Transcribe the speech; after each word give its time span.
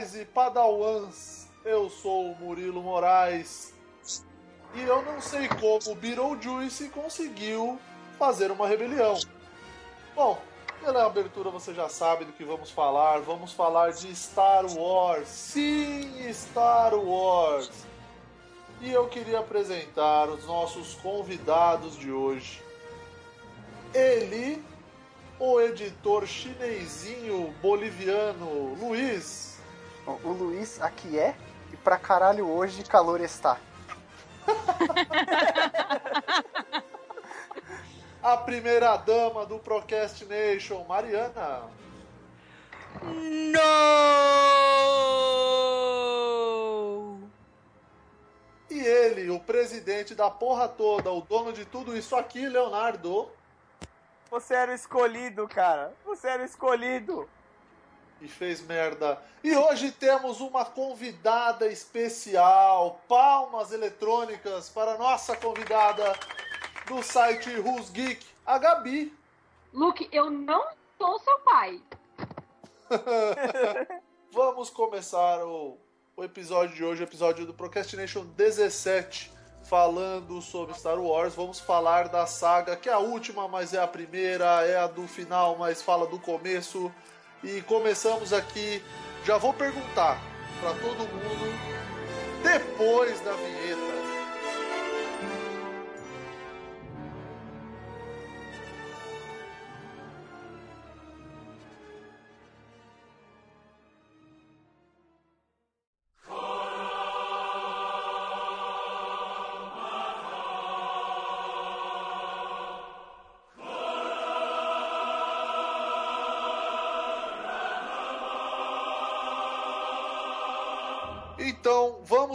jedis 0.00 0.14
e 0.14 0.24
padawans, 0.24 1.48
eu 1.64 1.90
sou 1.90 2.32
o 2.32 2.36
Murilo 2.36 2.82
Moraes 2.82 3.74
e 4.74 4.80
eu 4.82 5.02
não 5.02 5.20
sei 5.20 5.48
como 5.48 5.94
Beetlejuice 5.94 6.88
conseguiu 6.88 7.78
fazer 8.18 8.50
uma 8.50 8.66
rebelião. 8.66 9.18
Bom, 10.14 10.40
pela 10.82 11.04
abertura 11.04 11.50
você 11.50 11.74
já 11.74 11.88
sabe 11.88 12.24
do 12.24 12.32
que 12.32 12.44
vamos 12.44 12.70
falar. 12.70 13.18
Vamos 13.20 13.52
falar 13.52 13.92
de 13.92 14.14
Star 14.14 14.64
Wars. 14.66 15.28
Sim, 15.28 16.32
Star 16.32 16.94
Wars. 16.94 17.70
E 18.80 18.90
eu 18.90 19.08
queria 19.08 19.40
apresentar 19.40 20.28
os 20.28 20.46
nossos 20.46 20.94
convidados 20.96 21.96
de 21.96 22.10
hoje. 22.10 22.62
Ele, 23.92 24.62
o 25.38 25.60
editor 25.60 26.26
chinesinho 26.26 27.52
boliviano 27.60 28.74
Luiz. 28.80 29.49
O 30.06 30.32
Luiz 30.32 30.80
aqui 30.80 31.18
é 31.18 31.36
e 31.72 31.76
pra 31.76 31.96
caralho 31.96 32.48
hoje 32.48 32.84
calor 32.84 33.20
está. 33.20 33.58
a 38.22 38.36
primeira 38.36 38.96
dama 38.96 39.46
do 39.46 39.58
Procrastination, 39.58 40.84
Mariana. 40.84 41.62
Não! 43.02 43.60
E 48.68 48.80
ele, 48.80 49.30
o 49.30 49.38
presidente 49.40 50.14
da 50.14 50.30
porra 50.30 50.68
toda, 50.68 51.10
o 51.10 51.20
dono 51.20 51.52
de 51.52 51.64
tudo 51.64 51.96
isso 51.96 52.14
aqui, 52.16 52.48
Leonardo. 52.48 53.28
Você 54.30 54.54
era 54.54 54.72
o 54.72 54.74
escolhido, 54.74 55.48
cara. 55.48 55.92
Você 56.04 56.28
era 56.28 56.42
o 56.42 56.46
escolhido. 56.46 57.28
E 58.20 58.28
fez 58.28 58.60
merda. 58.60 59.20
E 59.42 59.56
hoje 59.56 59.90
temos 59.92 60.40
uma 60.40 60.64
convidada 60.64 61.66
especial. 61.66 63.00
Palmas 63.08 63.72
eletrônicas 63.72 64.68
para 64.68 64.98
nossa 64.98 65.34
convidada 65.36 66.14
do 66.86 67.02
site 67.02 67.48
Who's 67.58 67.88
Geek, 67.90 68.26
a 68.44 68.58
Gabi. 68.58 69.16
Luke, 69.72 70.08
eu 70.10 70.28
não 70.30 70.66
sou 70.98 71.18
seu 71.20 71.38
pai. 71.40 71.80
Vamos 74.32 74.68
começar 74.68 75.44
o, 75.44 75.78
o 76.16 76.24
episódio 76.24 76.74
de 76.74 76.84
hoje, 76.84 77.02
o 77.02 77.04
episódio 77.04 77.46
do 77.46 77.54
Procrastination 77.54 78.24
17, 78.36 79.32
falando 79.64 80.42
sobre 80.42 80.74
Star 80.74 81.00
Wars. 81.00 81.34
Vamos 81.34 81.60
falar 81.60 82.08
da 82.08 82.26
saga, 82.26 82.76
que 82.76 82.88
é 82.88 82.92
a 82.92 82.98
última, 82.98 83.46
mas 83.46 83.72
é 83.72 83.80
a 83.80 83.86
primeira, 83.86 84.66
é 84.66 84.76
a 84.76 84.86
do 84.86 85.06
final, 85.06 85.56
mas 85.56 85.80
fala 85.80 86.06
do 86.06 86.18
começo. 86.18 86.92
E 87.42 87.62
começamos 87.62 88.32
aqui. 88.32 88.82
Já 89.24 89.38
vou 89.38 89.52
perguntar 89.52 90.20
para 90.60 90.72
todo 90.74 90.98
mundo 90.98 91.80
depois 92.42 93.20
da 93.20 93.32
vinheta. 93.32 93.59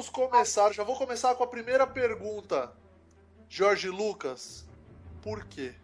Vamos 0.05 0.09
começar. 0.09 0.73
Já 0.73 0.83
vou 0.83 0.95
começar 0.95 1.35
com 1.35 1.43
a 1.43 1.47
primeira 1.47 1.87
pergunta. 1.87 2.71
Jorge 3.47 3.89
Lucas, 3.89 4.67
por 5.21 5.45
quê? 5.45 5.75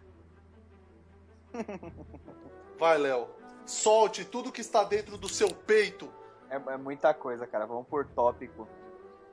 Vai, 2.78 2.98
Léo. 2.98 3.28
Solte 3.64 4.24
tudo 4.24 4.52
que 4.52 4.60
está 4.60 4.84
dentro 4.84 5.16
do 5.16 5.28
seu 5.28 5.48
peito. 5.54 6.12
É, 6.50 6.56
é, 6.56 6.76
muita 6.76 7.14
coisa, 7.14 7.46
cara. 7.46 7.66
Vamos 7.66 7.86
por 7.86 8.04
tópico. 8.06 8.68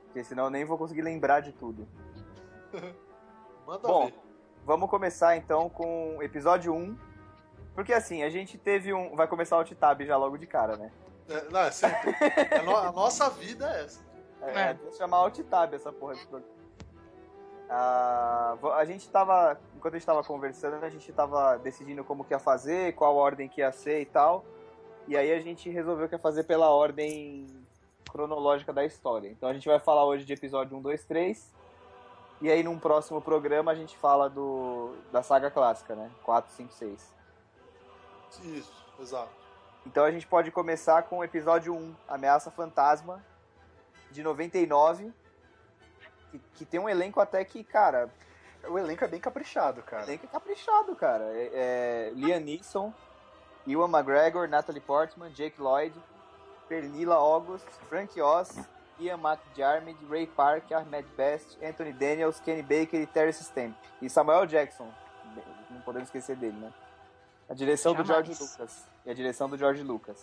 Porque 0.06 0.24
senão 0.24 0.44
eu 0.44 0.50
nem 0.50 0.64
vou 0.64 0.78
conseguir 0.78 1.02
lembrar 1.02 1.40
de 1.40 1.52
tudo. 1.52 1.86
Manda 3.66 3.86
Bom, 3.86 4.06
ver. 4.06 4.14
vamos 4.64 4.88
começar 4.88 5.36
então 5.36 5.68
com 5.68 6.22
episódio 6.22 6.72
1. 6.72 6.96
Porque 7.74 7.92
assim, 7.92 8.22
a 8.22 8.30
gente 8.30 8.56
teve 8.58 8.92
um. 8.92 9.14
Vai 9.14 9.26
começar 9.28 9.58
o 9.58 9.64
T-Tab 9.64 10.00
já 10.04 10.16
logo 10.16 10.36
de 10.36 10.46
cara, 10.46 10.76
né? 10.76 10.90
É, 11.28 11.44
não, 11.50 11.60
é 11.60 11.70
sempre. 11.70 12.14
a, 12.58 12.62
no- 12.62 12.76
a 12.76 12.92
nossa 12.92 13.28
vida 13.30 13.68
é 13.76 13.84
essa. 13.84 14.09
É, 14.42 14.60
É. 14.60 14.74
Vou 14.74 14.92
chamar 14.92 15.18
Alt-Tab 15.18 15.74
essa 15.74 15.92
porra 15.92 16.14
de 16.14 16.26
programa. 16.26 16.60
Ah, 17.68 18.56
a 18.74 18.84
gente 18.84 19.08
tava. 19.08 19.56
Enquanto 19.76 19.94
a 19.94 19.98
gente 19.98 20.06
tava 20.06 20.24
conversando, 20.24 20.84
a 20.84 20.90
gente 20.90 21.12
tava 21.12 21.56
decidindo 21.58 22.02
como 22.02 22.24
que 22.24 22.34
ia 22.34 22.38
fazer, 22.40 22.94
qual 22.94 23.14
ordem 23.14 23.48
que 23.48 23.60
ia 23.60 23.70
ser 23.70 24.00
e 24.00 24.06
tal. 24.06 24.44
E 25.06 25.16
aí 25.16 25.32
a 25.32 25.40
gente 25.40 25.70
resolveu 25.70 26.08
que 26.08 26.14
ia 26.16 26.18
fazer 26.18 26.44
pela 26.44 26.68
ordem 26.70 27.46
cronológica 28.10 28.72
da 28.72 28.84
história. 28.84 29.28
Então 29.28 29.48
a 29.48 29.52
gente 29.52 29.68
vai 29.68 29.78
falar 29.78 30.04
hoje 30.04 30.24
de 30.24 30.32
episódio 30.32 30.76
1, 30.76 30.82
2, 30.82 31.04
3. 31.04 31.54
E 32.42 32.50
aí 32.50 32.62
num 32.62 32.78
próximo 32.78 33.20
programa 33.20 33.70
a 33.70 33.74
gente 33.74 33.96
fala 33.96 34.28
do 34.28 34.94
da 35.12 35.22
saga 35.22 35.48
clássica, 35.48 35.94
né? 35.94 36.10
4, 36.24 36.50
5, 36.52 36.72
6. 36.72 37.14
Isso, 38.42 38.86
exato. 39.00 39.30
Então 39.86 40.04
a 40.04 40.10
gente 40.10 40.26
pode 40.26 40.50
começar 40.50 41.04
com 41.04 41.18
o 41.18 41.24
episódio 41.24 41.72
1, 41.72 41.94
Ameaça 42.08 42.50
Fantasma, 42.50 43.24
de 44.10 44.22
99. 44.22 45.12
Que, 46.30 46.38
que 46.54 46.64
tem 46.64 46.78
um 46.80 46.88
elenco 46.88 47.20
até 47.20 47.44
que, 47.44 47.64
cara, 47.64 48.08
O 48.68 48.78
elenco 48.78 49.04
é 49.04 49.08
bem 49.08 49.20
caprichado, 49.20 49.82
cara. 49.82 50.04
elenco 50.04 50.26
é 50.26 50.28
caprichado, 50.28 50.94
cara. 50.94 51.24
É, 51.34 51.50
é 51.52 52.12
Liam 52.14 52.40
Neeson, 52.40 52.92
Ewan 53.66 53.88
McGregor, 53.88 54.48
Natalie 54.48 54.80
Portman, 54.80 55.30
Jake 55.30 55.60
Lloyd, 55.60 55.94
Pernilla 56.68 57.16
August, 57.16 57.66
Frank 57.88 58.20
Oz, 58.20 58.58
Ian 59.00 59.18
McDiarmid, 59.18 59.96
Ray 60.08 60.26
Park, 60.26 60.70
Ahmed 60.72 61.08
Best, 61.16 61.58
Anthony 61.64 61.92
Daniels, 61.92 62.38
Kenny 62.40 62.62
Baker 62.62 63.00
e 63.00 63.06
Terence 63.06 63.42
Stamp. 63.42 63.74
E 64.00 64.08
Samuel 64.08 64.46
Jackson. 64.46 64.88
Não 65.70 65.80
podemos 65.80 66.08
esquecer 66.08 66.36
dele, 66.36 66.56
né? 66.58 66.72
A 67.48 67.54
direção 67.54 67.94
do 67.94 68.04
Jamais. 68.04 68.26
George 68.26 68.42
Lucas. 68.42 68.86
E 69.04 69.10
a 69.10 69.14
direção 69.14 69.48
do 69.48 69.56
George 69.56 69.82
Lucas. 69.82 70.22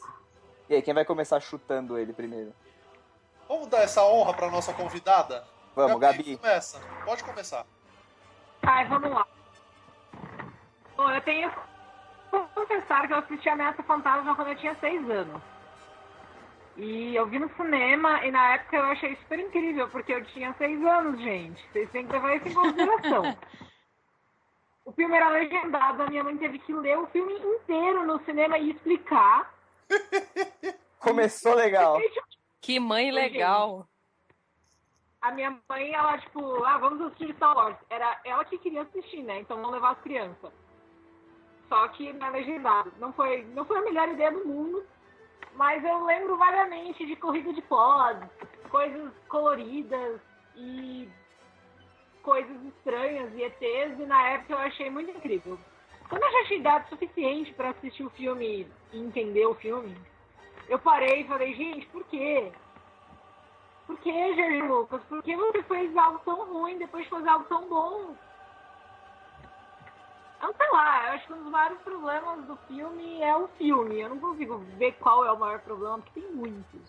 E 0.70 0.76
aí, 0.76 0.82
quem 0.82 0.94
vai 0.94 1.04
começar 1.04 1.40
chutando 1.40 1.98
ele 1.98 2.14
primeiro? 2.14 2.54
Vamos 3.48 3.68
dar 3.68 3.84
essa 3.84 4.04
honra 4.04 4.34
para 4.34 4.52
nossa 4.52 4.74
convidada? 4.74 5.46
Vamos, 5.76 6.00
Gabi. 6.00 6.38
Começa. 6.38 6.82
Pode 7.06 7.24
começar. 7.24 7.66
Ai, 8.64 8.86
vamos 8.88 9.12
lá. 9.12 9.26
Bom, 10.96 11.10
eu 11.12 11.22
tenho 11.22 11.50
que 11.52 12.40
confessar 12.56 13.08
que 13.08 13.14
eu 13.14 13.18
assisti 13.18 13.48
Ameaça 13.48 13.84
Fantasma 13.84 14.36
quando 14.36 14.50
eu 14.50 14.56
tinha 14.56 14.76
seis 14.80 15.10
anos. 15.10 15.42
E 16.76 17.16
eu 17.16 17.26
vi 17.26 17.40
no 17.40 17.50
cinema 17.56 18.24
e 18.26 18.32
na 18.32 18.54
época 18.54 18.76
eu 18.76 18.86
achei 18.86 19.16
super 19.18 19.40
incrível, 19.40 19.88
porque 19.90 20.14
eu 20.14 20.26
tinha 20.26 20.54
seis 20.58 20.84
anos, 20.84 21.20
gente. 21.22 21.64
Vocês 21.72 21.90
têm 21.92 22.06
que 22.06 22.14
levar 22.14 22.36
isso 22.36 22.48
em 22.50 22.54
consideração. 22.54 23.38
o 24.86 24.92
filme 24.92 25.16
era 25.16 25.30
legendado, 25.30 26.04
a 26.04 26.08
minha 26.08 26.24
mãe 26.24 26.38
teve 26.38 26.60
que 26.60 26.74
ler 26.74 26.98
o 26.98 27.08
filme 27.08 27.34
inteiro 27.34 28.06
no 28.06 28.24
cinema 28.26 28.58
e 28.58 28.72
explicar. 28.72 29.54
Começou 31.00 31.56
legal. 31.56 32.00
Que 32.62 32.80
mãe 32.80 33.12
legal. 33.12 33.88
A 35.22 35.32
minha 35.32 35.58
mãe, 35.68 35.94
ela, 35.94 36.18
tipo, 36.20 36.64
ah, 36.64 36.78
vamos 36.78 37.02
assistir 37.02 37.34
Star 37.36 37.56
Wars. 37.56 37.78
Era 37.90 38.20
ela 38.24 38.46
que 38.46 38.58
queria 38.58 38.84
assistir, 38.84 39.24
né? 39.24 39.40
Então 39.40 39.58
vamos 39.58 39.74
levar 39.74 39.92
as 39.92 40.02
crianças. 40.02 40.54
Só 41.68 41.88
que 41.90 42.14
na 42.14 42.30
legendado. 42.30 42.94
Não 43.00 43.12
foi, 43.14 43.44
não 43.54 43.66
foi 43.66 43.78
a 43.78 43.82
melhor 43.82 44.10
ideia 44.10 44.32
do 44.32 44.46
mundo. 44.46 44.86
Mas 45.56 45.84
eu 45.84 46.06
lembro 46.06 46.38
vagamente 46.38 47.06
de 47.06 47.16
corrida 47.16 47.52
de 47.52 47.62
pods, 47.64 48.30
coisas 48.70 49.12
coloridas 49.28 50.22
e 50.56 51.10
coisas 52.22 52.64
estranhas 52.66 53.34
e 53.34 53.42
ETs. 53.42 54.00
E 54.00 54.06
na 54.06 54.30
época 54.30 54.54
eu 54.54 54.60
achei 54.60 54.90
muito 54.90 55.10
incrível. 55.12 55.60
Quando 56.10 56.24
eu 56.24 56.32
já 56.32 56.46
tinha 56.46 56.60
idade 56.60 56.90
suficiente 56.90 57.54
para 57.54 57.72
assistir 57.72 58.04
o 58.04 58.10
filme 58.12 58.68
e 58.94 58.98
entender 58.98 59.46
o 59.46 59.56
filme, 59.56 59.98
eu 60.68 60.80
parei 60.80 61.22
e 61.22 61.28
falei, 61.28 61.54
gente, 61.54 61.86
por 61.88 62.04
quê? 62.06 62.52
Por 63.86 63.98
que, 64.00 64.36
Jorge 64.36 64.62
Lucas? 64.62 65.02
Por 65.08 65.24
que 65.24 65.36
você 65.36 65.64
fez 65.64 65.96
algo 65.96 66.20
tão 66.26 66.46
ruim 66.46 66.78
depois 66.78 67.04
de 67.06 67.10
fazer 67.10 67.30
algo 67.30 67.46
tão 67.46 67.68
bom? 67.70 68.16
Eu 70.42 70.48
não 70.48 70.54
sei 70.54 70.68
lá, 70.72 71.06
eu 71.06 71.12
acho 71.14 71.28
que 71.28 71.34
um 71.34 71.44
dos 71.44 71.52
maiores 71.52 71.80
problemas 71.80 72.46
do 72.46 72.56
filme 72.68 73.22
é 73.22 73.36
o 73.36 73.48
filme. 73.58 74.00
Eu 74.00 74.10
não 74.10 74.20
consigo 74.20 74.58
ver 74.78 74.92
qual 74.94 75.26
é 75.26 75.32
o 75.32 75.40
maior 75.40 75.60
problema, 75.60 76.00
porque 76.00 76.20
tem 76.20 76.32
muitos. 76.32 76.82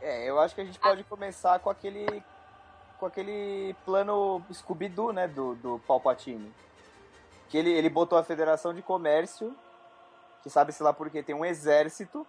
É, 0.00 0.28
eu 0.28 0.40
acho 0.40 0.54
que 0.54 0.60
a 0.60 0.64
gente 0.64 0.80
pode 0.80 1.04
começar 1.04 1.58
com 1.60 1.70
aquele 1.70 2.22
com 2.98 3.06
aquele 3.06 3.74
plano 3.84 4.40
Scooby-Doo, 4.52 5.12
né, 5.12 5.26
do, 5.26 5.56
do 5.56 5.80
Palpatine. 5.80 6.52
Que 7.48 7.58
ele, 7.58 7.70
ele 7.70 7.90
botou 7.90 8.16
a 8.16 8.22
Federação 8.22 8.72
de 8.72 8.80
Comércio 8.80 9.52
que 10.42 10.50
sabe-se 10.50 10.82
lá 10.82 10.92
porque 10.92 11.22
tem 11.22 11.34
um 11.34 11.44
exército. 11.44 12.26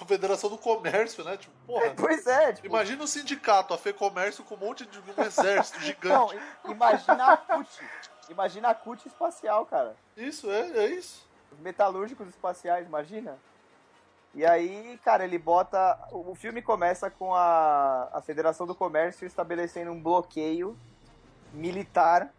A 0.00 0.04
Federação 0.06 0.48
do 0.50 0.56
Comércio, 0.58 1.22
né? 1.24 1.36
Tipo, 1.36 1.52
porra. 1.66 1.92
Pois 1.96 2.26
é, 2.26 2.52
tipo, 2.54 2.66
Imagina 2.66 3.04
o 3.04 3.06
sindicato, 3.06 3.74
a 3.74 3.78
FEComércio 3.78 4.42
com 4.44 4.54
um 4.54 4.58
monte 4.58 4.86
de 4.86 4.98
um 4.98 5.22
exército 5.22 5.78
não, 5.80 5.84
gigante. 5.86 6.36
i- 6.66 6.70
imagina 6.70 7.32
a 7.32 7.36
CUT. 7.36 7.68
Imagina 8.28 8.68
a 8.70 8.74
CUT 8.74 9.06
espacial, 9.06 9.66
cara. 9.66 9.94
Isso, 10.16 10.50
é, 10.50 10.70
é 10.78 10.86
isso. 10.86 11.26
Os 11.52 11.58
metalúrgicos 11.58 12.26
espaciais, 12.28 12.86
imagina. 12.86 13.38
E 14.34 14.46
aí, 14.46 14.98
cara, 15.04 15.24
ele 15.24 15.36
bota. 15.38 15.98
O 16.10 16.30
o 16.30 16.34
filme 16.34 16.62
começa 16.62 17.10
com 17.10 17.34
a, 17.34 18.08
a 18.14 18.22
Federação 18.22 18.66
do 18.66 18.74
Comércio 18.74 19.26
estabelecendo 19.26 19.90
um 19.92 20.02
bloqueio 20.02 20.74
militar 21.52 22.32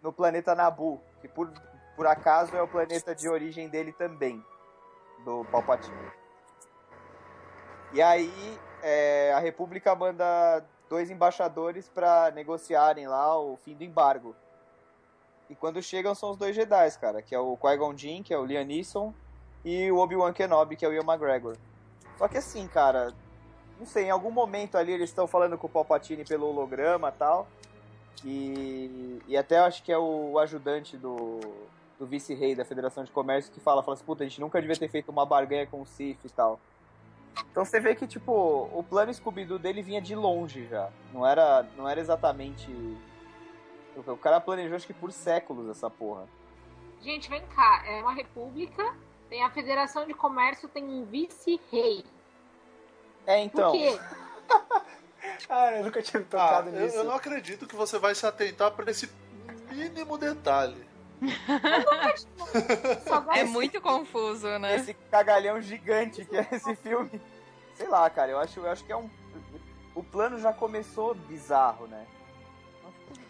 no 0.00 0.10
planeta 0.12 0.54
Nabu, 0.54 0.98
que 1.20 1.28
por, 1.28 1.52
por 1.94 2.06
acaso 2.06 2.56
é 2.56 2.62
o 2.62 2.68
planeta 2.68 3.14
de 3.14 3.28
origem 3.28 3.68
dele 3.68 3.92
também, 3.92 4.42
do 5.24 5.44
Palpatine. 5.46 6.10
E 7.92 8.02
aí, 8.02 8.58
é, 8.82 9.32
a 9.34 9.38
República 9.38 9.94
manda 9.94 10.64
dois 10.88 11.10
embaixadores 11.10 11.88
para 11.88 12.30
negociarem 12.30 13.06
lá 13.06 13.38
o 13.38 13.56
fim 13.56 13.74
do 13.74 13.84
embargo. 13.84 14.34
E 15.48 15.54
quando 15.54 15.82
chegam 15.82 16.14
são 16.14 16.30
os 16.30 16.36
dois 16.36 16.54
Jedi, 16.54 16.90
cara, 17.00 17.22
que 17.22 17.34
é 17.34 17.38
o 17.38 17.56
Qui-Gon 17.56 17.96
Jinn, 17.96 18.22
que 18.22 18.34
é 18.34 18.38
o 18.38 18.44
Liam 18.44 18.64
Neeson, 18.64 19.14
e 19.64 19.90
o 19.90 19.98
Obi-Wan 19.98 20.32
Kenobi, 20.32 20.76
que 20.76 20.84
é 20.84 20.88
o 20.88 20.92
Ian 20.92 21.04
McGregor. 21.04 21.56
Só 22.18 22.28
que 22.28 22.36
assim, 22.36 22.66
cara, 22.66 23.14
não 23.78 23.86
sei, 23.86 24.04
em 24.04 24.10
algum 24.10 24.30
momento 24.30 24.76
ali 24.76 24.92
eles 24.92 25.10
estão 25.10 25.26
falando 25.26 25.56
com 25.56 25.66
o 25.66 25.70
Palpatine 25.70 26.24
pelo 26.24 26.48
holograma 26.48 27.10
tal. 27.12 27.46
E, 28.24 29.22
e 29.28 29.36
até 29.36 29.58
acho 29.58 29.82
que 29.82 29.92
é 29.92 29.98
o 29.98 30.38
ajudante 30.38 30.96
do, 30.96 31.40
do 31.98 32.06
vice-rei 32.06 32.54
da 32.54 32.64
Federação 32.64 33.04
de 33.04 33.12
Comércio 33.12 33.52
que 33.52 33.60
fala, 33.60 33.82
fala 33.82 33.94
assim, 33.94 34.04
puta, 34.04 34.24
a 34.24 34.26
gente 34.26 34.40
nunca 34.40 34.60
devia 34.60 34.76
ter 34.76 34.88
feito 34.88 35.10
uma 35.10 35.24
barganha 35.24 35.66
com 35.66 35.80
o 35.80 35.86
Sith 35.86 36.24
e 36.24 36.30
tal. 36.30 36.58
Então 37.50 37.64
você 37.64 37.80
vê 37.80 37.94
que, 37.94 38.06
tipo, 38.06 38.32
o 38.32 38.82
plano 38.82 39.12
Scooby-Doo 39.12 39.58
dele 39.58 39.82
vinha 39.82 40.00
de 40.00 40.14
longe 40.14 40.66
já. 40.66 40.90
Não 41.12 41.26
era, 41.26 41.66
não 41.76 41.88
era 41.88 42.00
exatamente... 42.00 42.70
O 44.06 44.16
cara 44.16 44.40
planejou, 44.40 44.76
acho 44.76 44.86
que 44.86 44.94
por 44.94 45.10
séculos, 45.10 45.68
essa 45.68 45.90
porra. 45.90 46.26
Gente, 47.00 47.28
vem 47.28 47.44
cá. 47.48 47.82
É 47.86 48.00
uma 48.00 48.12
república, 48.12 48.94
tem 49.28 49.42
a 49.42 49.50
Federação 49.50 50.06
de 50.06 50.14
Comércio, 50.14 50.68
tem 50.68 50.84
um 50.84 51.04
vice-rei. 51.04 52.04
É, 53.26 53.36
Por 53.36 53.44
então... 53.44 53.72
quê? 53.72 53.98
Ah, 55.48 55.72
eu 55.72 55.84
nunca 55.84 56.00
tinha 56.00 56.20
me 56.20 56.26
Ah, 56.26 56.30
tocado 56.30 56.70
eu, 56.70 56.80
nisso. 56.80 56.96
eu 56.96 57.04
não 57.04 57.14
acredito 57.14 57.66
que 57.66 57.76
você 57.76 57.98
vai 57.98 58.14
se 58.14 58.24
atentar 58.26 58.70
para 58.70 58.90
esse 58.90 59.10
mínimo 59.70 60.16
detalhe. 60.16 60.87
É 63.34 63.44
muito 63.44 63.80
confuso, 63.80 64.46
né? 64.58 64.76
esse 64.76 64.94
cagalhão 65.10 65.60
gigante 65.60 66.24
que 66.24 66.36
é 66.36 66.46
esse 66.52 66.74
filme. 66.76 67.20
Sei 67.74 67.88
lá, 67.88 68.08
cara, 68.10 68.30
eu 68.32 68.38
acho, 68.38 68.60
eu 68.60 68.70
acho 68.70 68.84
que 68.84 68.92
é 68.92 68.96
um. 68.96 69.08
O 69.94 70.02
plano 70.02 70.38
já 70.38 70.52
começou 70.52 71.14
bizarro, 71.14 71.86
né? 71.86 72.06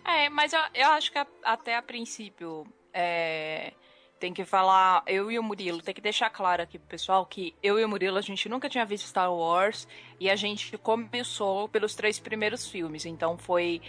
É, 0.04 0.28
mas 0.28 0.52
eu, 0.52 0.60
eu 0.74 0.88
acho 0.90 1.12
que 1.12 1.18
a- 1.18 1.26
até 1.44 1.76
a 1.76 1.82
princípio 1.82 2.66
é, 2.94 3.72
tem 4.18 4.32
que 4.32 4.44
falar, 4.44 5.02
eu 5.06 5.30
e 5.30 5.38
o 5.38 5.42
Murilo, 5.42 5.82
tem 5.82 5.94
que 5.94 6.00
deixar 6.00 6.30
claro 6.30 6.62
aqui 6.62 6.78
pro 6.78 6.88
pessoal 6.88 7.24
que 7.26 7.54
eu 7.62 7.78
e 7.78 7.84
o 7.84 7.88
Murilo 7.88 8.16
a 8.16 8.22
gente 8.22 8.48
nunca 8.48 8.68
tinha 8.70 8.84
visto 8.86 9.06
Star 9.06 9.32
Wars 9.32 9.86
e 10.18 10.30
a 10.30 10.36
gente 10.36 10.76
começou 10.78 11.68
pelos 11.68 11.94
três 11.94 12.18
primeiros 12.18 12.66
filmes, 12.68 13.04
então 13.04 13.36
foi 13.36 13.82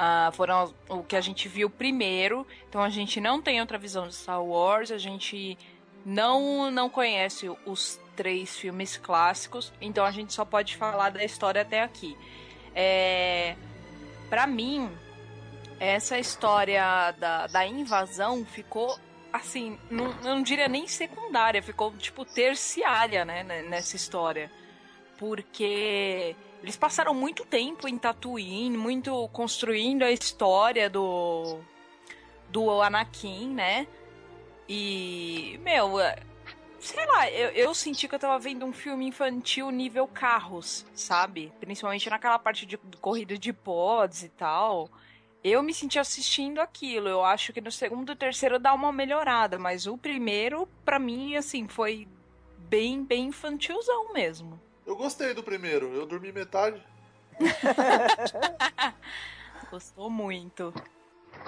ah, 0.00 0.30
foram 0.32 0.72
o 0.88 1.02
que 1.02 1.16
a 1.16 1.20
gente 1.20 1.48
viu 1.48 1.68
primeiro, 1.68 2.46
então 2.68 2.80
a 2.80 2.88
gente 2.88 3.20
não 3.20 3.42
tem 3.42 3.60
outra 3.60 3.76
visão 3.76 4.06
de 4.06 4.14
Star 4.14 4.40
Wars, 4.40 4.92
a 4.92 4.96
gente 4.96 5.58
não 6.06 6.70
não 6.70 6.88
conhece 6.88 7.50
os 7.66 7.98
três 8.14 8.56
filmes 8.56 8.96
clássicos, 8.96 9.72
então 9.80 10.04
a 10.04 10.12
gente 10.12 10.32
só 10.32 10.44
pode 10.44 10.76
falar 10.76 11.10
da 11.10 11.24
história 11.24 11.62
até 11.62 11.82
aqui. 11.82 12.16
É, 12.76 13.56
para 14.30 14.46
mim, 14.46 14.88
essa 15.80 16.16
história 16.16 17.10
da, 17.18 17.48
da 17.48 17.66
invasão 17.66 18.46
ficou 18.46 18.96
assim, 19.32 19.76
não, 19.90 20.12
não 20.22 20.42
diria 20.44 20.68
nem 20.68 20.86
secundária, 20.86 21.60
ficou 21.60 21.92
tipo 21.96 22.24
terciária, 22.24 23.24
né, 23.24 23.42
nessa 23.68 23.96
história. 23.96 24.48
Porque 25.18 26.36
eles 26.62 26.76
passaram 26.76 27.14
muito 27.14 27.44
tempo 27.44 27.88
em 27.88 27.96
Tatooine, 27.96 28.76
muito 28.76 29.28
construindo 29.28 30.02
a 30.02 30.10
história 30.10 30.90
do 30.90 31.58
do 32.50 32.80
Anakin, 32.80 33.54
né? 33.54 33.86
E, 34.68 35.58
meu, 35.62 36.00
é, 36.00 36.16
sei 36.78 37.06
lá, 37.06 37.30
eu, 37.30 37.50
eu 37.50 37.74
senti 37.74 38.08
que 38.08 38.14
eu 38.14 38.18
tava 38.18 38.38
vendo 38.38 38.64
um 38.64 38.72
filme 38.72 39.06
infantil 39.06 39.70
nível 39.70 40.06
carros, 40.06 40.84
sabe? 40.94 41.52
Principalmente 41.60 42.08
naquela 42.10 42.38
parte 42.38 42.66
de 42.66 42.76
corrida 43.00 43.36
de 43.38 43.52
pods 43.52 44.22
e 44.22 44.28
tal. 44.28 44.88
Eu 45.42 45.62
me 45.62 45.72
senti 45.72 45.98
assistindo 45.98 46.60
aquilo. 46.60 47.08
Eu 47.08 47.24
acho 47.24 47.52
que 47.52 47.60
no 47.60 47.70
segundo 47.70 48.12
e 48.12 48.16
terceiro 48.16 48.58
dá 48.58 48.74
uma 48.74 48.92
melhorada, 48.92 49.58
mas 49.58 49.86
o 49.86 49.96
primeiro, 49.96 50.68
pra 50.84 50.98
mim, 50.98 51.36
assim, 51.36 51.68
foi 51.68 52.08
bem, 52.58 53.02
bem 53.04 53.26
infantilzão 53.26 54.12
mesmo. 54.12 54.60
Eu 54.88 54.96
gostei 54.96 55.34
do 55.34 55.42
primeiro, 55.42 55.94
eu 55.94 56.06
dormi 56.06 56.32
metade. 56.32 56.82
Gostou 59.70 60.08
muito. 60.08 60.72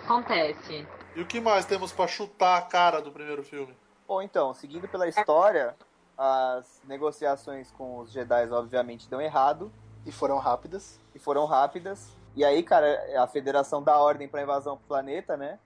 Acontece. 0.05 0.87
E 1.17 1.23
o 1.23 1.27
que 1.27 1.41
mais 1.41 1.65
temos 1.65 1.91
pra 1.91 2.07
chutar 2.07 2.59
a 2.59 2.63
cara 2.63 3.01
do 3.01 3.11
primeiro 3.11 3.43
filme? 3.43 3.75
Bom, 4.07 4.21
então, 4.21 4.53
seguindo 4.53 4.87
pela 4.87 5.09
história, 5.09 5.75
as 6.19 6.83
negociações 6.85 7.71
com 7.71 8.01
os 8.01 8.13
Jedi 8.13 8.47
obviamente 8.51 9.09
dão 9.09 9.23
errado 9.23 9.73
E 10.05 10.13
foram 10.13 10.37
rápidas. 10.37 11.01
e 11.15 11.19
foram 11.19 11.47
rápidas. 11.47 12.15
E 12.37 12.45
aí, 12.45 12.63
cara, 12.63 13.23
a 13.23 13.27
Federação 13.27 13.83
dá 13.83 13.97
ordem 13.97 14.29
pra 14.29 14.43
invasão 14.43 14.77
pro 14.77 14.87
planeta, 14.87 15.39
né? 15.39 15.59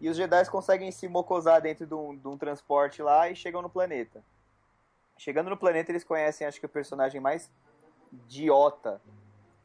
E 0.00 0.08
os 0.08 0.16
Jedi 0.16 0.48
conseguem 0.48 0.90
se 0.90 1.06
mocosar 1.06 1.60
dentro 1.60 1.86
de 1.86 1.94
um, 1.94 2.16
de 2.16 2.26
um 2.26 2.38
transporte 2.38 3.02
lá 3.02 3.28
e 3.28 3.36
chegam 3.36 3.60
no 3.60 3.68
planeta. 3.68 4.24
Chegando 5.16 5.50
no 5.50 5.56
planeta, 5.56 5.90
eles 5.90 6.04
conhecem, 6.04 6.46
acho 6.46 6.60
que 6.60 6.66
o 6.66 6.68
personagem 6.68 7.20
mais 7.20 7.50
idiota 8.12 9.00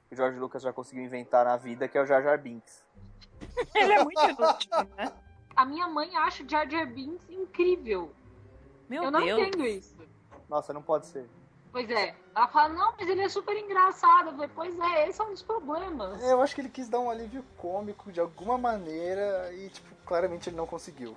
que 0.07 0.15
o 0.15 0.17
George 0.17 0.39
Lucas 0.39 0.63
já 0.63 0.73
conseguiu 0.73 1.03
inventar 1.03 1.45
na 1.45 1.55
vida, 1.55 1.87
que 1.87 1.97
é 1.97 2.01
o 2.01 2.05
Jar 2.05 2.21
Jar 2.23 2.39
Binks. 2.41 2.83
Ele 3.75 3.93
é 3.93 4.03
muito 4.03 4.21
inútil, 4.21 4.71
né? 4.97 5.13
A 5.55 5.65
minha 5.65 5.87
mãe 5.87 6.15
acha 6.15 6.43
o 6.43 6.49
Jar 6.49 6.69
Jar 6.69 6.87
Binks 6.87 7.29
incrível. 7.29 8.11
Meu 8.87 9.03
eu 9.03 9.11
não 9.11 9.23
Deus. 9.23 9.39
entendo 9.39 9.65
isso. 9.65 9.95
Nossa, 10.49 10.73
não 10.73 10.81
pode 10.81 11.05
ser. 11.05 11.29
Pois 11.71 11.87
é. 11.91 12.15
Ela 12.35 12.47
fala, 12.47 12.69
não, 12.69 12.93
mas 12.97 13.07
ele 13.07 13.21
é 13.21 13.29
super 13.29 13.55
engraçado. 13.55 14.29
Eu 14.29 14.33
falei, 14.33 14.49
pois 14.55 14.79
é, 14.79 15.07
esse 15.07 15.21
é 15.21 15.23
um 15.23 15.29
dos 15.29 15.43
problemas. 15.43 16.23
Eu 16.23 16.41
acho 16.41 16.55
que 16.55 16.61
ele 16.61 16.69
quis 16.69 16.89
dar 16.89 16.99
um 16.99 17.09
alívio 17.09 17.43
cômico 17.57 18.11
de 18.11 18.19
alguma 18.19 18.57
maneira 18.57 19.53
e, 19.53 19.69
tipo, 19.69 19.93
claramente 20.05 20.49
ele 20.49 20.57
não 20.57 20.65
conseguiu. 20.65 21.15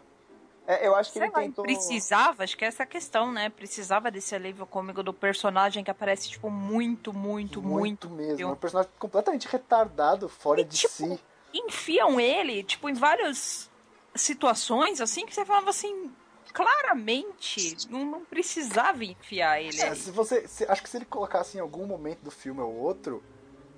É, 0.66 0.86
eu 0.86 0.94
acho 0.94 1.12
que 1.12 1.18
Sei 1.18 1.26
ele 1.26 1.32
lá, 1.34 1.40
tentou. 1.42 1.64
Precisava, 1.64 2.44
acho 2.44 2.56
que 2.56 2.64
é 2.64 2.68
essa 2.68 2.84
a 2.84 2.86
questão, 2.86 3.32
né? 3.32 3.50
Precisava 3.50 4.10
desse 4.10 4.34
alívio 4.34 4.64
cômico 4.64 5.02
do 5.02 5.12
personagem 5.12 5.82
que 5.82 5.90
aparece, 5.90 6.30
tipo, 6.30 6.48
muito, 6.50 7.12
muito, 7.12 7.60
muito. 7.60 8.08
mesmo. 8.08 8.40
Eu- 8.40 8.48
É 8.48 8.52
um 8.52 8.56
personagem 8.56 8.90
completamente 8.98 9.48
retardado, 9.48 10.28
fora 10.28 10.60
E, 10.60 10.64
de 10.64 10.76
tipo, 10.78 10.92
si. 10.94 11.20
Enfiam 11.52 12.18
ele, 12.20 12.62
tipo, 12.62 12.88
em 12.88 12.94
várias 12.94 13.68
situações, 14.14 15.00
assim, 15.00 15.26
que 15.26 15.34
você 15.34 15.44
falava 15.44 15.70
assim, 15.70 16.10
claramente, 16.52 17.76
não, 17.90 18.04
não 18.04 18.24
precisava 18.24 19.04
enfiar 19.04 19.60
ele 19.60 19.80
É, 19.80 19.94
se 19.94 20.10
você. 20.10 20.46
se- 20.46 20.64
acho 20.68 20.82
que 20.82 20.88
se 20.88 20.96
ele 20.96 21.04
colocasse 21.04 21.56
em 21.56 21.60
algum 21.60 21.86
momento 21.86 22.20
do 22.22 22.30
filme 22.30 22.60
ou 22.60 22.72
outro, 22.74 23.22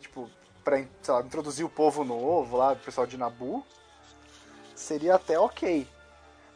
tipo, 0.00 0.30
pra 0.62 0.76
sei 1.02 1.14
lá, 1.14 1.20
introduzir 1.22 1.64
o 1.64 1.70
povo 1.70 2.04
novo 2.04 2.56
lá, 2.56 2.72
o 2.72 2.76
pessoal 2.76 3.06
de 3.06 3.16
Nabu, 3.16 3.64
seria 4.74 5.14
até 5.14 5.38
ok. 5.38 5.86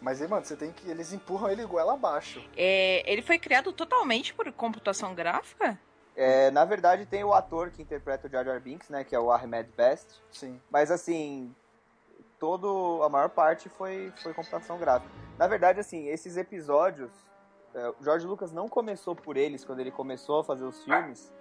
Mas 0.01 0.23
aí, 0.23 0.29
mano, 0.29 0.45
você 0.45 0.57
tem 0.57 0.73
que. 0.73 0.89
Eles 0.89 1.13
empurram 1.13 1.51
ele 1.51 1.65
goela 1.65 1.95
abaixo. 1.95 2.43
É, 2.57 3.03
ele 3.11 3.23
foi 3.23 3.39
criado 3.39 3.73
totalmente 3.73 4.33
por 4.33 4.51
computação 4.53 5.15
gráfica? 5.15 5.79
É, 6.15 6.51
na 6.51 6.65
verdade, 6.65 7.07
tem 7.07 7.23
o 7.23 7.33
ator 7.33 7.71
que 7.71 7.83
interpreta 7.83 8.27
o 8.27 8.31
Jar 8.31 8.45
Jar 8.45 8.61
Binks, 8.61 8.89
né? 8.89 9.05
Que 9.05 9.15
é 9.15 9.21
o 9.21 9.31
Ahmed 9.31 9.71
Best. 9.77 10.21
Sim. 10.31 10.61
Mas 10.71 10.91
assim, 10.91 11.55
todo 12.39 13.01
a 13.03 13.09
maior 13.09 13.29
parte 13.29 13.69
foi 13.69 14.13
foi 14.23 14.33
computação 14.35 14.79
gráfica. 14.79 15.13
Na 15.37 15.47
verdade, 15.47 15.81
assim, 15.81 16.09
esses 16.09 16.37
episódios, 16.37 17.11
é, 17.75 17.89
o 17.91 17.97
George 18.03 18.27
Lucas 18.27 18.53
não 18.53 18.69
começou 18.69 19.15
por 19.15 19.37
eles 19.37 19.65
quando 19.65 19.81
ele 19.81 19.91
começou 19.91 20.41
a 20.41 20.45
fazer 20.45 20.65
os 20.65 20.83
filmes, 20.85 21.33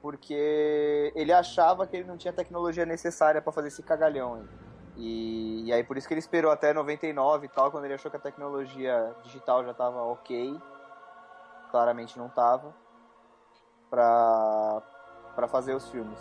porque 0.00 1.12
ele 1.14 1.32
achava 1.32 1.86
que 1.86 1.96
ele 1.96 2.06
não 2.06 2.16
tinha 2.16 2.32
tecnologia 2.32 2.84
necessária 2.84 3.40
pra 3.40 3.52
fazer 3.52 3.68
esse 3.68 3.82
cagalhão. 3.82 4.34
aí. 4.34 4.63
E, 4.96 5.64
e 5.66 5.72
aí 5.72 5.82
por 5.82 5.96
isso 5.96 6.06
que 6.06 6.14
ele 6.14 6.20
esperou 6.20 6.50
até 6.52 6.72
99 6.72 7.46
e 7.46 7.48
tal, 7.48 7.70
quando 7.70 7.84
ele 7.84 7.94
achou 7.94 8.10
que 8.10 8.16
a 8.16 8.20
tecnologia 8.20 9.14
digital 9.22 9.64
já 9.64 9.74
tava 9.74 10.02
ok. 10.02 10.56
Claramente 11.70 12.18
não 12.18 12.28
tava. 12.28 12.74
Pra, 13.90 14.82
pra 15.34 15.48
fazer 15.48 15.74
os 15.74 15.88
filmes. 15.88 16.18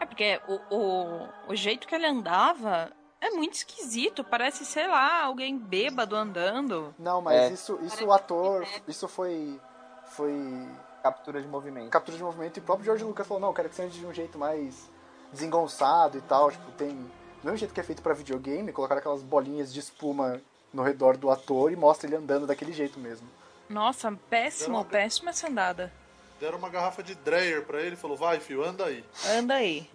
É 0.00 0.06
porque 0.06 0.40
o, 0.48 0.74
o, 0.74 1.28
o 1.48 1.54
jeito 1.54 1.86
que 1.86 1.94
ele 1.94 2.06
andava 2.06 2.90
é 3.20 3.30
muito 3.30 3.54
esquisito. 3.54 4.22
Parece, 4.24 4.64
sei 4.64 4.86
lá, 4.86 5.22
alguém 5.24 5.58
bêbado 5.58 6.16
andando. 6.16 6.94
Não, 6.98 7.20
mas 7.20 7.34
É. 7.36 7.48
isso, 7.52 7.78
isso 7.82 8.04
o 8.06 8.12
ator, 8.12 8.66
isso 8.86 9.08
foi. 9.08 9.60
Foi 10.04 10.68
Captura 11.02 11.40
de 11.40 11.46
movimento. 11.46 11.90
captura 11.90 12.16
de 12.16 12.22
movimento 12.22 12.56
e 12.56 12.60
o 12.60 12.62
próprio 12.64 12.84
George 12.86 13.04
Lucas 13.04 13.26
falou, 13.28 13.40
não, 13.40 13.48
eu 13.50 13.54
quero 13.54 13.68
que 13.68 13.76
seja 13.76 13.90
de 13.96 14.04
um 14.04 14.12
jeito 14.12 14.36
mais 14.38 14.90
desengonçado 15.36 16.18
e 16.18 16.20
tal, 16.22 16.50
tipo, 16.50 16.70
tem. 16.72 16.90
Do 16.90 17.44
mesmo 17.44 17.58
jeito 17.58 17.72
que 17.72 17.80
é 17.80 17.84
feito 17.84 18.02
pra 18.02 18.14
videogame, 18.14 18.72
colocar 18.72 18.96
aquelas 18.96 19.22
bolinhas 19.22 19.72
de 19.72 19.78
espuma 19.78 20.40
no 20.72 20.82
redor 20.82 21.16
do 21.16 21.30
ator 21.30 21.70
e 21.70 21.76
mostra 21.76 22.08
ele 22.08 22.16
andando 22.16 22.46
daquele 22.46 22.72
jeito 22.72 22.98
mesmo. 22.98 23.28
Nossa, 23.68 24.12
péssimo, 24.28 24.84
péssima 24.84 25.30
essa 25.30 25.48
andada. 25.48 25.92
Deram 26.40 26.58
uma 26.58 26.68
garrafa 26.68 27.02
de 27.02 27.14
Dreyer 27.14 27.64
pra 27.64 27.80
ele 27.80 27.94
e 27.94 27.98
falou, 27.98 28.16
vai, 28.16 28.40
fio, 28.40 28.64
anda 28.64 28.84
aí. 28.84 29.04
Anda 29.26 29.54
aí. 29.54 29.88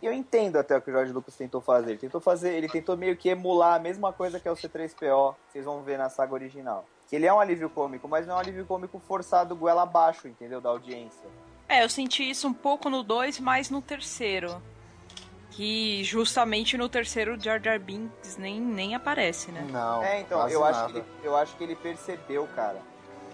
E 0.00 0.06
eu 0.06 0.12
entendo 0.12 0.56
até 0.56 0.76
o 0.76 0.82
que 0.82 0.90
o 0.90 0.92
Jorge 0.92 1.12
Lucas 1.12 1.36
tentou 1.36 1.60
fazer. 1.60 1.90
Ele 1.90 1.98
tentou 1.98 2.20
fazer, 2.20 2.54
ele 2.54 2.68
tentou 2.68 2.96
meio 2.96 3.16
que 3.16 3.28
emular 3.28 3.74
a 3.74 3.78
mesma 3.78 4.12
coisa 4.12 4.40
que 4.40 4.48
é 4.48 4.50
o 4.50 4.56
C3PO, 4.56 5.34
que 5.34 5.52
vocês 5.52 5.64
vão 5.64 5.82
ver 5.82 5.98
na 5.98 6.08
saga 6.08 6.34
original. 6.34 6.84
Que 7.08 7.16
ele 7.16 7.26
é 7.26 7.32
um 7.32 7.38
alívio 7.38 7.70
cômico, 7.70 8.08
mas 8.08 8.26
não 8.26 8.34
é 8.34 8.36
um 8.38 8.40
alívio 8.40 8.64
cômico 8.64 9.00
forçado 9.06 9.54
goela 9.54 9.82
abaixo, 9.82 10.26
entendeu? 10.26 10.60
Da 10.60 10.70
audiência. 10.70 11.28
É, 11.68 11.84
eu 11.84 11.88
senti 11.88 12.28
isso 12.28 12.48
um 12.48 12.52
pouco 12.52 12.90
no 12.90 13.02
2, 13.02 13.38
mas 13.38 13.70
no 13.70 13.80
terceiro. 13.80 14.60
Que 15.54 16.02
justamente 16.02 16.76
no 16.76 16.88
terceiro 16.88 17.34
o 17.34 17.40
Jar 17.40 17.62
Jar 17.62 17.78
Binks 17.78 18.36
nem, 18.36 18.60
nem 18.60 18.94
aparece, 18.94 19.52
né? 19.52 19.66
Não, 19.70 20.02
É, 20.02 20.20
então, 20.20 20.38
quase 20.38 20.54
eu 20.54 20.64
acho, 20.64 20.80
nada. 20.80 20.92
que 20.92 20.98
ele, 20.98 21.06
eu 21.22 21.36
acho 21.36 21.56
que 21.56 21.64
ele 21.64 21.76
percebeu, 21.76 22.48
cara, 22.54 22.80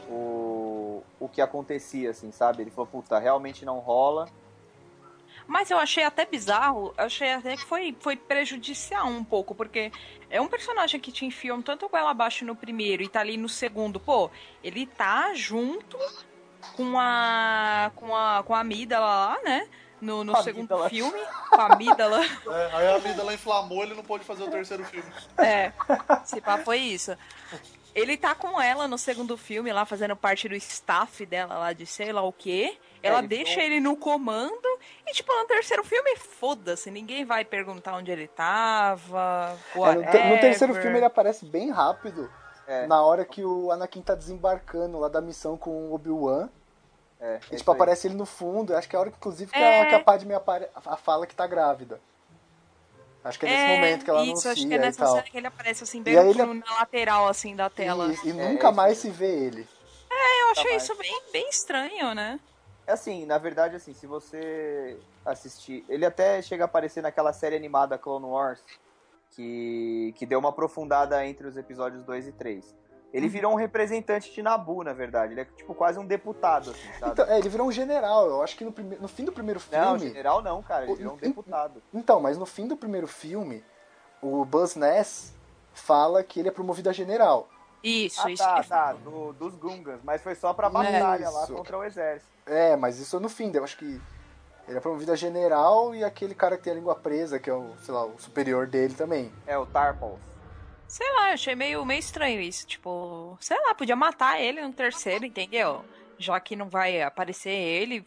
o, 0.08 1.02
o 1.20 1.28
que 1.28 1.40
acontecia, 1.40 2.10
assim, 2.10 2.32
sabe? 2.32 2.62
Ele 2.62 2.70
falou, 2.70 2.86
puta, 2.86 3.18
realmente 3.18 3.64
não 3.64 3.78
rola. 3.78 4.28
Mas 5.46 5.70
eu 5.70 5.78
achei 5.78 6.04
até 6.04 6.26
bizarro, 6.26 6.92
eu 6.98 7.04
achei 7.04 7.32
até 7.32 7.56
que 7.56 7.64
foi, 7.64 7.96
foi 8.00 8.16
prejudicial 8.16 9.06
um 9.06 9.24
pouco, 9.24 9.54
porque 9.54 9.90
é 10.28 10.40
um 10.40 10.46
personagem 10.46 11.00
que 11.00 11.10
te 11.10 11.24
enfiam 11.24 11.62
tanto 11.62 11.88
goela 11.88 12.10
abaixo 12.10 12.44
no 12.44 12.54
primeiro 12.54 13.02
e 13.02 13.08
tá 13.08 13.20
ali 13.20 13.36
no 13.38 13.48
segundo. 13.48 13.98
Pô, 13.98 14.30
ele 14.62 14.86
tá 14.86 15.32
junto 15.34 15.96
com 16.76 16.98
a. 16.98 17.90
com 17.94 18.14
a. 18.14 18.42
com 18.44 18.54
a 18.54 18.60
Amígdala 18.60 19.06
lá, 19.06 19.38
né? 19.42 19.68
No, 20.00 20.22
no 20.24 20.36
segundo 20.42 20.72
amígdala. 20.74 20.88
filme, 20.90 21.20
com 21.50 21.60
a 21.60 21.72
Amígdala. 21.72 22.20
É, 22.48 22.70
aí 22.72 22.86
a 22.88 23.22
lá 23.24 23.34
inflamou, 23.34 23.82
ele 23.82 23.94
não 23.94 24.02
pôde 24.02 24.24
fazer 24.24 24.44
o 24.44 24.50
terceiro 24.50 24.84
filme. 24.84 25.10
É, 25.38 25.72
se 26.24 26.40
pá, 26.40 26.58
foi 26.58 26.78
isso. 26.78 27.16
Ele 27.94 28.16
tá 28.16 28.34
com 28.34 28.60
ela 28.60 28.86
no 28.86 28.96
segundo 28.96 29.36
filme, 29.36 29.72
lá 29.72 29.84
fazendo 29.84 30.14
parte 30.14 30.48
do 30.48 30.54
staff 30.54 31.26
dela 31.26 31.58
lá 31.58 31.72
de 31.72 31.84
sei 31.84 32.12
lá 32.12 32.22
o 32.22 32.32
quê. 32.32 32.78
Ela 33.02 33.18
ele 33.18 33.28
deixa 33.28 33.54
foi- 33.54 33.64
ele 33.64 33.80
no 33.80 33.96
comando 33.96 34.68
e, 35.06 35.12
tipo, 35.12 35.32
no 35.34 35.46
terceiro 35.46 35.82
filme, 35.84 36.16
foda-se. 36.16 36.90
Ninguém 36.90 37.24
vai 37.24 37.44
perguntar 37.44 37.94
onde 37.96 38.10
ele 38.10 38.28
tava. 38.28 39.56
É, 39.74 39.78
no, 39.94 40.10
te- 40.10 40.24
no 40.34 40.38
terceiro 40.40 40.74
filme 40.74 40.98
ele 40.98 41.04
aparece 41.06 41.44
bem 41.44 41.70
rápido. 41.70 42.30
É. 42.66 42.86
Na 42.86 43.02
hora 43.02 43.24
que 43.24 43.42
o 43.44 43.70
Anakin 43.72 44.02
tá 44.02 44.14
desembarcando 44.14 44.98
lá 44.98 45.08
da 45.08 45.20
missão 45.20 45.56
com 45.56 45.70
o 45.88 45.94
Obi-Wan. 45.94 46.48
É, 47.20 47.40
E, 47.50 47.54
é 47.54 47.58
tipo, 47.58 47.70
aparece 47.70 48.06
ele 48.06 48.14
no 48.14 48.26
fundo. 48.26 48.74
Acho 48.76 48.88
que 48.88 48.94
é 48.94 48.98
a 48.98 49.00
hora, 49.00 49.10
inclusive, 49.10 49.50
que, 49.52 49.58
É. 49.58 49.82
a, 49.82 49.86
que 49.86 49.94
a 49.94 50.00
Padme 50.04 50.34
apare... 50.34 50.68
a 50.74 50.96
fala 50.96 51.26
que 51.26 51.34
tá 51.34 51.46
grávida. 51.46 52.00
Acho 53.24 53.38
que 53.38 53.46
é 53.46 53.48
nesse 53.50 53.66
momento 53.66 54.04
que 54.04 54.10
ela 54.10 54.20
isso, 54.22 54.30
anuncia 54.30 54.52
acho 54.52 54.66
que 54.66 54.72
é 54.72 54.76
e 54.76 54.80
nessa 54.80 55.04
tal. 55.04 55.14
cena 55.16 55.22
que 55.28 55.36
ele 55.36 55.46
aparece 55.48 55.82
assim, 55.84 56.02
bem 56.02 56.14
ele- 56.14 56.42
na 56.44 56.74
lateral, 56.78 57.26
assim, 57.26 57.54
da 57.56 57.68
tela. 57.68 58.06
E, 58.24 58.28
e 58.28 58.30
É, 58.30 58.32
nunca 58.32 58.68
é 58.68 58.72
mais 58.72 58.98
se 58.98 59.10
vê 59.10 59.26
ele. 59.26 59.68
Eu 60.10 60.50
achei 60.52 60.76
isso 60.76 60.94
bem, 60.96 61.22
bem 61.32 61.48
estranho, 61.50 62.14
né? 62.14 62.40
Assim, 62.86 63.26
na 63.26 63.36
verdade, 63.36 63.76
assim, 63.76 63.92
se 63.92 64.06
você 64.06 64.96
assistir. 65.26 65.84
Ele 65.88 66.06
até 66.06 66.40
chega 66.40 66.64
a 66.64 66.66
aparecer 66.66 67.02
naquela 67.02 67.32
série 67.34 67.54
animada 67.54 67.98
Clone 67.98 68.24
Wars, 68.24 68.62
que, 69.32 70.14
que 70.16 70.24
deu 70.24 70.38
uma 70.38 70.48
aprofundada 70.48 71.24
entre 71.26 71.46
os 71.46 71.56
episódios 71.56 72.02
2 72.04 72.28
e 72.28 72.32
3. 72.32 72.74
Ele 73.12 73.26
Uhum. 73.26 73.32
virou 73.32 73.52
um 73.52 73.56
representante 73.56 74.30
de 74.32 74.42
Nabu, 74.42 74.84
na 74.84 74.92
verdade. 74.92 75.32
Ele 75.32 75.40
é 75.40 75.44
tipo 75.44 75.74
quase 75.74 75.98
um 75.98 76.04
deputado, 76.06 76.70
assim, 76.70 76.88
sabe? 77.00 77.12
Então, 77.12 77.24
é, 77.26 77.38
ele 77.38 77.48
virou 77.48 77.66
um 77.66 77.72
general. 77.72 78.26
Eu 78.26 78.42
acho 78.42 78.54
que 78.56 78.64
no, 78.64 78.70
prime... 78.72 78.96
no 79.00 79.08
fim 79.08 79.24
do 79.24 79.32
primeiro 79.32 79.60
não, 79.72 79.96
filme. 79.98 80.08
general 80.08 80.42
não, 80.42 80.62
cara. 80.62 80.84
Ele 80.84 80.94
virou 80.94 81.14
um 81.14 81.16
deputado. 81.16 81.82
Então, 81.94 82.20
mas 82.20 82.36
no 82.36 82.44
fim 82.44 82.66
do 82.68 82.76
primeiro 82.76 83.06
filme, 83.08 83.64
o 84.20 84.44
Buzz 84.44 84.74
Ness 84.76 85.34
fala 85.72 86.22
que 86.22 86.38
ele 86.40 86.48
é 86.48 86.52
promovido 86.52 86.90
a 86.90 86.92
general. 86.92 87.48
Isso, 87.82 88.20
Ah, 88.26 88.30
isso. 88.30 88.42
tá, 88.42 88.62
tá. 88.62 88.92
do- 88.92 89.32
dos 89.32 89.54
Gungans. 89.54 90.00
Mas 90.04 90.20
foi 90.20 90.34
só 90.34 90.52
pra 90.52 90.68
batalha 90.68 91.30
lá 91.30 91.46
contra 91.46 91.78
o 91.78 91.84
exército. 91.84 92.28
É, 92.44 92.76
mas 92.76 92.98
isso 92.98 93.16
é 93.16 93.20
no 93.20 93.28
fim, 93.28 93.50
eu 93.54 93.62
acho 93.64 93.78
que 93.78 94.00
ele 94.66 94.76
é 94.76 94.80
promovido 94.80 95.12
a 95.12 95.16
general 95.16 95.94
e 95.94 96.02
aquele 96.04 96.34
cara 96.34 96.56
que 96.58 96.64
tem 96.64 96.72
a 96.72 96.76
língua 96.76 96.94
presa, 96.94 97.38
que 97.38 97.48
é 97.48 97.54
o, 97.54 97.70
sei 97.82 97.94
lá, 97.94 98.04
o 98.04 98.18
superior 98.18 98.66
dele 98.66 98.94
também. 98.94 99.32
É, 99.46 99.56
o 99.56 99.64
Tarpals. 99.64 100.18
Sei 100.88 101.06
lá, 101.14 101.28
eu 101.28 101.34
achei 101.34 101.54
meio, 101.54 101.84
meio 101.84 101.98
estranho 102.00 102.40
isso. 102.40 102.66
Tipo, 102.66 103.36
sei 103.40 103.56
lá, 103.66 103.74
podia 103.74 103.94
matar 103.94 104.40
ele 104.40 104.60
no 104.62 104.72
terceiro, 104.72 105.24
entendeu? 105.26 105.84
Já 106.18 106.40
que 106.40 106.56
não 106.56 106.68
vai 106.68 107.00
aparecer 107.02 107.50
ele, 107.50 108.04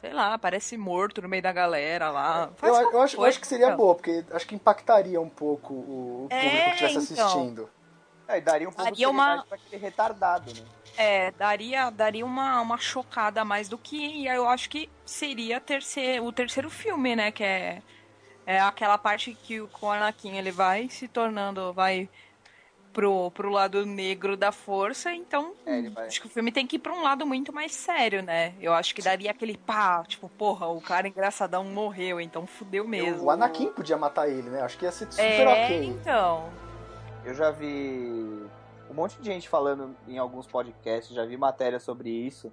sei 0.00 0.12
lá, 0.12 0.34
aparece 0.34 0.76
morto 0.76 1.20
no 1.22 1.28
meio 1.28 1.42
da 1.42 1.52
galera 1.52 2.10
lá. 2.10 2.50
Eu, 2.62 2.74
eu 2.74 3.00
acho, 3.00 3.16
eu 3.16 3.24
acho 3.24 3.40
que 3.40 3.46
seria 3.46 3.66
entendeu? 3.66 3.78
boa, 3.78 3.94
porque 3.94 4.24
acho 4.32 4.46
que 4.46 4.54
impactaria 4.54 5.20
um 5.20 5.28
pouco 5.28 5.74
o, 5.74 6.24
o 6.24 6.28
É, 6.30 6.40
público 6.40 6.64
que 6.70 6.84
estivesse 6.84 7.12
então. 7.12 7.26
assistindo. 7.26 7.70
É, 8.28 8.38
e 8.38 8.40
daria 8.40 8.68
um 8.68 8.72
pouco 8.72 8.90
Daria 8.90 9.06
de 9.06 9.12
uma- 9.12 9.44
pra 9.44 9.56
aquele 9.56 9.76
retardado, 9.82 10.52
né? 10.54 10.62
É, 10.96 11.30
daria, 11.32 11.90
daria 11.90 12.24
uma, 12.24 12.60
uma 12.60 12.78
chocada 12.78 13.42
a 13.42 13.44
mais 13.44 13.68
do 13.68 13.78
que. 13.78 13.96
E 13.96 14.26
eu 14.26 14.48
acho 14.48 14.68
que 14.68 14.88
seria 15.04 15.60
terceiro, 15.60 16.24
o 16.24 16.32
terceiro 16.32 16.68
filme, 16.70 17.14
né? 17.16 17.30
Que 17.32 17.44
é, 17.44 17.82
é 18.46 18.60
aquela 18.60 18.98
parte 18.98 19.34
que 19.34 19.60
o 19.60 19.68
Anakin 19.82 20.36
ele 20.36 20.50
vai 20.50 20.88
se 20.88 21.08
tornando. 21.08 21.72
vai 21.72 22.08
pro, 22.92 23.30
pro 23.30 23.50
lado 23.50 23.86
negro 23.86 24.36
da 24.36 24.52
força. 24.52 25.12
Então, 25.12 25.54
É, 25.64 25.78
ele 25.78 25.88
vai- 25.90 26.06
acho 26.06 26.20
que 26.20 26.26
o 26.26 26.30
filme 26.30 26.52
tem 26.52 26.66
que 26.66 26.76
ir 26.76 26.78
pra 26.78 26.92
um 26.92 27.02
lado 27.02 27.26
muito 27.26 27.52
mais 27.52 27.72
sério, 27.72 28.22
né? 28.22 28.54
Eu 28.60 28.74
acho 28.74 28.94
que 28.94 29.00
daria 29.02 29.30
aquele 29.30 29.56
pá, 29.56 30.02
tipo, 30.06 30.28
porra, 30.28 30.66
o 30.68 30.80
cara 30.80 31.08
engraçadão 31.08 31.64
morreu, 31.64 32.20
então 32.20 32.46
fudeu 32.46 32.86
mesmo. 32.86 33.24
O 33.24 33.30
Anakin 33.30 33.72
podia 33.72 33.96
matar 33.96 34.28
ele, 34.28 34.50
né? 34.50 34.60
Acho 34.60 34.76
que 34.78 34.84
ia 34.84 34.92
ser 34.92 35.10
super 35.10 35.24
é, 35.24 35.64
ok. 35.64 35.86
então. 35.86 36.50
Eu 37.24 37.34
já 37.34 37.50
vi 37.50 38.44
um 38.90 38.94
monte 38.94 39.16
de 39.18 39.24
gente 39.24 39.48
falando 39.48 39.96
em 40.06 40.18
alguns 40.18 40.46
podcasts, 40.46 41.14
já 41.14 41.24
vi 41.24 41.36
matéria 41.36 41.80
sobre 41.80 42.10
isso. 42.10 42.52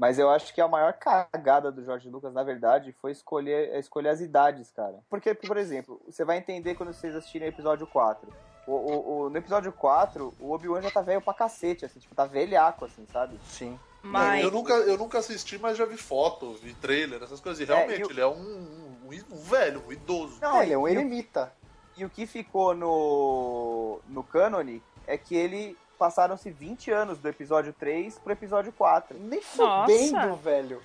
Mas 0.00 0.18
eu 0.18 0.30
acho 0.30 0.54
que 0.54 0.62
a 0.62 0.66
maior 0.66 0.94
cagada 0.94 1.70
do 1.70 1.84
George 1.84 2.08
Lucas, 2.08 2.32
na 2.32 2.42
verdade, 2.42 2.90
foi 3.02 3.10
escolher, 3.12 3.68
é 3.68 3.78
escolher 3.78 4.08
as 4.08 4.20
idades, 4.22 4.70
cara. 4.70 4.98
Porque, 5.10 5.34
por 5.34 5.58
exemplo, 5.58 6.00
você 6.06 6.24
vai 6.24 6.38
entender 6.38 6.74
quando 6.74 6.94
vocês 6.94 7.14
assistirem 7.14 7.46
o 7.48 7.50
episódio 7.52 7.86
4. 7.86 8.26
O, 8.66 8.72
o- 8.72 9.18
o- 9.26 9.28
no 9.30 9.36
episódio 9.36 9.70
4, 9.72 10.32
o 10.40 10.52
Obi-Wan 10.52 10.80
já 10.80 10.90
tá 10.90 11.02
velho 11.02 11.20
pra 11.20 11.34
cacete, 11.34 11.84
assim, 11.84 11.98
tipo, 12.00 12.14
tá 12.14 12.24
velhaco, 12.24 12.86
assim, 12.86 13.04
sabe? 13.12 13.38
Sim. 13.44 13.78
Mas. 14.02 14.42
Eu, 14.42 14.50
nunca, 14.50 14.72
eu 14.72 14.96
nunca 14.96 15.18
assisti, 15.18 15.58
mas 15.58 15.76
já 15.76 15.84
vi 15.84 15.98
foto, 15.98 16.54
vi 16.54 16.72
trailer, 16.72 17.22
essas 17.22 17.38
coisas. 17.38 17.60
E 17.60 17.70
realmente, 17.70 18.00
e 18.00 18.04
o- 18.04 18.10
ele 18.10 18.20
é 18.22 18.26
um, 18.26 18.32
um, 18.40 19.08
um 19.32 19.36
velho, 19.42 19.84
um 19.86 19.92
idoso. 19.92 20.38
Não, 20.40 20.60
É, 20.60 20.62
ele 20.64 20.72
é 20.72 20.78
um 20.78 20.88
e, 20.88 20.92
eremita. 20.92 21.52
e 21.94 22.06
o 22.06 22.08
que 22.08 22.26
ficou 22.26 22.74
no, 22.74 24.00
no 24.08 24.22
cânone 24.22 24.82
é 25.06 25.18
que 25.18 25.34
ele 25.36 25.76
passaram-se 26.04 26.50
20 26.50 26.90
anos 26.90 27.18
do 27.18 27.28
episódio 27.28 27.74
3 27.74 28.18
pro 28.18 28.32
episódio 28.32 28.72
4. 28.72 29.18
Nem 29.18 29.42
Nossa. 29.54 29.82
fudendo, 29.92 30.34
velho. 30.36 30.82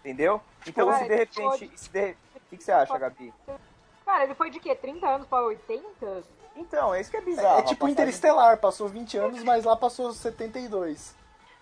Entendeu? 0.00 0.42
Então, 0.66 0.88
Cara, 0.88 0.98
se 0.98 1.08
de 1.08 1.14
repente. 1.16 1.72
Se 1.74 1.88
de- 1.90 2.16
O 2.36 2.40
que, 2.50 2.56
que 2.58 2.62
você 2.64 2.70
acha, 2.72 2.98
Gabi? 2.98 3.32
Cara, 4.04 4.24
ele 4.24 4.34
foi 4.34 4.50
de 4.50 4.60
quê? 4.60 4.74
30 4.74 5.08
anos 5.08 5.26
pra 5.26 5.40
80? 5.42 6.22
Então, 6.54 6.94
é 6.94 7.00
isso 7.00 7.10
que 7.10 7.16
é 7.16 7.20
É, 7.20 7.22
bizarro. 7.22 7.58
é 7.60 7.62
tipo 7.62 7.72
a 7.72 7.88
passagem- 7.88 7.92
Interestelar, 7.92 8.58
passou 8.58 8.88
20 8.88 9.16
anos, 9.16 9.42
mas 9.42 9.64
lá 9.64 9.74
passou 9.74 10.12
72. 10.12 11.14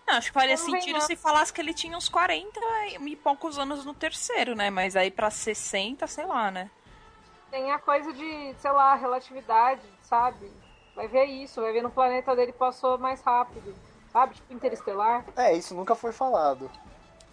Não, 0.04 0.14
acho 0.16 0.28
que 0.28 0.34
faria 0.34 0.56
Não 0.56 0.64
sentido 0.64 0.94
não. 0.98 1.00
se 1.02 1.14
falasse 1.14 1.52
que 1.52 1.60
ele 1.60 1.72
tinha 1.72 1.96
uns 1.96 2.08
40 2.08 2.58
e 3.06 3.14
poucos 3.14 3.56
anos 3.56 3.84
no 3.84 3.94
terceiro, 3.94 4.56
né? 4.56 4.68
Mas 4.68 4.96
aí 4.96 5.12
pra 5.12 5.30
60, 5.30 6.08
sei 6.08 6.26
lá, 6.26 6.50
né? 6.50 6.68
Tem 7.52 7.70
a 7.70 7.78
coisa 7.78 8.12
de, 8.12 8.54
sei 8.58 8.72
lá, 8.72 8.96
relatividade, 8.96 9.82
sabe? 10.02 10.50
Vai 11.00 11.08
ver 11.08 11.24
isso, 11.24 11.62
vai 11.62 11.72
ver 11.72 11.82
no 11.82 11.88
planeta 11.88 12.36
dele 12.36 12.52
passou 12.52 12.98
mais 12.98 13.22
rápido. 13.22 13.74
Sabe? 14.12 14.34
Tipo 14.34 14.52
Interestelar. 14.52 15.24
É, 15.34 15.54
isso 15.54 15.74
nunca 15.74 15.94
foi 15.94 16.12
falado. 16.12 16.70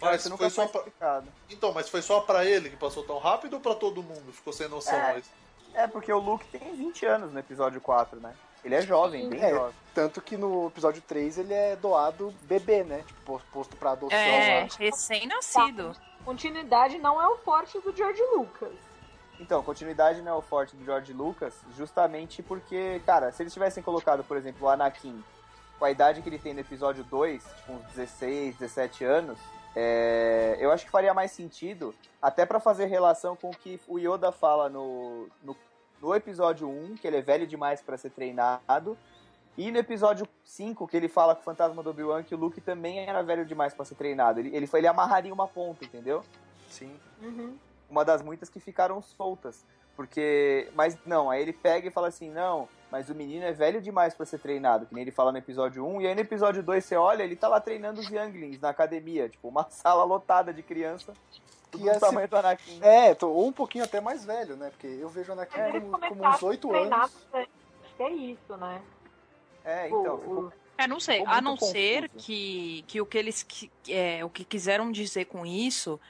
Mas 0.00 0.20
Isso 0.20 0.30
nunca 0.30 0.44
foi 0.44 0.50
só 0.50 0.62
foi 0.62 0.68
pra... 0.70 0.78
explicado. 0.80 1.26
Então, 1.50 1.72
mas 1.74 1.88
foi 1.90 2.00
só 2.00 2.20
pra 2.22 2.46
ele 2.46 2.70
que 2.70 2.76
passou 2.76 3.02
tão 3.02 3.18
rápido 3.18 3.54
ou 3.54 3.60
pra 3.60 3.74
todo 3.74 4.02
mundo? 4.02 4.32
Ficou 4.32 4.52
sem 4.54 4.68
noção. 4.68 4.94
É. 4.94 5.12
mas- 5.14 5.30
É, 5.74 5.86
porque 5.86 6.10
o 6.10 6.18
Luke 6.18 6.46
tem 6.46 6.74
20 6.76 7.04
anos 7.04 7.30
no 7.30 7.38
episódio 7.38 7.78
4, 7.80 8.18
né? 8.20 8.32
Ele 8.64 8.74
é 8.74 8.80
jovem, 8.80 9.28
bem 9.28 9.42
É. 9.42 9.50
jovem. 9.50 9.74
Tanto 9.94 10.22
que 10.22 10.36
no 10.38 10.68
episódio 10.68 11.02
3 11.02 11.36
ele 11.36 11.52
é 11.52 11.76
doado 11.76 12.32
bebê, 12.42 12.84
né? 12.84 13.02
Tipo, 13.06 13.38
posto 13.52 13.76
pra 13.76 13.90
adoção 13.90 14.16
É, 14.18 14.66
recém-nascido. 14.78 15.94
Continuidade 16.24 16.96
não 16.98 17.20
é 17.20 17.26
o 17.28 17.36
forte 17.38 17.78
do 17.80 17.94
George 17.94 18.22
Lucas. 18.34 18.72
Então, 19.40 19.62
continuidade 19.62 20.20
não 20.20 20.32
é 20.32 20.34
o 20.34 20.42
forte 20.42 20.74
do 20.76 20.84
George 20.84 21.12
Lucas, 21.12 21.54
justamente 21.76 22.42
porque, 22.42 23.00
cara, 23.06 23.30
se 23.30 23.42
eles 23.42 23.52
tivessem 23.52 23.82
colocado, 23.82 24.24
por 24.24 24.36
exemplo, 24.36 24.66
o 24.66 24.70
Anakin 24.70 25.22
com 25.78 25.84
a 25.84 25.90
idade 25.90 26.22
que 26.22 26.28
ele 26.28 26.38
tem 26.38 26.52
no 26.52 26.60
episódio 26.60 27.04
2, 27.04 27.44
tipo 27.44 27.72
uns 27.72 27.84
16, 27.94 28.56
17 28.56 29.04
anos, 29.04 29.38
é, 29.76 30.56
eu 30.58 30.72
acho 30.72 30.84
que 30.84 30.90
faria 30.90 31.14
mais 31.14 31.30
sentido, 31.30 31.94
até 32.20 32.44
pra 32.44 32.58
fazer 32.58 32.86
relação 32.86 33.36
com 33.36 33.50
o 33.50 33.56
que 33.56 33.80
o 33.86 33.98
Yoda 33.98 34.32
fala 34.32 34.68
no, 34.68 35.28
no, 35.42 35.56
no 36.02 36.14
episódio 36.16 36.68
1, 36.68 36.96
que 36.96 37.06
ele 37.06 37.18
é 37.18 37.22
velho 37.22 37.46
demais 37.46 37.80
para 37.80 37.96
ser 37.96 38.10
treinado, 38.10 38.98
e 39.56 39.70
no 39.70 39.78
episódio 39.78 40.26
5, 40.44 40.86
que 40.86 40.96
ele 40.96 41.08
fala 41.08 41.34
com 41.34 41.42
o 41.42 41.44
fantasma 41.44 41.82
do 41.82 41.90
Obi-Wan 41.90 42.22
que 42.22 42.34
o 42.34 42.38
Luke 42.38 42.60
também 42.60 43.00
era 43.00 43.22
velho 43.22 43.44
demais 43.44 43.74
para 43.74 43.84
ser 43.84 43.96
treinado. 43.96 44.38
Ele, 44.38 44.54
ele, 44.54 44.68
foi, 44.68 44.78
ele 44.80 44.86
amarraria 44.86 45.34
uma 45.34 45.48
ponta, 45.48 45.84
entendeu? 45.84 46.22
Sim. 46.68 46.94
Uhum. 47.20 47.56
Uma 47.88 48.04
das 48.04 48.22
muitas 48.22 48.48
que 48.50 48.60
ficaram 48.60 49.00
soltas. 49.02 49.64
Porque. 49.96 50.68
Mas 50.74 50.96
não, 51.04 51.30
aí 51.30 51.42
ele 51.42 51.52
pega 51.52 51.88
e 51.88 51.90
fala 51.90 52.08
assim: 52.08 52.30
não, 52.30 52.68
mas 52.90 53.08
o 53.10 53.14
menino 53.14 53.44
é 53.44 53.52
velho 53.52 53.80
demais 53.80 54.14
para 54.14 54.24
ser 54.26 54.38
treinado, 54.38 54.86
que 54.86 54.94
nem 54.94 55.02
ele 55.02 55.10
fala 55.10 55.32
no 55.32 55.38
episódio 55.38 55.84
1. 55.84 56.02
E 56.02 56.06
aí 56.06 56.14
no 56.14 56.20
episódio 56.20 56.62
2 56.62 56.84
você 56.84 56.96
olha, 56.96 57.22
ele 57.22 57.34
tá 57.36 57.48
lá 57.48 57.60
treinando 57.60 58.00
os 58.00 58.08
Younglings 58.08 58.60
na 58.60 58.68
academia, 58.68 59.28
tipo, 59.28 59.48
uma 59.48 59.64
sala 59.70 60.04
lotada 60.04 60.52
de 60.52 60.62
criança. 60.62 61.12
Tudo 61.70 61.82
Que 61.82 61.90
é 61.90 61.98
tamanho 61.98 62.28
do 62.28 62.36
Anakin. 62.36 62.78
É, 62.82 63.14
tô- 63.14 63.28
ou 63.30 63.46
um 63.48 63.52
pouquinho 63.52 63.84
até 63.84 64.00
mais 64.00 64.24
velho, 64.24 64.56
né? 64.56 64.70
Porque 64.70 64.86
eu 64.86 65.08
vejo 65.08 65.30
o 65.30 65.32
Anakin 65.32 65.60
Eles 65.60 65.82
como, 65.82 65.98
como 66.08 66.26
uns 66.28 66.42
8 66.42 66.68
a 66.68 66.70
treinar 66.72 67.00
anos. 67.00 67.48
que 67.96 68.02
é 68.02 68.10
isso, 68.12 68.56
né? 68.56 68.80
É, 69.64 69.84
Tipo, 69.84 70.00
então. 70.00 70.14
o- 70.14 70.18
ficou- 70.20 70.52
É, 70.78 70.86
não 70.86 70.98
sei. 71.00 71.22
A 71.26 71.40
não 71.42 71.56
ser 71.58 72.02
confuso. 72.08 72.24
que, 72.24 72.84
que 72.86 73.00
o 73.02 73.04
que 73.06 73.18
eles 73.18 73.42
qui- 73.42 73.70
é, 73.88 74.24
o 74.24 74.30
que 74.30 74.44
quiseram 74.44 74.90
dizer 74.92 75.24
com 75.26 75.44
isso 75.44 76.00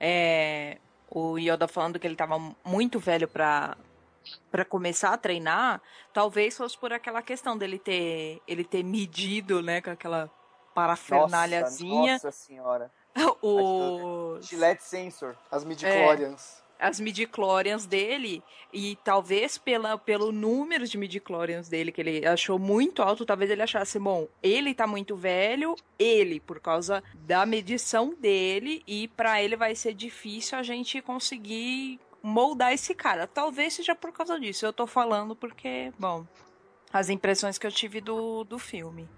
é 0.00 0.76
o 1.10 1.38
Yoda 1.38 1.68
falando 1.68 1.98
que 1.98 2.06
ele 2.06 2.16
tava 2.16 2.38
muito 2.64 2.98
velho 2.98 3.28
pra 3.28 3.76
para 4.50 4.64
começar 4.64 5.12
a 5.12 5.16
treinar, 5.16 5.80
talvez 6.12 6.56
fosse 6.56 6.76
por 6.76 6.92
aquela 6.92 7.22
questão 7.22 7.56
dele 7.56 7.78
ter 7.78 8.42
ele 8.46 8.64
ter 8.64 8.82
medido, 8.82 9.62
né, 9.62 9.80
com 9.80 9.90
aquela 9.90 10.28
parafernalhazinha, 10.74 12.14
Nossa, 12.14 12.26
nossa 12.26 12.32
senhora. 12.32 12.90
o 13.40 14.38
Gillette 14.40 14.82
Sensor. 14.82 15.36
As 15.50 15.64
midichlorians. 15.64 16.62
As 16.78 17.00
midichlorians 17.00 17.86
dele 17.86 18.42
e 18.72 18.96
talvez 19.02 19.56
pela, 19.58 19.96
pelo 19.96 20.32
número 20.32 20.86
de 20.86 20.98
midichlorians 20.98 21.68
dele 21.68 21.90
que 21.90 22.00
ele 22.00 22.26
achou 22.26 22.58
muito 22.58 23.02
alto, 23.02 23.24
talvez 23.24 23.50
ele 23.50 23.62
achasse, 23.62 23.98
bom, 23.98 24.28
ele 24.42 24.74
tá 24.74 24.86
muito 24.86 25.16
velho, 25.16 25.74
ele 25.98 26.40
por 26.40 26.60
causa 26.60 27.02
da 27.14 27.46
medição 27.46 28.14
dele 28.14 28.82
e 28.86 29.08
pra 29.08 29.42
ele 29.42 29.56
vai 29.56 29.74
ser 29.74 29.94
difícil 29.94 30.58
a 30.58 30.62
gente 30.62 31.00
conseguir 31.00 31.98
moldar 32.22 32.72
esse 32.72 32.94
cara. 32.94 33.26
Talvez 33.26 33.74
seja 33.74 33.94
por 33.94 34.12
causa 34.12 34.38
disso. 34.38 34.66
Eu 34.66 34.72
tô 34.72 34.86
falando 34.86 35.36
porque, 35.36 35.92
bom, 35.98 36.26
as 36.92 37.08
impressões 37.08 37.56
que 37.56 37.66
eu 37.66 37.72
tive 37.72 38.00
do, 38.00 38.44
do 38.44 38.58
filme. 38.58 39.08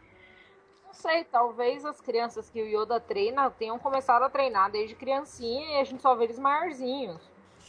Não 0.87 0.93
sei, 0.93 1.25
talvez 1.25 1.85
as 1.85 2.01
crianças 2.01 2.51
que 2.51 2.61
o 2.61 2.67
Yoda 2.67 3.01
treina 3.01 3.51
tenham 3.51 3.79
começado 3.79 4.23
a 4.23 4.31
treinar 4.31 4.71
desde 4.71 4.95
criancinha 4.95 5.79
e 5.79 5.81
a 5.81 5.85
gente 5.85 6.03
só 6.03 6.15
vê 6.15 6.25
eles 6.25 6.39
maiorzinhos. 6.39 7.21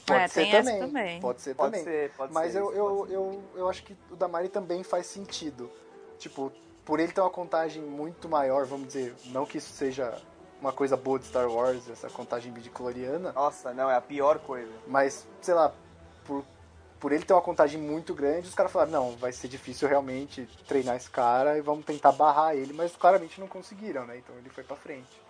Pode 0.05 0.19
É, 0.23 0.27
ser 0.27 0.41
tem 0.41 0.55
essa 0.55 0.69
também. 0.71 0.79
também. 0.87 1.19
Pode 1.21 1.41
ser 1.41 1.55
Pode 1.55 1.71
também. 1.71 1.83
ser, 1.83 2.11
pode 2.13 2.33
Mas 2.33 2.51
ser. 2.53 2.59
eu, 2.59 2.73
eu, 2.73 2.85
pode 2.95 3.09
ser. 3.09 3.15
eu, 3.15 3.43
eu 3.55 3.69
acho 3.69 3.83
que 3.83 3.95
o 4.11 4.15
Damari 4.15 4.49
também 4.49 4.83
faz 4.83 5.05
sentido. 5.07 5.69
Tipo, 6.17 6.51
por 6.83 6.99
ele 6.99 7.11
ter 7.11 7.21
uma 7.21 7.29
contagem 7.29 7.81
muito 7.81 8.27
maior, 8.27 8.65
vamos 8.65 8.87
dizer, 8.87 9.15
não 9.25 9.45
que 9.45 9.57
isso 9.59 9.71
seja 9.73 10.19
uma 10.59 10.73
coisa 10.73 10.97
boa 10.97 11.19
de 11.19 11.25
Star 11.25 11.49
Wars, 11.49 11.89
essa 11.89 12.09
contagem 12.09 12.51
midichloriana, 12.51 13.31
Nossa, 13.31 13.73
não, 13.73 13.89
é 13.89 13.95
a 13.95 14.01
pior 14.01 14.39
coisa. 14.39 14.71
mas, 14.87 15.25
sei 15.41 15.53
lá, 15.53 15.71
por, 16.25 16.43
por 16.99 17.11
ele 17.13 17.23
ter 17.23 17.31
uma 17.31 17.41
contagem 17.41 17.79
muito 17.79 18.13
grande, 18.13 18.47
os 18.49 18.53
caras 18.55 18.69
falaram, 18.71 18.91
não, 18.91 19.11
vai 19.15 19.31
ser 19.31 19.47
difícil 19.47 19.87
realmente 19.87 20.45
treinar 20.67 20.97
esse 20.97 21.09
cara 21.09 21.57
e 21.57 21.61
vamos 21.61 21.85
tentar 21.85 22.11
barrar 22.11 22.55
ele, 22.55 22.73
mas 22.73 22.93
claramente 22.95 23.39
não 23.39 23.47
conseguiram, 23.47 24.05
né? 24.05 24.17
Então 24.17 24.35
ele 24.37 24.49
foi 24.49 24.63
pra 24.65 24.75
frente. 24.75 25.21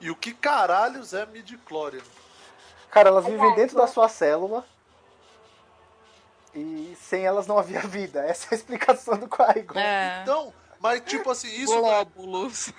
E 0.00 0.10
o 0.10 0.16
que 0.16 0.34
caralhos 0.34 1.14
é 1.14 1.24
midichlorian? 1.24 2.02
Cara, 2.94 3.08
elas 3.10 3.24
vivem 3.24 3.40
Aliás, 3.40 3.56
dentro 3.56 3.76
eu- 3.76 3.82
da 3.82 3.86
sua 3.88 4.08
célula 4.08 4.64
e 6.54 6.96
sem 7.00 7.24
elas 7.26 7.46
não 7.46 7.58
havia 7.58 7.80
vida. 7.80 8.20
Essa 8.20 8.46
é 8.46 8.48
a 8.52 8.54
explicação 8.54 9.18
do 9.18 9.28
Qui-Gon. 9.28 9.78
É. 9.78 10.20
Então, 10.22 10.52
mas 10.80 11.00
tipo 11.00 11.30
assim, 11.30 11.48
isso 11.48 11.76
Glóbulos. 11.76 12.72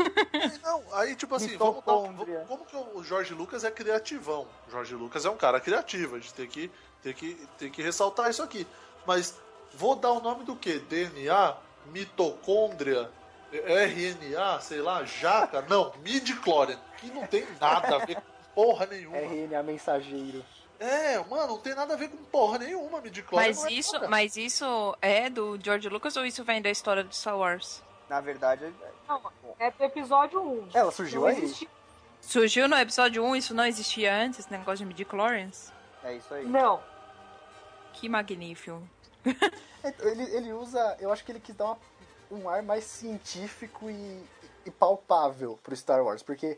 Não, 0.64 0.82
aí 0.94 1.16
tipo 1.16 1.36
assim, 1.36 1.58
vamos 1.58 1.84
dar, 1.84 1.92
vamos- 1.94 2.26
como 2.48 2.66
que 2.66 2.76
o 2.76 3.04
Jorge 3.04 3.34
Lucas 3.34 3.64
é 3.64 3.72
criativão? 3.72 4.48
O 4.68 4.72
Jorge 4.72 4.96
Lucas 4.96 5.26
é 5.26 5.30
um 5.30 5.36
cara 5.38 5.60
criativo, 5.60 6.16
a 6.16 6.20
gente 6.20 6.34
tem 6.34 6.48
que, 6.48 6.72
tem 7.04 7.14
que, 7.14 7.48
tem 7.58 7.70
que 7.70 7.82
ressaltar 7.84 8.30
isso 8.30 8.42
aqui. 8.42 8.66
Mas 9.06 9.36
vou 9.74 9.96
dar 9.96 10.12
o 10.12 10.22
nome 10.22 10.46
do 10.46 10.56
que? 10.56 10.80
DNA? 10.80 11.56
Mitocôndria? 11.88 13.12
RNA? 13.52 14.60
Sei 14.62 14.82
lá, 14.82 15.04
jaca? 15.04 15.62
Não, 15.70 15.92
midichlorian, 16.04 16.80
que 16.98 17.08
não 17.08 17.26
tem 17.28 17.46
nada 17.60 17.96
a 17.96 18.06
ver 18.06 18.16
com 18.16 18.22
porra 18.56 18.86
nenhuma. 18.88 19.18
RNA 19.18 19.62
mensageiro. 19.64 20.44
É, 20.80 21.18
mano, 21.26 21.48
não 21.54 21.58
tem 21.60 21.74
nada 21.76 21.94
a 21.94 21.98
ver 21.98 22.10
com 22.10 22.18
porra 22.26 22.58
nenhuma, 22.58 23.00
midichlorian. 23.02 23.48
Mas 23.48 23.64
é 23.66 23.72
isso, 23.72 23.94
nada. 23.94 24.08
mas 24.10 24.36
isso 24.36 24.98
é 25.02 25.30
do 25.30 25.58
George 25.62 25.88
Lucas 25.88 26.18
ou 26.18 26.26
isso 26.26 26.44
vem 26.44 26.62
da 26.62 26.70
história 26.70 27.04
de 27.04 27.16
Star 27.16 27.38
Wars? 27.38 27.82
Na 28.10 28.20
verdade, 28.22 28.74
Não, 29.08 29.22
é 29.60 29.72
do 29.72 29.84
episódio 29.84 30.42
1. 30.42 30.70
Ela 30.74 30.92
surgiu 30.92 31.22
Não 31.22 31.28
aí. 31.28 31.38
existe. 31.44 31.70
Surgiu 32.22 32.68
no 32.68 32.76
episódio 32.76 33.24
1, 33.24 33.36
isso 33.36 33.54
não 33.54 33.66
existia 33.66 34.14
antes, 34.16 34.40
esse 34.40 34.52
negócio 34.52 34.80
de 34.80 34.86
midichlorians? 34.86 35.72
é 36.04 36.16
isso 36.16 36.34
aí. 36.34 36.46
Não. 36.46 36.82
Que 37.94 38.10
magnífico. 38.10 38.82
Ele, 40.02 40.24
ele 40.36 40.54
usa. 40.54 40.98
Eu 41.00 41.12
acho 41.12 41.24
que 41.24 41.32
ele 41.32 41.40
quis 41.40 41.56
dar 41.56 41.66
uma- 41.66 41.78
um 42.32 42.50
ar 42.50 42.62
mais 42.64 42.84
científico 42.84 43.90
e, 43.90 44.24
e 44.66 44.72
palpável 44.72 45.60
pro 45.64 45.76
Star 45.76 46.04
Wars. 46.04 46.22
Porque 46.24 46.58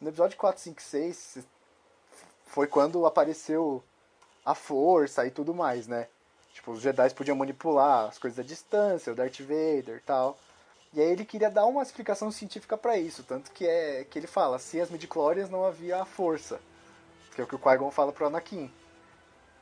no 0.00 0.08
episódio 0.08 0.36
4, 0.36 0.60
5, 0.60 0.82
6 0.82 1.38
foi 2.46 2.66
quando 2.66 3.04
apareceu 3.04 3.82
a 4.44 4.54
força 4.54 5.26
e 5.26 5.30
tudo 5.30 5.52
mais, 5.52 5.86
né? 5.86 6.08
Tipo, 6.52 6.72
os 6.72 6.80
Jedi 6.80 7.10
podiam 7.14 7.36
manipular 7.36 8.08
as 8.08 8.18
coisas 8.18 8.38
à 8.38 8.42
distância, 8.42 9.12
o 9.12 9.16
Darth 9.16 9.40
Vader 9.40 9.96
e 9.96 10.00
tal. 10.00 10.38
E 10.92 11.00
aí 11.00 11.10
ele 11.10 11.24
queria 11.24 11.50
dar 11.50 11.66
uma 11.66 11.82
explicação 11.82 12.30
científica 12.30 12.76
pra 12.76 12.96
isso, 12.96 13.22
tanto 13.22 13.50
que 13.52 13.66
é 13.66 14.04
que 14.04 14.18
ele 14.18 14.26
fala, 14.26 14.58
sem 14.58 14.80
as 14.80 14.90
midichlorians 14.90 15.50
não 15.50 15.64
havia 15.64 16.00
a 16.00 16.06
força, 16.06 16.58
que 17.34 17.40
é 17.40 17.44
o 17.44 17.46
que 17.46 17.54
o 17.54 17.58
Qui-Gon 17.58 17.90
fala 17.90 18.12
pro 18.12 18.26
Anakin. 18.26 18.72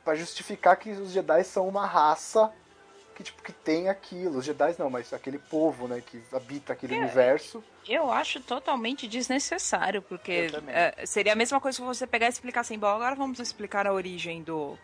Pra 0.05 0.15
justificar 0.15 0.77
que 0.77 0.91
os 0.91 1.11
Jedi 1.11 1.43
são 1.43 1.67
uma 1.67 1.85
raça 1.85 2.51
que 3.17 3.23
tipo 3.23 3.41
que 3.41 3.51
tem 3.51 3.89
aquilo, 3.89 4.37
os 4.37 4.45
Jedi 4.45 4.75
não, 4.77 4.91
mas 4.91 5.11
aquele 5.11 5.39
povo, 5.39 5.87
né, 5.87 6.03
que 6.05 6.21
habita 6.31 6.73
aquele 6.73 6.95
universo. 6.95 7.63
Eu 7.89 8.11
acho 8.11 8.39
totalmente 8.39 9.07
desnecessário, 9.07 10.03
porque 10.03 10.51
é, 10.67 11.03
seria 11.03 11.33
a 11.33 11.35
mesma 11.35 11.59
coisa 11.59 11.79
que 11.79 11.83
você 11.83 12.05
pegar 12.05 12.27
e 12.27 12.29
explicar 12.29 12.61
assim, 12.61 12.77
bom, 12.77 12.85
agora 12.85 13.15
vamos 13.15 13.39
explicar 13.39 13.87
a 13.87 13.93
origem 13.93 14.43
do, 14.43 14.77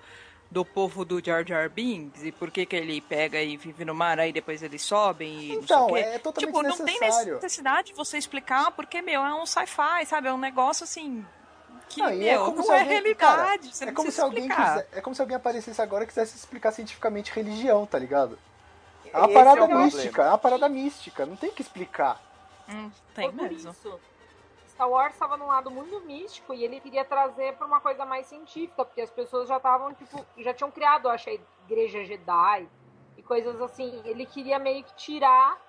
do 0.50 0.66
povo 0.66 1.06
do 1.06 1.24
Jar 1.24 1.46
Jar 1.46 1.70
Binks 1.70 2.24
e 2.24 2.32
por 2.32 2.50
que 2.50 2.66
que 2.66 2.76
ele 2.76 3.02
pega 3.02 3.40
e 3.40 3.56
vive 3.56 3.86
no 3.86 3.94
mar, 3.94 4.20
aí 4.20 4.34
depois 4.34 4.64
eles 4.64 4.82
sobem 4.82 5.40
e 5.40 5.52
Então, 5.52 5.90
não 5.90 5.98
é 5.98 6.18
totalmente 6.18 6.56
Tipo, 6.56 6.64
não 6.64 6.84
tem 6.84 7.00
necessidade 7.00 7.90
de 7.90 7.94
você 7.94 8.18
explicar, 8.18 8.72
porque, 8.72 9.00
meu, 9.04 9.24
é 9.24 9.34
um 9.36 9.46
sci-fi, 9.46 10.08
sabe? 10.08 10.28
É 10.28 10.34
um 10.34 10.40
negócio 10.40 10.84
assim. 10.84 11.24
Que, 11.90 12.02
Não, 12.02 12.10
e 12.12 12.28
é 12.28 12.34
meu, 12.34 12.46
como 12.46 12.58
não 12.58 12.64
se 12.64 12.72
é 12.72 12.74
alguém- 12.80 12.90
realidade. 12.90 13.18
cara, 13.18 13.58
você 13.62 13.86
É 13.86 13.92
como, 13.92 14.12
se 14.12 14.22
alguém 14.22 14.48
quiser, 14.50 14.88
é 14.92 15.02
como 15.02 15.16
se 15.16 15.22
alguém 15.22 15.38
aparecesse 15.38 15.82
agora 15.82 16.04
e 16.04 16.08
quisesse 16.08 16.36
explicar 16.36 16.72
cientificamente 16.72 17.32
religião, 17.32 17.86
tá 17.86 18.00
ligado? 18.00 18.38
É 19.06 19.18
uma 19.18 19.26
Esse 19.26 19.34
parada 19.34 19.58
é 19.58 19.68
problema. 19.68 19.84
mística, 19.86 20.24
é 20.24 20.28
uma 20.30 20.38
parada 20.38 20.68
mística, 20.70 21.26
não 21.26 21.36
tem 21.36 21.52
que 21.52 21.62
explicar. 21.62 22.20
Hum, 22.68 22.90
tem 23.14 23.32
por 23.32 23.50
mesmo. 23.50 23.70
isso. 23.72 24.00
Star 24.70 24.90
Wars 24.90 25.14
estava 25.14 25.38
num 25.38 25.46
lado 25.48 25.70
muito 25.70 26.00
místico 26.02 26.52
e 26.54 26.64
ele 26.64 26.80
queria 26.80 27.06
trazer 27.06 27.54
para 27.58 27.68
uma 27.68 27.80
coisa 27.80 28.06
mais 28.06 28.26
científica, 28.26 28.84
porque 28.84 29.02
as 29.02 29.12
pessoas 29.12 29.48
já 29.48 29.58
estavam, 29.58 29.94
tipo, 29.94 30.26
já 30.38 30.52
tinham 30.54 30.72
criado, 30.72 31.08
eu 31.08 31.12
acho, 31.12 31.30
a 31.30 31.34
igreja 31.68 32.04
Jedi 32.04 32.68
e 33.18 33.22
coisas 33.22 33.62
assim. 33.62 34.02
Ele 34.04 34.26
queria 34.26 34.58
meio 34.58 34.84
que 34.84 34.94
tirar 34.96 35.60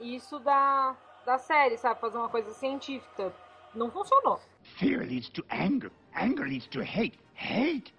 isso 0.00 0.40
da, 0.40 0.96
da 1.24 1.38
série, 1.38 1.76
sabe? 1.78 2.00
Fazer 2.00 2.18
uma 2.18 2.28
coisa 2.28 2.50
científica. 2.52 3.32
Não 3.72 3.90
funcionou. 3.92 4.40
Fear 4.78 5.04
leads 5.04 5.28
to 5.30 5.44
anger. 5.50 5.90
Anger 6.14 6.46
leads 6.46 6.66
to 6.68 6.80
hate. 6.80 7.18
Hate 7.34 7.92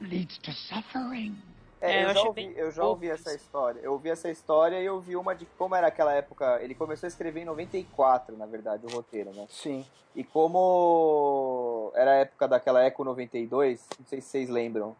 leads 0.00 0.38
to 0.38 0.52
suffering. 0.52 1.36
É, 1.80 1.92
É, 2.00 2.04
eu 2.04 2.08
eu, 2.08 2.14
já 2.14 2.22
ouvi, 2.22 2.52
eu 2.56 2.70
já 2.70 2.84
ouvi 2.84 3.08
essa 3.10 3.34
história. 3.34 3.80
Eu 3.80 3.92
ouvi 3.92 4.10
essa 4.10 4.30
história 4.30 4.80
e 4.80 4.84
eu 4.84 5.00
vi 5.00 5.16
uma 5.16 5.34
de 5.34 5.46
como 5.58 5.74
era 5.74 5.86
aquela 5.86 6.12
época. 6.12 6.58
Ele 6.62 6.74
começou 6.74 7.06
a 7.06 7.08
escrever 7.08 7.40
em 7.40 7.44
94, 7.46 8.36
na 8.36 8.46
verdade, 8.46 8.84
o 8.86 8.90
roteiro, 8.90 9.32
né? 9.32 9.46
Sim. 9.48 9.86
E 10.14 10.22
como 10.22 11.90
era 11.94 12.10
a 12.10 12.14
época 12.16 12.46
daquela 12.48 12.82
Eco 12.82 13.02
92, 13.04 13.86
não 13.98 14.06
sei 14.06 14.20
se 14.20 14.28
vocês 14.28 14.48
lembram. 14.48 14.94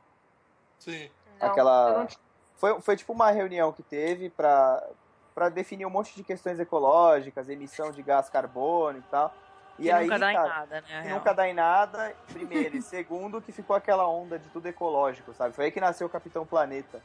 Sim. 0.78 1.10
Aquela- 1.38 2.06
Foi, 2.56 2.80
foi 2.80 2.96
tipo 2.96 3.12
uma 3.12 3.30
reunião 3.30 3.72
que 3.72 3.82
teve 3.82 4.28
pra, 4.30 4.86
pra 5.34 5.48
definir 5.48 5.86
um 5.86 5.90
monte 5.90 6.14
de 6.14 6.22
questões 6.22 6.58
ecológicas, 6.60 7.48
emissão 7.48 7.90
de 7.90 8.02
gás 8.02 8.28
carbono 8.28 8.98
e 8.98 9.02
tal. 9.10 9.34
E 9.80 9.84
Que 9.84 9.90
aí, 9.90 10.04
nunca 10.04 10.18
dá 10.18 10.30
em 10.30 10.34
cara, 10.36 10.48
nada, 10.48 10.74
né? 10.74 10.78
a 10.78 10.82
que 10.82 10.92
real. 11.08 11.18
nunca 11.18 11.32
dá 11.32 11.48
em 11.48 11.54
nada, 11.54 12.14
primeiro. 12.32 12.76
E 12.76 12.82
segundo, 12.82 13.40
que 13.40 13.50
ficou 13.50 13.74
aquela 13.74 14.06
onda 14.06 14.38
de 14.38 14.48
tudo 14.50 14.66
ecológico, 14.66 15.32
sabe? 15.32 15.54
Foi 15.54 15.64
aí 15.64 15.70
que 15.72 15.80
nasceu 15.80 16.06
o 16.06 16.10
Capitão 16.10 16.44
Planeta. 16.44 17.00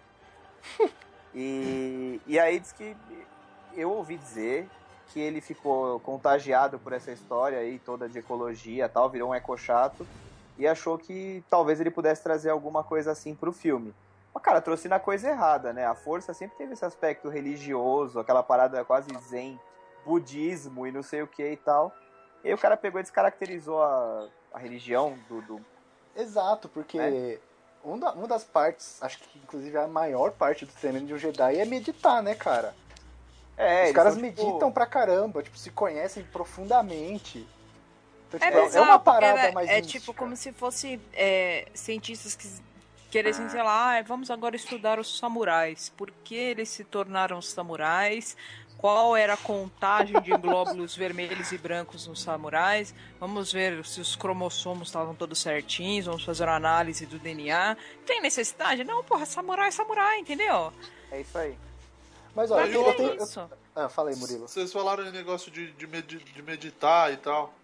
E, 1.33 2.21
e 2.27 2.37
aí 2.39 2.59
diz 2.59 2.71
que 2.71 2.95
eu 3.73 3.91
ouvi 3.91 4.17
dizer 4.17 4.69
que 5.07 5.19
ele 5.19 5.39
ficou 5.41 5.99
contagiado 6.01 6.77
por 6.79 6.91
essa 6.93 7.11
história 7.11 7.59
aí 7.59 7.79
toda 7.79 8.09
de 8.09 8.19
ecologia 8.19 8.85
e 8.85 8.89
tal, 8.89 9.09
virou 9.09 9.29
um 9.29 9.35
ecochato 9.35 10.05
e 10.57 10.67
achou 10.67 10.97
que 10.97 11.43
talvez 11.49 11.79
ele 11.79 11.91
pudesse 11.91 12.23
trazer 12.23 12.49
alguma 12.49 12.83
coisa 12.83 13.11
assim 13.11 13.35
pro 13.35 13.51
filme. 13.51 13.93
Mas, 14.33 14.43
cara, 14.43 14.59
trouxe 14.61 14.87
na 14.89 14.99
coisa 14.99 15.29
errada, 15.29 15.71
né? 15.71 15.85
A 15.85 15.95
força 15.95 16.33
sempre 16.33 16.57
teve 16.57 16.73
esse 16.73 16.83
aspecto 16.83 17.29
religioso, 17.29 18.19
aquela 18.19 18.43
parada 18.43 18.83
quase 18.83 19.07
zen, 19.29 19.59
budismo 20.05 20.85
e 20.85 20.91
não 20.91 21.03
sei 21.03 21.21
o 21.21 21.27
que 21.27 21.51
e 21.51 21.57
tal. 21.57 21.93
E 22.45 22.49
aí 22.49 22.53
o 22.53 22.57
cara 22.59 22.77
pegou 22.77 22.99
e 22.99 23.03
descaracterizou 23.03 23.81
a, 23.81 24.27
a 24.53 24.59
religião 24.59 25.17
do, 25.27 25.41
do- 25.41 25.65
Exato, 26.15 26.69
porque 26.69 26.99
É. 26.99 27.39
um 27.83 27.97
da- 27.97 28.11
uma 28.13 28.27
das 28.27 28.43
partes, 28.43 29.01
acho 29.01 29.17
que 29.17 29.39
inclusive 29.39 29.75
a 29.75 29.87
maior 29.87 30.29
parte 30.31 30.63
do 30.63 30.71
treinamento 30.71 31.07
de 31.07 31.13
um 31.15 31.17
Jedi 31.17 31.57
é 31.57 31.65
meditar, 31.65 32.21
né, 32.21 32.35
cara? 32.35 32.75
É, 33.57 33.85
Os 33.87 33.93
caras 33.93 34.13
são, 34.13 34.21
tipo, 34.23 34.43
meditam 34.45 34.71
pra 34.71 34.85
caramba, 34.85 35.41
tipo, 35.41 35.57
se 35.57 35.71
conhecem 35.71 36.23
profundamente. 36.25 37.47
Então, 38.27 38.39
É 38.39 38.45
tipo, 38.51 38.59
é 38.59 38.63
bizarro, 38.65 38.85
uma 38.85 38.99
porque 38.99 39.05
parada 39.21 39.39
é, 39.47 39.51
mais 39.51 39.67
é 39.69 39.75
mística. 39.77 39.99
tipo 39.99 40.13
como 40.13 40.35
se 40.35 40.51
fosse 40.53 41.01
é, 41.13 41.67
cientistas 41.73 42.35
que 42.35 42.47
queressem, 43.09 43.49
sei 43.49 43.63
lá, 43.63 43.97
"Ah, 43.97 44.01
vamos 44.03 44.29
agora 44.29 44.55
estudar 44.55 44.99
os 44.99 45.17
samurais. 45.17 45.89
Por 45.97 46.11
que 46.23 46.35
eles 46.35 46.69
se 46.69 46.83
tornaram 46.83 47.41
samurais? 47.41 48.35
Qual 48.85 49.17
era 49.17 49.33
a 49.33 49.37
contagem 49.37 50.21
de 50.21 50.29
glóbulos 50.37 50.95
vermelhos 50.95 51.51
e 51.51 51.57
brancos 51.57 52.05
nos 52.05 52.21
samurais? 52.21 52.93
Vamos 53.19 53.51
ver 53.51 53.83
se 53.83 53.99
os 53.99 54.15
cromossomos 54.15 54.89
estavam 54.89 55.15
todos 55.15 55.39
certinhos, 55.39 56.05
vamos 56.05 56.23
fazer 56.23 56.43
uma 56.43 56.55
análise 56.55 57.03
do 57.07 57.17
DNA. 57.17 57.75
Tem 58.05 58.21
necessidade? 58.21 58.83
Não, 58.83 59.03
porra, 59.03 59.25
samurai 59.25 59.69
é 59.69 59.71
samurai, 59.71 60.19
entendeu? 60.19 60.71
É 61.11 61.19
isso 61.19 61.35
aí. 61.35 61.57
Mas 62.35 62.51
olha, 62.51 62.67
eu, 62.69 62.81
eu- 62.83 62.87
eu 62.89 62.93
tenho. 62.95 63.09
eu- 63.15 63.23
Isso. 63.23 63.49
Ah, 63.75 63.89
fala 63.89 64.11
aí, 64.11 64.15
Murilo. 64.17 64.47
Vocês 64.47 64.71
falaram 64.71 65.03
em 65.07 65.11
negócio 65.11 65.49
de, 65.49 65.71
de, 65.71 65.87
medi- 65.87 66.19
de 66.23 66.41
meditar 66.43 67.11
e 67.11 67.17
tal. 67.17 67.55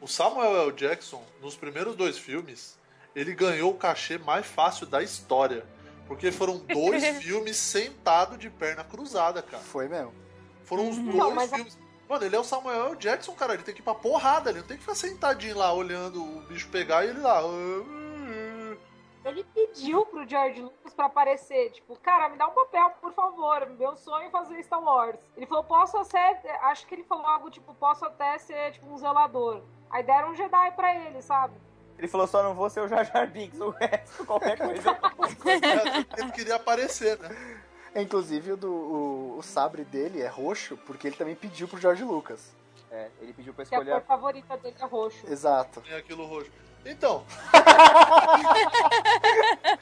O 0.00 0.08
Samuel 0.08 0.62
L. 0.62 0.72
Jackson, 0.72 1.22
nos 1.42 1.54
primeiros 1.54 1.94
dois 1.94 2.16
filmes, 2.16 2.78
ele 3.14 3.34
ganhou 3.34 3.70
o 3.70 3.76
cachê 3.76 4.16
mais 4.16 4.46
fácil 4.46 4.86
da 4.86 5.02
história. 5.02 5.62
Porque 6.08 6.32
foram 6.32 6.56
dois 6.56 7.04
filmes 7.20 7.58
sentado 7.58 8.38
de 8.38 8.48
perna 8.48 8.82
cruzada, 8.82 9.42
cara. 9.42 9.62
Foi 9.62 9.88
mesmo. 9.88 10.23
Foram 10.64 10.88
os 10.90 10.98
dois 10.98 11.14
Não, 11.16 11.30
mas 11.34 11.52
a- 11.52 11.56
filmes. 11.56 11.78
Mano, 12.08 12.24
ele 12.24 12.36
é 12.36 12.38
o 12.38 12.44
Samuel. 12.44 12.94
Jackson, 12.96 13.34
cara. 13.34 13.54
Ele 13.54 13.62
tem 13.62 13.74
que 13.74 13.80
ir 13.80 13.84
pra 13.84 13.94
porrada, 13.94 14.50
ele 14.50 14.60
não 14.60 14.66
tem 14.66 14.76
que 14.76 14.82
ficar 14.82 14.94
sentadinho 14.94 15.56
lá 15.56 15.72
olhando 15.72 16.22
o 16.22 16.40
bicho 16.42 16.68
pegar 16.68 17.04
e 17.04 17.08
ele 17.10 17.20
lá. 17.20 17.40
"Ah, 17.40 18.76
Ele 19.24 19.42
pediu 19.54 20.04
pro 20.04 20.28
George 20.28 20.60
Lucas 20.60 20.92
pra 20.92 21.06
aparecer, 21.06 21.70
tipo, 21.70 21.96
cara, 21.96 22.28
me 22.28 22.36
dá 22.36 22.46
um 22.46 22.50
papel, 22.50 22.90
por 23.00 23.10
favor. 23.14 23.66
Meu 23.70 23.96
sonho 23.96 24.26
é 24.26 24.30
fazer 24.30 24.62
Star 24.62 24.82
Wars. 24.82 25.18
Ele 25.34 25.46
falou, 25.46 25.64
posso 25.64 25.96
até. 25.96 26.42
Acho 26.64 26.86
que 26.86 26.94
ele 26.94 27.04
falou 27.04 27.24
algo 27.26 27.50
tipo, 27.50 27.72
posso 27.74 28.04
até 28.04 28.36
ser 28.38 28.72
tipo 28.72 28.86
um 28.86 28.98
zelador. 28.98 29.62
Aí 29.90 30.02
deram 30.02 30.30
um 30.32 30.34
Jedi 30.34 30.72
pra 30.76 30.94
ele, 30.94 31.22
sabe? 31.22 31.54
Ele 31.96 32.06
falou 32.08 32.26
só 32.26 32.42
não 32.42 32.54
vou 32.54 32.68
ser 32.68 32.80
o 32.80 32.88
Jar 32.88 33.04
Jar 33.04 33.26
Binks, 33.30 33.60
o 33.60 33.70
resto, 33.70 34.26
qualquer 34.26 34.58
coisa. 34.58 34.98
Ele 36.18 36.32
queria 36.32 36.56
aparecer, 36.56 37.16
né? 37.20 37.53
É, 37.94 38.02
Inclusive 38.02 38.52
o, 38.52 38.56
do, 38.56 38.72
o, 38.72 39.38
o 39.38 39.42
sabre 39.42 39.84
dele 39.84 40.20
é 40.20 40.26
roxo, 40.28 40.76
porque 40.86 41.06
ele 41.06 41.16
também 41.16 41.34
pediu 41.34 41.66
pro 41.68 41.80
George 41.80 42.02
Lucas. 42.04 42.50
é, 42.90 43.08
ele 43.20 43.32
pediu 43.32 43.54
pra 43.54 43.64
Que 43.64 43.74
a 43.74 43.78
escolher. 43.78 44.00
cor 44.00 44.06
favorita 44.06 44.56
dele 44.56 44.76
é 44.80 44.84
roxo. 44.84 45.26
Exato. 45.30 45.80
Tem 45.80 45.96
aquilo 45.96 46.26
roxo. 46.26 46.50
Então. 46.84 47.24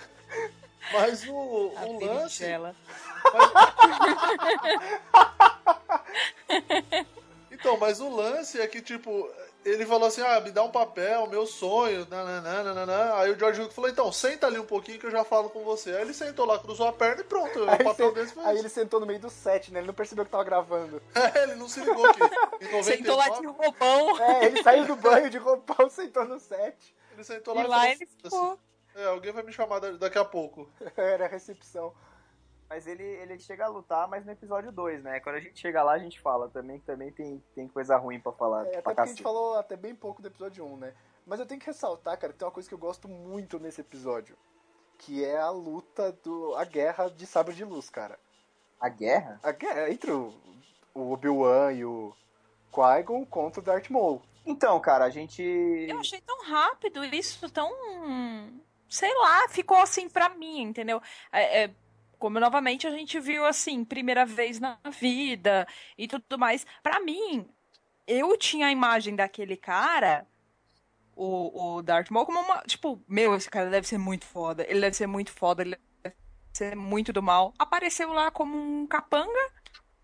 Mas 0.93 1.27
o, 1.27 1.73
A 1.77 1.85
o 1.87 2.05
lance. 2.05 2.41
berinjela. 2.41 2.77
Então, 7.51 7.77
mas 7.77 8.01
o 8.01 8.09
lance 8.15 8.61
é 8.61 8.67
que, 8.67 8.81
tipo, 8.83 9.29
ele 9.65 9.87
falou 9.87 10.09
assim: 10.09 10.21
ah, 10.23 10.41
me 10.41 10.51
dá 10.51 10.63
um 10.63 10.71
papel, 10.71 11.27
meu 11.27 11.47
sonho, 11.47 12.07
nananã. 12.11 13.15
Aí 13.17 13.31
o 13.31 13.39
George 13.39 13.61
Lucas 13.61 13.75
falou: 13.75 13.91
então, 13.91 14.11
senta 14.13 14.47
ali 14.47 14.59
um 14.59 14.65
pouquinho 14.67 14.99
que 14.99 15.07
eu 15.07 15.11
já 15.11 15.25
falo 15.25 15.51
com 15.51 15.63
você. 15.65 15.91
Aí 15.91 16.03
ele 16.03 16.15
sentou 16.15 16.45
lá, 16.47 16.59
cruzou 16.59 16.87
a 16.87 16.93
perna 16.93 17.21
e 17.21 17.25
pronto. 17.25 17.69
Aí, 17.69 17.81
o 17.81 17.85
papel 17.85 18.07
ele 18.09 18.15
desse 18.17 18.29
se- 18.29 18.35
foi 18.35 18.45
aí 18.45 18.55
isso. 18.55 18.63
ele 18.63 18.69
sentou 18.69 19.01
no 19.01 19.07
meio 19.07 19.19
do 19.21 19.31
set, 19.31 19.73
né? 19.73 19.81
Ele 19.81 19.87
não 19.87 19.95
percebeu 19.95 20.25
que 20.25 20.31
tava 20.31 20.45
gravando. 20.45 21.01
É, 21.15 21.43
ele 21.45 21.55
não 21.55 21.69
se 21.69 21.81
ligou 21.81 22.13
que 22.13 22.23
em 22.25 22.73
99, 22.73 22.83
Sentou 22.97 23.17
lá 23.17 23.29
de 23.29 23.47
roupão. 23.47 24.21
É, 24.21 24.45
ele 24.47 24.63
saiu 24.63 24.87
do 24.87 24.97
banho 24.97 25.31
de 25.31 25.39
roupão, 25.39 25.89
sentou 25.91 26.25
no 26.25 26.39
set. 26.41 26.95
ele 27.13 27.25
sentou 27.25 27.55
lá 27.55 27.63
E 27.63 27.67
lá 27.67 27.89
ele 27.91 28.07
ficou. 28.07 28.59
É, 28.95 29.07
alguém 29.07 29.33
vai 29.33 29.43
me 29.43 29.53
chamar 29.53 29.79
da- 29.79 29.93
daqui 29.93 30.19
a 30.19 30.25
pouco. 30.25 30.69
Era 30.97 31.25
a 31.25 31.29
recepção. 31.29 31.95
Mas 32.73 32.87
ele, 32.87 33.05
ele 33.05 33.39
chega 33.39 33.67
a 33.67 33.69
lutar, 33.69 34.09
mas 34.09 34.25
no 34.25 34.33
episódio 34.33 34.73
2, 34.73 35.03
né? 35.05 35.21
Quando 35.21 35.37
a 35.37 35.41
gente 35.41 35.61
chega 35.61 35.83
lá, 35.83 35.93
a 35.93 35.99
gente 35.99 36.19
fala 36.19 36.49
também 36.49 36.79
que 36.79 36.87
também 36.87 37.13
tem, 37.13 37.45
tem 37.55 37.69
coisa 37.69 37.99
ruim 37.99 38.19
pra 38.19 38.33
falar. 38.33 38.67
É, 38.67 38.79
até 38.79 39.03
a 39.03 39.05
gente 39.05 39.23
falou 39.23 39.59
até 39.59 39.77
bem 39.77 39.95
pouco 39.95 40.23
do 40.23 40.29
episódio 40.29 40.65
1, 40.65 40.77
né? 40.79 40.95
Mas 41.27 41.39
eu 41.39 41.45
tenho 41.45 41.61
que 41.61 41.67
ressaltar, 41.67 42.17
cara, 42.19 42.33
que 42.33 42.39
tem 42.39 42.49
uma 42.49 42.55
coisa 42.55 42.67
que 42.67 42.75
eu 42.75 42.79
gosto 42.79 43.09
muito 43.09 43.59
nesse 43.59 43.83
episódio. 43.83 44.39
Que 44.97 45.23
é 45.23 45.39
a 45.39 45.51
luta 45.51 46.13
do. 46.25 46.55
a 46.57 46.65
guerra 46.65 47.11
de 47.11 47.27
sabre 47.27 47.55
de 47.55 47.63
luz, 47.63 47.91
cara. 47.91 48.19
A 48.81 48.89
guerra? 48.89 49.39
A 49.43 49.53
guerra 49.53 49.91
entre 49.91 50.11
o, 50.11 50.33
o 50.95 51.13
Obi-Wan 51.13 51.73
e 51.75 51.85
o 51.85 52.15
Qui-Gon 52.73 53.27
contra 53.27 53.61
o 53.61 53.63
Darth 53.63 53.91
Maul. 53.91 54.23
Então, 54.47 54.81
cara, 54.81 55.05
a 55.05 55.11
gente. 55.11 55.43
Eu 55.43 56.01
achei 56.01 56.23
tão 56.23 56.43
rápido 56.43 57.05
isso, 57.05 57.51
tão. 57.51 57.71
Sei 58.89 59.13
lá, 59.15 59.47
ficou 59.51 59.77
assim 59.77 60.09
pra 60.09 60.31
mim, 60.31 60.63
entendeu? 60.63 61.03
É, 61.31 61.65
é, 61.65 61.75
como 62.23 62.39
novamente 62.39 62.87
a 62.87 62.91
gente 62.93 63.19
viu 63.19 63.45
assim, 63.45 63.85
primeira 63.85 64.25
vez 64.25 64.61
na 64.61 64.79
vida 64.93 65.67
e 65.99 66.07
tudo 66.07 66.39
mais. 66.39 66.65
Pra 66.81 67.01
mim, 67.01 67.49
eu 68.07 68.39
tinha 68.39 68.69
a 68.69 68.71
imagem 68.71 69.17
daquele 69.17 69.57
cara, 69.57 70.25
o, 71.17 71.79
o 71.79 71.83
Darth 71.83 72.13
Maul, 72.13 72.25
como 72.25 72.39
uma. 72.39 72.63
Tipo, 72.63 73.03
meu, 73.09 73.35
esse 73.35 73.51
cara 73.51 73.69
deve 73.69 73.89
ser 73.89 73.99
muito 73.99 74.25
foda. 74.25 74.65
Ele 74.69 74.81
deve 74.81 74.95
ser 74.95 75.09
muito 75.09 75.33
foda, 75.33 75.63
ele 75.63 75.77
deve 76.01 76.15
ser 76.53 76.77
muito 76.77 77.13
do 77.13 77.21
mal. 77.21 77.53
Apareceu 77.59 78.13
lá 78.13 78.31
como 78.31 78.57
um 78.57 78.87
capanga 78.87 79.51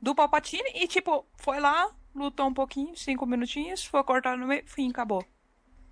do 0.03 0.13
Palpatine 0.13 0.73
e, 0.75 0.89
tipo, 0.89 1.25
foi 1.37 1.61
lá, 1.61 1.89
lutou 2.13 2.49
um 2.49 2.55
pouquinho, 2.55 2.97
cinco 2.97 3.27
minutinhos, 3.27 3.85
foi 3.85 4.03
cortado 4.03 4.39
no 4.39 4.49
meio, 4.49 4.65
fim, 4.67 4.91
acabou. 4.91 5.25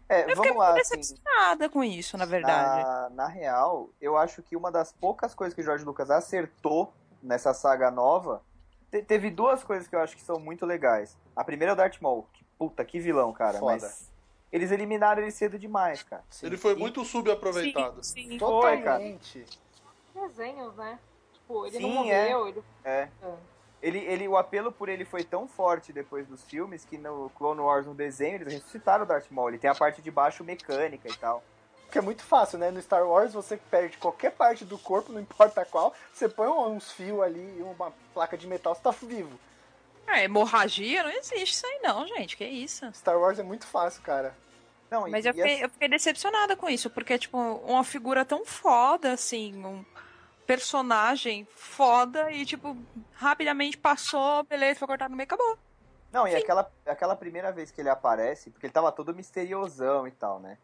É, 0.09 0.31
Eu 0.31 0.37
vamos 0.37 0.57
lá, 0.57 0.73
muito 0.73 0.83
assim. 0.83 0.97
decepcionada 1.01 1.69
com 1.69 1.83
isso, 1.83 2.17
na 2.17 2.25
verdade. 2.25 2.83
Na, 2.85 3.11
na 3.11 3.27
real, 3.27 3.91
eu 4.01 4.17
acho 4.17 4.43
que 4.43 4.57
uma 4.57 4.71
das 4.71 4.93
poucas 4.93 5.35
coisas 5.35 5.53
que 5.55 5.61
o 5.61 5.65
George 5.65 5.85
Lucas 5.85 6.11
acertou 6.11 6.93
nessa 7.23 7.53
saga 7.53 7.91
nova. 7.91 8.41
te- 8.91 9.03
teve 9.03 9.31
duas 9.31 9.65
coisas 9.65 9.89
que 9.89 9.97
eu 9.97 10.01
acho 10.01 10.15
que 10.17 10.23
são 10.23 10.39
muito 10.39 10.65
legais. 10.65 11.17
A 11.35 11.43
primeira 11.43 11.73
é 11.73 11.75
o 11.75 11.77
Darth 11.77 12.01
Maul. 12.01 12.25
Que, 12.33 12.45
puta, 12.57 12.85
que 12.85 13.01
vilão, 13.01 13.33
cara. 13.33 13.59
Foda. 13.59 13.73
Mas 13.83 14.13
eles 14.53 14.71
eliminaram 14.71 15.23
ele 15.23 15.33
cedo 15.33 15.59
demais, 15.59 16.03
cara. 16.05 16.23
Sim. 16.31 16.47
Ele 16.47 16.57
foi 16.57 16.73
E- 16.75 16.77
muito 16.77 17.05
subaproveitado. 17.05 18.05
Sim, 18.05 18.29
sim. 18.31 18.39
Foi, 18.39 18.77
cara. 18.83 18.99
Totalmente. 18.99 19.45
Desenhos, 20.15 20.75
né? 20.77 20.99
Tipo, 21.33 21.67
ele 21.67 21.77
Sim, 21.79 21.83
não 21.83 22.05
morreu, 22.05 22.49
ele. 22.49 22.65
É. 22.85 23.09
É. 23.23 23.35
Ele, 23.83 23.99
ele, 23.99 24.27
o 24.27 24.37
apelo 24.37 24.73
por 24.73 24.89
ele 24.89 25.05
foi 25.05 25.23
tão 25.23 25.47
forte 25.47 25.93
depois 25.93 26.27
dos 26.27 26.43
filmes 26.43 26.85
que 26.85 26.97
no 26.97 27.31
Clone 27.31 27.61
Wars, 27.61 27.87
no 27.87 27.95
desenho, 27.95 28.37
eles 28.37 28.55
ressuscitaram 28.55 29.05
o 29.05 29.07
Darth 29.07 29.31
Maul. 29.31 29.51
Ele 29.51 29.59
tem 29.59 29.71
a 29.71 29.75
parte 29.75 30.01
de 30.01 30.11
baixo 30.11 30.43
mecânica 30.43 31.09
e 31.09 31.17
tal. 31.17 31.43
Porque 31.85 31.99
é 31.99 32.03
muito 32.03 32.23
fácil, 32.25 32.59
né? 32.59 32.71
No 32.71 32.83
Star 32.83 33.07
Wars 33.07 33.33
você 33.33 33.57
perde 33.57 33.97
qualquer 33.97 34.33
parte 34.33 34.65
do 34.65 34.77
corpo, 34.77 35.13
não 35.13 35.21
importa 35.21 35.65
qual, 35.65 35.95
você 36.13 36.29
põe 36.29 36.49
uns 36.49 36.91
fios 36.91 37.21
ali 37.21 37.59
e 37.59 37.63
uma 37.63 37.93
placa 38.13 38.37
de 38.37 38.47
metal, 38.47 38.75
você 38.75 38.83
tá 38.83 38.91
vivo. 38.91 39.39
É, 40.07 40.25
hemorragia 40.25 41.03
não 41.03 41.11
existe 41.11 41.53
isso 41.53 41.67
aí 41.67 41.81
não, 41.83 42.07
gente. 42.07 42.37
Que 42.37 42.45
isso? 42.45 42.91
Star 42.93 43.19
Wars 43.19 43.39
é 43.39 43.43
muito 43.43 43.67
fácil, 43.67 44.03
cara. 44.03 44.35
Não, 44.91 45.09
Mas 45.09 45.25
e, 45.25 45.29
eu 45.29 45.35
fiquei, 45.35 45.65
eu 45.65 45.69
fiquei 45.69 45.89
decepcionada 45.89 46.57
com 46.57 46.69
isso, 46.69 46.89
porque, 46.91 47.19
tipo, 47.19 47.37
uma 47.39 47.83
figura 47.83 48.25
tão 48.25 48.45
foda, 48.45 49.13
assim, 49.13 49.65
um 49.65 49.85
personagem 50.47 51.47
foda 51.55 52.31
e, 52.31 52.47
tipo, 52.47 52.77
rapidamente 53.15 53.77
passou, 53.77 54.45
beleza, 54.45 54.79
foi 54.79 54.89
cortado 54.89 55.11
no 55.11 55.17
meio, 55.17 55.27
acabou. 55.27 55.59
Não, 56.13 56.27
e 56.27 56.31
Sim. 56.31 56.37
aquela, 56.39 56.71
aquela 56.87 57.17
primeira 57.17 57.53
vez 57.53 57.71
que 57.71 57.81
ele 57.81 57.91
aparece, 57.91 58.51
porque 58.51 58.67
ele 58.67 58.73
tava 58.73 58.93
todo 58.93 59.15
misteriosão 59.15 60.07
e 60.07 60.11
tal, 60.13 60.41
né? 60.41 60.57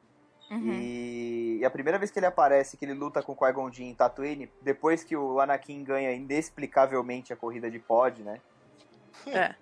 Uhum. 0.51 0.73
E, 0.73 1.59
e 1.61 1.65
a 1.65 1.71
primeira 1.71 1.99
vez 1.99 2.11
que 2.11 2.19
ele 2.19 2.27
aparece, 2.27 2.77
que 2.77 2.85
ele 2.85 2.95
luta 2.95 3.23
com 3.23 3.33
o 3.33 3.37
Qui-Gon 3.37 3.73
Jinn 3.73 3.89
em 3.89 3.95
Tatooine, 3.95 4.51
depois 4.61 5.03
que 5.03 5.17
o 5.17 5.41
Anakin 5.41 5.83
ganha 5.83 6.13
inexplicavelmente 6.13 7.33
a 7.33 7.37
corrida 7.37 7.71
de 7.71 7.79
pod, 7.79 8.23
né? 8.23 8.41
É. 9.27 9.55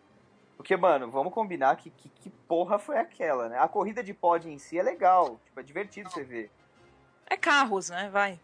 Porque, 0.57 0.77
mano, 0.77 1.11
vamos 1.11 1.33
combinar 1.33 1.77
que, 1.77 1.91
que, 1.91 2.09
que 2.09 2.31
porra 2.31 2.79
foi 2.79 2.99
aquela, 2.99 3.49
né? 3.49 3.59
A 3.59 3.67
corrida 3.67 4.03
de 4.03 4.13
pod 4.13 4.49
em 4.51 4.59
si 4.59 4.79
é 4.79 4.83
legal, 4.83 5.41
tipo, 5.45 5.59
é 5.59 5.63
divertido 5.63 6.11
você 6.11 6.23
ver. 6.23 6.51
É 7.27 7.37
carros, 7.37 7.89
né? 7.89 8.11
Vai. 8.11 8.39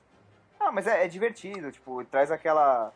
Ah, 0.58 0.72
mas 0.72 0.86
é, 0.86 1.04
é 1.04 1.08
divertido, 1.08 1.70
tipo, 1.72 2.04
traz 2.04 2.30
aquela... 2.30 2.92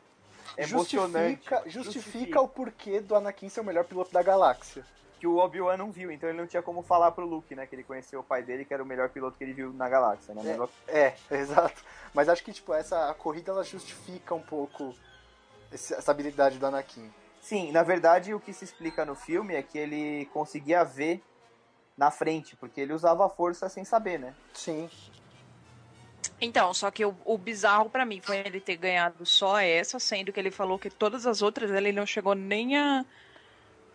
É 0.57 0.65
emocionante. 0.65 1.37
Justifica, 1.45 1.63
justifica 1.71 2.41
o 2.41 2.49
porquê 2.49 3.01
do 3.01 3.15
Anakin 3.15 3.49
ser 3.49 3.61
o 3.61 3.65
melhor 3.65 3.85
piloto 3.85 4.13
da 4.13 4.23
galáxia. 4.23 4.85
que 5.21 5.27
o 5.27 5.37
Obi-Wan 5.37 5.77
não 5.77 5.93
viu, 5.93 6.11
então 6.11 6.29
ele 6.29 6.39
não 6.39 6.47
tinha 6.47 6.63
como 6.63 6.83
falar 6.83 7.13
pro 7.13 7.25
Luke, 7.27 7.55
né? 7.55 7.67
Que 7.67 7.75
ele 7.77 7.85
conheceu 7.85 8.21
o 8.21 8.25
pai 8.25 8.43
dele, 8.43 8.65
que 8.65 8.73
era 8.75 8.83
o 8.83 8.87
melhor 8.87 9.11
piloto 9.11 9.37
que 9.39 9.45
ele 9.45 9.53
viu 9.53 9.73
na 9.73 9.89
galáxia, 9.89 10.35
né? 10.35 10.57
Mas- 10.59 10.71
É, 10.89 11.15
exato. 11.31 11.85
Mas 12.15 12.29
acho 12.29 12.43
que, 12.43 12.53
tipo, 12.53 12.73
essa 12.75 13.13
corrida 13.15 13.53
ela 13.53 13.63
justifica 13.63 14.35
um 14.35 14.43
pouco 14.43 14.95
essa 15.71 16.11
habilidade 16.11 16.59
do 16.59 16.67
Anakin. 16.67 17.13
Sim, 17.41 17.71
na 17.71 17.83
verdade 17.83 18.35
o 18.35 18.41
que 18.41 18.53
se 18.53 18.65
explica 18.65 19.05
no 19.05 19.15
filme 19.15 19.55
é 19.55 19.63
que 19.63 19.79
ele 19.79 20.27
conseguia 20.33 20.83
ver 20.85 21.23
na 21.97 22.11
frente, 22.11 22.57
porque 22.57 22.81
ele 22.81 22.93
usava 22.93 23.25
a 23.27 23.29
força 23.31 23.69
sem 23.69 23.85
saber, 23.85 24.19
né? 24.19 24.35
Sim. 24.55 24.91
Então, 26.41 26.73
só 26.73 26.91
que 26.91 27.05
o, 27.05 27.15
o 27.25 27.37
bizarro 27.37 27.91
pra 27.91 28.05
mim 28.07 28.21
foi 28.23 28.39
ele 28.39 28.61
ter 28.61 28.77
ganhado 28.77 29.27
só 29.27 29.59
essa, 29.59 29.99
sendo 29.99 30.33
que 30.33 30.41
ele 30.41 30.51
falou 30.51 30.79
que 30.79 30.89
todas 30.89 31.27
as 31.27 31.43
outras 31.43 31.71
ele 31.71 31.93
não 31.93 32.07
chegou 32.07 32.35
nem 32.35 32.79
a, 32.79 33.05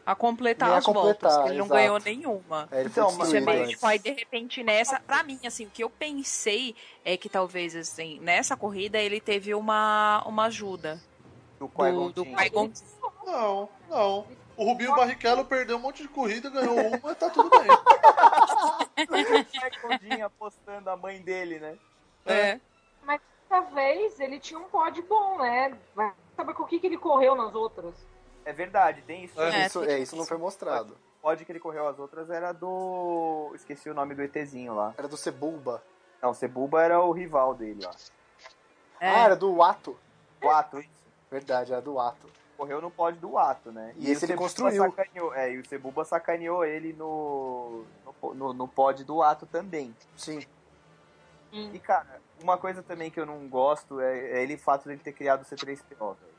a 0.06 0.14
completar 0.14 0.68
Nem 0.70 0.76
a 0.76 0.80
as 0.80 0.86
completar, 0.86 1.32
voltas. 1.32 1.38
que 1.44 1.50
Ele 1.50 1.58
não 1.58 1.66
exato. 1.66 1.80
ganhou 1.80 2.00
nenhuma. 2.00 2.70
É, 2.72 2.82
ele 2.82 2.90
Então, 2.90 3.12
mas- 3.14 3.28
Isso 3.30 3.38
é 3.38 3.40
meio 3.42 3.68
tipo, 3.68 3.86
aí 3.88 3.98
de 3.98 4.12
repente 4.12 4.62
nessa, 4.64 5.00
pra 5.00 5.24
mim, 5.24 5.40
assim, 5.46 5.66
o 5.66 5.70
que 5.72 5.84
eu 5.84 5.90
pensei 5.90 6.76
é 7.04 7.18
que 7.18 7.28
talvez, 7.28 7.76
assim, 7.76 8.20
nessa 8.20 8.56
corrida 8.56 9.00
ele 9.00 9.20
teve 9.20 9.56
uma, 9.56 10.24
uma 10.28 10.46
ajuda 10.46 11.02
Do 11.60 11.68
Qui-Gon 11.68 12.12
do. 12.12 12.26
Qui-Gon. 12.26 12.72
Não, 13.26 13.70
não. 13.90 14.28
O 14.58 14.64
Rubinho 14.66 14.96
Barrichello 14.96 15.44
perdeu 15.46 15.78
um 15.78 15.80
monte 15.82 16.04
de 16.04 16.08
corrida, 16.08 16.50
ganhou 16.50 16.78
uma 16.80 17.12
e 17.12 17.16
tá 17.16 17.30
tudo 17.30 17.50
bem. 17.50 17.68
Qui-Gon 19.08 19.98
Jinn 20.02 20.24
apostando 20.24 20.90
a 20.90 20.96
mãe 20.96 21.20
dele, 21.22 21.60
né? 21.60 21.76
É. 22.26 22.60
Mas 23.04 23.22
dessa 23.50 23.62
vez 23.62 24.20
ele 24.20 24.40
tinha 24.40 24.60
um 24.60 24.66
pod 24.66 25.02
bom, 25.04 25.38
né? 25.38 25.78
Vai 25.94 26.12
saber 26.36 26.54
com 26.54 26.64
o 26.64 26.68
que, 26.68 26.80
que 26.80 26.88
ele 26.88 26.98
correu 26.98 27.36
nas 27.36 27.54
outras. 27.54 27.94
É 28.44 28.54
verdade, 28.54 29.02
tem 29.02 29.24
isso. 29.24 29.40
É. 29.40 29.46
também. 29.46 29.66
Isso, 29.66 29.84
é, 29.84 30.00
isso 30.00 30.16
não 30.16 30.26
foi 30.26 30.38
mostrado. 30.38 30.98
O 31.20 31.22
pod 31.22 31.44
que 31.44 31.52
ele 31.52 31.60
correu 31.60 31.88
as 31.88 31.98
outras 32.00 32.30
era 32.30 32.52
do. 32.52 33.52
Esqueci 33.56 33.90
o 33.90 33.94
nome 33.94 34.14
do 34.14 34.22
ETzinho 34.22 34.76
lá. 34.76 34.94
Era 34.98 35.08
do 35.08 35.18
Sebulba. 35.18 35.82
Não, 36.22 36.34
Cebuba 36.34 36.82
era 36.82 37.00
o 37.00 37.12
rival 37.12 37.54
dele 37.54 37.84
lá. 37.84 37.92
É. 39.00 39.10
Ah, 39.10 39.20
era 39.26 39.36
do 39.36 39.62
Ato. 39.62 39.98
O 40.42 40.50
Ato, 40.50 40.80
isso. 40.80 40.90
Verdade, 41.30 41.74
era 41.74 41.82
do 41.82 42.00
Ato. 42.00 42.28
Correu 42.58 42.82
no 42.82 42.90
pod 42.90 43.18
do 43.20 43.38
Ato, 43.38 43.72
né? 43.72 43.94
E 43.98 44.10
esse 44.10 44.24
o 44.24 44.26
ele 44.26 44.28
Cebuba 44.28 44.38
construiu. 44.38 44.84
Sacaneou, 44.84 45.34
é, 45.34 45.52
e 45.52 45.58
o 45.58 45.66
Cebuba 45.68 46.06
sacaneou 46.06 46.66
ele 46.66 46.94
no, 46.94 47.84
no, 48.06 48.34
no, 48.34 48.54
no 48.54 48.68
pod 48.68 49.04
do 49.04 49.22
Ato 49.22 49.46
também. 49.46 49.94
Sim. 50.16 50.46
E, 51.74 51.80
cara, 51.80 52.22
uma 52.42 52.58
coisa 52.58 52.84
também 52.84 53.10
que 53.10 53.20
eu 53.20 53.26
não 53.26 53.48
gosto 53.48 54.00
é, 54.02 54.18
é 54.18 54.44
ele 54.44 54.56
o 54.56 54.60
fato 54.60 54.88
dele 54.88 55.00
ter 55.04 55.14
criado 55.14 55.42
o 55.42 55.46
C3PO, 55.46 56.16
velho. 56.16 56.36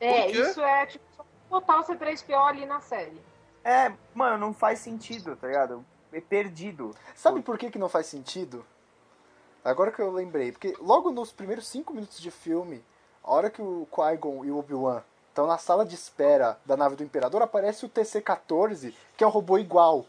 É, 0.00 0.30
isso 0.30 0.60
é 0.60 0.86
tipo 0.86 1.04
botar 1.48 1.80
o 1.80 1.84
C3PO 1.84 2.46
ali 2.46 2.64
na 2.64 2.80
série. 2.80 3.20
É, 3.64 3.92
mano, 4.14 4.38
não 4.38 4.54
faz 4.54 4.78
sentido, 4.78 5.36
tá 5.36 5.46
ligado? 5.46 5.84
É 6.12 6.20
perdido. 6.20 6.94
Sabe 7.14 7.42
por 7.42 7.58
que, 7.58 7.70
que 7.70 7.78
não 7.78 7.88
faz 7.88 8.06
sentido? 8.06 8.64
Agora 9.64 9.92
que 9.92 10.00
eu 10.00 10.10
lembrei. 10.10 10.52
Porque 10.52 10.74
logo 10.80 11.10
nos 11.10 11.32
primeiros 11.32 11.68
cinco 11.68 11.92
minutos 11.92 12.20
de 12.20 12.30
filme, 12.30 12.82
a 13.22 13.32
hora 13.32 13.50
que 13.50 13.60
o 13.60 13.86
Qui-Gon 13.90 14.44
e 14.44 14.50
o 14.50 14.58
Obi-Wan 14.58 15.02
estão 15.28 15.46
na 15.46 15.58
sala 15.58 15.84
de 15.84 15.94
espera 15.94 16.58
da 16.64 16.76
nave 16.76 16.96
do 16.96 17.04
Imperador, 17.04 17.42
aparece 17.42 17.84
o 17.84 17.88
TC-14, 17.88 18.94
que 19.16 19.24
é 19.24 19.26
um 19.26 19.30
robô 19.30 19.58
igual. 19.58 20.06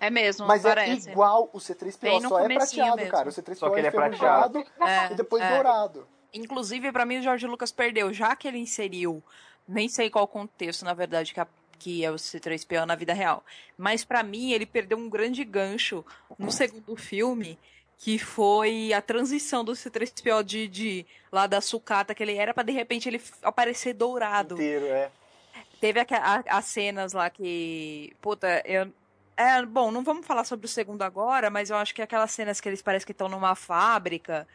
É 0.00 0.08
mesmo, 0.08 0.46
Mas 0.46 0.62
parece. 0.62 1.08
é 1.08 1.12
igual 1.12 1.50
o 1.52 1.58
C3PO, 1.58 2.00
Bem 2.00 2.20
no 2.20 2.28
só 2.30 2.40
é 2.40 2.48
prateado, 2.54 2.96
mesmo. 2.96 3.10
cara. 3.10 3.28
O 3.28 3.32
C3PO 3.32 3.54
Só 3.56 3.68
que 3.70 3.78
ele 3.80 3.86
é 3.86 3.90
enferrujado 3.90 4.64
É, 4.80 5.12
e 5.12 5.14
depois 5.14 5.42
é. 5.42 5.54
dourado. 5.54 6.08
Inclusive, 6.32 6.90
pra 6.90 7.04
mim, 7.04 7.18
o 7.18 7.22
Jorge 7.22 7.46
Lucas 7.46 7.70
perdeu, 7.70 8.12
já 8.12 8.34
que 8.34 8.48
ele 8.48 8.56
inseriu, 8.58 9.22
nem 9.68 9.88
sei 9.88 10.08
qual 10.08 10.26
contexto, 10.26 10.84
na 10.84 10.94
verdade, 10.94 11.34
que, 11.34 11.40
a- 11.40 11.46
que 11.78 12.04
é 12.04 12.10
o 12.10 12.14
C3PO 12.14 12.84
na 12.86 12.94
vida 12.94 13.12
real. 13.12 13.44
Mas 13.76 14.02
pra 14.04 14.22
mim, 14.22 14.52
ele 14.52 14.64
perdeu 14.64 14.96
um 14.96 15.10
grande 15.10 15.44
gancho 15.44 16.04
no 16.38 16.50
segundo 16.50 16.96
filme, 16.96 17.58
que 17.98 18.18
foi 18.18 18.94
a 18.94 19.02
transição 19.02 19.62
do 19.62 19.72
C3PO 19.72 20.42
de, 20.42 20.66
de 20.66 21.06
lá 21.30 21.46
da 21.46 21.60
sucata 21.60 22.14
que 22.14 22.22
ele 22.22 22.36
era, 22.36 22.54
pra 22.54 22.62
de 22.62 22.72
repente 22.72 23.06
ele 23.08 23.20
aparecer 23.42 23.92
dourado. 23.92 24.54
Inteiro, 24.54 24.86
é. 24.86 25.10
Teve 25.80 26.00
aque- 26.00 26.14
a- 26.14 26.44
as 26.46 26.64
cenas 26.66 27.12
lá 27.12 27.28
que. 27.28 28.14
Puta, 28.22 28.62
eu. 28.64 28.90
É, 29.40 29.64
bom, 29.64 29.90
não 29.90 30.04
vamos 30.04 30.26
falar 30.26 30.44
sobre 30.44 30.66
o 30.66 30.68
segundo 30.68 31.00
agora, 31.00 31.48
mas 31.48 31.70
eu 31.70 31.76
acho 31.78 31.94
que 31.94 32.02
aquelas 32.02 32.30
cenas 32.30 32.60
que 32.60 32.68
eles 32.68 32.82
parecem 32.82 33.06
que 33.06 33.12
estão 33.12 33.26
numa 33.26 33.54
fábrica. 33.54 34.46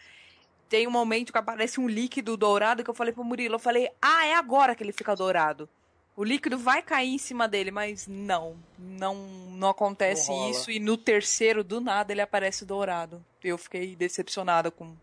Tem 0.69 0.85
um 0.85 0.91
momento 0.91 1.31
que 1.31 1.39
aparece 1.39 1.79
um 1.79 1.87
líquido 1.87 2.37
dourado 2.37 2.83
que 2.83 2.89
eu 2.91 2.93
falei 2.93 3.11
pro 3.11 3.23
Murilo, 3.23 3.55
eu 3.55 3.59
falei, 3.59 3.89
ah, 3.99 4.27
é 4.27 4.35
agora 4.35 4.75
que 4.75 4.83
ele 4.83 4.91
fica 4.91 5.15
dourado. 5.15 5.67
O 6.15 6.23
líquido 6.23 6.55
vai 6.55 6.83
cair 6.83 7.15
em 7.15 7.17
cima 7.17 7.47
dele, 7.47 7.71
mas 7.71 8.05
não, 8.05 8.57
não, 8.77 9.15
não 9.15 9.69
acontece 9.69 10.29
Não 10.29 10.51
isso. 10.51 10.69
E 10.69 10.79
no 10.79 10.97
terceiro, 10.97 11.63
do 11.63 11.81
nada, 11.81 12.13
ele 12.13 12.21
aparece 12.21 12.63
dourado. 12.63 13.25
Eu 13.43 13.57
fiquei 13.57 13.95
decepcionada 13.95 14.69
com 14.69 14.95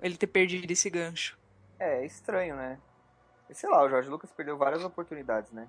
ele 0.00 0.16
ter 0.16 0.28
perdido 0.28 0.70
esse 0.70 0.88
gancho. 0.88 1.36
É, 1.80 2.02
é 2.02 2.06
estranho, 2.06 2.54
né? 2.54 2.78
E 3.50 3.54
sei 3.54 3.68
lá, 3.68 3.82
o 3.82 3.88
Jorge 3.88 4.08
Lucas 4.08 4.30
perdeu 4.30 4.56
várias 4.56 4.84
oportunidades, 4.84 5.50
né? 5.50 5.66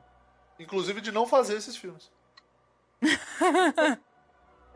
Inclusive 0.59 1.01
de 1.01 1.11
não 1.11 1.25
fazer 1.25 1.57
esses 1.57 1.75
filmes. 1.75 2.11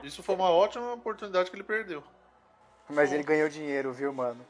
Isso 0.03 0.23
foi 0.23 0.35
uma 0.35 0.49
ótima 0.49 0.93
oportunidade 0.93 1.49
que 1.49 1.55
ele 1.55 1.63
perdeu. 1.63 2.03
Mas 2.89 3.11
ele 3.11 3.23
ganhou 3.23 3.49
dinheiro, 3.49 3.93
viu, 3.93 4.11
mano? 4.11 4.43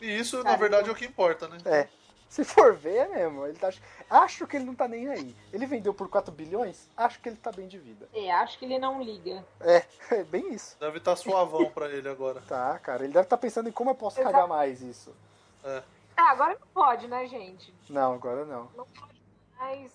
E 0.00 0.18
isso, 0.18 0.42
na 0.42 0.56
verdade, 0.56 0.88
é 0.88 0.92
o 0.92 0.94
que 0.94 1.06
importa, 1.06 1.48
né? 1.48 1.58
É. 1.64 1.88
Se 2.28 2.44
for 2.44 2.74
ver, 2.74 2.96
é 2.96 3.08
mesmo. 3.08 3.46
Ele 3.46 3.56
tá... 3.56 3.70
Acho 4.10 4.46
que 4.46 4.56
ele 4.56 4.64
não 4.64 4.74
tá 4.74 4.88
nem 4.88 5.08
aí. 5.08 5.36
Ele 5.52 5.66
vendeu 5.66 5.94
por 5.94 6.08
4 6.08 6.32
bilhões? 6.32 6.90
Acho 6.96 7.20
que 7.20 7.28
ele 7.28 7.36
tá 7.36 7.52
bem 7.52 7.68
de 7.68 7.78
vida. 7.78 8.08
É, 8.12 8.30
acho 8.32 8.58
que 8.58 8.64
ele 8.64 8.78
não 8.78 9.00
liga. 9.00 9.44
É, 9.60 9.84
é 10.10 10.24
bem 10.24 10.52
isso. 10.52 10.76
Deve 10.80 10.98
estar 10.98 11.14
suavão 11.16 11.70
pra 11.70 11.88
ele 11.88 12.08
agora. 12.08 12.42
Tá, 12.48 12.78
cara. 12.80 13.04
Ele 13.04 13.12
deve 13.12 13.26
estar 13.26 13.36
pensando 13.36 13.68
em 13.68 13.72
como 13.72 13.90
eu 13.90 13.94
posso 13.94 14.20
Exato. 14.20 14.32
cagar 14.34 14.48
mais 14.48 14.82
isso. 14.82 15.14
É. 15.62 15.82
Ah, 16.16 16.30
agora 16.30 16.58
não 16.60 16.66
pode, 16.68 17.06
né, 17.06 17.26
gente? 17.26 17.72
Não, 17.88 18.12
agora 18.12 18.44
não. 18.44 18.68
Não 18.76 18.86
pode 18.86 19.22
mais. 19.56 19.92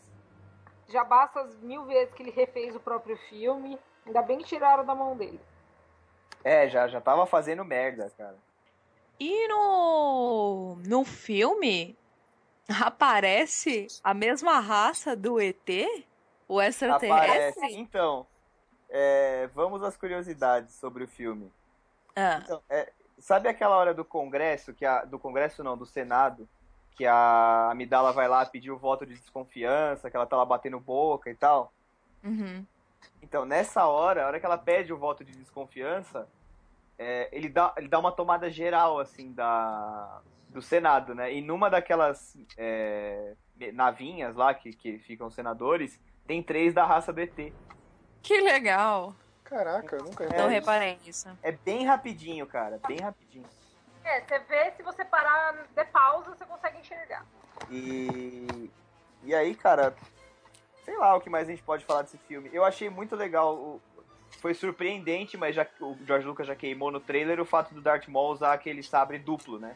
Já 0.90 1.04
basta 1.04 1.42
as 1.42 1.56
mil 1.62 1.86
vezes 1.86 2.14
que 2.14 2.24
ele 2.24 2.32
refez 2.32 2.76
o 2.76 2.80
próprio 2.80 3.18
filme. 3.30 3.80
Ainda 4.06 4.22
bem 4.22 4.40
que 4.40 4.46
tiraram 4.46 4.86
da 4.86 4.96
mão 4.96 5.16
dele. 5.16 5.40
É, 6.44 6.68
já, 6.70 6.88
já 6.88 7.00
tava 7.00 7.26
fazendo 7.26 7.64
merda, 7.64 8.12
cara. 8.18 8.36
E 9.20 9.48
no, 9.48 10.78
no 10.86 11.04
filme 11.04 11.98
aparece 12.82 13.88
a 14.04 14.14
mesma 14.14 14.60
raça 14.60 15.16
do 15.16 15.40
ET? 15.40 15.70
O 16.48 16.62
extraterrestre? 16.62 17.60
Aparece. 17.60 17.78
Então, 17.78 18.26
é, 18.90 19.48
vamos 19.54 19.84
às 19.84 19.96
curiosidades 19.98 20.74
sobre 20.76 21.04
o 21.04 21.08
filme. 21.08 21.52
Ah, 22.16 22.40
Então, 22.44 22.62
é, 22.70 22.92
sabe 23.20 23.48
aquela 23.48 23.78
hora 23.78 23.94
do 23.94 24.04
Congresso, 24.04 24.74
que 24.74 24.86
a, 24.86 25.04
do 25.06 25.20
Congresso 25.20 25.64
não, 25.64 25.78
do 25.78 25.86
Senado, 25.86 26.48
que 27.00 27.08
a 27.08 27.70
Amidala 27.72 28.12
vai 28.12 28.28
lá 28.28 28.46
pedir 28.46 28.72
o 28.72 28.78
voto 28.78 29.06
de 29.06 29.14
desconfiança, 29.16 30.12
que 30.12 30.18
ela 30.18 30.26
tá 30.26 30.36
lá 30.36 30.44
batendo 30.44 30.78
boca 30.82 31.30
e 31.30 31.34
tal? 31.36 31.72
uhum. 32.22 32.66
Então, 33.24 33.46
nessa 33.46 33.86
hora, 33.86 34.24
a 34.24 34.28
hora 34.28 34.40
que 34.40 34.46
ela 34.46 34.58
pede 34.58 34.92
o 34.92 34.98
voto 34.98 35.24
de 35.24 35.32
desconfiança, 35.32 36.28
é, 36.98 37.30
ele, 37.32 37.48
dá, 37.48 37.74
ele 37.78 37.88
dá 37.88 37.98
uma 37.98 38.12
tomada 38.12 38.50
geral, 38.50 39.00
assim, 39.00 39.32
da, 39.32 40.20
do 40.50 40.62
Senado, 40.62 41.16
né? 41.16 41.34
E 41.34 41.42
numa 41.42 41.70
daquelas 41.70 42.36
é, 42.58 43.36
navinhas 43.74 44.36
lá, 44.36 44.54
que, 44.54 44.74
que 44.74 45.00
ficam 45.00 45.30
senadores, 45.30 45.98
tem 46.28 46.44
três 46.44 46.74
da 46.74 46.86
raça 46.86 47.14
do 47.14 47.22
ET. 47.22 47.54
Que 48.22 48.42
legal. 48.42 49.16
Caraca, 49.46 49.96
eu 49.96 50.04
nunca 50.04 50.26
Não 50.38 50.50
É. 50.50 50.50
reparei 50.50 50.98
nisso. 51.06 51.30
É 51.42 51.54
bem 51.54 51.86
rapidinho, 51.86 52.46
cara, 52.46 52.78
bem 52.86 53.00
rapidinho. 53.00 53.46
É, 54.10 54.22
você 54.22 54.40
vê, 54.40 54.72
se 54.72 54.82
você 54.84 55.06
parar 55.06 55.54
de 55.76 55.86
pausa, 55.86 56.32
você 56.36 56.46
consegue 56.46 56.80
enxergar. 56.80 57.24
E, 57.70 58.70
e 59.24 59.36
aí, 59.36 59.54
cara, 59.54 59.94
sei 60.84 60.98
lá 60.98 61.16
o 61.16 61.22
que 61.22 61.30
mais 61.30 61.48
a 61.48 61.52
gente 61.52 61.62
pode 61.64 61.86
falar 61.86 62.02
desse 62.02 62.18
filme. 62.18 62.50
Eu 62.52 62.66
achei 62.66 62.90
muito 62.90 63.16
legal, 63.16 63.54
o- 63.56 63.82
foi 64.42 64.54
surpreendente, 64.54 65.38
mas 65.38 65.54
já, 65.56 65.68
o 65.80 65.96
George 66.06 66.26
Lucas 66.26 66.48
já 66.48 66.56
queimou 66.56 66.90
no 66.92 67.00
trailer 67.00 67.40
o 67.40 67.46
fato 67.46 67.74
do 67.74 67.82
Darth 67.82 68.08
Maul 68.08 68.32
usar 68.32 68.54
aquele 68.54 68.82
sabre 68.82 69.20
duplo, 69.20 69.60
né? 69.60 69.76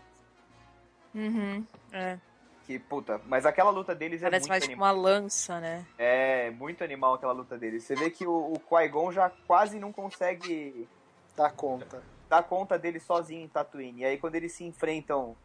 Uhum. 1.13 1.65
É. 1.91 2.17
Que, 2.65 2.79
puta, 2.79 3.21
mas 3.25 3.45
aquela 3.45 3.69
luta 3.69 3.93
deles 3.93 4.21
é 4.23 4.25
Parece 4.25 4.47
muito 4.47 4.49
mais 4.49 4.63
animal. 4.63 4.87
uma 4.95 5.01
lança, 5.01 5.59
né? 5.59 5.85
É, 5.97 6.49
muito 6.51 6.83
animal 6.83 7.13
aquela 7.15 7.33
luta 7.33 7.57
deles. 7.57 7.83
Você 7.83 7.93
vê 7.93 8.09
que 8.09 8.25
o, 8.25 8.53
o 8.53 8.59
Qui-Gon 8.59 9.11
já 9.11 9.29
quase 9.45 9.77
não 9.79 9.91
consegue 9.91 10.87
dá 11.35 11.49
conta. 11.51 12.01
Dar 12.33 12.43
conta 12.43 12.79
dele 12.79 12.99
sozinho 12.99 13.43
em 13.43 13.47
Tatooine. 13.47 14.01
E 14.01 14.05
aí 14.05 14.17
quando 14.17 14.35
eles 14.35 14.51
se 14.53 14.63
enfrentam 14.63 15.35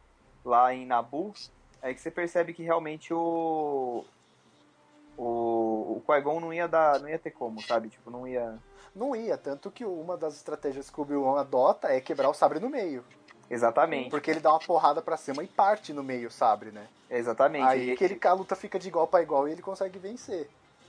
lá 0.45 0.73
em 0.73 0.87
Naboo, 0.87 1.35
é 1.83 1.93
que 1.93 2.01
você 2.01 2.11
percebe 2.11 2.55
que 2.55 2.63
realmente 2.63 3.13
o 3.13 4.05
o, 5.17 5.97
o 5.97 6.03
Qui-Gon 6.07 6.41
não 6.41 6.53
ia 6.55 6.69
dar, 6.69 7.01
não 7.01 7.09
ia 7.09 7.19
ter 7.19 7.33
como, 7.33 7.61
sabe? 7.61 7.89
Tipo, 7.89 8.09
não 8.11 8.27
ia 8.27 8.57
Não 8.95 9.15
ia, 9.17 9.37
tanto 9.37 9.71
que 9.71 9.85
uma 9.85 10.17
das 10.17 10.37
estratégias 10.37 10.89
que 10.89 10.99
o 10.99 11.03
Obi-Wan 11.03 11.41
adota 11.41 11.89
é 11.89 12.01
quebrar 12.01 12.31
o 12.31 12.35
sabre 12.35 12.61
no 12.61 12.71
meio. 12.71 13.05
exatamente, 13.51 14.11
Porque 14.11 14.31
ele 14.31 14.41
dá 14.41 14.51
uma 14.51 14.61
porrada 14.61 15.03
pra 15.03 15.17
cima 15.17 15.43
e 15.43 15.47
parte 15.47 15.93
no 15.93 16.03
meio 16.03 16.29
o 16.29 16.31
sabre, 16.31 16.71
né? 16.71 16.87
exatamente. 17.11 17.67
Aí 17.67 17.97
que 17.97 18.05
ele, 18.05 18.19
a 18.23 18.33
luta 18.33 18.55
fica 18.55 18.79
de 18.79 18.89
igual 18.89 19.07
pra 19.09 19.21
igual 19.23 19.49
e 19.49 19.53
ele 19.53 19.63
consegue 19.63 19.99
vencer. 19.99 20.49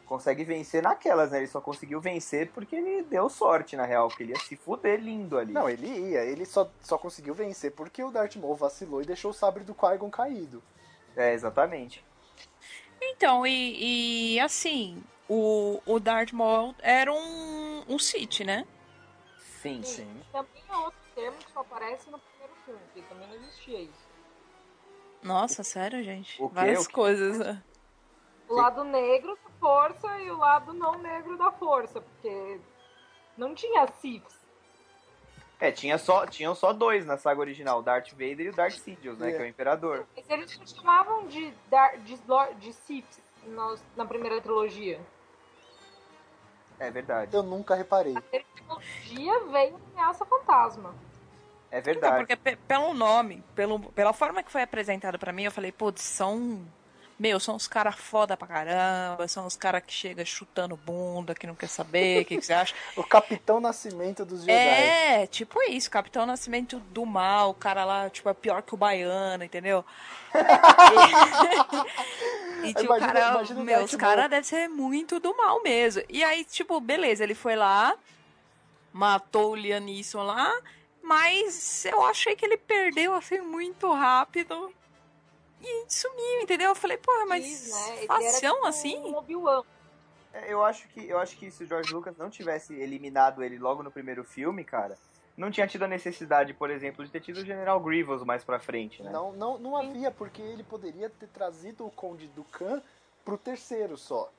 Consegue 0.09 0.43
vencer 0.43 0.81
naquelas, 0.81 1.29
né? 1.29 1.37
Ele 1.37 1.47
só 1.47 1.61
conseguiu 1.61 2.01
vencer 2.01 2.49
porque 2.49 2.75
ele 2.75 3.03
deu 3.03 3.29
sorte 3.29 3.77
na 3.77 3.85
real, 3.85 4.07
porque 4.07 4.23
ele 4.23 4.33
ia 4.33 4.39
se 4.39 4.55
fuder 4.55 4.99
lindo 4.99 5.37
ali. 5.37 5.53
Não, 5.53 5.69
ele 5.69 5.87
ia, 5.87 6.25
ele 6.25 6.47
só, 6.47 6.67
só 6.81 6.97
conseguiu 6.97 7.35
vencer 7.35 7.71
porque 7.73 8.03
o 8.03 8.09
Darth 8.09 8.35
Maul 8.35 8.55
vacilou 8.55 9.03
e 9.03 9.05
deixou 9.05 9.29
o 9.29 9.33
sabre 9.33 9.63
do 9.63 9.75
Qui-Gon 9.75 10.09
caído. 10.09 10.63
É, 11.15 11.31
exatamente. 11.33 12.03
Então, 12.99 13.45
e, 13.45 14.33
e 14.33 14.39
assim, 14.39 15.01
o, 15.29 15.79
o 15.85 15.99
Darth 15.99 16.33
Maul 16.33 16.73
era 16.79 17.13
um, 17.13 17.83
um 17.87 17.99
Sith, 17.99 18.39
né? 18.39 18.65
Sim. 19.61 19.83
Sim. 19.83 20.09
Também 20.31 20.63
é 20.67 20.75
outro 20.75 20.99
termo 21.13 21.37
que 21.37 21.51
só 21.51 21.59
aparece 21.59 22.09
no 22.09 22.17
primeiro 22.17 22.53
filme, 22.65 22.79
porque 22.85 23.07
também 23.07 23.27
não 23.27 23.35
existia 23.35 23.81
isso. 23.81 24.09
Nossa, 25.21 25.63
sério, 25.63 26.03
gente? 26.03 26.41
O? 26.41 26.47
Várias 26.47 26.87
O 26.87 26.89
coisas. 26.89 27.57
O 28.49 28.55
lado 28.55 28.83
negro 28.83 29.38
da 29.43 29.49
força 29.59 30.17
e 30.21 30.31
o 30.31 30.38
lado 30.38 30.73
não 30.73 30.97
negro 30.97 31.38
da 31.38 31.51
força, 31.51 32.01
porque 32.01 32.59
não 33.38 33.53
tinha 33.53 33.88
Siths. 34.01 34.39
É, 35.59 35.71
tinha 35.71 35.97
só, 35.97 36.25
tinham 36.25 36.55
só 36.55 36.71
dois 36.71 37.05
na 37.05 37.17
saga 37.17 37.41
original, 37.41 37.79
o 37.79 37.81
Darth 37.83 38.12
Vader 38.12 38.39
e 38.41 38.49
o 38.49 38.53
Darth 38.55 38.75
Sidious, 38.77 39.17
né? 39.19 39.29
É. 39.29 39.31
Que 39.33 39.38
é 39.39 39.45
o 39.45 39.47
Imperador. 39.49 40.07
Mas 40.15 40.29
eles 40.29 40.57
não 40.57 40.65
chamavam 40.65 41.27
de, 41.27 41.53
Dar- 41.69 41.97
de, 41.97 42.17
de 42.59 42.73
Siths 42.73 43.19
na 43.95 44.05
primeira 44.05 44.39
trilogia. 44.41 44.99
É 46.79 46.89
verdade. 46.89 47.35
Eu 47.35 47.43
nunca 47.43 47.75
reparei. 47.75 48.13
Na 48.13 48.21
terceira 48.21 48.45
trilogia 48.55 49.39
veio 49.47 49.75
a 49.75 49.99
ameaça 50.01 50.25
fantasma. 50.25 50.95
É 51.69 51.79
Então, 51.79 51.83
verdade. 51.93 52.17
porque 52.17 52.35
pe- 52.38 52.55
pelo 52.55 52.93
nome, 52.93 53.43
pelo, 53.53 53.79
pela 53.91 54.13
forma 54.13 54.41
que 54.41 54.51
foi 54.51 54.62
apresentado 54.63 55.19
pra 55.19 55.33
mim, 55.33 55.43
eu 55.43 55.51
falei, 55.51 55.71
putz, 55.73 56.01
são. 56.01 56.65
Meu, 57.19 57.38
são 57.38 57.58
os 57.58 57.67
caras 57.67 57.95
foda 57.95 58.38
pra 58.38 58.47
caramba, 58.47 59.27
são 59.27 59.45
os 59.45 59.58
caras 59.58 59.84
que 59.86 59.91
chegam 59.91 60.25
chutando 60.25 60.77
bunda, 60.77 61.36
que 61.36 61.45
não 61.45 61.53
quer 61.53 61.67
saber, 61.67 62.21
o 62.21 62.25
que, 62.25 62.38
que 62.38 62.45
você 62.45 62.53
acha? 62.53 62.73
O 62.95 63.03
Capitão 63.03 63.60
Nascimento 63.60 64.23
dos 64.23 64.39
Jedi. 64.45 64.53
É, 64.53 65.27
tipo 65.27 65.62
isso, 65.63 65.91
Capitão 65.91 66.25
Nascimento 66.25 66.79
do 66.79 67.05
Mal, 67.05 67.49
o 67.49 67.53
cara 67.53 67.84
lá, 67.84 68.10
tipo, 68.10 68.29
é 68.29 68.34
pior 68.34 68.62
que 68.62 68.73
o 68.73 68.77
baiano, 68.77 69.43
entendeu? 69.43 69.84
E, 72.63 72.73
tipo, 72.73 72.86
Imagina- 72.88 73.10
o 73.10 73.13
cara, 73.13 73.29
imagina 73.32 73.63
meu, 73.63 73.84
os 73.86 73.95
caras 73.95 74.29
devem 74.29 74.43
ser 74.43 74.67
muito 74.67 75.17
do 75.19 75.36
mal 75.38 75.63
mesmo. 75.63 76.03
E 76.10 76.21
aí, 76.23 76.43
tipo, 76.43 76.77
beleza, 76.82 77.23
ele 77.23 77.34
foi 77.34 77.55
lá, 77.55 77.95
matou 78.91 79.51
o 79.51 79.55
Liam 79.55 79.79
Neeson 79.79 80.23
lá, 80.23 80.53
mas 81.01 81.86
eu 81.86 82.03
achei 82.03 82.36
que 82.36 82.45
ele 82.45 82.58
perdeu, 82.58 83.13
assim, 83.13 83.39
muito 83.39 83.89
rápido. 83.93 84.73
E 85.61 85.85
sumiu, 85.87 86.41
entendeu? 86.41 86.69
Eu 86.69 86.75
falei, 86.75 86.97
porra, 86.97 87.25
mas 87.25 87.43
Quis, 87.43 87.71
né? 87.71 88.07
Facião 88.07 88.55
tipo 88.55 88.67
assim? 88.67 88.97
Um 88.99 89.15
Obi-Wan. 89.15 89.63
É, 90.33 90.53
Eu 90.53 90.63
acho 90.63 90.87
que 90.89 91.07
eu 91.07 91.17
acho 91.17 91.37
que 91.37 91.51
se 91.51 91.63
o 91.63 91.67
George 91.67 91.93
Lucas 91.93 92.15
não 92.17 92.29
tivesse 92.29 92.73
eliminado 92.73 93.43
ele 93.43 93.57
logo 93.57 93.83
no 93.83 93.91
primeiro 93.91 94.23
filme, 94.23 94.63
cara, 94.63 94.97
não 95.35 95.49
tinha 95.49 95.67
tido 95.67 95.83
a 95.83 95.87
necessidade, 95.87 96.53
por 96.53 96.69
exemplo, 96.69 97.03
de 97.03 97.11
ter 97.11 97.21
tido 97.21 97.37
o 97.37 97.45
General 97.45 97.79
Grievous 97.79 98.23
mais 98.23 98.43
pra 98.43 98.59
frente, 98.59 99.01
né? 99.01 99.09
Não, 99.11 99.31
não, 99.31 99.57
não 99.57 99.75
havia, 99.75 100.11
porque 100.11 100.41
ele 100.41 100.63
poderia 100.63 101.09
ter 101.09 101.27
trazido 101.27 101.85
o 101.85 101.91
Conde 101.91 102.27
Dukan 102.27 102.81
pro 103.25 103.37
terceiro 103.37 103.97
só. 103.97 104.31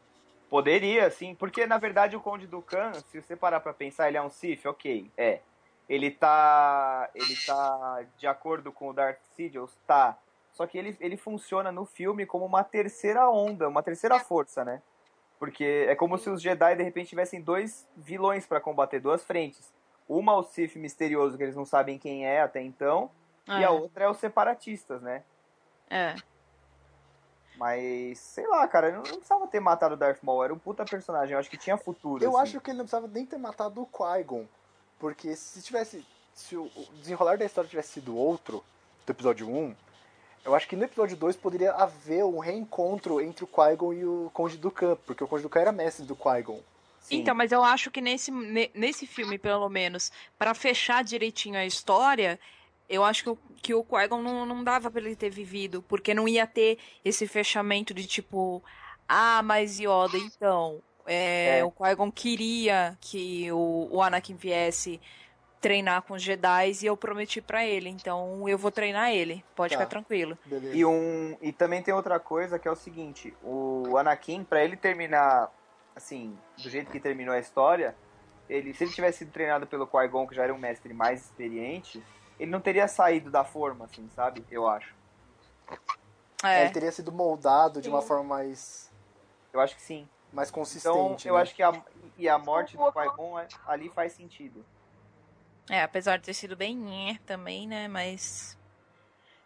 Poderia, 0.48 1.10
sim, 1.10 1.34
porque 1.34 1.66
na 1.66 1.78
verdade 1.78 2.16
o 2.16 2.20
Conde 2.20 2.46
Dukan, 2.46 2.92
se 3.10 3.20
você 3.20 3.36
parar 3.36 3.60
pra 3.60 3.72
pensar, 3.72 4.08
ele 4.08 4.16
é 4.16 4.22
um 4.22 4.30
Sith, 4.30 4.66
ok, 4.66 5.10
é. 5.16 5.40
Ele 5.88 6.10
tá. 6.10 7.10
Ele 7.14 7.34
tá 7.44 8.04
de 8.16 8.26
acordo 8.26 8.70
com 8.70 8.90
o 8.90 8.92
Darth 8.92 9.18
Sidious, 9.34 9.72
tá. 9.88 10.16
Só 10.52 10.66
que 10.66 10.76
ele, 10.76 10.96
ele 11.00 11.16
funciona 11.16 11.70
no 11.70 11.84
filme 11.84 12.26
como 12.26 12.44
uma 12.44 12.64
terceira 12.64 13.28
onda, 13.30 13.68
uma 13.68 13.82
terceira 13.82 14.18
força, 14.18 14.64
né? 14.64 14.82
Porque 15.38 15.86
é 15.88 15.94
como 15.94 16.18
se 16.18 16.28
os 16.28 16.42
Jedi 16.42 16.76
de 16.76 16.82
repente 16.82 17.08
tivessem 17.08 17.40
dois 17.40 17.86
vilões 17.96 18.46
pra 18.46 18.60
combater, 18.60 19.00
duas 19.00 19.24
frentes. 19.24 19.72
Uma 20.08 20.36
o 20.36 20.42
Sith 20.42 20.76
misterioso, 20.76 21.36
que 21.36 21.42
eles 21.44 21.56
não 21.56 21.64
sabem 21.64 21.98
quem 21.98 22.26
é 22.26 22.42
até 22.42 22.60
então, 22.60 23.10
e 23.46 23.64
a 23.64 23.70
outra 23.70 24.04
é 24.04 24.08
os 24.08 24.18
separatistas, 24.18 25.00
né? 25.00 25.22
É. 25.88 26.14
Mas, 27.56 28.18
sei 28.18 28.46
lá, 28.46 28.66
cara, 28.66 28.90
não, 28.90 29.02
não 29.02 29.16
precisava 29.16 29.46
ter 29.46 29.60
matado 29.60 29.94
o 29.94 29.96
Darth 29.96 30.22
Maul, 30.22 30.44
era 30.44 30.54
um 30.54 30.58
puta 30.58 30.84
personagem, 30.84 31.34
eu 31.34 31.38
acho 31.38 31.50
que 31.50 31.56
tinha 31.56 31.76
futuro. 31.76 32.22
Eu 32.24 32.30
assim. 32.30 32.42
acho 32.42 32.60
que 32.60 32.70
ele 32.70 32.78
não 32.78 32.84
precisava 32.84 33.06
nem 33.06 33.26
ter 33.26 33.38
matado 33.38 33.82
o 33.82 33.86
Qui-Gon. 33.86 34.46
Porque 34.98 35.34
se 35.34 35.62
tivesse. 35.62 36.06
Se 36.34 36.56
o 36.56 36.64
o 36.64 36.92
desenrolar 36.94 37.36
da 37.36 37.44
história 37.44 37.68
tivesse 37.68 37.94
sido 37.94 38.16
outro, 38.16 38.64
do 39.04 39.10
episódio 39.10 39.48
1, 39.48 39.74
eu 40.44 40.54
acho 40.54 40.66
que 40.68 40.76
no 40.76 40.84
episódio 40.84 41.16
2 41.16 41.36
poderia 41.36 41.72
haver 41.72 42.24
um 42.24 42.38
reencontro 42.38 43.20
entre 43.20 43.44
o 43.44 43.46
Qui-Gon 43.46 43.92
e 43.92 44.04
o 44.04 44.30
Conde 44.32 44.56
Dukan, 44.56 44.96
porque 45.06 45.22
o 45.24 45.28
Conde 45.28 45.42
Dukan 45.42 45.60
era 45.60 45.72
mestre 45.72 46.04
do 46.04 46.16
Qui-Gon. 46.16 46.60
Sim. 47.00 47.16
Então, 47.20 47.34
mas 47.34 47.50
eu 47.52 47.62
acho 47.64 47.90
que 47.90 48.00
nesse, 48.00 48.30
ne- 48.30 48.70
nesse 48.74 49.06
filme, 49.06 49.38
pelo 49.38 49.68
menos, 49.68 50.12
pra 50.38 50.54
fechar 50.54 51.02
direitinho 51.02 51.56
a 51.58 51.64
história, 51.64 52.38
eu 52.88 53.02
acho 53.04 53.22
que 53.24 53.30
o, 53.30 53.38
que 53.62 53.74
o 53.74 53.82
Qui-Gon 53.84 54.22
não, 54.22 54.44
não 54.46 54.62
dava 54.64 54.90
pra 54.90 55.00
ele 55.00 55.16
ter 55.16 55.30
vivido, 55.30 55.82
porque 55.88 56.12
não 56.14 56.28
ia 56.28 56.46
ter 56.46 56.78
esse 57.04 57.26
fechamento 57.26 57.94
de 57.94 58.06
tipo, 58.06 58.62
ah, 59.08 59.42
mas 59.42 59.78
Yoda, 59.80 60.18
então, 60.18 60.80
é, 61.06 61.58
É. 61.58 61.64
o 61.64 61.70
Qui-Gon 61.70 62.10
queria 62.12 62.96
que 63.00 63.50
o, 63.50 63.88
o 63.90 64.02
Anakin 64.02 64.34
viesse 64.36 65.00
treinar 65.60 66.02
com 66.02 66.14
os 66.14 66.22
Jedi 66.22 66.72
e 66.82 66.86
eu 66.86 66.96
prometi 66.96 67.40
pra 67.40 67.64
ele, 67.66 67.88
então 67.88 68.48
eu 68.48 68.56
vou 68.56 68.70
treinar 68.70 69.10
ele, 69.10 69.44
pode 69.54 69.74
Tá. 69.74 69.80
ficar 69.80 69.88
tranquilo. 69.90 70.36
Beleza. 70.44 70.76
E, 70.76 70.84
um, 70.84 71.36
e 71.42 71.52
também 71.52 71.82
tem 71.82 71.92
outra 71.92 72.18
coisa 72.18 72.58
que 72.58 72.66
é 72.66 72.70
o 72.70 72.76
seguinte: 72.76 73.34
o 73.42 73.96
Anakin, 73.98 74.42
pra 74.42 74.64
ele 74.64 74.76
terminar, 74.76 75.50
assim, 75.94 76.36
do 76.56 76.70
jeito 76.70 76.90
que 76.90 76.98
terminou 76.98 77.34
a 77.34 77.38
história, 77.38 77.94
ele, 78.48 78.72
se 78.74 78.84
ele 78.84 78.92
tivesse 78.92 79.18
sido 79.18 79.32
treinado 79.32 79.66
pelo 79.66 79.86
Qui-Gon, 79.86 80.26
que 80.26 80.34
já 80.34 80.44
era 80.44 80.54
um 80.54 80.58
mestre 80.58 80.94
mais 80.94 81.26
experiente, 81.26 82.02
ele 82.38 82.50
não 82.50 82.60
teria 82.60 82.88
saído 82.88 83.30
da 83.30 83.44
forma, 83.44 83.84
assim, 83.84 84.08
sabe? 84.14 84.44
Eu 84.50 84.66
acho. 84.66 84.94
É, 86.42 86.62
Ele 86.62 86.70
teria 86.70 86.90
sido 86.90 87.12
moldado 87.12 87.82
de 87.82 87.88
uma 87.90 88.00
Sim. 88.00 88.08
forma 88.08 88.24
mais, 88.24 88.90
Eu 89.52 89.60
acho 89.60 89.76
que 89.76 89.82
sim. 89.82 90.08
mais 90.32 90.48
Então, 90.48 90.54
consistente. 90.60 91.28
eu 91.28 91.34
né? 91.34 91.42
acho 91.42 91.54
que 91.54 91.62
a, 91.62 91.70
e 92.16 92.28
a 92.28 92.38
morte 92.38 92.76
do 92.78 92.92
Qui-Gon 92.92 93.38
é- 93.38 93.46
ali 93.66 93.90
faz 93.90 94.14
sentido. 94.14 94.64
É, 95.70 95.84
apesar 95.84 96.18
de 96.18 96.24
ter 96.24 96.34
sido 96.34 96.56
bem 96.56 96.76
nhé 96.76 97.20
também, 97.24 97.66
né? 97.68 97.86
Mas. 97.86 98.58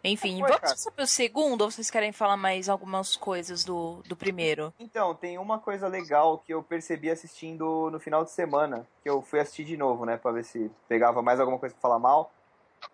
Enfim, 0.03 0.41
Foi, 0.41 0.49
vamos 0.49 0.61
passar 0.71 0.91
pro 0.91 1.07
segundo 1.07 1.63
ou 1.63 1.71
vocês 1.71 1.91
querem 1.91 2.13
falar 2.13 2.37
mais 2.37 2.69
algumas 2.69 3.15
coisas 3.15 3.63
do, 3.63 4.03
do 4.07 4.17
primeiro? 4.17 4.73
Então, 4.79 5.15
tem 5.15 5.39
uma 5.39 5.59
coisa 5.59 5.87
legal 5.87 6.39
que 6.39 6.53
eu 6.53 6.63
percebi 6.63 7.11
assistindo 7.11 7.91
no 7.91 8.01
final 8.01 8.25
de 8.25 8.31
semana, 8.31 8.87
que 9.03 9.09
eu 9.09 9.23
fui 9.23 9.41
assistir 9.41 9.65
de 9.65 9.79
novo, 9.79 10.05
né, 10.05 10.19
pra 10.19 10.31
ver 10.31 10.45
se 10.45 10.71
pegava 10.89 11.23
mais 11.23 11.41
alguma 11.41 11.59
coisa 11.59 11.75
pra 11.75 11.81
falar 11.81 11.99
mal, 11.99 12.31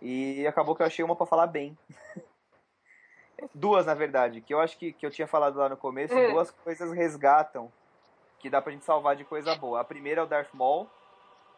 e 0.00 0.46
acabou 0.46 0.76
que 0.76 0.82
eu 0.82 0.86
achei 0.86 1.04
uma 1.04 1.16
pra 1.16 1.26
falar 1.26 1.48
bem. 1.48 1.76
duas, 3.54 3.86
na 3.86 3.94
verdade, 3.94 4.40
que 4.40 4.54
eu 4.54 4.60
acho 4.60 4.78
que, 4.78 4.92
que 4.92 5.04
eu 5.04 5.10
tinha 5.10 5.26
falado 5.26 5.56
lá 5.56 5.68
no 5.68 5.76
começo, 5.76 6.14
É. 6.14 6.30
duas 6.30 6.50
coisas 6.50 6.92
resgatam 6.92 7.72
que 8.38 8.48
dá 8.48 8.62
pra 8.62 8.72
gente 8.72 8.84
salvar 8.84 9.16
de 9.16 9.24
coisa 9.24 9.54
boa. 9.56 9.80
A 9.80 9.84
primeira 9.84 10.20
é 10.20 10.24
o 10.24 10.28
Darth 10.28 10.54
Maul, 10.54 10.88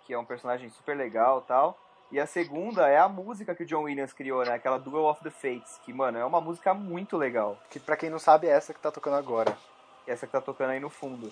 que 0.05 0.13
é 0.13 0.19
um 0.19 0.25
personagem 0.25 0.69
super 0.71 0.97
legal 0.97 1.43
e 1.45 1.49
tal, 1.49 1.79
e 2.11 2.21
a 2.21 2.27
segunda 2.27 2.89
é 2.89 2.99
a 2.99 3.09
música 3.09 3.55
que 3.55 3.63
o 3.63 3.67
John 3.67 3.85
Williams 3.85 4.13
criou, 4.13 4.45
né, 4.45 4.53
aquela 4.53 4.79
Duel 4.79 5.07
of 5.07 5.23
the 5.23 5.31
Fates, 5.31 5.79
que, 5.85 5.93
mano, 5.93 6.19
é 6.19 6.25
uma 6.25 6.41
música 6.43 6.75
muito 6.75 7.17
legal. 7.17 7.57
Que 7.71 7.81
pra 7.81 7.97
quem 7.97 8.11
não 8.11 8.19
sabe 8.19 8.47
é 8.47 8.51
essa 8.51 8.75
que 8.75 8.81
tá 8.81 8.91
tocando 8.91 9.17
agora. 9.17 9.57
essa 10.07 10.27
que 10.27 10.33
tá 10.33 10.41
tocando 10.41 10.71
aí 10.71 10.81
no 10.81 10.91
fundo. 10.91 11.31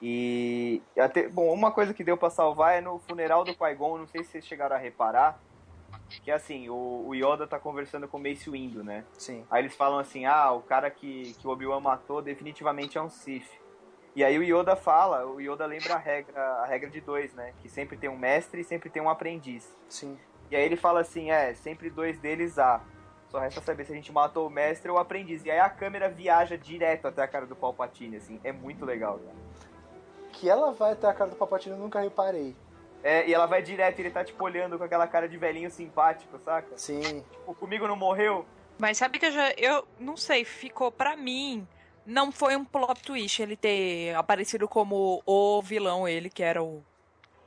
E 0.00 0.82
até, 0.98 1.28
bom, 1.28 1.52
uma 1.52 1.72
coisa 1.72 1.92
que 1.94 2.04
deu 2.04 2.16
pra 2.16 2.30
salvar 2.30 2.74
é 2.74 2.80
no 2.80 2.98
funeral 2.98 3.44
do 3.44 3.54
Qui-Gon, 3.54 3.98
não 3.98 4.06
sei 4.06 4.22
se 4.22 4.30
vocês 4.32 4.46
chegaram 4.46 4.76
a 4.76 4.78
reparar, 4.78 5.40
que 6.22 6.30
assim, 6.30 6.68
o, 6.68 7.04
o 7.06 7.14
Yoda 7.14 7.46
tá 7.46 7.58
conversando 7.58 8.06
com 8.06 8.18
o 8.18 8.22
Mace 8.22 8.48
Windu, 8.50 8.84
né? 8.84 9.04
Sim. 9.16 9.44
Aí 9.50 9.62
eles 9.62 9.74
falam 9.74 9.98
assim: 9.98 10.24
"Ah, 10.24 10.52
o 10.52 10.62
cara 10.62 10.90
que, 10.90 11.34
que 11.34 11.46
o 11.46 11.50
Obi-Wan 11.50 11.80
matou 11.80 12.22
definitivamente 12.22 12.96
é 12.98 13.02
um 13.02 13.08
Sith". 13.08 13.48
E 14.18 14.24
aí 14.24 14.36
o 14.36 14.42
Yoda 14.42 14.74
fala, 14.74 15.24
o 15.24 15.40
Yoda 15.40 15.64
lembra 15.64 15.94
a 15.94 15.96
regra, 15.96 16.42
a 16.42 16.66
regra 16.66 16.90
de 16.90 17.00
dois, 17.00 17.32
né? 17.34 17.54
Que 17.62 17.68
sempre 17.68 17.96
tem 17.96 18.10
um 18.10 18.18
mestre 18.18 18.62
e 18.62 18.64
sempre 18.64 18.90
tem 18.90 19.00
um 19.00 19.08
aprendiz. 19.08 19.72
Sim. 19.88 20.18
E 20.50 20.56
aí 20.56 20.64
ele 20.64 20.74
fala 20.74 21.02
assim, 21.02 21.30
é, 21.30 21.54
sempre 21.54 21.88
dois 21.88 22.18
deles 22.18 22.58
há. 22.58 22.80
Só 23.28 23.38
resta 23.38 23.60
saber 23.60 23.84
se 23.84 23.92
a 23.92 23.94
gente 23.94 24.10
matou 24.10 24.48
o 24.48 24.50
mestre 24.50 24.90
ou 24.90 24.96
o 24.96 25.00
aprendiz. 25.00 25.44
E 25.44 25.52
aí 25.52 25.60
a 25.60 25.70
câmera 25.70 26.08
viaja 26.08 26.58
direto 26.58 27.06
até 27.06 27.22
a 27.22 27.28
cara 27.28 27.46
do 27.46 27.54
Palpatine, 27.54 28.16
assim. 28.16 28.40
É 28.42 28.50
muito 28.50 28.84
legal, 28.84 29.20
cara. 29.20 29.36
Que 30.32 30.50
ela 30.50 30.72
vai 30.72 30.94
até 30.94 31.06
a 31.06 31.14
cara 31.14 31.30
do 31.30 31.36
Papatino 31.36 31.76
eu 31.76 31.78
nunca 31.78 32.00
reparei. 32.00 32.56
É, 33.04 33.24
e 33.24 33.32
ela 33.32 33.46
vai 33.46 33.62
direto 33.62 34.00
e 34.00 34.02
ele 34.02 34.10
tá, 34.10 34.24
tipo, 34.24 34.42
olhando 34.42 34.76
com 34.76 34.82
aquela 34.82 35.06
cara 35.06 35.28
de 35.28 35.36
velhinho 35.36 35.70
simpático, 35.70 36.40
saca? 36.40 36.76
Sim. 36.76 37.24
Tipo, 37.30 37.54
comigo 37.54 37.86
não 37.86 37.94
morreu? 37.94 38.44
Mas 38.80 38.98
sabe 38.98 39.20
que 39.20 39.26
eu 39.26 39.30
já. 39.30 39.52
Eu 39.56 39.86
não 39.96 40.16
sei, 40.16 40.44
ficou 40.44 40.90
pra 40.90 41.16
mim. 41.16 41.68
Não 42.08 42.32
foi 42.32 42.56
um 42.56 42.64
plot 42.64 43.02
twist 43.02 43.42
ele 43.42 43.54
ter 43.54 44.16
aparecido 44.16 44.66
como 44.66 45.22
o 45.26 45.60
vilão, 45.60 46.08
ele 46.08 46.30
que 46.30 46.42
era 46.42 46.62
o, 46.62 46.82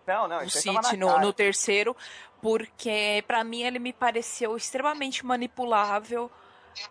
Não, 0.05 0.27
não, 0.27 0.37
o 0.37 0.73
na 0.73 0.93
no, 0.93 1.19
no 1.19 1.33
terceiro, 1.33 1.97
porque 2.39 3.23
pra 3.25 3.43
mim 3.43 3.63
ele 3.63 3.79
me 3.79 3.91
pareceu 3.91 4.55
extremamente 4.55 5.25
manipulável. 5.25 6.29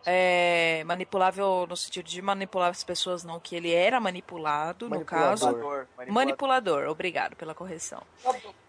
É, 0.04 0.82
manipulável 0.84 1.64
no 1.68 1.76
sentido 1.76 2.06
de 2.06 2.20
manipular 2.20 2.70
as 2.70 2.82
pessoas, 2.82 3.22
não, 3.22 3.38
que 3.38 3.54
ele 3.54 3.72
era 3.72 4.00
manipulado, 4.00 4.88
no 4.88 5.04
caso. 5.04 5.46
Manipulador, 5.46 5.86
manipulador. 5.96 6.12
Manipulador, 6.12 6.88
obrigado 6.88 7.36
pela 7.36 7.54
correção. 7.54 8.02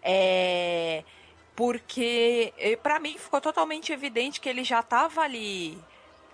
É, 0.00 1.02
porque 1.56 2.54
pra 2.84 3.00
mim 3.00 3.18
ficou 3.18 3.40
totalmente 3.40 3.92
evidente 3.92 4.40
que 4.40 4.48
ele 4.48 4.62
já 4.62 4.80
tava 4.80 5.22
ali 5.22 5.76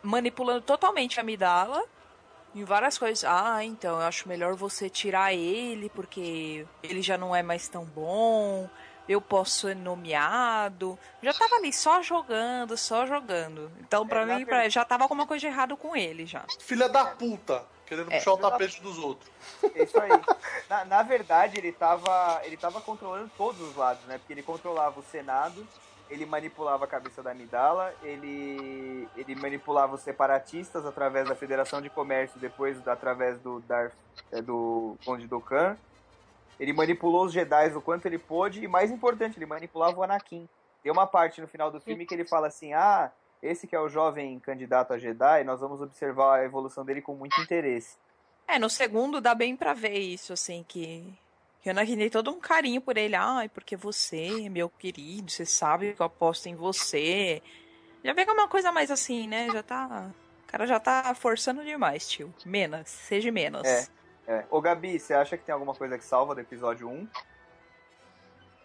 manipulando 0.02 0.60
totalmente 0.60 1.18
a 1.18 1.22
Amidala 1.22 1.82
em 2.54 2.64
várias 2.64 2.96
coisas. 2.98 3.24
Ah, 3.24 3.64
então 3.64 4.00
eu 4.00 4.06
acho 4.06 4.28
melhor 4.28 4.54
você 4.54 4.88
tirar 4.90 5.32
ele 5.34 5.88
porque 5.90 6.66
ele 6.82 7.02
já 7.02 7.16
não 7.18 7.34
é 7.34 7.42
mais 7.42 7.68
tão 7.68 7.84
bom. 7.84 8.68
eu 9.08 9.22
posso 9.22 9.60
ser 9.68 9.74
nomeado. 9.74 10.98
Já 11.22 11.32
tava 11.32 11.56
ali 11.56 11.72
só 11.72 12.02
jogando, 12.02 12.76
só 12.76 13.06
jogando. 13.06 13.72
Então, 13.80 14.06
pra 14.06 14.20
É, 14.20 14.24
mim, 14.26 14.44
pra- 14.44 14.68
já 14.68 14.84
tava 14.84 15.04
alguma 15.04 15.26
coisa 15.26 15.40
de 15.40 15.46
errado 15.46 15.78
com 15.78 15.96
ele 15.96 16.26
já. 16.26 16.44
Filha 16.60 16.90
da 16.90 17.06
puta, 17.06 17.64
querendo 17.86 18.12
É. 18.12 18.18
puxar 18.18 18.32
o 18.32 18.36
tapete 18.36 18.82
dos 18.82 18.98
outros. 18.98 19.30
É 19.74 19.82
isso 19.84 19.98
aí. 19.98 20.10
Na, 20.68 20.84
na 20.84 21.02
verdade, 21.02 21.56
ele 21.56 21.72
tava, 21.72 22.40
ele 22.44 22.58
tava 22.58 22.82
controlando 22.82 23.30
todos 23.34 23.60
os 23.62 23.74
lados, 23.76 24.04
né? 24.04 24.18
Porque 24.18 24.32
ele 24.34 24.42
controlava 24.42 25.00
o 25.00 25.04
Senado, 25.04 25.66
ele 26.10 26.24
manipulava 26.24 26.84
a 26.84 26.88
cabeça 26.88 27.22
da 27.22 27.32
Amidala, 27.32 27.94
ele, 28.02 29.08
ele 29.16 29.34
manipulava 29.34 29.94
os 29.94 30.00
separatistas 30.00 30.86
através 30.86 31.28
da 31.28 31.34
Federação 31.34 31.82
de 31.82 31.90
Comércio, 31.90 32.40
depois 32.40 32.86
através 32.86 33.38
do, 33.40 33.60
Darth, 33.60 33.92
é, 34.32 34.40
do 34.40 34.96
Conde 35.04 35.26
Dokkan. 35.26 35.76
Ele 36.58 36.72
manipulou 36.72 37.26
os 37.26 37.32
Jedi 37.32 37.68
o 37.76 37.80
quanto 37.80 38.06
ele 38.06 38.18
pôde, 38.18 38.64
e 38.64 38.68
mais 38.68 38.90
importante, 38.90 39.38
ele 39.38 39.46
manipulava 39.46 39.98
o 39.98 40.02
Anakin. 40.02 40.48
Tem 40.82 40.90
uma 40.90 41.06
parte 41.06 41.40
no 41.40 41.46
final 41.46 41.70
do 41.70 41.80
filme 41.80 42.06
que 42.06 42.14
ele 42.14 42.24
fala 42.24 42.46
assim: 42.46 42.72
ah, 42.72 43.12
esse 43.42 43.66
que 43.66 43.76
é 43.76 43.80
o 43.80 43.88
jovem 43.88 44.38
candidato 44.40 44.92
a 44.92 44.98
Jedi, 44.98 45.44
nós 45.44 45.60
vamos 45.60 45.80
observar 45.80 46.38
a 46.38 46.44
evolução 46.44 46.84
dele 46.84 47.02
com 47.02 47.14
muito 47.14 47.40
interesse. 47.40 47.96
É, 48.46 48.58
no 48.58 48.70
segundo 48.70 49.20
dá 49.20 49.34
bem 49.34 49.56
pra 49.56 49.74
ver 49.74 49.98
isso, 49.98 50.32
assim, 50.32 50.64
que. 50.66 51.04
Eu 51.64 51.74
naquele 51.74 52.08
todo 52.08 52.30
um 52.30 52.40
carinho 52.40 52.80
por 52.80 52.96
ele. 52.96 53.14
Ai, 53.14 53.48
porque 53.48 53.76
você, 53.76 54.48
meu 54.48 54.68
querido, 54.68 55.30
você 55.30 55.44
sabe 55.44 55.92
que 55.92 56.00
eu 56.00 56.06
aposto 56.06 56.46
em 56.46 56.54
você. 56.54 57.42
Já 58.02 58.14
que 58.14 58.20
é 58.20 58.32
uma 58.32 58.48
coisa 58.48 58.72
mais 58.72 58.90
assim, 58.90 59.26
né? 59.26 59.48
Já 59.50 59.62
tá. 59.62 60.10
O 60.44 60.46
cara 60.46 60.66
já 60.66 60.80
tá 60.80 61.14
forçando 61.14 61.64
demais, 61.64 62.08
tio. 62.08 62.32
Menos, 62.46 62.88
seja 62.88 63.30
menos. 63.30 63.66
É. 63.66 63.86
É. 64.28 64.44
Ô 64.50 64.60
Gabi, 64.60 65.00
você 65.00 65.14
acha 65.14 65.38
que 65.38 65.44
tem 65.44 65.52
alguma 65.54 65.74
coisa 65.74 65.96
que 65.96 66.04
salva 66.04 66.34
do 66.34 66.40
episódio 66.42 66.86
1? 66.86 67.08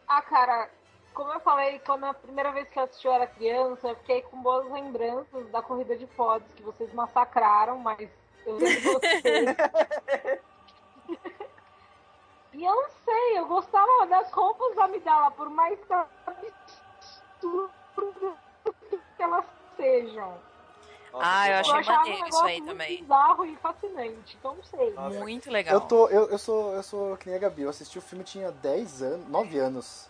Ah, 0.07 0.21
cara, 0.21 0.69
como 1.13 1.31
eu 1.31 1.39
falei, 1.39 1.79
quando 1.79 2.03
a 2.05 2.13
primeira 2.13 2.51
vez 2.51 2.67
que 2.67 2.77
eu 2.77 2.83
assisti 2.83 3.07
eu 3.07 3.13
era 3.13 3.25
criança, 3.25 3.87
eu 3.87 3.95
fiquei 3.95 4.21
com 4.23 4.41
boas 4.41 4.69
lembranças 4.69 5.49
da 5.51 5.61
corrida 5.61 5.95
de 5.95 6.05
fotos 6.07 6.51
que 6.53 6.63
vocês 6.63 6.93
massacraram, 6.93 7.79
mas 7.79 8.09
eu 8.45 8.57
lembro 8.57 8.81
de 8.81 8.87
vocês. 8.87 9.55
e 12.53 12.63
eu 12.63 12.75
não 12.75 12.89
sei, 13.03 13.39
eu 13.39 13.47
gostava 13.47 14.05
das 14.07 14.31
roupas 14.31 14.75
da 14.75 14.85
Amidala, 14.85 15.31
por 15.31 15.49
mais 15.49 15.79
que 15.79 15.93
elas 19.19 19.45
sejam. 19.75 20.37
Ah, 21.15 21.47
eu 21.47 21.55
achei 21.57 21.83
maneiro 21.83 22.23
um 22.23 22.27
isso 22.27 22.43
aí 22.43 22.61
também. 22.61 23.01
bizarro 23.01 23.45
e 23.45 23.55
fascinante, 23.57 24.37
então 24.39 24.55
não 24.55 24.63
sei. 24.63 24.91
Nossa, 24.93 25.19
Muito 25.19 25.51
legal. 25.51 25.75
Eu 25.75 25.81
tô. 25.81 26.07
Eu, 26.07 26.29
eu 26.29 26.37
sou. 26.39 26.73
Eu 26.73 26.83
sou 26.83 27.17
que 27.17 27.27
nem 27.27 27.35
a 27.35 27.39
Gabi. 27.39 27.61
Eu 27.61 27.69
assisti 27.69 27.99
o 27.99 28.01
filme 28.01 28.23
tinha 28.23 28.51
10 28.51 29.01
anos. 29.03 29.27
9 29.27 29.59
anos. 29.59 30.09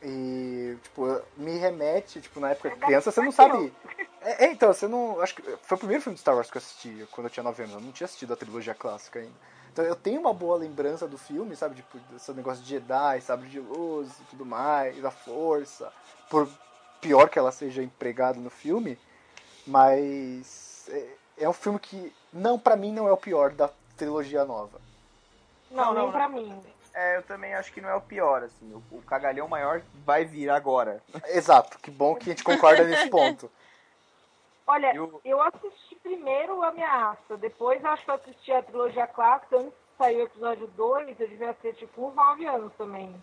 E, 0.00 0.76
tipo, 0.82 1.22
me 1.36 1.58
remete, 1.58 2.20
tipo, 2.20 2.40
na 2.40 2.50
época 2.50 2.70
de 2.70 2.76
criança, 2.76 3.10
você 3.12 3.20
não 3.20 3.30
sabe. 3.32 3.72
É, 4.20 4.46
é, 4.46 4.52
então, 4.52 4.72
você 4.72 4.86
não. 4.86 5.20
Acho 5.20 5.34
que 5.34 5.42
foi 5.42 5.76
o 5.76 5.78
primeiro 5.78 6.02
filme 6.02 6.14
de 6.14 6.20
Star 6.20 6.34
Wars 6.36 6.50
que 6.50 6.56
eu 6.56 6.60
assisti 6.60 7.08
quando 7.10 7.26
eu 7.26 7.30
tinha 7.30 7.42
9 7.42 7.62
anos. 7.62 7.74
Eu 7.74 7.80
não 7.80 7.92
tinha 7.92 8.04
assistido 8.04 8.32
a 8.32 8.36
trilogia 8.36 8.74
clássica 8.74 9.18
ainda. 9.18 9.34
Então 9.72 9.84
eu 9.84 9.96
tenho 9.96 10.20
uma 10.20 10.34
boa 10.34 10.56
lembrança 10.56 11.08
do 11.08 11.16
filme, 11.16 11.56
sabe? 11.56 11.76
Tipo, 11.76 11.98
desse 12.10 12.30
negócio 12.32 12.62
de 12.62 12.68
Jedi, 12.68 13.20
sabre 13.22 13.48
de 13.48 13.58
luz 13.58 14.10
e 14.20 14.24
tudo 14.24 14.44
mais, 14.44 15.00
da 15.00 15.10
força. 15.10 15.90
Por 16.28 16.46
pior 17.00 17.28
que 17.30 17.38
ela 17.38 17.50
seja 17.50 17.82
empregada 17.82 18.38
no 18.38 18.50
filme. 18.50 18.98
Mas 19.66 20.86
é, 20.90 21.06
é 21.38 21.48
um 21.48 21.54
filme 21.54 21.78
que, 21.78 22.14
não, 22.32 22.58
pra 22.58 22.76
mim, 22.76 22.92
não 22.92 23.08
é 23.08 23.12
o 23.12 23.16
pior 23.16 23.52
da 23.52 23.70
trilogia 23.96 24.44
nova. 24.44 24.78
Não, 25.70 25.86
Não, 25.86 25.94
nem 25.94 26.04
não, 26.04 26.12
pra 26.12 26.28
mim. 26.28 26.62
É, 26.92 27.16
eu 27.16 27.22
também 27.22 27.54
acho 27.54 27.72
que 27.72 27.80
não 27.80 27.88
é 27.88 27.94
o 27.94 28.00
pior, 28.00 28.42
assim. 28.42 28.70
O, 28.74 28.96
o 28.96 29.02
cagalhão 29.02 29.48
maior 29.48 29.80
vai 30.04 30.26
vir 30.26 30.50
agora. 30.50 31.02
Exato, 31.28 31.78
que 31.78 31.90
bom 31.90 32.14
que 32.14 32.28
a 32.28 32.32
gente 32.34 32.44
concorda 32.44 32.84
nesse 32.84 33.08
ponto. 33.08 33.50
Olha, 34.72 34.94
E 34.94 34.98
o- 34.98 35.20
eu 35.22 35.42
assisti 35.42 35.94
primeiro 35.96 36.62
a 36.62 36.68
Ameaça, 36.68 37.36
depois 37.36 37.84
acho 37.84 38.04
que 38.06 38.10
eu 38.10 38.14
assisti 38.14 38.52
a 38.52 38.62
trilogia 38.62 39.06
clássica, 39.06 39.56
antes 39.56 39.68
de 39.68 39.96
sair 39.98 40.16
o 40.16 40.22
episódio 40.24 40.66
2, 40.68 41.20
eu 41.20 41.28
devia 41.28 41.52
ter 41.52 41.74
tipo 41.74 42.08
uns 42.08 42.14
9 42.14 42.46
anos 42.46 42.72
também. 42.78 43.22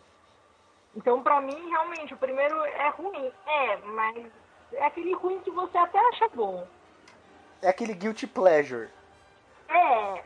Então, 0.96 1.24
pra 1.24 1.42
mim, 1.42 1.70
realmente, 1.72 2.14
o 2.14 2.18
primeiro 2.18 2.56
é 2.64 2.90
ruim. 2.90 3.32
É, 3.48 3.78
mas 3.78 4.28
é 4.74 4.86
aquele 4.86 5.12
ruim 5.16 5.40
que 5.40 5.50
você 5.50 5.76
até 5.76 5.98
acha 6.10 6.28
bom. 6.30 6.68
É 7.64 7.70
aquele 7.70 7.96
guilty 7.96 8.28
pleasure. 8.28 8.88
É. 9.68 10.24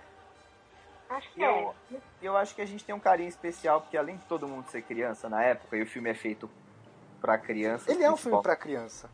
Acho 1.10 1.32
que 1.32 1.42
Eu, 1.42 1.74
é. 1.94 1.98
eu 2.22 2.36
acho 2.36 2.54
que 2.54 2.62
a 2.62 2.66
gente 2.66 2.84
tem 2.84 2.94
um 2.94 3.00
carinho 3.00 3.30
especial, 3.30 3.80
porque 3.80 3.96
além 3.96 4.18
de 4.18 4.26
todo 4.26 4.46
mundo 4.46 4.68
ser 4.68 4.82
criança 4.82 5.30
na 5.30 5.42
época, 5.42 5.78
e 5.78 5.82
o 5.84 5.88
filme 5.88 6.10
é 6.10 6.14
feito 6.14 6.50
pra 7.22 7.38
criança. 7.38 7.90
Ele 7.90 8.04
é 8.04 8.12
um 8.12 8.18
filme 8.18 8.42
pra 8.42 8.58
criança. 8.58 9.10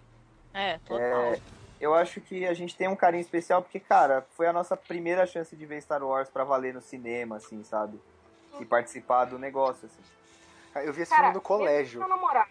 É, 0.56 0.80
total. 0.80 0.98
É, 1.34 1.40
eu 1.80 1.94
acho 1.94 2.20
que 2.20 2.46
a 2.46 2.54
gente 2.54 2.76
tem 2.76 2.88
um 2.88 2.96
carinho 2.96 3.22
especial 3.22 3.62
porque, 3.62 3.80
cara, 3.80 4.26
foi 4.32 4.48
a 4.48 4.54
nossa 4.54 4.76
primeira 4.76 5.26
chance 5.26 5.56
de 5.56 5.66
ver 5.66 5.82
Star 5.82 6.04
Wars 6.04 6.30
pra 6.30 6.44
valer 6.44 6.74
no 6.74 6.82
cinema, 6.82 7.38
assim, 7.38 7.64
sabe? 7.64 8.00
E 8.60 8.66
participar 8.66 9.26
do 9.26 9.40
negócio, 9.40 9.86
assim. 9.86 10.02
Eu 10.86 10.94
vi 10.94 11.02
esse 11.02 11.12
Cara, 11.12 11.24
filme 11.24 11.36
no 11.36 11.42
colégio. 11.42 12.00
meu 12.00 12.10
namorado. 12.10 12.50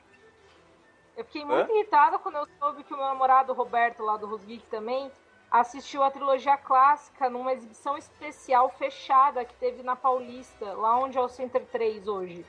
Eu 1.16 1.24
fiquei 1.24 1.44
muito 1.44 1.70
irritada 1.72 2.18
quando 2.18 2.36
eu 2.36 2.46
soube 2.58 2.84
que 2.84 2.94
o 2.94 2.96
meu 2.96 3.06
namorado 3.06 3.52
Roberto, 3.52 4.02
lá 4.02 4.16
do 4.16 4.26
Rusgeek 4.26 4.64
também, 4.66 5.10
assistiu 5.50 6.02
a 6.02 6.10
trilogia 6.10 6.56
clássica 6.56 7.28
numa 7.28 7.52
exibição 7.52 7.96
especial 7.96 8.70
fechada 8.70 9.44
que 9.44 9.54
teve 9.54 9.82
na 9.82 9.96
Paulista, 9.96 10.72
lá 10.74 10.98
onde 10.98 11.18
é 11.18 11.20
o 11.20 11.28
Center 11.28 11.64
3 11.66 12.06
hoje. 12.06 12.46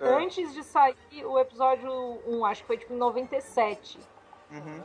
É. 0.00 0.08
Antes 0.08 0.52
de 0.54 0.62
sair 0.62 0.96
o 1.24 1.38
episódio 1.38 1.90
1, 2.26 2.44
acho 2.46 2.62
que 2.62 2.66
foi 2.66 2.78
tipo 2.78 2.92
em 2.92 2.96
97. 2.96 3.98
Uhum. 4.50 4.82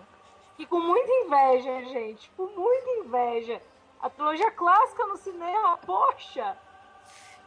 E 0.57 0.65
com 0.65 0.79
muita 0.79 1.11
inveja, 1.11 1.85
gente. 1.85 2.29
Com 2.35 2.47
muita 2.47 2.89
inveja. 2.91 3.61
A 4.01 4.09
trilogia 4.09 4.51
clássica 4.51 5.05
no 5.05 5.17
cinema, 5.17 5.77
poxa! 5.77 6.57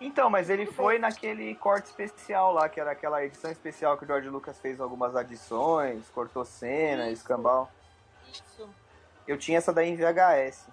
Então, 0.01 0.31
mas 0.31 0.49
ele 0.49 0.65
foi 0.65 0.99
naquele 0.99 1.55
corte 1.57 1.87
especial 1.87 2.53
lá, 2.53 2.69
que 2.69 2.81
era 2.81 2.93
aquela 2.93 3.23
edição 3.25 3.51
especial 3.51 3.99
que 3.99 4.05
o 4.05 4.07
George 4.07 4.29
Lucas 4.31 4.59
fez 4.59 4.81
algumas 4.81 5.15
adições, 5.15 6.09
cortou 6.09 6.45
cena, 6.45 7.05
Isso. 7.05 7.21
escambau. 7.23 7.71
Isso. 8.27 8.69
Eu 9.29 9.37
tinha 9.37 9.59
essa 9.59 9.73
daí 9.73 9.91
em 9.91 9.97
VHS. 9.97 10.69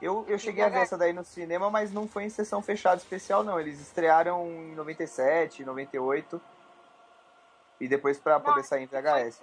Eu, 0.00 0.26
eu 0.28 0.38
cheguei 0.38 0.62
a 0.62 0.68
ver 0.68 0.80
VHS. 0.80 0.82
essa 0.82 0.98
daí 0.98 1.12
no 1.14 1.24
cinema, 1.24 1.70
mas 1.70 1.90
não 1.90 2.06
foi 2.06 2.24
em 2.24 2.28
sessão 2.28 2.60
fechada 2.60 2.96
especial, 2.96 3.42
não. 3.42 3.58
Eles 3.58 3.80
estrearam 3.80 4.46
em 4.46 4.74
97, 4.74 5.64
98. 5.64 6.40
E 7.80 7.88
depois 7.88 8.18
pra 8.18 8.38
poder 8.38 8.62
sair 8.62 8.82
em 8.82 8.86
VHS. 8.86 9.42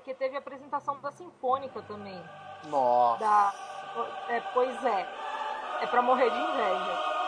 Porque 0.00 0.14
teve 0.14 0.34
a 0.34 0.38
apresentação 0.38 0.98
da 1.02 1.12
Sinfônica 1.12 1.82
também. 1.82 2.24
Nossa. 2.70 3.20
Da... 3.20 3.52
É, 4.30 4.40
pois 4.54 4.82
é. 4.82 5.06
É 5.82 5.86
pra 5.88 6.00
morrer 6.00 6.30
de 6.30 6.38
inveja. 6.38 7.19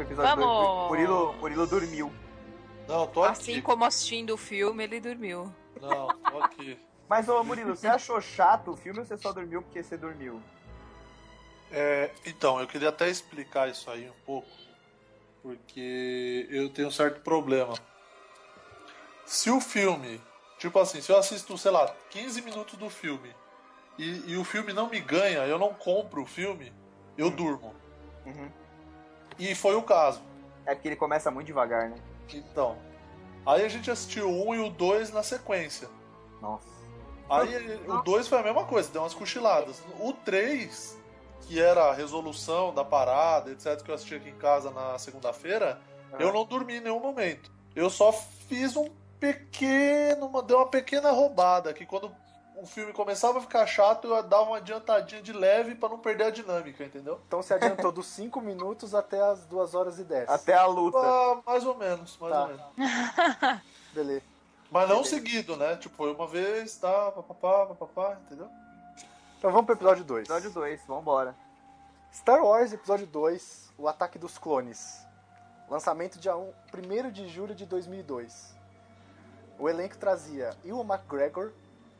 Pro 0.00 0.06
episódio 0.06 0.36
Vamos! 0.36 0.88
2. 0.88 0.88
Murilo, 0.88 1.32
Murilo 1.34 1.66
dormiu. 1.66 2.12
Não, 2.88 3.06
tô 3.06 3.22
aqui. 3.22 3.32
Assim 3.32 3.62
como 3.62 3.84
assistindo 3.84 4.34
o 4.34 4.36
filme, 4.36 4.84
ele 4.84 5.00
dormiu. 5.00 5.52
Não, 5.80 6.08
tô 6.08 6.42
aqui. 6.42 6.78
Mas, 7.08 7.28
ô 7.28 7.42
Murilo, 7.42 7.76
você 7.76 7.86
achou 7.86 8.20
chato 8.20 8.72
o 8.72 8.76
filme 8.76 9.00
ou 9.00 9.04
você 9.04 9.18
só 9.18 9.32
dormiu 9.32 9.62
porque 9.62 9.82
você 9.82 9.96
dormiu? 9.96 10.40
É, 11.70 12.10
então, 12.26 12.60
eu 12.60 12.66
queria 12.66 12.88
até 12.88 13.08
explicar 13.08 13.68
isso 13.68 13.90
aí 13.90 14.08
um 14.08 14.24
pouco, 14.24 14.48
porque 15.42 16.46
eu 16.50 16.68
tenho 16.68 16.88
um 16.88 16.92
certo 16.92 17.20
problema. 17.20 17.74
Se 19.24 19.50
o 19.50 19.60
filme, 19.60 20.20
tipo 20.58 20.78
assim, 20.78 21.00
se 21.00 21.12
eu 21.12 21.16
assisto, 21.16 21.56
sei 21.56 21.70
lá, 21.70 21.94
15 22.10 22.42
minutos 22.42 22.76
do 22.76 22.90
filme 22.90 23.32
e, 23.96 24.32
e 24.32 24.36
o 24.36 24.42
filme 24.42 24.72
não 24.72 24.88
me 24.88 24.98
ganha, 24.98 25.46
eu 25.46 25.58
não 25.58 25.72
compro 25.72 26.22
o 26.22 26.26
filme, 26.26 26.72
eu 27.16 27.30
durmo. 27.30 27.74
Uhum. 28.26 28.50
E 29.40 29.54
foi 29.54 29.74
o 29.74 29.82
caso. 29.82 30.20
É 30.66 30.74
porque 30.74 30.88
ele 30.88 30.96
começa 30.96 31.30
muito 31.30 31.46
devagar, 31.46 31.88
né? 31.88 31.96
Então, 32.32 32.76
aí 33.44 33.64
a 33.64 33.68
gente 33.68 33.90
assistiu 33.90 34.30
o 34.30 34.50
1 34.50 34.54
e 34.54 34.58
o 34.60 34.70
2 34.70 35.10
na 35.10 35.22
sequência. 35.22 35.88
Nossa. 36.40 36.68
Aí 37.28 37.80
o 37.88 38.02
2 38.02 38.28
foi 38.28 38.38
a 38.38 38.42
mesma 38.42 38.64
coisa, 38.64 38.90
deu 38.92 39.02
umas 39.02 39.14
cochiladas. 39.14 39.82
O 39.98 40.12
3, 40.12 40.98
que 41.42 41.60
era 41.60 41.84
a 41.84 41.94
resolução 41.94 42.74
da 42.74 42.84
parada, 42.84 43.50
etc., 43.50 43.82
que 43.82 43.90
eu 43.90 43.94
assisti 43.94 44.14
aqui 44.14 44.28
em 44.28 44.36
casa 44.36 44.70
na 44.70 44.98
segunda-feira, 44.98 45.80
eu 46.18 46.32
não 46.32 46.44
dormi 46.44 46.76
em 46.76 46.80
nenhum 46.80 47.00
momento. 47.00 47.50
Eu 47.74 47.88
só 47.88 48.12
fiz 48.12 48.76
um 48.76 48.90
pequeno, 49.18 50.26
uma, 50.26 50.42
deu 50.42 50.58
uma 50.58 50.66
pequena 50.66 51.10
roubada, 51.10 51.72
que 51.72 51.86
quando 51.86 52.12
o 52.62 52.66
filme 52.66 52.92
começava 52.92 53.38
a 53.38 53.40
ficar 53.40 53.66
chato, 53.66 54.06
eu 54.08 54.22
dava 54.22 54.44
uma 54.44 54.56
adiantadinha 54.58 55.22
de 55.22 55.32
leve 55.32 55.74
pra 55.74 55.88
não 55.88 55.98
perder 55.98 56.24
a 56.24 56.30
dinâmica, 56.30 56.84
entendeu? 56.84 57.20
Então 57.26 57.42
você 57.42 57.54
adiantou 57.54 57.90
dos 57.90 58.06
5 58.06 58.40
minutos 58.40 58.94
até 58.94 59.20
as 59.20 59.44
2 59.46 59.74
horas 59.74 59.98
e 59.98 60.04
10. 60.04 60.28
Até 60.28 60.54
a 60.54 60.66
luta. 60.66 60.98
Ah, 60.98 61.40
mais 61.46 61.64
ou 61.64 61.76
menos, 61.76 62.16
mais 62.18 62.32
Tá. 62.32 62.42
ou 62.42 62.48
menos. 62.48 62.62
Beleza. 63.94 64.22
Mas 64.70 64.88
não 64.88 65.02
seguido, 65.02 65.56
né? 65.56 65.76
Tipo, 65.76 65.96
foi 65.96 66.12
uma 66.12 66.26
vez, 66.26 66.76
tá, 66.76 67.10
papapá, 67.12 67.66
papapá, 67.66 68.18
entendeu? 68.26 68.48
Então 69.38 69.50
vamos 69.50 69.66
pro 69.66 69.74
episódio 69.74 70.04
2. 70.04 70.28
Episódio 70.28 70.50
2, 70.50 70.82
vambora. 70.86 71.34
Star 72.12 72.44
Wars 72.44 72.72
Episódio 72.72 73.06
2, 73.06 73.72
O 73.78 73.88
Ataque 73.88 74.18
dos 74.18 74.36
Clones. 74.36 75.04
Lançamento 75.68 76.18
dia 76.18 76.36
1 76.36 76.52
1 76.74 77.10
de 77.10 77.28
julho 77.28 77.54
de 77.54 77.64
2002. 77.64 78.54
O 79.58 79.68
elenco 79.68 79.96
trazia 79.96 80.50
Ewan 80.64 80.84
McGregor, 80.84 81.52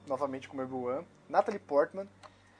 novamente 0.06 0.48
como 0.48 0.62
Obi-Wan, 0.62 1.04
Natalie 1.28 1.58
Portman, 1.60 2.08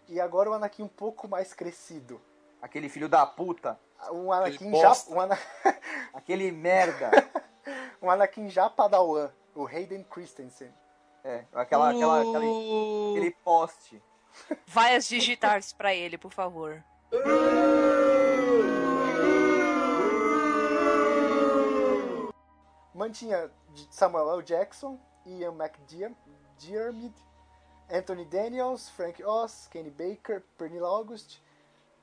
e 0.09 0.21
agora 0.21 0.51
o 0.51 0.53
Anakin 0.53 0.83
um 0.85 0.89
pouco 0.89 1.29
mais 1.29 1.53
crescido. 1.55 2.21
Aquele 2.61 2.89
filho 2.89 3.09
da 3.09 3.25
puta. 3.27 3.79
Um 4.13 4.33
Anakin 4.33 4.55
Aquele 4.75 4.77
já, 4.81 4.93
um, 5.09 5.21
Ana- 5.21 5.39
Aquele 6.15 6.51
merda. 6.51 7.11
um 8.03 8.11
Anakin 8.11 8.49
já 8.49 8.69
padawan, 8.69 9.31
o 9.55 9.67
Hayden 9.67 10.05
Christensen. 10.05 10.73
É, 11.23 11.45
aquela, 11.53 11.91
aquela, 11.91 12.21
aquela- 12.21 12.45
Uh, 12.45 13.11
aquele 13.13 13.31
poste. 13.45 14.03
Vai 14.67 14.95
as 14.97 15.07
digitais 15.09 15.73
pra 15.73 15.95
ele, 15.95 16.17
por 16.17 16.33
favor. 16.33 16.83
Mantinha 22.95 23.51
Samuel 23.91 24.31
L. 24.31 24.43
Jackson, 24.43 24.99
Ian 25.27 25.53
McDiarmid, 25.55 27.15
Anthony 27.93 28.25
Daniels, 28.25 28.89
Frank 28.91 29.23
Oz, 29.25 29.69
Kenny 29.71 29.91
Baker, 29.91 30.43
Pernilla 30.57 30.89
August, 30.89 31.39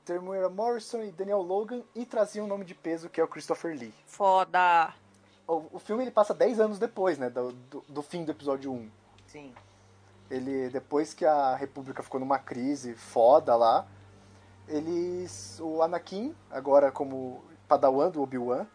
Temuera 0.04 0.48
Morrison 0.48 1.02
e 1.02 1.10
Daniel 1.10 1.42
Logan 1.42 1.82
e 1.94 2.04
trazia 2.04 2.42
um 2.42 2.46
nome 2.46 2.64
de 2.64 2.74
peso 2.74 3.08
que 3.08 3.20
é 3.20 3.24
o 3.24 3.28
Christopher 3.28 3.76
Lee. 3.76 3.94
Foda. 4.06 4.94
O, 5.46 5.64
o 5.72 5.78
filme 5.78 6.04
ele 6.04 6.10
passa 6.10 6.34
10 6.34 6.60
anos 6.60 6.78
depois, 6.78 7.18
né, 7.18 7.30
do, 7.30 7.52
do, 7.52 7.84
do 7.88 8.02
fim 8.02 8.24
do 8.24 8.30
episódio 8.30 8.72
1. 8.72 8.90
Sim. 9.26 9.54
Ele, 10.30 10.68
depois 10.68 11.14
que 11.14 11.24
a 11.24 11.54
República 11.54 12.02
ficou 12.02 12.20
numa 12.20 12.38
crise 12.38 12.94
foda 12.94 13.56
lá, 13.56 13.86
eles, 14.66 15.58
o 15.60 15.82
Anakin, 15.82 16.34
agora 16.50 16.92
como 16.92 17.42
padawan 17.66 18.10
do 18.10 18.22
Obi-Wan, 18.22 18.66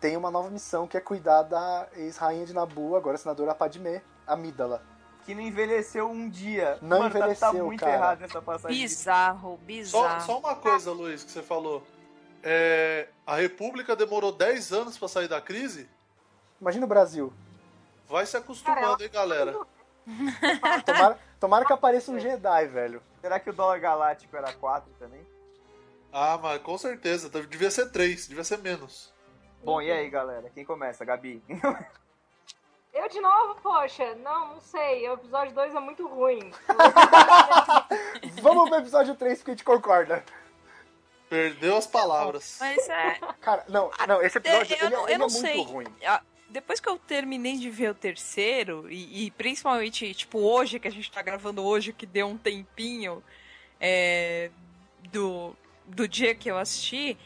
tem 0.00 0.16
uma 0.16 0.30
nova 0.30 0.50
missão 0.50 0.86
que 0.86 0.96
é 0.96 1.00
cuidar 1.00 1.42
da 1.42 1.88
ex-rainha 1.94 2.44
de 2.44 2.54
Nabu, 2.54 2.96
agora 2.96 3.16
senadora 3.16 3.54
Padmé, 3.54 4.02
Amidala. 4.26 4.82
Que 5.30 5.34
não 5.36 5.42
envelheceu 5.42 6.10
um 6.10 6.28
dia. 6.28 6.76
Não 6.82 6.98
Mano, 6.98 7.04
tá- 7.12 7.20
tá, 7.20 7.24
envelheceu, 7.26 7.64
muito 7.66 7.78
cara. 7.78 7.92
errado 7.92 8.22
essa 8.24 8.42
passagem. 8.42 8.76
Bizarro, 8.80 9.50
Só, 9.50 9.56
bizarro. 9.64 10.26
só 10.26 10.38
uma 10.40 10.56
coisa, 10.56 10.90
Luiz, 10.90 11.22
que 11.22 11.30
você 11.30 11.40
falou. 11.40 11.86
É, 12.42 13.06
a 13.24 13.36
República 13.36 13.94
demorou 13.94 14.32
10 14.32 14.72
anos 14.72 14.98
pra 14.98 15.06
sair 15.06 15.28
da 15.28 15.40
crise? 15.40 15.88
Imagina 16.60 16.84
o 16.84 16.88
Brasil. 16.88 17.32
Vai 18.08 18.26
se 18.26 18.36
acostumando, 18.36 19.04
hein, 19.04 19.10
galera? 19.12 19.56
Tomara, 20.84 21.18
tomara 21.38 21.64
que 21.64 21.72
apareça 21.72 22.10
um 22.10 22.18
Jedi, 22.18 22.66
velho. 22.66 23.00
Será 23.20 23.38
que 23.38 23.50
o 23.50 23.52
dólar 23.52 23.78
galáctico 23.78 24.36
era 24.36 24.52
4 24.52 24.90
também? 24.98 25.24
Ah, 26.12 26.36
mas 26.42 26.60
com 26.60 26.76
certeza. 26.76 27.30
Devia 27.30 27.70
ser 27.70 27.92
3, 27.92 28.26
devia 28.26 28.42
ser 28.42 28.58
menos. 28.58 29.14
Bom, 29.62 29.80
e 29.80 29.92
aí, 29.92 30.10
galera? 30.10 30.50
Quem 30.50 30.64
começa? 30.64 31.04
Gabi? 31.04 31.40
Eu 32.92 33.08
de 33.08 33.20
novo, 33.20 33.54
poxa, 33.62 34.14
não, 34.16 34.54
não 34.54 34.60
sei. 34.60 35.08
O 35.08 35.14
episódio 35.14 35.54
2 35.54 35.74
é 35.74 35.80
muito 35.80 36.06
ruim. 36.08 36.50
Vamos 38.42 38.68
pro 38.68 38.78
episódio 38.78 39.14
3 39.14 39.38
porque 39.38 39.50
a 39.52 39.54
gente 39.54 39.64
concorda. 39.64 40.24
Perdeu 41.28 41.76
as 41.76 41.86
palavras. 41.86 42.56
Mas 42.58 42.88
é. 42.88 43.18
Cara, 43.40 43.64
não, 43.68 43.90
não, 44.08 44.20
esse 44.20 44.38
episódio 44.38 44.76
eu 44.80 44.86
ele, 44.86 44.96
não, 44.96 45.04
ele 45.04 45.14
eu 45.14 45.18
não 45.20 45.26
é 45.26 45.30
muito 45.30 45.40
sei. 45.40 45.62
ruim. 45.64 45.86
Ah, 46.04 46.20
Depois 46.48 46.80
que 46.80 46.88
eu 46.88 46.98
terminei 46.98 47.56
de 47.56 47.70
ver 47.70 47.90
o 47.90 47.94
terceiro, 47.94 48.90
e, 48.90 49.26
e 49.26 49.30
principalmente, 49.30 50.12
tipo, 50.12 50.40
hoje, 50.40 50.80
que 50.80 50.88
a 50.88 50.92
gente 50.92 51.10
tá 51.12 51.22
gravando 51.22 51.62
hoje, 51.62 51.92
que 51.92 52.04
deu 52.04 52.26
um 52.26 52.36
tempinho 52.36 53.22
é, 53.80 54.50
do, 55.12 55.54
do 55.86 56.08
dia 56.08 56.34
que 56.34 56.50
eu 56.50 56.58
assisti, 56.58 57.16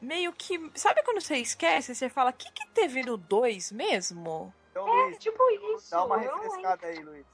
meio 0.00 0.32
que. 0.32 0.70
Sabe 0.74 1.02
quando 1.02 1.20
você 1.20 1.36
esquece? 1.36 1.94
Você 1.94 2.08
fala, 2.08 2.30
o 2.30 2.34
que, 2.34 2.50
que 2.52 2.66
teve 2.70 3.02
no 3.02 3.16
2 3.16 3.72
mesmo? 3.72 4.52
Então, 4.70 4.86
É, 4.88 5.04
Luiz, 5.04 5.18
tipo 5.18 5.42
isso. 5.76 5.90
dá 5.90 6.04
uma 6.04 6.16
lembro. 6.16 6.36
refrescada 6.40 6.86
aí, 6.86 6.98
Luiz. 7.02 7.26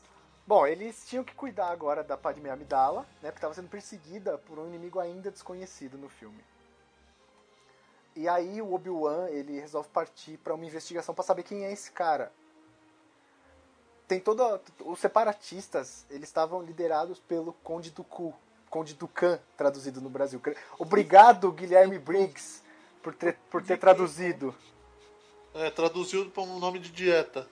Bom, 0.46 0.66
eles 0.66 1.06
tinham 1.08 1.24
que 1.24 1.34
cuidar 1.34 1.68
agora 1.70 2.04
da 2.04 2.16
Padmé 2.16 2.50
Amidala, 2.50 3.00
né? 3.20 3.30
Porque 3.30 3.38
estava 3.38 3.54
sendo 3.54 3.68
perseguida 3.68 4.38
por 4.38 4.58
um 4.58 4.66
inimigo 4.68 5.00
ainda 5.00 5.30
desconhecido 5.30 5.98
no 5.98 6.08
filme. 6.08 6.42
E 8.14 8.28
aí 8.28 8.62
o 8.62 8.72
Obi-Wan, 8.72 9.28
ele 9.28 9.58
resolve 9.60 9.88
partir 9.90 10.38
para 10.38 10.54
uma 10.54 10.64
investigação 10.64 11.14
para 11.14 11.24
saber 11.24 11.42
quem 11.42 11.64
é 11.64 11.72
esse 11.72 11.90
cara. 11.90 12.32
Tem 14.08 14.20
toda 14.20 14.60
os 14.84 15.00
separatistas, 15.00 16.06
eles 16.08 16.28
estavam 16.28 16.62
liderados 16.62 17.18
pelo 17.18 17.52
Conde 17.52 17.90
Dooku, 17.90 18.32
Conde 18.70 18.94
Dukan, 18.94 19.38
traduzido 19.56 20.00
no 20.00 20.08
Brasil. 20.10 20.40
Obrigado, 20.78 21.50
Guilherme 21.52 21.98
Briggs, 21.98 22.62
por 23.02 23.14
ter, 23.14 23.36
por 23.50 23.62
ter 23.62 23.78
traduzido. 23.78 24.54
É, 25.54 25.70
traduziu 25.70 26.28
para 26.30 26.42
um 26.42 26.58
nome 26.58 26.78
de 26.78 26.90
dieta. 26.90 27.48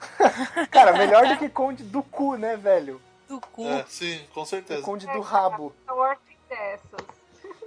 Cara, 0.70 0.92
melhor 0.92 1.26
do 1.26 1.36
que 1.38 1.48
Conde 1.48 1.82
Dooku, 1.84 2.36
né, 2.36 2.56
velho? 2.56 3.00
Do 3.28 3.40
cu. 3.40 3.66
É, 3.66 3.84
sim, 3.88 4.24
com 4.32 4.42
O 4.42 4.46
certeza. 4.46 4.82
Conde 4.82 5.06
do 5.06 5.20
Rabo. 5.20 5.74
Dessas. 6.48 7.06
É 7.44 7.48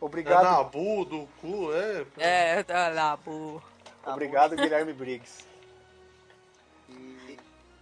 Obrigado, 0.00 0.44
Nabu, 0.44 1.04
do 1.04 1.26
cu, 1.40 1.72
é. 1.72 2.06
É, 2.18 2.62
tá 2.62 2.88
lá, 2.88 3.16
bu. 3.16 3.62
obrigado 4.04 4.54
Guilherme 4.54 4.92
Briggs. 4.92 5.46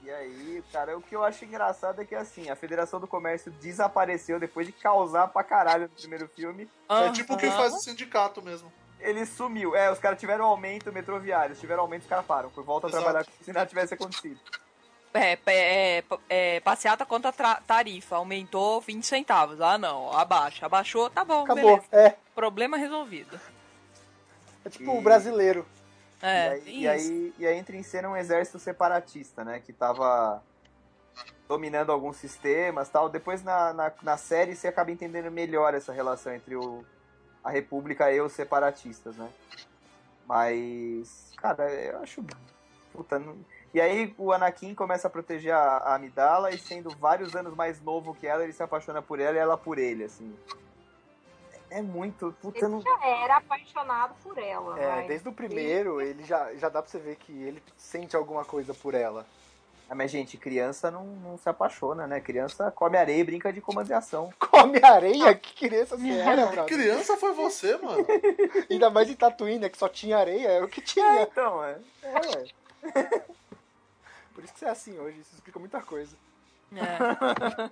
E, 0.04 0.08
e 0.08 0.10
aí, 0.10 0.64
cara, 0.72 0.96
o 0.96 1.02
que 1.02 1.14
eu 1.16 1.24
acho 1.24 1.44
engraçado 1.44 2.00
é 2.00 2.04
que 2.04 2.14
assim, 2.14 2.50
a 2.50 2.56
Federação 2.56 3.00
do 3.00 3.06
Comércio 3.06 3.50
desapareceu 3.52 4.38
depois 4.38 4.66
de 4.66 4.72
causar 4.72 5.28
pra 5.28 5.42
caralho 5.42 5.84
no 5.84 5.88
primeiro 5.90 6.28
filme. 6.28 6.68
É 6.88 7.10
tipo 7.12 7.34
o 7.34 7.36
que 7.36 7.50
faz 7.50 7.72
o 7.72 7.78
sindicato 7.78 8.42
mesmo. 8.42 8.72
Ele 9.00 9.26
sumiu. 9.26 9.74
É, 9.76 9.90
os 9.92 9.98
caras 9.98 10.18
tiveram 10.18 10.46
aumento 10.46 10.90
metroviário. 10.92 11.54
Tiveram 11.54 11.82
aumento, 11.82 12.02
os 12.02 12.08
caras 12.08 12.24
param. 12.24 12.48
Por 12.50 12.64
volta 12.64 12.86
a 12.86 12.88
Exato. 12.88 13.02
trabalhar 13.04 13.24
como 13.24 13.36
se 13.44 13.52
nada 13.52 13.66
tivesse 13.66 13.92
acontecido. 13.94 14.40
É, 15.12 15.32
é, 15.46 15.98
é, 15.98 16.04
é, 16.28 16.60
passeata 16.60 17.04
contra 17.06 17.30
tra- 17.30 17.60
tarifa, 17.66 18.16
aumentou 18.16 18.80
20 18.80 19.04
centavos. 19.06 19.60
Ah, 19.60 19.76
não, 19.78 20.10
abaixa. 20.12 20.66
Abaixou, 20.66 21.08
tá 21.10 21.22
bom, 21.24 21.44
Acabou. 21.44 21.64
beleza. 21.76 21.86
É, 21.92 22.16
Problema 22.34 22.76
resolvido. 22.76 23.38
é 24.64 24.70
tipo 24.70 24.90
o 24.90 25.00
brasileiro. 25.02 25.66
É, 26.26 26.58
e, 26.60 26.60
aí, 26.60 26.64
e, 26.66 26.88
aí, 26.88 27.34
e 27.40 27.46
aí 27.46 27.58
entra 27.58 27.76
em 27.76 27.82
cena 27.82 28.08
um 28.08 28.16
exército 28.16 28.58
separatista, 28.58 29.44
né? 29.44 29.60
Que 29.60 29.74
tava 29.74 30.42
dominando 31.46 31.92
alguns 31.92 32.16
sistemas 32.16 32.88
tal. 32.88 33.10
Depois 33.10 33.42
na, 33.42 33.74
na, 33.74 33.92
na 34.02 34.16
série 34.16 34.56
você 34.56 34.68
acaba 34.68 34.90
entendendo 34.90 35.30
melhor 35.30 35.74
essa 35.74 35.92
relação 35.92 36.32
entre 36.34 36.56
o, 36.56 36.82
a 37.44 37.50
República 37.50 38.10
e 38.10 38.22
os 38.22 38.32
separatistas, 38.32 39.14
né? 39.16 39.28
Mas, 40.26 41.30
cara, 41.36 41.70
eu 41.70 41.98
acho. 41.98 42.24
Puta, 42.90 43.18
não... 43.18 43.36
E 43.74 43.80
aí 43.80 44.14
o 44.16 44.32
Anakin 44.32 44.74
começa 44.74 45.08
a 45.08 45.10
proteger 45.10 45.52
a, 45.52 45.58
a 45.58 45.94
Amidala 45.96 46.52
e 46.52 46.58
sendo 46.58 46.88
vários 46.96 47.36
anos 47.36 47.54
mais 47.54 47.82
novo 47.82 48.14
que 48.14 48.26
ela, 48.26 48.44
ele 48.44 48.52
se 48.54 48.62
apaixona 48.62 49.02
por 49.02 49.20
ela 49.20 49.36
e 49.36 49.40
ela 49.40 49.58
por 49.58 49.78
ele, 49.78 50.04
assim. 50.04 50.34
É 51.74 51.82
muito. 51.82 52.32
Puta, 52.40 52.58
Ele 52.58 52.68
não... 52.68 52.80
já 52.80 53.04
era 53.04 53.38
apaixonado 53.38 54.14
por 54.22 54.38
ela. 54.38 54.80
É, 54.80 54.96
mas- 54.96 55.08
desde 55.08 55.28
o 55.28 55.32
primeiro, 55.32 56.00
ele 56.00 56.22
já, 56.24 56.54
já 56.54 56.68
dá 56.68 56.80
pra 56.80 56.88
você 56.88 57.00
ver 57.00 57.16
que 57.16 57.32
ele 57.32 57.60
sente 57.76 58.14
alguma 58.14 58.44
coisa 58.44 58.72
por 58.72 58.94
ela. 58.94 59.26
Ah, 59.90 59.94
mas, 59.96 60.08
gente, 60.12 60.36
criança 60.36 60.88
não, 60.88 61.04
não 61.04 61.36
se 61.36 61.48
apaixona, 61.48 62.06
né? 62.06 62.20
Criança 62.20 62.70
come 62.70 62.96
areia 62.96 63.20
e 63.20 63.24
brinca 63.24 63.52
de 63.52 63.60
comandos 63.60 63.90
e 63.90 63.92
ação. 63.92 64.32
Come 64.38 64.80
areia? 64.82 65.34
Que 65.34 65.68
criança 65.68 65.96
você 65.96 66.10
era, 66.12 66.46
brother? 66.46 66.66
Criança 66.66 67.16
foi 67.16 67.32
você, 67.34 67.76
mano. 67.76 68.06
Ainda 68.70 68.88
mais 68.88 69.10
em 69.10 69.14
Tatooine, 69.16 69.58
né, 69.58 69.68
que 69.68 69.76
só 69.76 69.88
tinha 69.88 70.16
areia, 70.16 70.46
é 70.48 70.62
o 70.62 70.68
que 70.68 70.80
tinha. 70.80 71.22
Então, 71.22 71.62
é. 71.64 71.78
É. 72.04 72.44
Por 74.32 74.44
isso 74.44 74.52
que 74.54 74.60
você 74.60 74.64
é 74.66 74.70
assim 74.70 74.96
hoje, 74.98 75.18
isso 75.20 75.34
explica 75.34 75.58
muita 75.58 75.82
coisa. 75.82 76.16
É. 76.72 77.70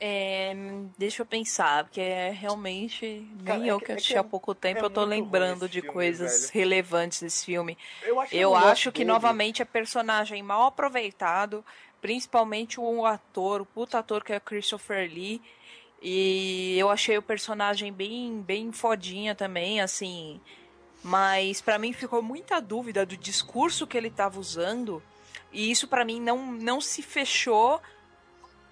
É, 0.00 0.54
deixa 0.98 1.22
eu 1.22 1.26
pensar, 1.26 1.84
porque 1.84 2.00
é 2.00 2.30
realmente 2.30 3.26
Cara, 3.44 3.58
nem 3.58 3.68
é 3.68 3.72
eu 3.72 3.78
que- 3.78 3.86
que 3.86 3.92
é 3.92 3.94
assisti 3.94 4.12
que 4.12 4.16
é- 4.18 4.20
há 4.20 4.24
pouco 4.24 4.54
tempo, 4.54 4.80
eu 4.84 4.90
tô 4.90 5.04
lembrando 5.04 5.68
de 5.68 5.80
filme, 5.80 5.92
coisas 5.92 6.40
velho. 6.42 6.52
relevantes 6.52 7.22
desse 7.22 7.44
filme. 7.44 7.78
Eu 8.02 8.20
acho, 8.20 8.34
Eu 8.34 8.54
acho 8.56 8.92
que 8.92 8.98
dele. 8.98 9.10
novamente 9.12 9.62
é 9.62 9.64
personagem 9.64 10.42
mal 10.42 10.66
aproveitado, 10.66 11.64
principalmente 12.00 12.78
o 12.80 13.06
ator, 13.06 13.62
o 13.62 13.66
puta 13.66 13.98
ator 14.00 14.24
que 14.24 14.32
é 14.32 14.40
Christopher 14.40 15.08
Lee. 15.10 15.40
E 16.02 16.76
eu 16.78 16.90
achei 16.90 17.16
o 17.16 17.22
personagem 17.22 17.90
bem, 17.92 18.42
bem 18.42 18.72
fodinha 18.72 19.34
também, 19.34 19.80
assim. 19.80 20.38
Mas 21.02 21.60
pra 21.62 21.78
mim 21.78 21.92
ficou 21.92 22.20
muita 22.20 22.60
dúvida 22.60 23.06
do 23.06 23.16
discurso 23.16 23.86
que 23.86 23.96
ele 23.96 24.10
tava 24.10 24.38
usando. 24.38 25.02
E 25.52 25.70
isso 25.70 25.86
pra 25.88 26.04
mim 26.04 26.20
não, 26.20 26.52
não 26.52 26.80
se 26.80 27.00
fechou 27.00 27.80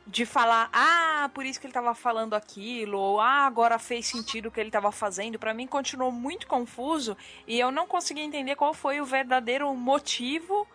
de 0.06 0.26
falar, 0.26 0.68
ah, 0.72 1.30
por 1.32 1.46
isso 1.46 1.60
que 1.60 1.66
ele 1.66 1.72
tava 1.72 1.94
falando 1.94 2.34
aquilo, 2.34 2.98
ou 2.98 3.20
ah, 3.20 3.46
agora 3.46 3.78
fez 3.78 4.06
sentido 4.06 4.46
o 4.46 4.50
que 4.50 4.60
ele 4.60 4.70
tava 4.70 4.90
fazendo. 4.90 5.38
Pra 5.38 5.54
mim 5.54 5.66
continuou 5.66 6.10
muito 6.10 6.46
confuso 6.46 7.16
e 7.46 7.58
eu 7.58 7.70
não 7.70 7.86
consegui 7.86 8.20
entender 8.20 8.56
qual 8.56 8.74
foi 8.74 9.00
o 9.00 9.04
verdadeiro 9.04 9.72
motivo 9.74 10.66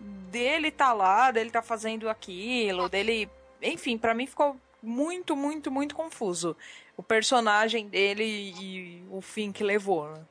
dele 0.00 0.70
tá 0.70 0.92
lá, 0.92 1.30
dele 1.30 1.50
tá 1.50 1.62
fazendo 1.62 2.08
aquilo, 2.08 2.88
dele, 2.88 3.30
enfim, 3.62 3.96
pra 3.96 4.14
mim 4.14 4.26
ficou 4.26 4.56
muito, 4.82 5.36
muito, 5.36 5.70
muito 5.70 5.94
confuso 5.94 6.56
o 6.96 7.02
personagem 7.02 7.88
dele 7.88 8.24
e 8.24 9.04
o 9.10 9.20
fim 9.20 9.52
que 9.52 9.64
levou. 9.64 10.08
né? 10.10 10.24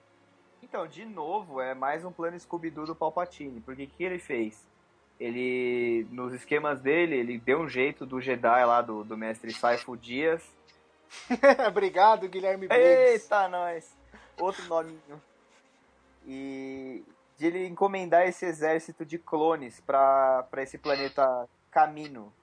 Então, 0.62 0.88
de 0.88 1.06
novo, 1.06 1.60
é 1.60 1.74
mais 1.74 2.06
um 2.06 2.12
plano 2.12 2.40
Scooby-Doo 2.40 2.86
do 2.86 2.96
Palpatine. 2.96 3.60
Porque 3.60 3.84
o 3.84 3.88
que 3.88 4.04
ele 4.04 4.20
fez? 4.20 4.66
Ele, 5.22 6.08
nos 6.10 6.34
esquemas 6.34 6.82
dele, 6.82 7.16
ele 7.16 7.38
deu 7.38 7.60
um 7.60 7.70
jeito 7.70 8.08
do 8.08 8.20
Jedi 8.20 8.66
lá, 8.66 8.82
do, 8.82 9.04
do 9.04 9.16
mestre 9.16 9.54
Saifo 9.54 9.96
Dias. 9.96 10.42
Obrigado, 11.70 12.28
Guilherme 12.28 12.68
Briggs. 12.68 13.24
Eita, 13.24 13.48
nós! 13.48 13.96
Outro 14.40 14.66
nominho. 14.66 15.22
E 16.26 17.04
de 17.38 17.46
ele 17.46 17.68
encomendar 17.68 18.28
esse 18.28 18.48
exército 18.48 19.06
de 19.06 19.20
clones 19.20 19.80
pra, 19.82 20.42
pra 20.50 20.64
esse 20.64 20.80
planeta 20.80 21.48
Camino. 21.70 22.34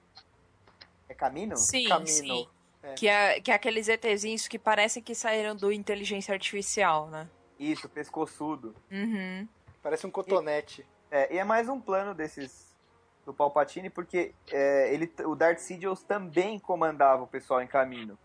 É 1.09 1.13
Camino? 1.13 1.57
Sim, 1.57 1.85
Camino. 1.89 2.07
sim. 2.07 2.47
É. 2.81 2.93
Que 2.93 3.09
é, 3.09 3.41
que 3.41 3.51
é 3.51 3.55
aqueles 3.55 3.89
ETzinhos 3.89 4.47
que 4.47 4.57
parecem 4.57 5.03
que 5.03 5.13
saíram 5.13 5.53
do 5.53 5.69
inteligência 5.69 6.33
artificial, 6.33 7.09
né? 7.09 7.27
Isso, 7.59 7.89
pescoçudo. 7.89 8.73
Uhum. 8.89 9.45
Parece 9.83 10.07
um 10.07 10.11
cotonete. 10.11 10.85
É, 11.11 11.35
e 11.35 11.37
é 11.37 11.43
mais 11.43 11.67
um 11.67 11.77
plano 11.81 12.13
desses 12.13 12.68
do 13.29 13.33
Palpatine, 13.33 13.91
porque 13.91 14.33
é, 14.51 14.91
ele, 14.91 15.11
o 15.23 15.35
Darth 15.35 15.59
Sidious 15.59 16.01
também 16.01 16.57
comandava 16.57 17.21
o 17.21 17.27
pessoal 17.27 17.61
em 17.61 17.67
caminho. 17.67 18.17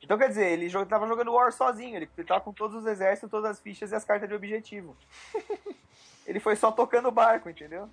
Então, 0.00 0.16
quer 0.16 0.28
dizer, 0.28 0.46
ele 0.52 0.68
jo- 0.68 0.86
tava 0.86 1.06
jogando 1.08 1.32
War 1.32 1.52
sozinho, 1.52 1.96
ele 1.96 2.06
tava 2.24 2.40
com 2.40 2.52
todos 2.52 2.76
os 2.76 2.86
exércitos, 2.86 3.28
todas 3.28 3.50
as 3.50 3.60
fichas 3.60 3.90
e 3.90 3.94
as 3.96 4.04
cartas 4.04 4.28
de 4.28 4.34
objetivo. 4.36 4.96
ele 6.24 6.38
foi 6.38 6.54
só 6.54 6.70
tocando 6.70 7.08
o 7.08 7.12
barco, 7.12 7.50
entendeu? 7.50 7.90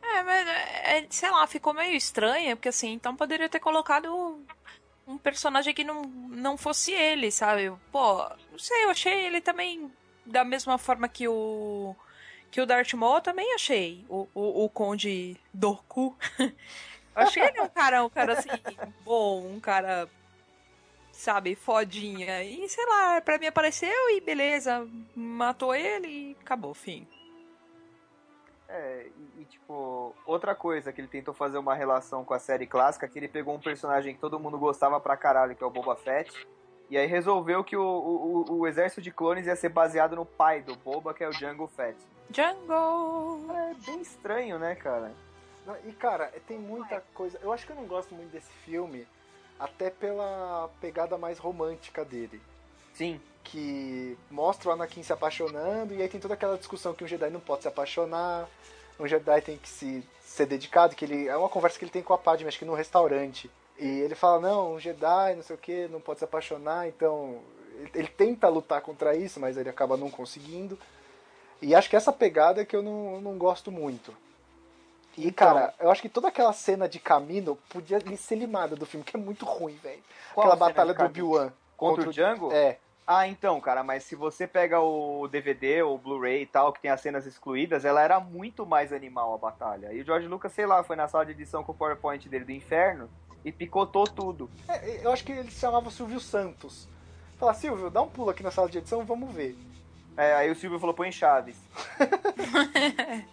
É, 0.00 0.22
mas, 0.22 0.48
é, 0.48 0.98
é, 0.98 1.06
sei 1.10 1.30
lá, 1.30 1.46
ficou 1.46 1.74
meio 1.74 1.94
estranho, 1.94 2.56
porque 2.56 2.70
assim, 2.70 2.92
então 2.92 3.14
poderia 3.14 3.50
ter 3.50 3.60
colocado 3.60 4.42
um 5.06 5.18
personagem 5.18 5.74
que 5.74 5.84
não, 5.84 6.02
não 6.02 6.56
fosse 6.56 6.92
ele, 6.92 7.30
sabe? 7.30 7.70
Pô, 7.92 8.26
não 8.50 8.58
sei, 8.58 8.84
eu 8.84 8.90
achei 8.90 9.26
ele 9.26 9.42
também 9.42 9.92
da 10.24 10.42
mesma 10.44 10.78
forma 10.78 11.06
que 11.06 11.28
o 11.28 11.94
que 12.50 12.60
o 12.60 12.66
Darth 12.66 12.92
Maul, 12.94 13.16
eu 13.16 13.20
também 13.20 13.54
achei 13.54 14.04
o, 14.08 14.26
o, 14.34 14.64
o 14.64 14.68
Conde 14.70 15.36
Doku. 15.52 16.16
eu 16.38 16.52
achei 17.14 17.42
ele 17.42 17.60
um 17.60 17.68
cara, 17.68 18.04
um 18.04 18.10
cara 18.10 18.32
assim, 18.34 18.48
bom, 19.04 19.46
um 19.46 19.60
cara, 19.60 20.08
sabe, 21.12 21.54
fodinha. 21.54 22.42
E 22.42 22.68
sei 22.68 22.86
lá, 22.86 23.20
pra 23.20 23.38
mim 23.38 23.46
apareceu 23.46 24.10
e 24.10 24.20
beleza, 24.20 24.88
matou 25.14 25.74
ele 25.74 26.08
e 26.08 26.36
acabou, 26.40 26.72
fim. 26.74 27.06
É, 28.70 29.06
e, 29.16 29.40
e, 29.40 29.44
tipo, 29.46 30.14
outra 30.26 30.54
coisa 30.54 30.92
que 30.92 31.00
ele 31.00 31.08
tentou 31.08 31.32
fazer 31.32 31.56
uma 31.56 31.74
relação 31.74 32.22
com 32.22 32.34
a 32.34 32.38
série 32.38 32.66
clássica, 32.66 33.08
que 33.08 33.18
ele 33.18 33.28
pegou 33.28 33.54
um 33.54 33.60
personagem 33.60 34.14
que 34.14 34.20
todo 34.20 34.38
mundo 34.38 34.58
gostava 34.58 35.00
pra 35.00 35.16
caralho, 35.16 35.56
que 35.56 35.64
é 35.64 35.66
o 35.66 35.70
Boba 35.70 35.96
Fett, 35.96 36.30
e 36.90 36.96
aí 36.98 37.06
resolveu 37.06 37.64
que 37.64 37.76
o, 37.76 37.82
o, 37.82 38.58
o- 38.58 38.66
exército 38.66 39.00
de 39.00 39.10
clones 39.10 39.46
ia 39.46 39.56
ser 39.56 39.70
baseado 39.70 40.16
no 40.16 40.24
pai 40.26 40.60
do 40.60 40.74
Boba, 40.76 41.14
que 41.14 41.24
é 41.24 41.28
o 41.28 41.32
Jango 41.32 41.66
Fett. 41.66 41.96
Jungle! 42.30 43.50
É 43.54 43.74
bem 43.86 44.00
estranho, 44.00 44.58
né, 44.58 44.74
cara? 44.74 45.12
E 45.86 45.92
cara, 45.92 46.32
tem 46.46 46.58
muita 46.58 47.02
coisa. 47.14 47.38
Eu 47.42 47.52
acho 47.52 47.66
que 47.66 47.72
eu 47.72 47.76
não 47.76 47.86
gosto 47.86 48.14
muito 48.14 48.30
desse 48.30 48.50
filme, 48.64 49.06
até 49.58 49.90
pela 49.90 50.70
pegada 50.80 51.18
mais 51.18 51.38
romântica 51.38 52.04
dele. 52.04 52.40
Sim. 52.94 53.20
Que 53.44 54.16
mostra 54.30 54.68
o 54.68 54.72
Anakin 54.72 55.02
se 55.02 55.12
apaixonando, 55.12 55.94
e 55.94 56.02
aí 56.02 56.08
tem 56.08 56.20
toda 56.20 56.34
aquela 56.34 56.56
discussão 56.56 56.94
que 56.94 57.04
um 57.04 57.06
Jedi 57.06 57.30
não 57.30 57.40
pode 57.40 57.62
se 57.62 57.68
apaixonar, 57.68 58.48
um 58.98 59.06
Jedi 59.06 59.40
tem 59.40 59.56
que 59.56 59.68
se 59.68 60.04
ser 60.20 60.46
dedicado, 60.46 60.94
que 60.94 61.04
ele. 61.04 61.28
É 61.28 61.36
uma 61.36 61.48
conversa 61.48 61.78
que 61.78 61.84
ele 61.84 61.92
tem 61.92 62.02
com 62.02 62.12
a 62.12 62.18
Padme, 62.18 62.48
acho 62.48 62.58
que 62.58 62.64
num 62.64 62.74
restaurante. 62.74 63.50
E 63.78 63.86
ele 63.86 64.14
fala, 64.14 64.40
não, 64.40 64.74
um 64.74 64.80
Jedi, 64.80 65.36
não 65.36 65.42
sei 65.42 65.54
o 65.54 65.58
que, 65.58 65.86
não 65.88 66.00
pode 66.00 66.18
se 66.18 66.24
apaixonar, 66.24 66.88
então. 66.88 67.40
Ele, 67.76 67.90
ele 67.94 68.08
tenta 68.08 68.48
lutar 68.48 68.80
contra 68.80 69.14
isso, 69.14 69.38
mas 69.38 69.56
ele 69.56 69.68
acaba 69.68 69.96
não 69.96 70.10
conseguindo. 70.10 70.78
E 71.60 71.74
acho 71.74 71.90
que 71.90 71.96
essa 71.96 72.12
pegada 72.12 72.62
é 72.62 72.64
que 72.64 72.74
eu 72.76 72.82
não, 72.82 73.20
não 73.20 73.36
gosto 73.36 73.70
muito. 73.70 74.14
E, 75.16 75.28
Então. 75.28 75.48
cara, 75.48 75.74
eu 75.80 75.90
acho 75.90 76.00
que 76.00 76.08
toda 76.08 76.28
aquela 76.28 76.52
cena 76.52 76.88
de 76.88 77.00
caminho 77.00 77.58
podia 77.68 77.98
ser 78.16 78.36
limada 78.36 78.76
do 78.76 78.86
filme, 78.86 79.04
que 79.04 79.16
é 79.16 79.20
muito 79.20 79.44
ruim, 79.44 79.74
velho. 79.82 80.02
Aquela 80.30 80.54
batalha 80.56 80.94
do? 80.94 81.04
Obi-Wan. 81.04 81.52
Contra 81.76 82.08
o 82.08 82.12
Django? 82.12 82.52
É. 82.52 82.78
Ah, 83.06 83.26
então, 83.26 83.58
cara, 83.60 83.82
mas 83.82 84.04
se 84.04 84.14
você 84.14 84.46
pega 84.46 84.80
o 84.80 85.26
DVD 85.28 85.82
ou 85.82 85.94
o 85.94 85.98
Blu-ray 85.98 86.42
e 86.42 86.46
tal, 86.46 86.72
que 86.72 86.80
tem 86.80 86.90
as 86.90 87.00
cenas 87.00 87.24
excluídas, 87.24 87.84
ela 87.84 88.02
era 88.02 88.20
muito 88.20 88.66
mais 88.66 88.92
animal 88.92 89.34
a 89.34 89.38
batalha. 89.38 89.92
E 89.94 90.02
o 90.02 90.04
George 90.04 90.28
Lucas, 90.28 90.52
sei 90.52 90.66
lá, 90.66 90.84
foi 90.84 90.94
na 90.94 91.08
sala 91.08 91.24
de 91.24 91.32
edição 91.32 91.64
com 91.64 91.72
o 91.72 91.74
PowerPoint 91.74 92.28
dele 92.28 92.44
do 92.44 92.52
inferno 92.52 93.08
e 93.44 93.50
picotou 93.50 94.04
tudo. 94.04 94.50
É, 94.68 95.00
Eu 95.02 95.10
acho 95.10 95.24
que 95.24 95.32
ele 95.32 95.50
se 95.50 95.58
chamava 95.58 95.90
Silvio 95.90 96.20
Santos. 96.20 96.86
Fala, 97.38 97.54
Silvio, 97.54 97.88
dá 97.88 98.02
um 98.02 98.08
pulo 98.08 98.28
aqui 98.30 98.42
na 98.42 98.50
sala 98.50 98.68
de 98.68 98.76
edição, 98.78 99.04
vamos 99.06 99.32
ver. 99.32 99.56
É, 100.18 100.34
aí 100.34 100.50
o 100.50 100.54
Silvio 100.56 100.78
falou, 100.80 100.94
põe 100.94 101.10
Chaves. 101.12 101.56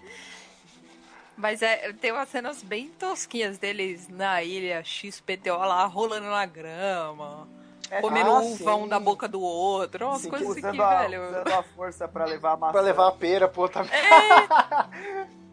Mas 1.35 1.61
é, 1.61 1.91
tem 1.93 2.11
umas 2.13 2.29
cenas 2.29 2.63
bem 2.63 2.87
tosquinhas 2.89 3.57
deles 3.57 4.07
na 4.07 4.41
ilha 4.41 4.81
XPTO 4.83 5.57
lá, 5.57 5.85
rolando 5.85 6.27
na 6.27 6.45
grama, 6.45 7.45
É, 7.91 7.99
comendo 7.99 8.31
ah, 8.31 8.41
sim. 8.43 8.87
da 8.87 8.99
boca 8.99 9.27
do 9.27 9.41
outro, 9.41 10.05
umas 10.07 10.21
Sim, 10.21 10.29
coisas 10.29 10.49
assim 10.51 10.61
que, 10.61 10.81
a, 10.81 10.99
velho. 11.01 11.27
usando 11.27 11.47
a 11.53 11.63
força 11.63 12.07
pra 12.07 12.23
levar 12.25 12.51
a 12.53 12.57
maçã. 12.57 12.71
Pra 12.71 12.81
levar 12.81 13.07
a 13.09 13.11
pera 13.11 13.47
pro 13.49 13.63
outro 13.63 13.81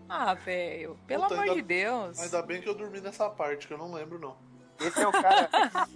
Ah, 0.09 0.35
velho, 0.35 0.97
pelo 1.07 1.22
Puta, 1.22 1.35
amor 1.35 1.45
ainda- 1.45 1.55
de 1.57 1.62
Deus. 1.62 2.20
Ainda 2.20 2.43
bem 2.43 2.61
que 2.61 2.68
eu 2.68 2.74
dormi 2.74 3.01
nessa 3.01 3.28
parte, 3.30 3.66
que 3.66 3.72
eu 3.74 3.78
não 3.78 3.93
lembro, 3.93 4.18
não. 4.20 4.37
Esse 4.78 5.01
é 5.03 5.09
o 5.09 5.12
cara. 5.12 5.49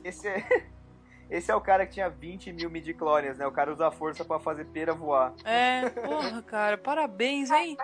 esse, 0.03 0.27
é, 0.27 0.67
esse 1.31 1.51
é 1.51 1.55
o 1.55 1.61
cara 1.61 1.87
que 1.87 1.95
tinha 1.95 2.09
20 2.09 2.53
mil 2.53 2.71
midichlorians, 2.71 3.39
né? 3.39 3.47
O 3.47 3.53
cara 3.53 3.73
usa 3.73 3.89
a 3.89 3.91
força 3.91 4.25
pra 4.25 4.39
fazer 4.39 4.65
pera 4.67 4.95
voar. 4.95 5.35
É, 5.45 5.89
porra, 5.91 6.43
cara, 6.43 6.79
parabéns, 6.79 7.51
hein? 7.51 7.77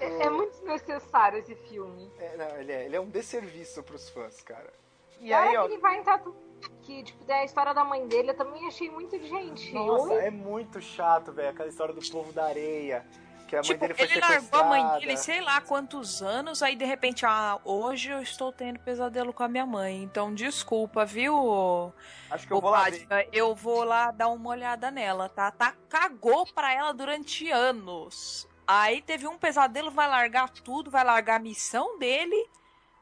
É, 0.00 0.26
é 0.26 0.30
muito 0.30 0.52
desnecessário 0.52 1.38
esse 1.38 1.54
filme. 1.54 2.10
É, 2.18 2.36
não, 2.36 2.60
ele, 2.60 2.72
é, 2.72 2.84
ele 2.86 2.96
é 2.96 3.00
um 3.00 3.08
desserviço 3.08 3.82
pros 3.82 4.08
fãs, 4.08 4.42
cara. 4.42 4.72
E 5.20 5.32
aí, 5.32 5.48
Cara, 5.54 5.64
ó. 5.64 5.66
que 5.68 5.74
ele 5.74 5.80
vai 5.80 5.98
entrar 5.98 6.18
tudo 6.18 6.36
que, 6.82 7.02
tipo, 7.02 7.24
tem 7.24 7.36
a 7.36 7.44
história 7.44 7.72
da 7.72 7.84
mãe 7.84 8.06
dele, 8.06 8.30
eu 8.30 8.36
também 8.36 8.66
achei 8.66 8.90
muito 8.90 9.18
de 9.18 9.26
gente. 9.28 9.72
Nossa, 9.72 10.12
Oi? 10.14 10.24
é 10.26 10.30
muito 10.30 10.80
chato, 10.80 11.32
velho. 11.32 11.50
Aquela 11.50 11.68
história 11.68 11.94
do 11.94 12.00
povo 12.10 12.32
da 12.32 12.46
areia. 12.46 13.06
Que 13.46 13.56
a 13.56 13.58
mãe 13.58 13.64
Tipo, 13.68 13.80
dele 13.80 13.94
foi 13.94 14.04
ele 14.04 14.20
largou 14.20 14.60
a 14.60 14.64
mãe 14.64 14.98
dele 15.00 15.16
sei 15.16 15.40
lá 15.40 15.60
quantos 15.60 16.22
anos, 16.22 16.62
aí 16.62 16.74
de 16.76 16.84
repente, 16.84 17.26
ah, 17.26 17.58
hoje 17.64 18.10
eu 18.10 18.22
estou 18.22 18.52
tendo 18.52 18.78
pesadelo 18.80 19.32
com 19.32 19.42
a 19.42 19.48
minha 19.48 19.66
mãe. 19.66 20.02
Então, 20.02 20.34
desculpa, 20.34 21.04
viu? 21.04 21.92
Acho 22.30 22.46
que 22.46 22.52
eu 22.52 22.60
vou 22.60 22.70
lá 22.70 22.84
ver. 22.84 23.06
Eu 23.32 23.54
vou 23.54 23.84
lá 23.84 24.10
dar 24.10 24.28
uma 24.28 24.50
olhada 24.50 24.90
nela, 24.90 25.28
tá? 25.28 25.50
Tá 25.50 25.74
cagou 25.88 26.46
pra 26.52 26.72
ela 26.72 26.92
durante 26.92 27.50
anos. 27.50 28.48
Aí 28.66 29.02
teve 29.02 29.26
um 29.26 29.36
pesadelo, 29.38 29.90
vai 29.90 30.08
largar 30.08 30.48
tudo, 30.48 30.90
vai 30.90 31.04
largar 31.04 31.36
a 31.36 31.38
missão 31.42 31.98
dele. 31.98 32.48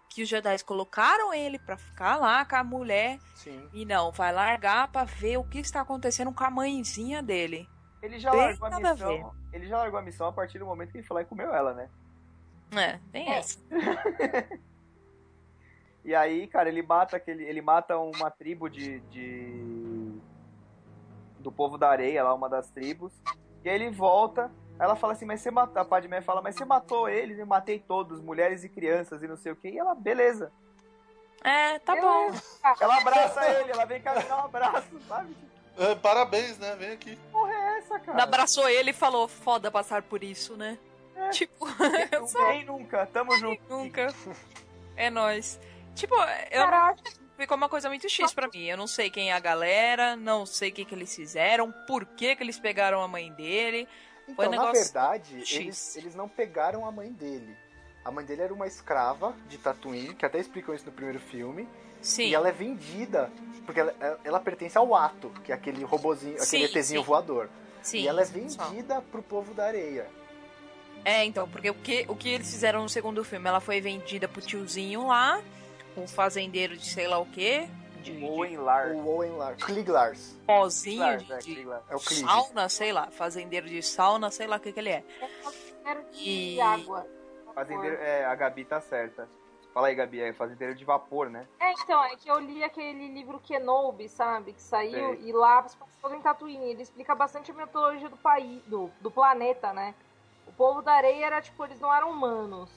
que 0.09 0.23
os 0.23 0.29
Jedi 0.29 0.63
colocaram 0.65 1.33
ele 1.33 1.59
pra 1.59 1.79
ficar 1.79 2.17
lá 2.17 2.45
com 2.45 2.57
a 2.57 2.63
mulher 2.63 3.19
Sim. 3.35 3.67
e 3.73 3.87
não, 3.87 4.13
vai 4.13 4.31
largar 4.31 4.89
pra 4.89 5.05
ver 5.05 5.39
o 5.39 5.45
que 5.45 5.59
está 5.59 5.81
acontecendo 5.81 6.31
com 6.35 6.45
a 6.45 6.51
mãezinha 6.51 7.23
dele. 7.23 7.67
Ele 8.03 8.19
já 8.19 8.31
Bem 8.33 8.41
largou 8.41 8.67
a 8.67 8.71
nada 8.71 8.89
a 8.89 8.93
missão. 8.95 9.35
Ele 9.53 9.67
já 9.69 9.79
largou 9.79 9.99
a 9.99 10.03
missão 10.03 10.27
a 10.27 10.33
partir 10.33 10.59
do 10.59 10.67
momento 10.67 10.91
que 10.91 10.99
ele 10.99 11.07
foi 11.07 11.15
lá 11.15 11.23
e 11.23 11.27
comeu 11.27 11.55
ela, 11.55 11.73
né? 11.73 11.89
É, 12.77 12.99
tem 13.13 13.31
É. 13.33 13.39
essa. 13.39 13.59
E 16.05 16.17
aí, 16.17 16.49
cara, 16.49 16.69
ele 16.69 16.83
mata 16.83 17.17
aquele. 17.17 17.45
Ele 17.45 17.63
mata 17.63 17.97
uma 17.97 18.29
tribo 18.29 18.69
de. 18.69 18.99
de- 19.03 20.21
do 21.39 21.51
povo 21.53 21.79
da 21.79 21.89
areia, 21.91 22.23
lá, 22.25 22.35
uma 22.35 22.49
das 22.49 22.69
tribos. 22.71 23.13
E 23.65 23.69
aí 23.69 23.75
ele 23.77 23.91
volta. 23.91 24.47
Aí 24.79 24.85
ela 24.85 24.97
fala 24.97 25.13
assim, 25.13 25.25
mas 25.25 25.41
você 25.41 25.51
matou. 25.51 25.81
A 25.81 25.85
Padmé 25.85 26.21
fala, 26.21 26.43
mas 26.43 26.57
você 26.57 26.65
matou 26.65 27.09
eles, 27.09 27.39
eu 27.39 27.47
matei 27.47 27.79
todos, 27.79 28.21
mulheres 28.21 28.65
e 28.65 28.69
crianças 28.69 29.23
e 29.23 29.29
não 29.29 29.37
sei 29.37 29.53
o 29.53 29.57
que. 29.57 29.69
E 29.69 29.79
ela, 29.79 29.95
beleza. 29.95 30.53
É, 31.45 31.79
tá 31.81 31.95
bom. 31.95 32.31
Ela 32.81 32.97
abraça 32.99 33.49
ele, 33.49 33.71
ela 33.71 33.85
vem 33.85 34.01
cá 34.03 34.15
me 34.15 34.23
dar 34.25 34.39
um 34.43 34.47
abraço, 34.47 35.01
sabe? 35.09 35.37
É, 35.79 35.95
parabéns, 35.95 36.59
né? 36.59 36.77
Vem 36.77 36.93
aqui. 36.93 37.17
porra 37.31 37.53
é 37.53 37.79
essa, 37.79 37.99
cara? 37.99 38.23
Abraçou 38.23 38.69
ele 38.69 38.91
e 38.91 38.95
falou, 38.95 39.27
foda 39.27 39.71
passar 39.71 40.03
por 40.03 40.23
isso, 40.23 40.57
né? 40.57 40.79
Tipo, 41.31 41.67
Quem 42.51 42.65
nunca? 42.67 43.07
Tamo 43.07 43.37
junto. 43.39 43.63
nunca. 43.69 44.09
É 44.97 45.09
nóis. 45.11 45.59
Tipo, 45.95 46.15
eu 46.51 46.65
Caraca, 46.65 47.03
ficou 47.37 47.57
uma 47.57 47.69
coisa 47.69 47.89
muito 47.89 48.09
X 48.09 48.33
pra 48.33 48.49
mim. 48.49 48.65
Eu 48.65 48.77
não 48.77 48.87
sei 48.87 49.11
quem 49.11 49.31
é 49.31 49.35
a 49.35 49.41
galera, 49.41 50.17
não 50.17 50.45
sei 50.47 50.71
o 50.71 50.73
que, 50.73 50.85
que 50.85 50.95
eles 50.95 51.15
fizeram, 51.15 51.73
por 51.87 52.05
que, 52.05 52.37
que 52.37 52.43
eles 52.43 52.59
pegaram 52.59 53.03
a 53.03 53.09
mãe 53.09 53.33
dele. 53.33 53.89
Foi 54.37 54.47
Então, 54.47 54.49
um 54.49 54.51
na 54.51 54.63
negócio 54.63 54.85
verdade, 54.85 55.41
X. 55.47 55.53
eles, 55.57 55.97
eles 55.97 56.15
não 56.15 56.29
pegaram 56.29 56.87
a 56.87 56.93
mãe 56.93 57.11
dele. 57.13 57.57
A 58.05 58.11
mãe 58.11 58.25
dele 58.25 58.43
era 58.43 58.55
uma 58.55 58.67
escrava 58.67 59.35
de 59.49 59.59
Tatooine, 59.59 60.15
que 60.15 60.27
até 60.27 60.39
explicam 60.39 60.75
isso 60.75 60.87
no 60.87 60.93
primeiro 60.93 61.21
filme. 61.21 61.69
Sim. 62.03 62.25
E 62.25 62.35
ela 62.35 62.49
é 62.49 62.53
vendida, 62.53 63.31
porque 63.65 63.81
ela, 63.81 63.95
ela 64.25 64.41
pertence 64.41 64.77
ao 64.77 64.95
Ato, 64.95 65.31
que 65.45 65.53
é 65.53 65.55
aquele 65.55 65.83
robozinho, 65.85 66.37
Sim, 66.41 66.65
aquele 66.65 66.65
ETzinho 66.79 67.01
sim. 67.01 67.07
voador. 67.07 67.49
Sim. 67.81 67.99
e 68.01 68.09
ela 68.09 68.21
é 68.23 68.25
só. 68.25 68.33
vendida 68.67 69.01
pro 69.11 69.23
povo 69.23 69.55
da 69.55 69.65
areia. 69.67 70.07
É, 71.05 71.25
então, 71.25 71.49
porque 71.49 71.69
o 71.71 71.75
que, 71.75 72.05
o 72.09 72.15
que 72.15 72.29
eles 72.29 72.49
fizeram 72.51 72.83
no 72.83 72.89
segundo 72.89 73.25
filme? 73.25 73.49
Ela 73.49 73.61
foi 73.61 73.81
vendida 73.81 74.29
pro 74.29 74.41
tiozinho 74.41 75.07
lá, 75.09 75.43
um 75.97 76.07
fazendeiro 76.07 76.77
de 76.77 76.87
sei 76.87 77.09
lá 77.09 77.19
o 77.19 77.27
quê, 77.27 77.69
de, 78.03 78.17
de 78.19 78.25
Owen 78.25 78.57
Lar. 78.59 78.89
O 78.93 79.09
Owen 79.09 79.33
Lars. 79.33 79.63
Kliglars. 79.65 80.39
pozinho, 80.47 81.01
Lars, 81.01 81.27
de, 81.27 81.33
é, 81.33 81.39
de 81.39 81.45
Klieglar. 81.55 81.83
É 81.91 81.97
o 81.97 82.01
Klieg. 82.01 82.25
sauna, 82.25 82.69
sei 82.69 82.93
lá, 82.93 83.11
fazendeiro 83.11 83.69
de 83.69 83.83
sauna, 83.83 84.31
sei 84.31 84.47
lá 84.47 84.57
o 84.57 84.61
que 84.61 84.73
que 84.73 84.79
ele 84.79 84.91
é. 84.91 85.05
era 85.85 86.01
de 86.03 86.21
E- 86.29 86.61
água. 86.61 87.05
Fazendeiro, 87.55 87.97
é, 87.97 88.25
a 88.25 88.35
Gabi 88.37 88.65
tá 88.65 88.81
certa. 88.81 89.29
Fala 89.73 89.89
aí, 89.89 89.95
Gabi, 89.95 90.21
é 90.21 90.33
fazendeiro 90.35 90.75
de 90.75 90.85
vapor, 90.85 91.31
né? 91.31 91.47
É, 91.59 91.73
então, 91.73 92.05
é 92.05 92.15
que 92.15 92.29
eu 92.29 92.39
li 92.39 92.63
aquele 92.63 93.09
livro 93.09 93.41
Kenobi, 93.41 94.07
sabe? 94.07 94.53
Que 94.53 94.61
saiu, 94.61 95.17
Sei. 95.17 95.29
e 95.29 95.33
lá 95.33 95.67
se 95.67 95.77
passou 95.77 96.15
em 96.15 96.21
Tatooine. 96.21 96.71
Ele 96.71 96.83
explica 96.83 97.15
bastante 97.15 97.51
a 97.51 97.55
mitologia 97.55 98.11
do 98.11 98.17
país, 98.19 98.63
do, 98.65 98.91
do 99.01 99.11
planeta, 99.11 99.73
né? 99.73 99.95
O 100.47 100.53
povo 100.53 100.83
da 100.83 100.93
areia 100.93 101.25
era, 101.25 101.41
tipo, 101.41 101.65
eles 101.65 101.81
não 101.81 101.93
eram 101.93 102.11
humanos. 102.11 102.71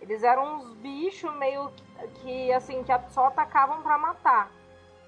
Eles 0.00 0.22
eram 0.22 0.54
uns 0.54 0.74
bichos 0.76 1.34
meio 1.34 1.70
que, 2.22 2.50
assim, 2.50 2.82
que 2.82 2.92
só 3.10 3.26
atacavam 3.26 3.82
pra 3.82 3.98
matar. 3.98 4.50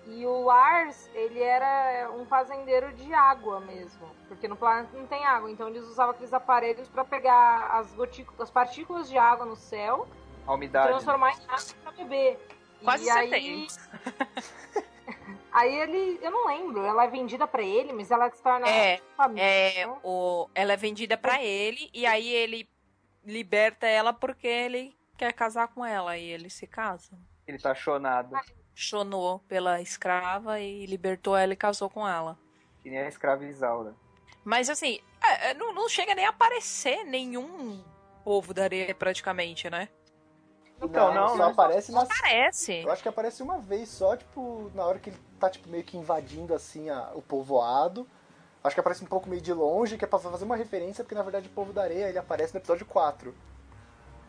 E 0.05 0.26
o 0.26 0.45
Lars, 0.45 1.09
ele 1.14 1.40
era 1.40 2.11
um 2.11 2.26
fazendeiro 2.26 2.93
de 2.93 3.14
água 3.14 3.61
mesmo. 3.61 4.07
Porque 4.28 4.47
no 4.47 4.57
planeta 4.57 4.95
não 4.95 5.07
tem 5.07 5.24
água. 5.24 5.51
Então 5.51 5.68
eles 5.68 5.84
usavam 5.84 6.12
aqueles 6.12 6.34
aparelhos 6.34 6.86
pra 6.90 7.03
pegar 7.03 7.78
as, 7.78 7.97
as 8.38 8.51
partículas 8.51 9.09
de 9.09 9.16
água 9.16 9.47
no 9.47 9.57
céu 9.57 10.07
A 10.47 10.55
umidade. 10.55 10.88
transformar 10.88 11.30
em 11.30 11.45
água 11.49 11.74
pra 11.82 11.93
beber. 11.93 12.38
Quase 12.82 13.05
e 13.05 13.11
aí, 13.11 13.68
70. 13.68 14.84
aí 15.53 15.74
ele, 15.74 16.18
eu 16.20 16.30
não 16.30 16.47
lembro, 16.47 16.84
ela 16.84 17.05
é 17.05 17.09
vendida 17.09 17.47
pra 17.47 17.62
ele, 17.62 17.93
mas 17.93 18.11
ela 18.11 18.30
se 18.30 18.43
torna 18.43 18.68
É, 18.68 19.01
família. 19.16 19.45
É, 19.45 19.86
né? 19.86 19.99
o, 20.03 20.49
ela 20.55 20.72
é 20.72 20.76
vendida 20.76 21.16
pra 21.16 21.43
ele 21.43 21.88
e 21.95 22.05
aí 22.05 22.28
ele 22.28 22.68
liberta 23.24 23.86
ela 23.86 24.12
porque 24.12 24.49
ele 24.49 24.97
quer 25.16 25.32
casar 25.32 25.68
com 25.68 25.84
ela 25.86 26.18
e 26.18 26.24
eles 26.24 26.55
se 26.55 26.66
casam. 26.66 27.18
Ele 27.47 27.59
tá 27.59 27.74
chonado. 27.74 28.36
Chonou 28.74 29.38
pela 29.40 29.80
escrava 29.80 30.59
e 30.59 30.86
libertou 30.86 31.36
ela 31.36 31.53
e 31.53 31.57
casou 31.57 31.88
com 31.88 32.09
ela. 32.09 32.36
Que 32.82 32.90
nem 32.90 32.99
a 32.99 33.09
escrava 33.09 33.45
Isaura. 33.45 33.95
Mas 34.45 34.68
assim, 34.68 34.99
é, 35.22 35.51
é, 35.51 35.55
não, 35.55 35.72
não 35.72 35.88
chega 35.88 36.14
nem 36.14 36.26
a 36.26 36.30
aparecer 36.30 37.05
nenhum 37.05 37.84
povo 38.24 38.53
da 38.53 38.64
areia 38.64 38.93
praticamente, 38.95 39.70
né? 39.70 39.88
Então, 40.83 41.14
não, 41.14 41.28
só 41.28 41.37
né? 41.47 41.53
aparece 41.53 41.93
nas. 41.93 42.09
Parece. 42.09 42.83
Eu 42.83 42.91
acho 42.91 43.03
que 43.03 43.09
aparece 43.09 43.43
uma 43.43 43.59
vez 43.59 43.89
só, 43.89 44.16
tipo, 44.16 44.70
na 44.74 44.85
hora 44.85 44.99
que 44.99 45.11
ele 45.11 45.18
tá 45.39 45.49
tipo, 45.49 45.68
meio 45.68 45.85
que 45.85 45.97
invadindo 45.97 46.55
assim 46.55 46.91
a- 46.91 47.11
o 47.14 47.22
povoado. 47.22 48.07
Acho 48.64 48.74
que 48.76 48.80
aparece 48.80 49.03
um 49.05 49.09
pouco 49.09 49.28
meio 49.28 49.43
de 49.43 49.53
longe, 49.53 49.97
que 49.97 50.05
é 50.05 50.09
pra 50.09 50.18
fazer 50.18 50.45
uma 50.45 50.57
referência, 50.57 51.03
porque 51.03 51.14
na 51.14 51.22
verdade 51.22 51.49
o 51.49 51.51
povo 51.51 51.72
da 51.72 51.83
areia 51.83 52.09
ele 52.09 52.18
aparece 52.18 52.55
no 52.55 52.61
episódio 52.61 52.87
4. 52.87 53.35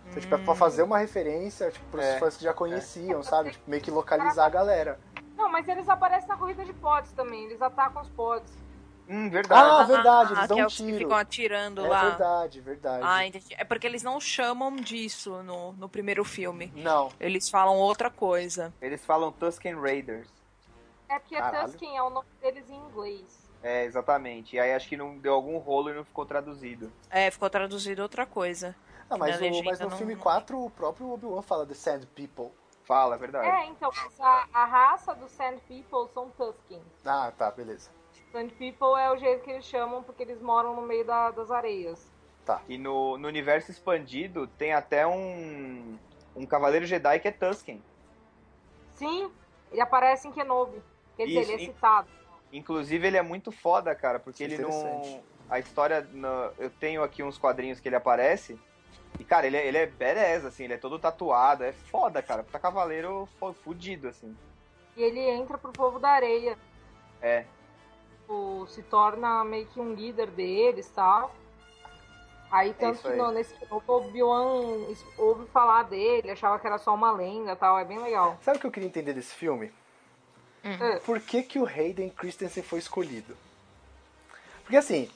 Então, 0.08 0.20
tipo, 0.22 0.36
é 0.36 0.38
pra 0.38 0.56
fazer 0.56 0.84
uma 0.84 0.98
referência, 0.98 1.72
tipo, 1.72 1.86
pros 1.92 2.04
É, 2.06 2.20
fãs 2.20 2.36
que 2.38 2.44
já 2.44 2.54
conheciam, 2.54 3.24
sabe? 3.24 3.52
Tipo, 3.52 3.70
meio 3.70 3.82
que 3.82 3.90
localizar 3.92 4.46
a 4.46 4.50
galera. 4.50 5.00
Não, 5.38 5.50
mas 5.50 5.68
eles 5.68 5.88
aparecem 5.88 6.28
na 6.28 6.36
corrida 6.38 6.64
de 6.66 6.74
pods 6.74 7.12
também, 7.14 7.46
eles 7.46 7.62
atacam 7.62 8.02
os 8.02 8.10
pods. 8.10 8.52
Hum, 9.08 9.30
verdade. 9.30 9.70
Ah, 9.70 9.84
verdade, 9.84 10.32
eles 10.34 10.44
Ah, 10.44 10.48
dão 10.48 10.56
que 10.56 10.62
é 10.62 10.64
um 10.64 10.68
os 10.68 10.78
que 10.78 10.84
tiro. 10.86 10.98
ficam 10.98 11.18
atirando 11.18 11.86
É 11.86 11.90
lá. 11.90 12.10
verdade, 12.10 12.62
verdade. 12.62 13.04
Ah, 13.06 13.26
entendi. 13.26 13.54
É 13.58 13.64
porque 13.64 13.86
eles 13.86 14.02
não 14.04 14.20
chamam 14.20 14.76
disso 14.78 15.44
no, 15.44 15.74
no 15.74 15.90
primeiro 15.90 16.24
filme. 16.24 16.72
Não. 16.76 17.10
Eles 17.20 17.50
falam 17.50 17.76
outra 17.78 18.10
coisa. 18.10 18.74
Eles 18.82 19.04
falam 19.06 19.32
Tusken 19.32 19.76
Raiders. 19.80 20.28
É 21.10 21.20
porque 21.20 21.36
Caralho. 21.36 21.68
Tusken 21.68 21.98
é 21.98 22.02
o 22.02 22.10
nome 22.10 22.28
deles 22.42 22.70
em 22.70 22.76
inglês. 22.76 23.44
É, 23.62 23.86
exatamente. 23.86 24.56
E 24.56 24.60
aí 24.60 24.74
acho 24.74 24.88
que 24.90 24.98
não 24.98 25.18
deu 25.18 25.34
algum 25.34 25.58
rolo 25.58 25.90
e 25.90 25.94
não 25.94 26.04
ficou 26.04 26.26
traduzido. 26.26 26.92
É, 27.10 27.30
ficou 27.30 27.50
traduzido 27.50 28.02
outra 28.02 28.26
coisa. 28.26 28.76
Ah, 29.10 29.18
mas, 29.18 29.40
o- 29.40 29.64
mas 29.64 29.80
no 29.80 29.90
não- 29.90 29.98
filme 29.98 30.16
4 30.16 30.60
o 30.64 30.70
próprio 30.70 31.12
Obi-Wan 31.12 31.42
fala 31.42 31.66
The 31.66 31.74
Sand 31.74 32.08
People. 32.16 32.52
Fala, 32.86 33.16
é 33.16 33.18
verdade. 33.18 33.48
É, 33.48 33.66
então, 33.68 33.90
mas 33.96 34.20
a, 34.20 34.48
a 34.54 34.66
raça 34.66 35.14
dos 35.16 35.32
Sand 35.32 35.60
People 35.68 36.10
são 36.14 36.30
Tusken. 36.32 36.82
Ah, 37.06 37.32
tá, 37.38 37.50
beleza. 37.52 37.90
Sand 38.34 38.50
People 38.58 39.00
é 39.00 39.12
o 39.12 39.16
jeito 39.18 39.44
que 39.44 39.52
eles 39.52 39.64
chamam 39.64 40.02
porque 40.02 40.24
eles 40.24 40.42
moram 40.42 40.76
no 40.76 40.82
meio 40.82 41.06
da- 41.06 41.30
das 41.30 41.52
areias. 41.52 42.12
E 42.68 42.78
no, 42.80 43.16
no 43.18 43.28
universo 43.28 43.70
expandido 43.72 44.48
tem 44.48 44.74
até 44.74 45.06
um, 45.08 45.98
um 46.36 46.46
Cavaleiro 46.46 46.86
Jedi 46.86 47.20
que 47.20 47.28
é 47.28 47.32
Tusken. 47.32 47.82
Sim, 48.96 49.32
ele 49.72 49.80
aparece 49.80 50.28
em 50.28 50.32
Kenobi. 50.32 50.82
Quer 51.16 51.28
dizer, 51.28 51.42
Isso, 51.42 51.52
ele 51.52 51.62
é 51.62 51.64
e- 51.64 51.68
citado. 51.68 52.10
Inclusive 52.52 53.08
ele 53.08 53.18
é 53.18 53.22
muito 53.22 53.52
foda, 53.52 53.94
cara, 53.96 54.20
porque 54.20 54.44
ele 54.44 54.56
Interessante. 54.56 55.10
não. 55.10 55.24
A 55.50 55.60
história. 55.60 56.02
no- 56.12 56.52
Eu 56.58 56.70
tenho 56.72 57.04
aqui 57.04 57.22
uns 57.22 57.38
quadrinhos 57.38 57.80
que 57.80 57.88
ele 57.88 57.96
aparece. 57.96 58.60
E, 59.20 59.24
cara, 59.24 59.46
ele 59.46 59.58
é, 59.58 59.68
ele 59.68 59.78
é 59.78 59.86
badass, 59.86 60.44
assim, 60.44 60.64
ele 60.64 60.74
é 60.74 60.78
todo 60.78 60.98
tatuado. 61.00 61.64
É 61.64 61.72
foda, 61.72 62.22
cara. 62.22 62.44
Puta 62.44 62.60
cavaleiro 62.60 63.30
fudido, 63.64 64.08
assim. 64.08 64.36
E 64.98 65.02
ele 65.04 65.20
entra 65.20 65.58
pro 65.58 65.72
povo 65.72 66.00
da 66.00 66.10
areia. 66.10 66.58
É. 67.22 67.46
Tipo, 68.34 68.66
se 68.68 68.82
torna 68.84 69.44
meio 69.44 69.68
que 69.68 69.80
um 69.80 69.94
líder 69.94 70.28
deles 70.32 70.88
e 70.88 70.92
tal. 70.92 71.36
Aí, 72.50 72.74
tanto 72.74 72.96
isso 72.96 73.04
que 73.04 73.10
aí. 73.10 73.18
no, 73.18 73.32
nesse 73.32 73.54
o 73.70 73.82
Obi-Wan 73.88 74.90
es- 74.92 75.06
ouve 75.18 75.46
falar 75.48 75.84
dele, 75.84 76.32
achava 76.32 76.58
que 76.60 76.66
era 76.68 76.78
só 76.80 76.94
uma 76.96 77.12
lenda 77.12 77.52
e 77.52 77.56
tal. 77.56 77.78
É 77.78 77.86
bem 77.86 78.00
legal. 78.00 78.38
Sabe 78.42 78.58
o 78.58 78.62
que 78.62 78.68
eu 78.68 78.72
queria 78.72 78.88
entender 78.90 79.14
desse 79.14 79.34
filme? 79.36 79.72
Hum. 80.64 81.00
Por 81.06 81.20
que, 81.20 81.44
que 81.44 81.60
o 81.60 81.66
Hayden 81.68 82.10
Christensen 82.10 82.64
foi 82.64 82.80
escolhido? 82.80 83.36
Porque 84.64 84.78
assim, 84.78 85.10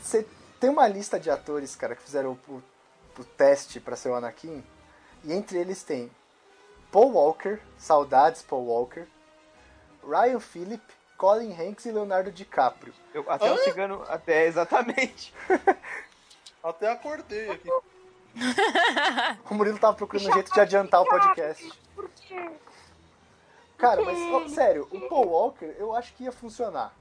você 0.00 0.26
tem 0.60 0.68
uma 0.68 0.86
lista 0.88 1.18
de 1.18 1.30
atores, 1.30 1.74
cara, 1.76 1.94
que 1.96 2.02
fizeram 2.02 2.38
o, 2.48 2.52
o- 2.52 2.62
o 3.20 3.24
teste 3.24 3.78
pra 3.80 3.96
ser 3.96 4.08
o 4.10 4.14
Anakin. 4.14 4.62
E 5.24 5.32
entre 5.32 5.58
eles 5.58 5.82
tem 5.82 6.10
Paul 6.90 7.12
Walker, 7.12 7.58
saudades 7.78 8.42
Paul 8.42 8.66
Walker, 8.66 9.06
Ryan 10.06 10.40
Phillip, 10.40 10.82
Colin 11.16 11.52
Hanks 11.52 11.86
e 11.86 11.92
Leonardo 11.92 12.30
DiCaprio. 12.32 12.92
Eu- 13.14 13.24
até 13.30 13.50
o 13.52 13.58
cigano. 13.58 14.04
Até, 14.08 14.46
exatamente. 14.46 15.32
Até 16.62 16.90
acordei 16.92 17.50
aqui. 17.50 17.68
O 19.50 19.54
Murilo 19.54 19.78
tava 19.78 19.94
procurando 19.94 20.28
um 20.30 20.32
jeito 20.32 20.52
de 20.52 20.60
adiantar 20.60 21.02
o 21.02 21.04
podcast. 21.04 21.70
Por 21.94 22.08
quê? 22.10 22.50
Cara, 23.76 24.00
mas 24.02 24.18
ó, 24.32 24.48
sério, 24.48 24.88
o 24.90 25.00
Paul 25.08 25.28
Walker 25.28 25.74
eu 25.78 25.94
acho 25.94 26.14
que 26.14 26.24
ia 26.24 26.32
funcionar. 26.32 26.94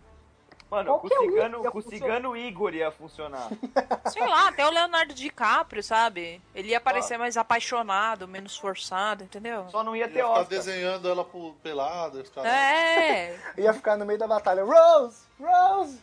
Mano, 0.72 1.00
com 1.00 1.08
o 1.08 1.10
Qualquer 1.10 1.20
um 1.20 1.32
cigano, 1.34 1.64
ia 1.64 1.72
com 1.72 1.78
o 1.80 1.82
cigano 1.82 2.38
Igor 2.38 2.74
ia 2.74 2.90
funcionar. 2.92 3.50
Sei 4.10 4.26
lá, 4.26 4.48
até 4.48 4.66
o 4.66 4.70
Leonardo 4.72 5.14
DiCaprio, 5.14 5.84
sabe? 5.84 6.42
Ele 6.56 6.70
ia 6.70 6.80
parecer 6.80 7.18
mais 7.18 7.36
apaixonado, 7.36 8.26
menos 8.26 8.56
forçado, 8.58 9.26
entendeu? 9.26 9.68
Só 9.70 9.84
não 9.84 9.94
ia 9.94 10.06
Ia 10.06 10.08
ter 10.08 10.14
ficar 10.20 10.30
Oscar. 10.30 10.46
desenhando 10.48 11.10
ela 11.10 11.26
pro- 11.26 11.56
pelada. 11.62 12.24
Caras... 12.24 12.50
É, 12.50 13.38
Ia 13.60 13.74
ficar 13.74 13.98
no 13.98 14.06
meio 14.06 14.18
da 14.18 14.26
batalha, 14.28 14.64
Rose! 14.64 15.24
Rose! 15.38 16.00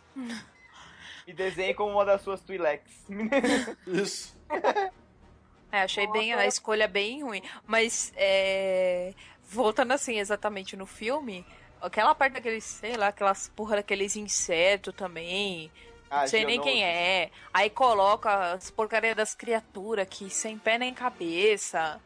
E 1.26 1.32
desenhe 1.32 1.72
como 1.72 1.92
uma 1.92 2.04
das 2.04 2.20
suas 2.20 2.42
Twi'leks. 2.42 3.06
Isso. 3.86 4.36
É, 5.72 5.82
achei 5.82 6.06
bem 6.08 6.34
a 6.34 6.46
escolha 6.46 6.86
bem 6.86 7.22
ruim. 7.22 7.42
Mas, 7.66 8.12
é... 8.16 9.14
voltando 9.44 9.92
assim, 9.92 10.18
exatamente 10.18 10.76
no 10.76 10.84
filme, 10.84 11.46
aquela 11.80 12.14
parte 12.14 12.34
daqueles, 12.34 12.64
sei 12.64 12.96
lá, 12.96 13.08
aquelas 13.08 13.48
porra 13.48 13.76
daqueles 13.76 14.16
insetos 14.16 14.94
também. 14.94 15.70
Ah, 16.10 16.20
Não 16.22 16.28
sei 16.28 16.44
nem 16.44 16.60
quem 16.60 16.82
é. 16.84 17.30
Aí 17.52 17.68
coloca 17.68 18.52
as 18.54 18.70
porcaria 18.70 19.14
das 19.14 19.34
criaturas 19.34 20.02
aqui, 20.04 20.30
sem 20.30 20.56
pé 20.58 20.78
nem 20.78 20.94
cabeça. 20.94 22.00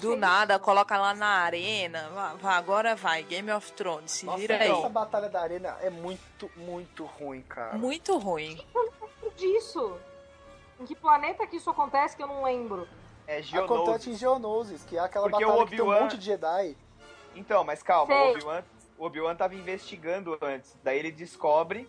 Do 0.00 0.16
nada, 0.16 0.58
coloca 0.58 0.98
lá 0.98 1.14
na 1.14 1.26
arena. 1.42 2.08
Vá, 2.12 2.34
vá, 2.34 2.56
agora 2.56 2.96
vai, 2.96 3.22
Game 3.22 3.50
of 3.52 3.70
Thrones, 3.72 4.10
se 4.10 4.26
Nossa, 4.26 4.38
vira 4.38 4.56
aí. 4.56 4.70
essa 4.70 4.88
batalha 4.88 5.28
da 5.28 5.40
arena 5.40 5.76
é 5.80 5.88
muito, 5.88 6.50
muito 6.56 7.04
ruim, 7.04 7.42
cara. 7.42 7.78
Muito 7.78 8.18
ruim. 8.18 8.60
disso. 9.36 9.96
Em 10.80 10.84
que 10.84 10.96
planeta 10.96 11.46
que 11.46 11.56
isso 11.56 11.70
acontece 11.70 12.16
que 12.16 12.22
eu 12.22 12.26
não 12.26 12.42
lembro? 12.42 12.88
É 13.26 13.38
Acontece 13.38 13.50
Geonosis. 13.50 14.06
em 14.08 14.16
Geonosis, 14.16 14.84
que 14.84 14.96
é 14.96 15.00
aquela 15.00 15.28
Porque 15.28 15.44
batalha 15.44 15.62
o 15.62 15.66
que 15.66 15.76
tem 15.76 15.84
um 15.84 15.92
monte 16.00 16.16
de 16.18 16.24
Jedi. 16.24 16.76
Então, 17.34 17.64
mas 17.64 17.82
calma, 17.82 18.14
Sei. 18.14 18.24
o 18.26 18.30
Obi-Wan 18.30 18.62
o 18.98 19.04
Obi-Wan 19.04 19.36
tava 19.36 19.54
investigando 19.54 20.36
antes. 20.42 20.74
Daí 20.82 20.98
ele 20.98 21.12
descobre 21.12 21.88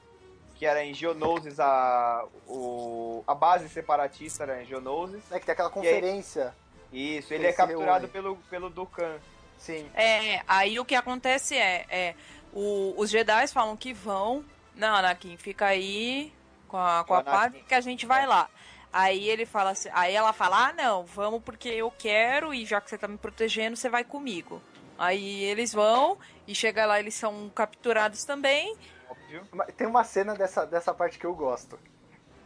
que 0.55 0.65
era 0.65 0.83
em 0.83 0.93
Geonosis 0.93 1.59
a, 1.59 2.23
o, 2.47 3.23
a 3.25 3.33
base 3.33 3.67
separatista 3.67 4.43
era 4.43 4.61
em 4.61 4.65
Geonosis. 4.65 5.23
Né, 5.29 5.39
que 5.39 5.45
tem 5.45 5.53
aquela 5.53 5.69
conferência. 5.71 6.53
Isso, 6.93 7.33
ele 7.33 7.47
é 7.47 7.53
capturado 7.53 8.07
pelo, 8.07 8.35
pelo 8.49 8.69
Dukan. 8.69 9.17
Sim. 9.57 9.89
É, 9.95 10.41
aí 10.47 10.79
o 10.79 10.85
que 10.85 10.95
acontece 10.95 11.55
é, 11.57 11.85
é 11.89 12.15
o- 12.53 12.93
os 12.97 13.09
Jedi 13.09 13.47
falam 13.47 13.75
que 13.75 13.93
vão. 13.93 14.43
Não, 14.75 14.95
Anakin, 14.95 15.35
fica 15.37 15.65
aí 15.67 16.31
com 16.67 16.77
a, 16.77 17.03
com 17.03 17.13
a 17.15 17.23
paz 17.23 17.53
que 17.67 17.73
a 17.73 17.81
gente 17.81 18.05
vai 18.05 18.25
lá. 18.27 18.49
Aí 18.91 19.29
ele 19.29 19.45
fala 19.45 19.71
assim, 19.71 19.89
aí 19.93 20.15
ela 20.15 20.33
fala, 20.33 20.69
ah 20.69 20.73
não, 20.73 21.05
vamos 21.05 21.43
porque 21.43 21.69
eu 21.69 21.91
quero 21.91 22.53
e 22.53 22.65
já 22.65 22.81
que 22.81 22.89
você 22.89 22.97
tá 22.97 23.07
me 23.07 23.17
protegendo, 23.17 23.75
você 23.77 23.89
vai 23.89 24.03
comigo. 24.03 24.61
Aí 24.99 25.45
eles 25.45 25.71
vão 25.71 26.17
e 26.45 26.53
chega 26.53 26.85
lá, 26.85 26.99
eles 26.99 27.15
são 27.15 27.49
capturados 27.49 28.25
também. 28.25 28.75
Óbvio. 29.09 29.47
Tem 29.77 29.87
uma 29.87 30.03
cena 30.03 30.35
dessa, 30.35 30.65
dessa 30.65 30.93
parte 30.93 31.17
que 31.17 31.25
eu 31.25 31.33
gosto. 31.33 31.79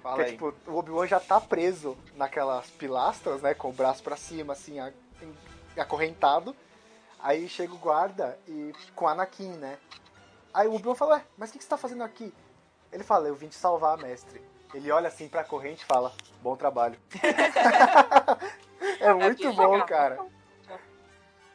Fala 0.03 0.17
que 0.17 0.21
é 0.21 0.25
aí. 0.25 0.31
tipo, 0.33 0.53
o 0.67 0.75
Obi-Wan 0.75 1.07
já 1.07 1.19
tá 1.19 1.41
preso 1.41 1.97
naquelas 2.15 2.69
pilastras, 2.69 3.41
né? 3.41 3.55
Com 3.55 3.69
o 3.69 3.73
braço 3.73 4.03
pra 4.03 4.15
cima, 4.15 4.53
assim, 4.53 4.77
acorrentado. 5.75 6.55
Aí 7.19 7.49
chega 7.49 7.73
o 7.73 7.77
guarda 7.77 8.37
e 8.47 8.71
com 8.95 9.05
o 9.05 9.07
Anakin, 9.07 9.53
né? 9.53 9.79
Aí 10.53 10.67
o 10.67 10.75
Obi-Wan 10.75 10.93
fala, 10.93 11.15
ué, 11.15 11.25
mas 11.35 11.49
o 11.49 11.53
que, 11.53 11.57
que 11.57 11.63
você 11.63 11.69
tá 11.69 11.77
fazendo 11.77 12.03
aqui? 12.03 12.31
Ele 12.91 13.03
fala, 13.03 13.27
eu 13.27 13.35
vim 13.35 13.47
te 13.47 13.55
salvar, 13.55 13.97
mestre. 13.97 14.39
Ele 14.75 14.91
olha 14.91 15.07
assim 15.07 15.27
pra 15.27 15.43
corrente 15.43 15.81
e 15.81 15.85
fala, 15.85 16.13
bom 16.41 16.55
trabalho. 16.55 16.99
é 18.99 19.11
muito 19.15 19.53
bom, 19.53 19.71
legal. 19.71 19.87
cara. 19.87 20.32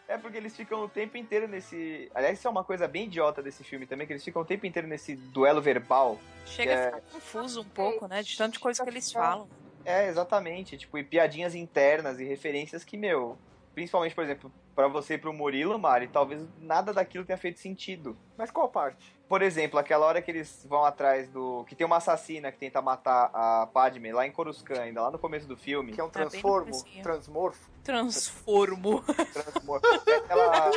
É 0.08 0.16
porque 0.16 0.38
eles 0.38 0.56
ficam 0.56 0.82
o 0.82 0.88
tempo 0.88 1.18
inteiro 1.18 1.46
nesse. 1.46 2.10
Aliás, 2.14 2.38
isso 2.38 2.48
é 2.48 2.50
uma 2.50 2.64
coisa 2.64 2.88
bem 2.88 3.04
idiota 3.04 3.42
desse 3.42 3.62
filme 3.62 3.86
também, 3.86 4.06
que 4.06 4.12
eles 4.14 4.24
ficam 4.24 4.40
o 4.40 4.44
tempo 4.44 4.64
inteiro 4.64 4.88
nesse 4.88 5.14
duelo 5.14 5.60
verbal. 5.60 6.18
Chega 6.46 6.72
É. 6.72 6.82
a 6.82 6.86
ficar 6.86 7.00
confuso 7.12 7.60
um 7.60 7.64
pouco, 7.64 8.08
né? 8.08 8.22
De 8.22 8.34
tanta 8.34 8.58
coisa 8.58 8.82
que 8.82 8.88
eles 8.88 9.12
falam. 9.12 9.46
É, 9.84 10.08
exatamente. 10.08 10.78
Tipo, 10.78 10.96
e 10.96 11.04
piadinhas 11.04 11.54
internas 11.54 12.18
e 12.18 12.24
referências 12.24 12.82
que, 12.84 12.96
meu. 12.96 13.36
Principalmente, 13.78 14.12
por 14.12 14.24
exemplo, 14.24 14.52
pra 14.74 14.88
você 14.88 15.14
e 15.14 15.18
pro 15.18 15.32
Murilo, 15.32 15.78
Mari, 15.78 16.08
talvez 16.08 16.44
nada 16.58 16.92
daquilo 16.92 17.24
tenha 17.24 17.38
feito 17.38 17.60
sentido. 17.60 18.18
Mas 18.36 18.50
qual 18.50 18.68
parte? 18.68 19.16
Por 19.28 19.40
exemplo, 19.40 19.78
aquela 19.78 20.04
hora 20.04 20.20
que 20.20 20.28
eles 20.32 20.66
vão 20.68 20.84
atrás 20.84 21.28
do. 21.30 21.64
Que 21.64 21.76
tem 21.76 21.86
uma 21.86 21.98
assassina 21.98 22.50
que 22.50 22.58
tenta 22.58 22.82
matar 22.82 23.30
a 23.32 23.68
Padme 23.72 24.10
lá 24.10 24.26
em 24.26 24.32
Coruscant, 24.32 24.80
ainda 24.80 25.00
lá 25.02 25.12
no 25.12 25.18
começo 25.18 25.46
do 25.46 25.56
filme. 25.56 25.92
Que 25.92 26.00
é 26.00 26.02
um 26.02 26.08
no 26.08 26.12
transformo, 26.12 26.72
comecinho. 26.72 27.02
transmorfo. 27.04 27.70
Transformo. 27.84 29.00
Transmor- 29.32 29.80
É 30.08 30.16
aquela. 30.16 30.70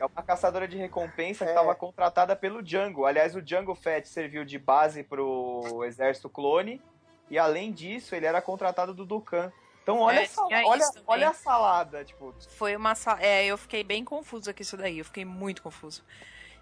É 0.00 0.04
uma 0.06 0.22
caçadora 0.22 0.68
de 0.68 0.76
recompensa 0.76 1.44
que 1.44 1.50
É. 1.50 1.54
estava 1.54 1.74
contratada 1.74 2.36
pelo 2.36 2.62
Django. 2.62 3.04
Aliás, 3.04 3.34
o 3.34 3.42
Django 3.42 3.74
Fett 3.74 4.08
serviu 4.08 4.44
de 4.44 4.60
base 4.60 5.02
pro 5.02 5.82
exército 5.84 6.28
clone. 6.30 6.80
E 7.28 7.36
além 7.36 7.72
disso, 7.72 8.14
ele 8.14 8.26
era 8.26 8.40
contratado 8.40 8.94
do 8.94 9.04
Dukan. 9.04 9.50
Então 9.86 10.00
olha, 10.00 10.18
É, 10.18 10.22
essa- 10.24 10.44
tinha 10.48 10.66
olha, 10.66 10.84
olha 11.06 11.28
a 11.28 11.32
salada, 11.32 12.04
tipo. 12.04 12.34
Foi 12.56 12.74
uma. 12.74 12.96
sa- 12.96 13.18
É, 13.20 13.44
eu 13.46 13.56
fiquei 13.56 13.84
bem 13.84 14.04
confusa 14.04 14.52
com 14.52 14.60
isso 14.60 14.76
daí. 14.76 14.98
Eu 14.98 15.04
fiquei 15.04 15.24
muito 15.24 15.62
confusa. 15.62 16.02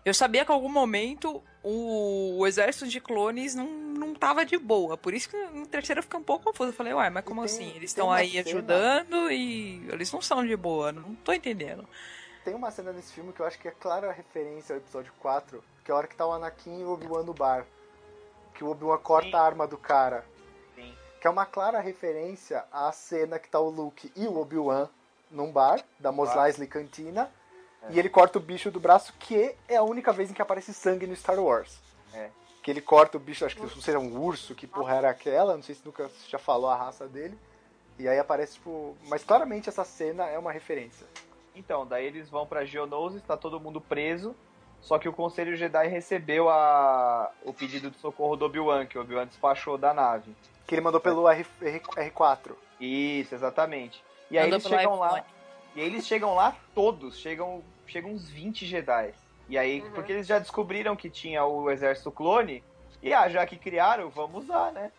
Eu 0.04 0.12
sabia 0.12 0.44
que 0.44 0.52
em 0.52 0.54
algum 0.54 0.68
momento 0.68 1.42
o, 1.62 2.36
o 2.38 2.46
exército 2.46 2.86
de 2.86 3.00
clones 3.00 3.54
não, 3.54 3.64
não 3.66 4.14
tava 4.14 4.44
de 4.44 4.58
boa. 4.58 4.98
Por 4.98 5.14
isso 5.14 5.30
que 5.30 5.36
no 5.46 5.66
terceiro 5.66 6.00
eu 6.00 6.02
fiquei 6.02 6.20
um 6.20 6.22
pouco 6.22 6.44
confusa. 6.44 6.68
Eu 6.68 6.74
falei, 6.74 6.92
uai, 6.92 7.08
mas 7.08 7.24
como 7.24 7.40
tem- 7.40 7.50
assim? 7.54 7.70
Eles 7.74 7.90
estão 7.92 8.12
aí 8.12 8.32
cena- 8.32 8.46
ajudando 8.46 9.30
e 9.32 9.88
eles 9.90 10.12
não 10.12 10.20
são 10.20 10.44
de 10.46 10.54
boa. 10.54 10.92
Não 10.92 11.14
tô 11.14 11.32
entendendo. 11.32 11.88
Tem 12.44 12.54
uma 12.54 12.70
cena 12.70 12.92
nesse 12.92 13.14
filme 13.14 13.32
que 13.32 13.40
eu 13.40 13.46
acho 13.46 13.58
que 13.58 13.68
é 13.68 13.70
clara 13.70 14.12
referência 14.12 14.74
ao 14.74 14.78
episódio 14.82 15.10
4, 15.18 15.64
que 15.82 15.90
é 15.90 15.94
a 15.94 15.96
hora 15.96 16.06
que 16.06 16.14
tá 16.14 16.26
o 16.26 16.32
Anakin 16.32 16.80
e 16.80 16.84
o 16.84 16.90
Obi-Wan 16.92 17.22
no 17.22 17.32
bar. 17.32 17.64
Que 18.54 18.62
o 18.62 18.68
Obi-Wan 18.68 18.98
corta 18.98 19.30
Sim. 19.30 19.34
a 19.36 19.40
arma 19.40 19.66
do 19.66 19.78
cara. 19.78 20.26
Que 21.24 21.28
é 21.28 21.30
uma 21.30 21.46
clara 21.46 21.80
referência 21.80 22.66
à 22.70 22.92
cena 22.92 23.38
que 23.38 23.48
tá 23.48 23.58
o 23.58 23.70
Luke 23.70 24.12
e 24.14 24.26
o 24.26 24.38
Obi-Wan 24.38 24.90
num 25.30 25.50
bar, 25.50 25.82
da 25.98 26.12
Mos. 26.12 26.28
Eisley 26.36 26.68
Cantina. 26.68 27.30
É. 27.82 27.92
E 27.92 27.98
ele 27.98 28.10
corta 28.10 28.36
o 28.36 28.42
bicho 28.42 28.70
do 28.70 28.78
braço, 28.78 29.14
que 29.18 29.56
é 29.66 29.76
a 29.76 29.82
única 29.82 30.12
vez 30.12 30.30
em 30.30 30.34
que 30.34 30.42
aparece 30.42 30.74
sangue 30.74 31.06
no 31.06 31.16
Star 31.16 31.40
Wars. 31.40 31.80
É. 32.12 32.28
Que 32.62 32.70
ele 32.70 32.82
corta 32.82 33.16
o 33.16 33.20
bicho, 33.20 33.42
acho 33.42 33.56
que 33.56 33.62
não 33.62 33.70
sei 33.70 33.80
se 33.80 33.88
era 33.88 33.98
um 33.98 34.22
urso, 34.22 34.54
que 34.54 34.66
porra 34.66 34.96
era 34.96 35.08
aquela, 35.08 35.56
não 35.56 35.62
sei 35.62 35.74
se 35.74 35.80
nunca 35.82 36.10
já 36.28 36.38
falou 36.38 36.68
a 36.68 36.76
raça 36.76 37.08
dele. 37.08 37.38
E 37.98 38.06
aí 38.06 38.18
aparece, 38.18 38.56
tipo. 38.56 38.94
Mas 39.08 39.24
claramente 39.24 39.70
essa 39.70 39.82
cena 39.82 40.26
é 40.26 40.38
uma 40.38 40.52
referência. 40.52 41.06
Então, 41.56 41.86
daí 41.86 42.04
eles 42.04 42.28
vão 42.28 42.46
pra 42.46 42.66
Geonosis, 42.66 43.22
tá 43.22 43.34
todo 43.34 43.58
mundo 43.58 43.80
preso. 43.80 44.36
Só 44.82 44.98
que 44.98 45.08
o 45.08 45.12
Conselho 45.14 45.56
Jedi 45.56 45.86
recebeu 45.88 46.50
a... 46.50 47.32
o 47.46 47.54
pedido 47.54 47.90
de 47.90 47.96
socorro 47.96 48.36
do 48.36 48.44
Obi-Wan, 48.44 48.84
que 48.84 48.98
o 48.98 49.00
Obi-Wan 49.00 49.26
despachou 49.26 49.78
da 49.78 49.94
nave. 49.94 50.36
Que 50.66 50.74
ele 50.74 50.82
mandou 50.82 51.00
pelo 51.00 51.28
R, 51.28 51.46
R, 51.60 51.80
R4. 51.80 52.52
Isso, 52.80 53.34
exatamente. 53.34 54.02
E 54.30 54.38
aí 54.38 54.50
Mandou 54.50 54.58
eles 54.58 54.80
chegam 54.80 54.98
lá. 54.98 55.24
E 55.76 55.80
aí 55.80 55.86
eles 55.86 56.06
chegam 56.06 56.34
lá 56.34 56.56
todos, 56.74 57.18
chegam, 57.18 57.62
chegam 57.86 58.10
uns 58.12 58.28
20 58.28 58.64
Jedi. 58.66 59.12
E 59.48 59.58
aí, 59.58 59.82
Uhum. 59.82 59.90
porque 59.92 60.12
eles 60.12 60.26
já 60.26 60.38
descobriram 60.38 60.96
que 60.96 61.10
tinha 61.10 61.44
o 61.44 61.70
exército 61.70 62.10
clone, 62.10 62.64
e 63.02 63.12
ah, 63.12 63.28
já 63.28 63.44
que 63.44 63.56
criaram, 63.58 64.08
vamos 64.08 64.44
usar, 64.44 64.72
né? 64.72 64.90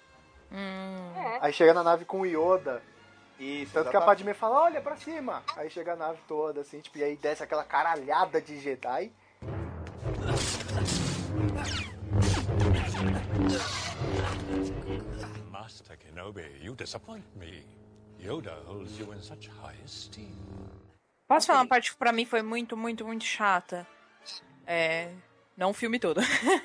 Hum. 0.51 1.11
É. 1.16 1.39
Aí 1.41 1.51
chega 1.53 1.74
na 1.74 1.84
nave 1.84 2.05
com 2.05 2.22
o 2.22 2.26
Yoda. 2.26 2.82
Isso, 3.39 3.74
Tanto 3.74 3.89
que 3.89 3.97
a 3.97 3.99
exatamente. 3.99 4.05
Padme 4.05 4.34
fala, 4.34 4.61
olha 4.63 4.80
pra 4.82 4.95
cima. 4.95 5.43
Aí 5.57 5.70
chega 5.70 5.93
a 5.93 5.95
nave 5.95 6.20
toda, 6.28 6.61
assim, 6.61 6.80
tipo, 6.80 6.97
e 6.99 7.03
aí 7.03 7.16
desce 7.18 7.43
aquela 7.43 7.63
caralhada 7.63 8.39
de 8.39 8.59
Jedi. 8.59 9.11
Master 15.76 15.97
Kenobi, 15.97 16.45
you 16.63 16.73
disappoint 16.73 17.26
me. 17.36 17.61
Yoda 18.23 18.53
holds 18.65 18.97
you 18.97 19.11
in 19.13 19.21
such 19.21 19.49
high 19.61 19.76
esteem. 19.86 20.32
Posso 21.28 21.47
falar 21.47 21.59
uma 21.59 21.67
parte 21.67 21.91
que 21.91 21.97
pra 21.97 22.13
mim 22.13 22.23
foi 22.23 22.41
muito, 22.41 22.78
muito, 22.78 23.05
muito 23.05 23.26
chata? 23.26 23.86
É. 24.65 25.09
Não 25.57 25.71
o 25.71 25.73
filme 25.73 25.99
todo. 25.99 26.21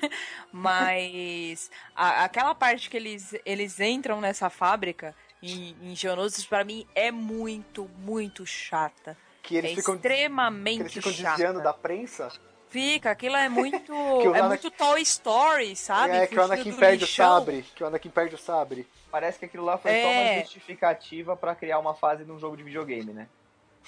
Mas 0.51 1.69
a- 1.93 2.23
aquela 2.23 2.55
parte 2.55 2.89
que 2.89 2.95
eles, 2.95 3.33
eles 3.45 3.79
entram 3.81 4.21
nessa 4.21 4.49
fábrica 4.49 5.13
em, 5.43 5.75
em 5.81 5.93
Geonosis, 5.95 6.45
pra 6.45 6.63
mim, 6.63 6.87
é 6.95 7.11
muito, 7.11 7.89
muito 7.99 8.45
chata. 8.45 9.17
Que 9.43 9.57
eles 9.57 9.71
é 9.73 9.75
ficam, 9.75 9.97
que 9.97 10.07
extremamente 10.07 10.81
eles 10.83 10.93
ficam 10.93 11.11
chata. 11.11 11.29
desviando 11.31 11.61
da 11.61 11.73
prensa. 11.73 12.31
Fica, 12.69 13.11
aquilo 13.11 13.35
é 13.35 13.49
muito. 13.49 13.91
é 14.33 14.39
Anakin- 14.39 14.47
muito 14.47 14.71
Toy 14.71 15.01
Story, 15.01 15.75
sabe? 15.75 16.13
é, 16.15 16.27
que 16.27 16.37
o 16.39 16.41
Anakin 16.43 16.71
do 16.71 16.77
perde 16.77 17.03
lixão. 17.03 17.25
o 17.35 17.39
sabre. 17.39 17.65
Que 17.75 17.83
o 17.83 17.87
Anakin 17.87 18.09
perde 18.09 18.35
o 18.35 18.37
sabre. 18.37 18.87
Parece 19.11 19.37
que 19.39 19.45
aquilo 19.45 19.65
lá 19.65 19.77
foi 19.77 19.91
só 19.91 20.07
uma 20.07 20.21
É. 20.21 20.41
justificativa 20.41 21.35
pra 21.35 21.53
criar 21.53 21.79
uma 21.79 21.93
fase 21.93 22.23
num 22.23 22.39
jogo 22.39 22.55
de 22.55 22.63
videogame, 22.63 23.11
né? 23.11 23.27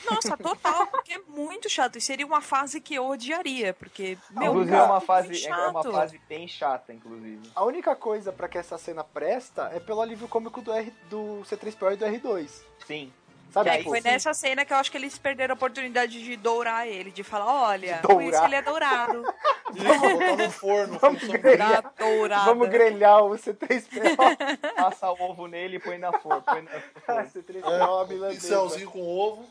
Nossa, 0.10 0.36
total, 0.36 0.88
porque 0.88 1.14
é 1.14 1.20
muito 1.28 1.70
chato. 1.70 1.98
E 1.98 2.02
seria 2.02 2.26
uma 2.26 2.42
fase 2.42 2.82
que 2.82 2.96
eu 2.96 3.06
odiaria, 3.06 3.74
porque, 3.76 4.18
meu, 4.32 4.48
inclusive 4.48 4.76
é 4.76 4.82
uma 4.82 5.00
fase, 5.00 5.48
é 5.48 5.56
uma 5.68 5.84
fase 5.84 6.20
bem 6.28 6.48
chata, 6.48 6.92
inclusive. 6.92 7.48
A 7.56 7.64
única 7.64 7.96
coisa 7.96 8.32
pra 8.34 8.48
que 8.48 8.58
essa 8.58 8.78
cena 8.78 9.04
presta 9.04 9.70
é 9.74 9.80
pelo 9.80 10.02
alívio 10.02 10.28
cômico 10.28 10.62
do, 10.62 10.74
R, 10.74 10.92
do 11.10 11.42
C3PO 11.44 11.94
e 11.94 11.96
do 11.96 12.06
R2. 12.06 12.64
Sim. 12.88 13.14
Sabe? 13.54 13.70
Aí 13.70 13.78
tipo, 13.78 13.92
foi 13.92 14.02
nessa 14.02 14.34
cena 14.34 14.66
que 14.66 14.74
eu 14.74 14.78
acho 14.78 14.90
que 14.90 14.98
eles 14.98 15.16
perderam 15.16 15.54
a 15.54 15.56
oportunidade 15.56 16.24
de 16.24 16.36
dourar 16.36 16.88
ele, 16.88 17.12
de 17.12 17.24
falar, 17.24 17.70
olha, 17.70 17.98
De 17.98 18.02
por 18.02 18.20
isso 18.20 18.32
dourar. 18.32 18.46
ele 18.46 18.56
é 18.56 18.62
dourado. 18.64 19.36
Vamos 19.74 20.14
botar 20.14 20.36
no 20.38 20.52
forno. 20.52 21.00
Vamos 21.00 21.24
grelhar. 21.24 21.84
Dá 21.84 21.94
dourada. 22.00 22.46
Vamos 22.46 22.70
grelhar 22.70 23.24
o 23.24 23.30
C3PO. 23.38 24.74
Passa 24.76 25.12
o 25.12 25.22
ovo 25.22 25.46
nele 25.46 25.76
e 25.76 25.80
põe 25.80 26.00
na 26.00 26.12
forma. 26.18 26.42
Põe 26.42 26.64
na 26.64 26.72
forma. 26.80 27.24
C3PO 27.30 28.24
é 28.24 28.30
pincelzinho 28.32 28.90
com 28.90 29.02
ovo. 29.02 29.48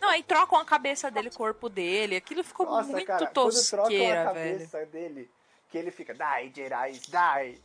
Não, 0.00 0.08
aí 0.08 0.24
trocam 0.24 0.58
a 0.58 0.64
cabeça 0.64 1.12
dele, 1.12 1.28
o 1.28 1.32
corpo 1.32 1.68
dele. 1.68 2.16
Aquilo 2.16 2.42
ficou 2.42 2.66
Nossa, 2.66 2.90
muito 2.90 3.06
cara, 3.06 3.24
quando 3.26 3.32
trocam 3.32 3.86
a 3.86 3.88
tosqueira, 3.88 4.32
velho. 4.32 4.52
cabeça 4.52 4.86
dele, 4.86 5.30
que 5.70 5.78
ele 5.78 5.92
fica, 5.92 6.12
die, 6.12 6.52
Jedi, 6.56 6.92
die. 6.92 7.62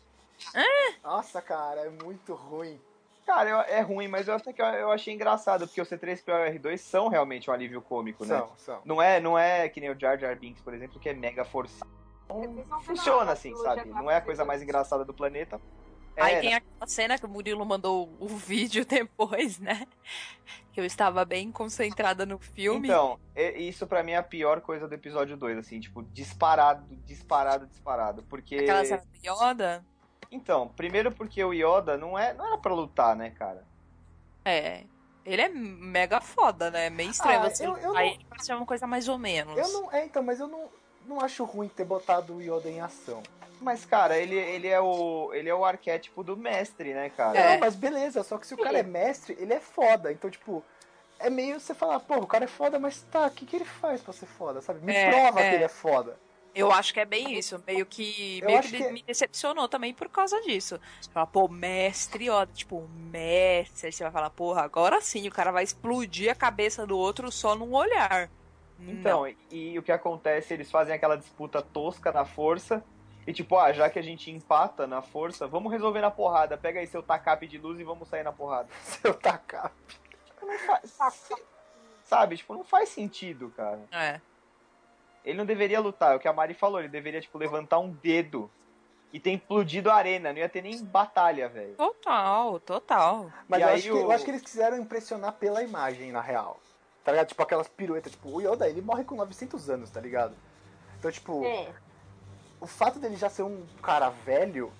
Nossa, 1.04 1.42
cara, 1.42 1.82
é 1.82 1.90
muito 1.90 2.36
ruim. 2.36 2.80
Cara, 3.26 3.50
eu- 3.50 3.60
é 3.62 3.82
ruim, 3.82 4.08
mas 4.08 4.28
eu 4.28 4.36
até 4.36 4.52
que 4.52 4.62
eu, 4.62 4.66
eu 4.66 4.92
achei 4.92 5.14
engraçado, 5.14 5.66
porque 5.68 5.82
o 5.82 5.86
C3PO 5.86 6.30
e 6.30 6.32
o 6.32 6.60
R2 6.60 6.78
são 6.78 7.08
realmente 7.08 7.50
um 7.50 7.54
alívio 7.54 7.82
cômico, 7.82 8.26
né? 8.26 8.38
São, 8.38 8.52
são. 8.58 8.82
Não 8.84 9.02
é, 9.02 9.20
não 9.20 9.38
é 9.40 9.68
que 9.70 9.80
nem 9.80 9.90
o 9.90 10.00
Jar 10.00 10.18
Jar 10.20 10.38
Binks, 10.38 10.62
por 10.62 10.74
exemplo, 10.74 11.00
que 11.00 11.10
é 11.10 11.14
mega 11.14 11.46
forçado. 11.46 11.90
Ver 12.30 12.66
Funciona 12.84 13.26
na 13.26 13.32
assim, 13.34 13.56
sabe? 13.58 13.90
da 13.90 14.02
Não 14.02 14.10
é 14.10 14.16
a 14.18 14.22
coisa 14.22 14.44
mais 14.44 14.62
engraçada 14.62 15.06
do 15.06 15.14
planeta. 15.14 15.60
Aí 16.16 16.36
É, 16.36 16.40
tem 16.42 16.54
aquela 16.54 16.88
cena 16.88 17.18
que 17.18 17.26
o 17.26 17.30
Murilo 17.30 17.66
mandou 17.66 18.16
o 18.20 18.28
vídeo 18.38 18.86
depois, 18.86 19.58
né? 19.60 19.88
Que 20.72 20.80
eu 20.80 20.86
estava 20.86 21.26
bem 21.26 21.52
concentrada 21.52 22.26
no 22.26 22.38
filme. 22.38 22.88
Então, 22.88 23.20
é- 23.36 23.58
isso 23.60 23.88
pra 23.88 24.04
mim 24.04 24.12
é 24.12 24.18
a 24.18 24.24
pior 24.24 24.62
coisa 24.62 24.88
do 24.88 24.94
episódio 24.94 25.36
2, 25.38 25.58
assim, 25.58 25.80
tipo, 25.80 26.04
disparado, 26.04 26.86
disparado, 27.06 27.68
disparado. 27.68 28.24
Porque. 28.24 28.56
Aquela 28.58 28.86
cena 28.86 29.04
do 29.04 29.18
Yoda. 29.28 29.86
Então, 30.34 30.68
primeiro 30.70 31.12
porque 31.12 31.44
o 31.44 31.54
Yoda 31.54 31.96
não, 31.98 32.18
é, 32.18 32.34
não 32.34 32.46
era 32.48 32.58
pra 32.58 32.74
lutar, 32.74 33.16
né, 33.16 33.30
cara? 33.30 33.64
É. 34.44 34.84
Ele 35.26 35.42
é 35.42 35.48
mega 35.48 36.20
foda, 36.20 36.70
né? 36.72 36.90
Meio 36.90 37.12
estranho. 37.12 37.42
Ah, 37.44 37.50
você 37.50 37.66
eu- 37.66 37.78
eu 37.78 37.96
aí 37.96 38.18
não- 38.18 38.26
parece 38.30 38.54
uma 38.54 38.66
coisa 38.66 38.86
mais 38.88 39.08
ou 39.08 39.18
menos. 39.18 39.58
Eu 39.58 39.70
não. 39.82 39.92
É, 39.94 40.04
então, 40.06 40.22
mas 40.22 40.40
eu 40.40 40.48
não, 40.48 40.68
não 41.06 41.22
acho 41.22 41.44
ruim 41.46 41.70
ter 41.70 41.86
botado 41.86 42.36
o 42.36 42.42
Yoda 42.42 42.70
em 42.70 42.82
ação. 42.82 43.22
Mas, 43.62 43.86
cara, 43.86 44.18
ele, 44.18 44.36
ele, 44.36 44.68
é 44.68 44.82
o, 44.82 45.32
ele 45.34 45.48
é 45.48 45.56
o 45.56 45.64
arquétipo 45.64 46.22
do 46.24 46.36
mestre, 46.36 46.94
né, 46.94 47.10
cara? 47.10 47.38
É. 47.40 47.54
Não, 47.54 47.60
mas 47.62 47.76
beleza, 47.76 48.22
só 48.24 48.38
que 48.38 48.46
se 48.46 48.54
o 48.54 48.58
cara 48.58 48.80
é 48.80 48.84
mestre, 48.84 49.38
ele 49.40 49.54
é 49.54 49.60
foda. 49.62 50.12
Então, 50.12 50.30
tipo, 50.30 50.62
é 51.20 51.30
meio 51.30 51.58
você 51.60 51.74
falar, 51.74 52.02
pô, 52.02 52.16
o 52.18 52.28
cara 52.28 52.44
é 52.44 52.48
foda, 52.48 52.78
mas 52.78 53.04
tá, 53.04 53.28
o 53.28 53.32
que, 53.32 53.46
que 53.46 53.56
ele 53.56 53.64
faz 53.66 54.02
pra 54.02 54.12
ser 54.12 54.26
foda, 54.26 54.60
sabe? 54.62 54.84
Me 54.84 54.94
É, 54.94 55.10
prova 55.10 55.40
é. 55.40 55.50
que 55.50 55.56
ele 55.56 55.64
é 55.64 55.70
foda. 55.70 56.18
Eu 56.56 56.72
acho 56.72 56.94
que 56.94 57.00
é 57.00 57.06
bem 57.06 57.34
isso. 57.38 57.62
Meio 57.66 57.86
que. 57.86 58.42
Meio 58.46 58.62
que, 58.62 58.72
que- 58.78 58.92
me 58.92 59.02
decepcionou 59.04 59.68
também 59.68 59.94
por 59.94 60.08
causa 60.10 60.40
disso. 60.42 60.80
Você 61.02 61.10
fala, 61.12 61.26
pô, 61.26 61.48
mestre, 61.48 62.30
ó, 62.30 62.46
tipo, 62.46 62.88
mestre. 63.12 63.88
Aí 63.88 63.92
você 63.92 64.04
vai 64.04 64.12
falar, 64.12 64.30
porra, 64.30 64.62
agora 64.62 65.02
sim 65.02 65.28
o 65.28 65.32
cara 65.32 65.52
vai 65.52 65.64
explodir 65.64 66.32
a 66.32 66.36
cabeça 66.36 66.86
do 66.86 66.98
outro 66.98 67.32
só 67.32 67.56
num 67.56 67.74
olhar. 67.74 68.30
Então, 68.80 69.28
e, 69.28 69.38
e 69.52 69.80
o 69.80 69.84
que 69.84 69.92
acontece, 69.92 70.54
eles 70.54 70.70
fazem 70.70 70.94
aquela 70.94 71.16
disputa 71.18 71.62
tosca 71.62 72.12
na 72.12 72.26
força. 72.26 72.84
E 73.26 73.32
tipo, 73.32 73.58
ah, 73.58 73.72
já 73.72 73.90
que 73.90 73.98
a 73.98 74.02
gente 74.02 74.30
empata 74.30 74.86
na 74.86 75.02
força, 75.02 75.48
vamos 75.48 75.72
resolver 75.72 76.02
na 76.02 76.12
porrada. 76.12 76.58
Pega 76.58 76.82
aí 76.82 76.88
seu 76.88 77.02
tacape 77.02 77.48
de 77.48 77.58
luz 77.58 77.80
e 77.80 77.84
vamos 77.84 78.10
sair 78.10 78.24
na 78.24 78.34
porrada. 78.34 78.68
Seu 78.84 79.14
tacar. 79.14 79.72
Não 80.42 80.60
faz, 80.60 81.00
sabe? 82.04 82.36
Tipo, 82.36 82.54
não 82.54 82.66
faz 82.66 82.90
sentido, 82.90 83.52
cara. 83.56 83.80
É. 83.92 84.20
Ele 85.26 85.38
não 85.38 85.46
deveria 85.46 85.80
lutar, 85.80 86.14
é 86.14 86.16
o 86.16 86.20
que 86.20 86.28
a 86.28 86.34
Mari 86.34 86.54
falou, 86.54 86.80
ele 86.80 86.90
deveria, 86.90 87.22
tipo, 87.22 87.38
levantar 87.38 87.80
um 87.80 87.90
dedo 87.92 88.50
e 89.12 89.20
ter 89.20 89.32
implodido 89.32 89.90
a 89.90 89.96
arena, 89.96 90.32
não 90.34 90.40
ia 90.40 90.50
ter 90.50 90.62
nem 90.62 90.84
batalha, 90.84 91.48
velho. 91.48 91.76
Total, 91.76 92.60
total. 92.60 93.32
Mas 93.48 93.62
eu 93.62 93.68
aí 93.68 93.74
acho, 93.76 93.84
que, 93.84 93.92
o- 93.92 93.98
eu 94.02 94.12
acho 94.12 94.26
que 94.26 94.32
eles 94.32 94.42
quiseram 94.42 94.78
impressionar 94.78 95.34
pela 95.34 95.64
imagem, 95.64 96.12
na 96.12 96.20
real. 96.22 96.60
Tá 97.06 97.12
ligado? 97.12 97.28
Tipo, 97.28 97.44
aquelas 97.44 97.68
piruetas. 97.68 98.12
Tipo, 98.14 98.30
o 98.30 98.42
Yoda, 98.42 98.68
ele 98.68 98.82
morre 98.82 99.04
com 99.04 99.16
900 99.16 99.70
anos, 99.70 99.90
tá 99.92 100.00
ligado? 100.02 100.34
Então, 100.98 101.12
tipo, 101.12 101.46
É. 101.46 101.68
o 102.60 102.66
fato 102.68 102.98
dele 102.98 103.16
já 103.18 103.30
ser 103.30 103.44
um 103.44 103.64
cara 103.82 104.10
velho 104.10 104.72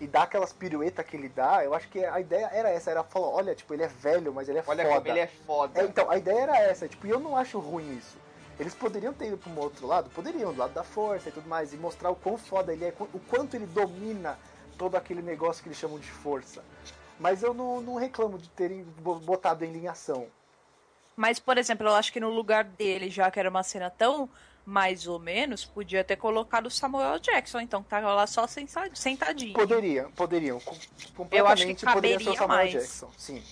e 0.00 0.06
dar 0.06 0.22
aquelas 0.24 0.52
piruetas 0.52 1.04
que 1.06 1.16
ele 1.16 1.28
dá, 1.28 1.64
eu 1.64 1.74
acho 1.74 1.88
que 1.88 2.04
a 2.04 2.20
ideia 2.20 2.46
era 2.52 2.68
essa. 2.70 2.90
Era 2.90 3.02
falar, 3.02 3.28
olha, 3.28 3.54
tipo, 3.54 3.72
ele 3.74 3.82
é 3.82 3.88
velho, 3.88 4.32
mas 4.32 4.48
ele 4.48 4.58
é 4.58 4.64
Olha 4.66 4.84
foda. 4.84 4.94
como 4.96 5.08
ele 5.08 5.20
é 5.20 5.26
foda. 5.26 5.80
É, 5.80 5.84
então, 5.84 6.10
a 6.10 6.16
ideia 6.16 6.40
era 6.42 6.58
essa, 6.58 6.86
tipo, 6.88 7.06
e 7.06 7.10
eu 7.10 7.18
não 7.18 7.36
acho 7.36 7.58
ruim 7.58 7.96
isso. 7.96 8.16
Eles 8.62 8.74
poderiam 8.76 9.12
ter 9.12 9.26
ido 9.26 9.36
pra 9.36 9.50
um 9.50 9.58
outro 9.58 9.84
lado, 9.88 10.08
poderiam, 10.10 10.52
do 10.52 10.58
lado 10.60 10.72
da 10.72 10.84
força 10.84 11.28
e 11.28 11.32
tudo 11.32 11.48
mais, 11.48 11.72
e 11.74 11.76
mostrar 11.76 12.10
o 12.10 12.14
quão 12.14 12.38
foda 12.38 12.72
ele 12.72 12.84
é, 12.84 12.94
o 13.12 13.18
quanto 13.18 13.56
ele 13.56 13.66
domina 13.66 14.38
todo 14.78 14.94
aquele 14.96 15.20
negócio 15.20 15.60
que 15.64 15.68
eles 15.68 15.76
chamam 15.78 15.98
de 15.98 16.08
força. 16.08 16.62
Mas 17.18 17.42
eu 17.42 17.52
não, 17.52 17.80
não 17.80 17.96
reclamo 17.96 18.38
de 18.38 18.48
terem 18.50 18.84
bo- 19.00 19.16
botado 19.18 19.64
em 19.64 19.88
ação. 19.88 20.28
Mas, 21.16 21.40
por 21.40 21.58
exemplo, 21.58 21.88
eu 21.88 21.94
acho 21.94 22.12
que 22.12 22.20
no 22.20 22.30
lugar 22.30 22.62
dele, 22.62 23.10
já 23.10 23.32
que 23.32 23.40
era 23.40 23.50
uma 23.50 23.64
cena 23.64 23.90
tão 23.90 24.30
mais 24.64 25.08
ou 25.08 25.18
menos, 25.18 25.64
podia 25.64 26.04
ter 26.04 26.14
colocado 26.14 26.66
o 26.66 26.70
Samuel 26.70 27.18
Jackson, 27.18 27.58
então, 27.58 27.82
que 27.82 27.88
tava 27.88 28.14
lá 28.14 28.28
só 28.28 28.46
sentadinho. 28.46 29.54
Poderiam, 29.54 30.12
poderiam. 30.12 30.60
com- 30.60 30.76
Eu 31.32 31.48
acho 31.48 31.66
que 31.66 31.74
Completamente 31.74 31.84
poderia 31.84 32.20
ser 32.20 32.30
o 32.30 32.34
Samuel 32.36 32.48
mais. 32.58 32.72
Jackson, 32.72 33.10
sim. 33.18 33.42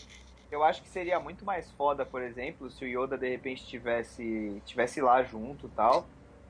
Eu 0.51 0.64
acho 0.64 0.82
que 0.82 0.88
seria 0.88 1.20
muito 1.20 1.44
mais 1.44 1.70
foda, 1.72 2.05
por 2.05 2.22
exemplo, 2.22 2.70
se 2.70 2.84
o 2.84 2.88
Yoda 2.88 3.16
de 3.16 3.28
repente 3.28 3.64
tivesse, 3.66 4.61
tivesse 4.66 5.01
lá 5.01 5.22
junto 5.22 5.66
e 5.66 5.70
tal, 5.70 6.07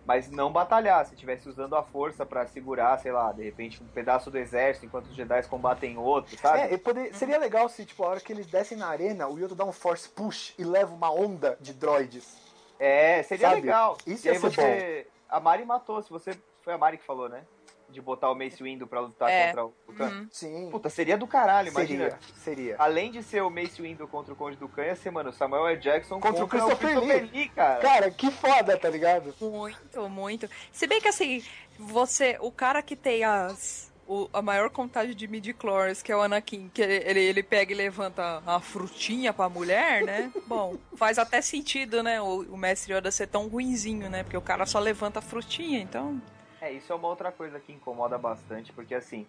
mas 0.06 0.30
não 0.30 0.50
batalhasse, 0.50 1.14
tivesse 1.14 1.48
usando 1.48 1.76
a 1.76 1.82
força 1.82 2.24
pra 2.24 2.46
segurar, 2.46 2.98
sei 2.98 3.12
lá, 3.12 3.30
de 3.30 3.44
repente 3.44 3.82
um 3.82 3.86
pedaço 3.86 4.30
do 4.30 4.38
exército 4.38 4.86
enquanto 4.86 5.06
os 5.06 5.14
Jedi 5.14 5.42
combatem 5.48 5.98
outro, 5.98 6.36
sabe? 6.38 6.60
É, 6.60 6.72
e 6.72 6.78
poder- 6.78 7.14
seria 7.14 7.38
legal 7.38 7.68
se, 7.68 7.84
tipo, 7.84 8.02
a 8.02 8.08
hora 8.08 8.20
que 8.20 8.32
eles 8.32 8.46
descem 8.46 8.78
na 8.78 8.88
arena, 8.88 9.28
o 9.28 9.38
Yoda 9.38 9.54
dá 9.54 9.64
um 9.64 9.72
force 9.72 10.08
push 10.08 10.54
e 10.58 10.64
leva 10.64 10.94
uma 10.94 11.12
onda 11.12 11.58
de 11.60 11.74
droids. 11.74 12.38
É, 12.78 13.22
seria 13.24 13.50
Sabe? 13.50 13.60
legal. 13.60 13.98
Isso 14.06 14.26
e 14.26 14.28
ia 14.28 14.32
aí 14.32 14.38
ser 14.38 14.50
você. 14.50 15.06
A 15.28 15.38
Mari 15.38 15.66
matou, 15.66 16.02
se 16.02 16.08
você. 16.08 16.32
Foi 16.62 16.72
a 16.72 16.78
Mari 16.78 16.96
que 16.96 17.04
falou, 17.04 17.28
né? 17.28 17.44
De 17.90 18.00
botar 18.00 18.30
o 18.30 18.34
Mace 18.34 18.62
Windu 18.62 18.86
pra 18.86 19.00
lutar 19.00 19.28
É. 19.30 19.46
contra 19.48 19.64
o 19.66 19.72
Khan. 19.96 20.08
Uhum. 20.08 20.28
Sim, 20.30 20.68
Puta, 20.70 20.88
seria 20.88 21.18
do 21.18 21.26
caralho, 21.26 21.68
imagina. 21.70 22.10
seria, 22.10 22.18
seria. 22.36 22.76
Além 22.78 23.10
de 23.10 23.22
ser 23.22 23.42
o 23.42 23.50
Mace 23.50 23.82
Windu 23.82 24.06
contra 24.06 24.32
o 24.32 24.36
Conde 24.36 24.56
do 24.56 24.68
Khan, 24.68 24.84
ia 24.84 24.96
ser, 24.96 25.10
mano, 25.10 25.30
o 25.30 25.32
Samuel 25.32 25.66
L. 25.68 25.80
Jackson 25.80 26.20
Contra 26.20 26.44
o 26.44 26.48
Christopher 26.48 27.00
Lee, 27.00 27.48
cara. 27.48 27.80
Cara, 27.80 28.10
que 28.10 28.30
foda, 28.30 28.76
tá 28.78 28.88
ligado? 28.88 29.34
Muito, 29.40 30.08
muito. 30.08 30.48
Se 30.72 30.86
bem 30.86 31.00
que 31.00 31.08
assim, 31.08 31.42
você, 31.78 32.36
o 32.40 32.50
cara 32.52 32.80
que 32.82 32.94
tem 32.96 33.24
as 33.24 33.90
o- 34.06 34.28
a 34.32 34.42
maior 34.42 34.70
contagem 34.70 35.14
de 35.14 35.28
midi-chlorians, 35.28 36.02
que 36.02 36.10
é 36.10 36.16
o 36.16 36.20
Anakin, 36.20 36.68
que 36.74 36.82
ele, 36.82 36.94
ele, 37.08 37.20
ele 37.20 37.42
pega 37.44 37.72
e 37.72 37.76
levanta 37.76 38.42
a 38.44 38.58
frutinha 38.58 39.32
pra 39.32 39.48
mulher, 39.48 40.02
né? 40.02 40.32
Bom, 40.48 40.76
faz 40.96 41.16
até 41.16 41.40
sentido, 41.40 42.02
né? 42.02 42.20
O, 42.20 42.40
o 42.42 42.56
mestre 42.56 42.92
Yoda 42.92 43.08
ser 43.12 43.28
tão 43.28 43.46
ruinzinho, 43.46 44.10
né? 44.10 44.24
Porque 44.24 44.36
o 44.36 44.40
cara 44.42 44.66
só 44.66 44.80
levanta 44.80 45.20
a 45.20 45.22
frutinha, 45.22 45.78
então. 45.80 46.20
É, 46.60 46.72
isso 46.72 46.92
é 46.92 46.96
uma 46.96 47.08
outra 47.08 47.32
coisa 47.32 47.58
que 47.58 47.72
incomoda 47.72 48.18
bastante, 48.18 48.72
porque 48.72 48.94
assim. 48.94 49.26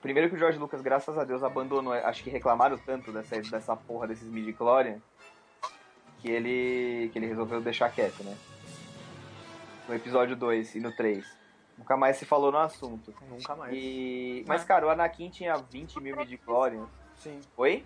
Primeiro 0.00 0.30
que 0.30 0.36
o 0.36 0.38
George 0.38 0.58
Lucas, 0.58 0.80
graças 0.80 1.18
a 1.18 1.24
Deus, 1.24 1.42
abandonou. 1.42 1.92
Acho 1.92 2.24
que 2.24 2.30
reclamaram 2.30 2.78
tanto 2.78 3.12
dessa, 3.12 3.38
dessa 3.40 3.76
porra 3.76 4.06
desses 4.08 4.28
midi-chlorians 4.28 5.02
que 6.20 6.30
ele, 6.30 7.10
que 7.12 7.18
ele 7.18 7.26
resolveu 7.26 7.60
deixar 7.60 7.90
quieto, 7.92 8.24
né? 8.24 8.36
No 9.86 9.94
episódio 9.94 10.34
2 10.34 10.76
e 10.76 10.80
no 10.80 10.90
3. 10.96 11.24
Nunca 11.78 11.96
mais 11.96 12.16
se 12.16 12.24
falou 12.24 12.50
no 12.50 12.58
assunto. 12.58 13.14
Nunca 13.28 13.54
mais. 13.54 13.72
E... 13.74 14.44
Mas, 14.48 14.64
cara, 14.64 14.86
o 14.86 14.90
Anakin 14.90 15.28
tinha 15.28 15.54
20 15.56 16.00
mil 16.00 16.16
midi-chlorians. 16.16 16.88
Sim. 17.16 17.40
Oi? 17.56 17.84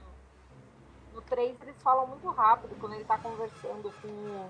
No 1.12 1.20
3 1.22 1.60
eles 1.60 1.82
falam 1.82 2.06
muito 2.06 2.28
rápido 2.30 2.76
quando 2.78 2.94
ele 2.94 3.04
tá 3.04 3.18
conversando 3.18 3.92
com 4.00 4.48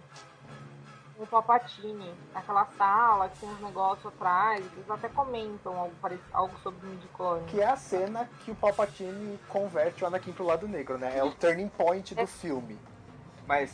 o, 1.20 1.26
com 1.26 1.36
o 1.36 1.42
Papatini 1.42 2.14
naquela 2.32 2.66
sala 2.78 3.28
que 3.28 3.38
tem 3.40 3.48
uns 3.48 3.60
negócios 3.60 4.06
atrás. 4.06 4.64
Eles 4.72 4.90
até 4.90 5.08
comentam 5.08 5.78
algo, 5.78 5.94
algo 6.32 6.58
sobre 6.62 6.86
o 6.86 6.90
midi-clone. 6.90 7.44
Que 7.46 7.60
é 7.60 7.66
a 7.66 7.76
cena 7.76 8.28
que 8.44 8.50
o 8.50 8.54
Palpatine 8.54 9.38
converte 9.48 10.02
o 10.02 10.06
Anakin 10.06 10.32
pro 10.32 10.44
lado 10.44 10.66
negro, 10.66 10.98
né? 10.98 11.16
É 11.16 11.22
o 11.22 11.32
turning 11.32 11.68
point 11.68 12.14
do 12.14 12.26
filme. 12.26 12.78
Mas. 13.46 13.72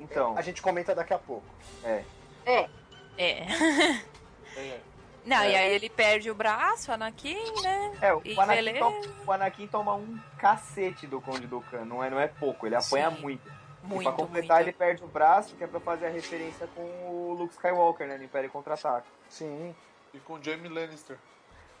Então. 0.00 0.36
A 0.36 0.42
gente 0.42 0.60
comenta 0.60 0.94
daqui 0.94 1.14
a 1.14 1.18
pouco. 1.18 1.46
É. 1.82 2.04
É, 2.46 2.68
É. 3.16 3.46
É, 4.56 4.78
Não, 5.26 5.38
É. 5.38 5.50
e 5.50 5.56
aí 5.56 5.74
ele 5.74 5.90
perde 5.90 6.30
o 6.30 6.34
braço, 6.34 6.88
o 6.88 6.94
Anakin, 6.94 7.42
né? 7.60 7.92
É, 8.00 8.14
o 8.14 8.22
E 8.24 8.38
Anakin, 8.38 8.78
toma, 8.78 9.00
o 9.26 9.32
Anakin 9.32 9.66
toma 9.66 9.94
um 9.94 10.16
cacete 10.38 11.08
do 11.08 11.20
Conde 11.20 11.48
do 11.48 11.60
Khan. 11.60 11.84
Não 11.84 12.04
é, 12.04 12.08
não 12.08 12.20
é 12.20 12.28
pouco, 12.28 12.64
ele 12.64 12.76
apanha 12.76 13.10
Sim. 13.10 13.20
muito. 13.20 13.52
E 13.84 13.88
Muito, 13.88 14.02
pra 14.02 14.12
completar, 14.12 14.56
muito. 14.58 14.68
ele 14.68 14.76
perde 14.76 15.04
o 15.04 15.06
braço, 15.06 15.54
que 15.56 15.64
é 15.64 15.66
pra 15.66 15.80
fazer 15.80 16.06
a 16.06 16.10
referência 16.10 16.66
com 16.74 16.82
o 16.82 17.34
Luke 17.38 17.52
Skywalker, 17.54 18.06
né? 18.06 18.16
No 18.16 18.24
Império 18.24 18.50
Contra-Ataque. 18.50 19.08
Sim. 19.28 19.74
E 20.12 20.18
com 20.18 20.42
Jamie 20.42 20.68
Lannister. 20.68 21.18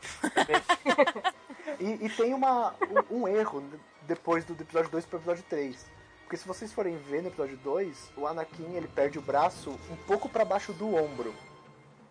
E, 1.80 2.06
e 2.06 2.08
tem 2.10 2.32
uma, 2.34 2.74
um, 3.10 3.22
um 3.22 3.28
erro 3.28 3.62
depois 4.02 4.44
do 4.44 4.52
episódio 4.52 4.90
2 4.90 5.06
pro 5.06 5.18
episódio 5.18 5.44
3. 5.48 5.86
Porque 6.22 6.36
se 6.36 6.46
vocês 6.46 6.72
forem 6.72 6.96
ver 6.98 7.22
no 7.22 7.28
episódio 7.28 7.56
2, 7.58 8.12
o 8.16 8.26
Anakin 8.26 8.74
ele 8.74 8.86
perde 8.86 9.18
o 9.18 9.22
braço 9.22 9.70
um 9.90 9.96
pouco 10.06 10.28
pra 10.28 10.44
baixo 10.44 10.72
do 10.72 10.94
ombro. 10.94 11.34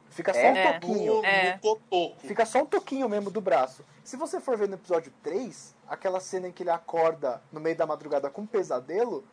Fica 0.09 0.33
só 0.33 0.39
É? 0.39 0.51
um 0.51 0.73
toquinho. 0.79 1.25
É. 1.25 1.59
Fica 2.19 2.45
só 2.45 2.59
um 2.61 2.65
toquinho 2.65 3.07
mesmo 3.07 3.31
do 3.31 3.39
braço. 3.39 3.85
Se 4.03 4.17
você 4.17 4.39
for 4.41 4.57
ver 4.57 4.67
no 4.67 4.75
episódio 4.75 5.13
3, 5.23 5.75
aquela 5.87 6.19
cena 6.19 6.47
em 6.47 6.51
que 6.51 6.63
ele 6.63 6.69
acorda 6.71 7.41
no 7.51 7.59
meio 7.59 7.75
da 7.75 7.85
madrugada 7.85 8.29
com 8.29 8.41
um 8.41 8.45
pesadelo, 8.47 9.23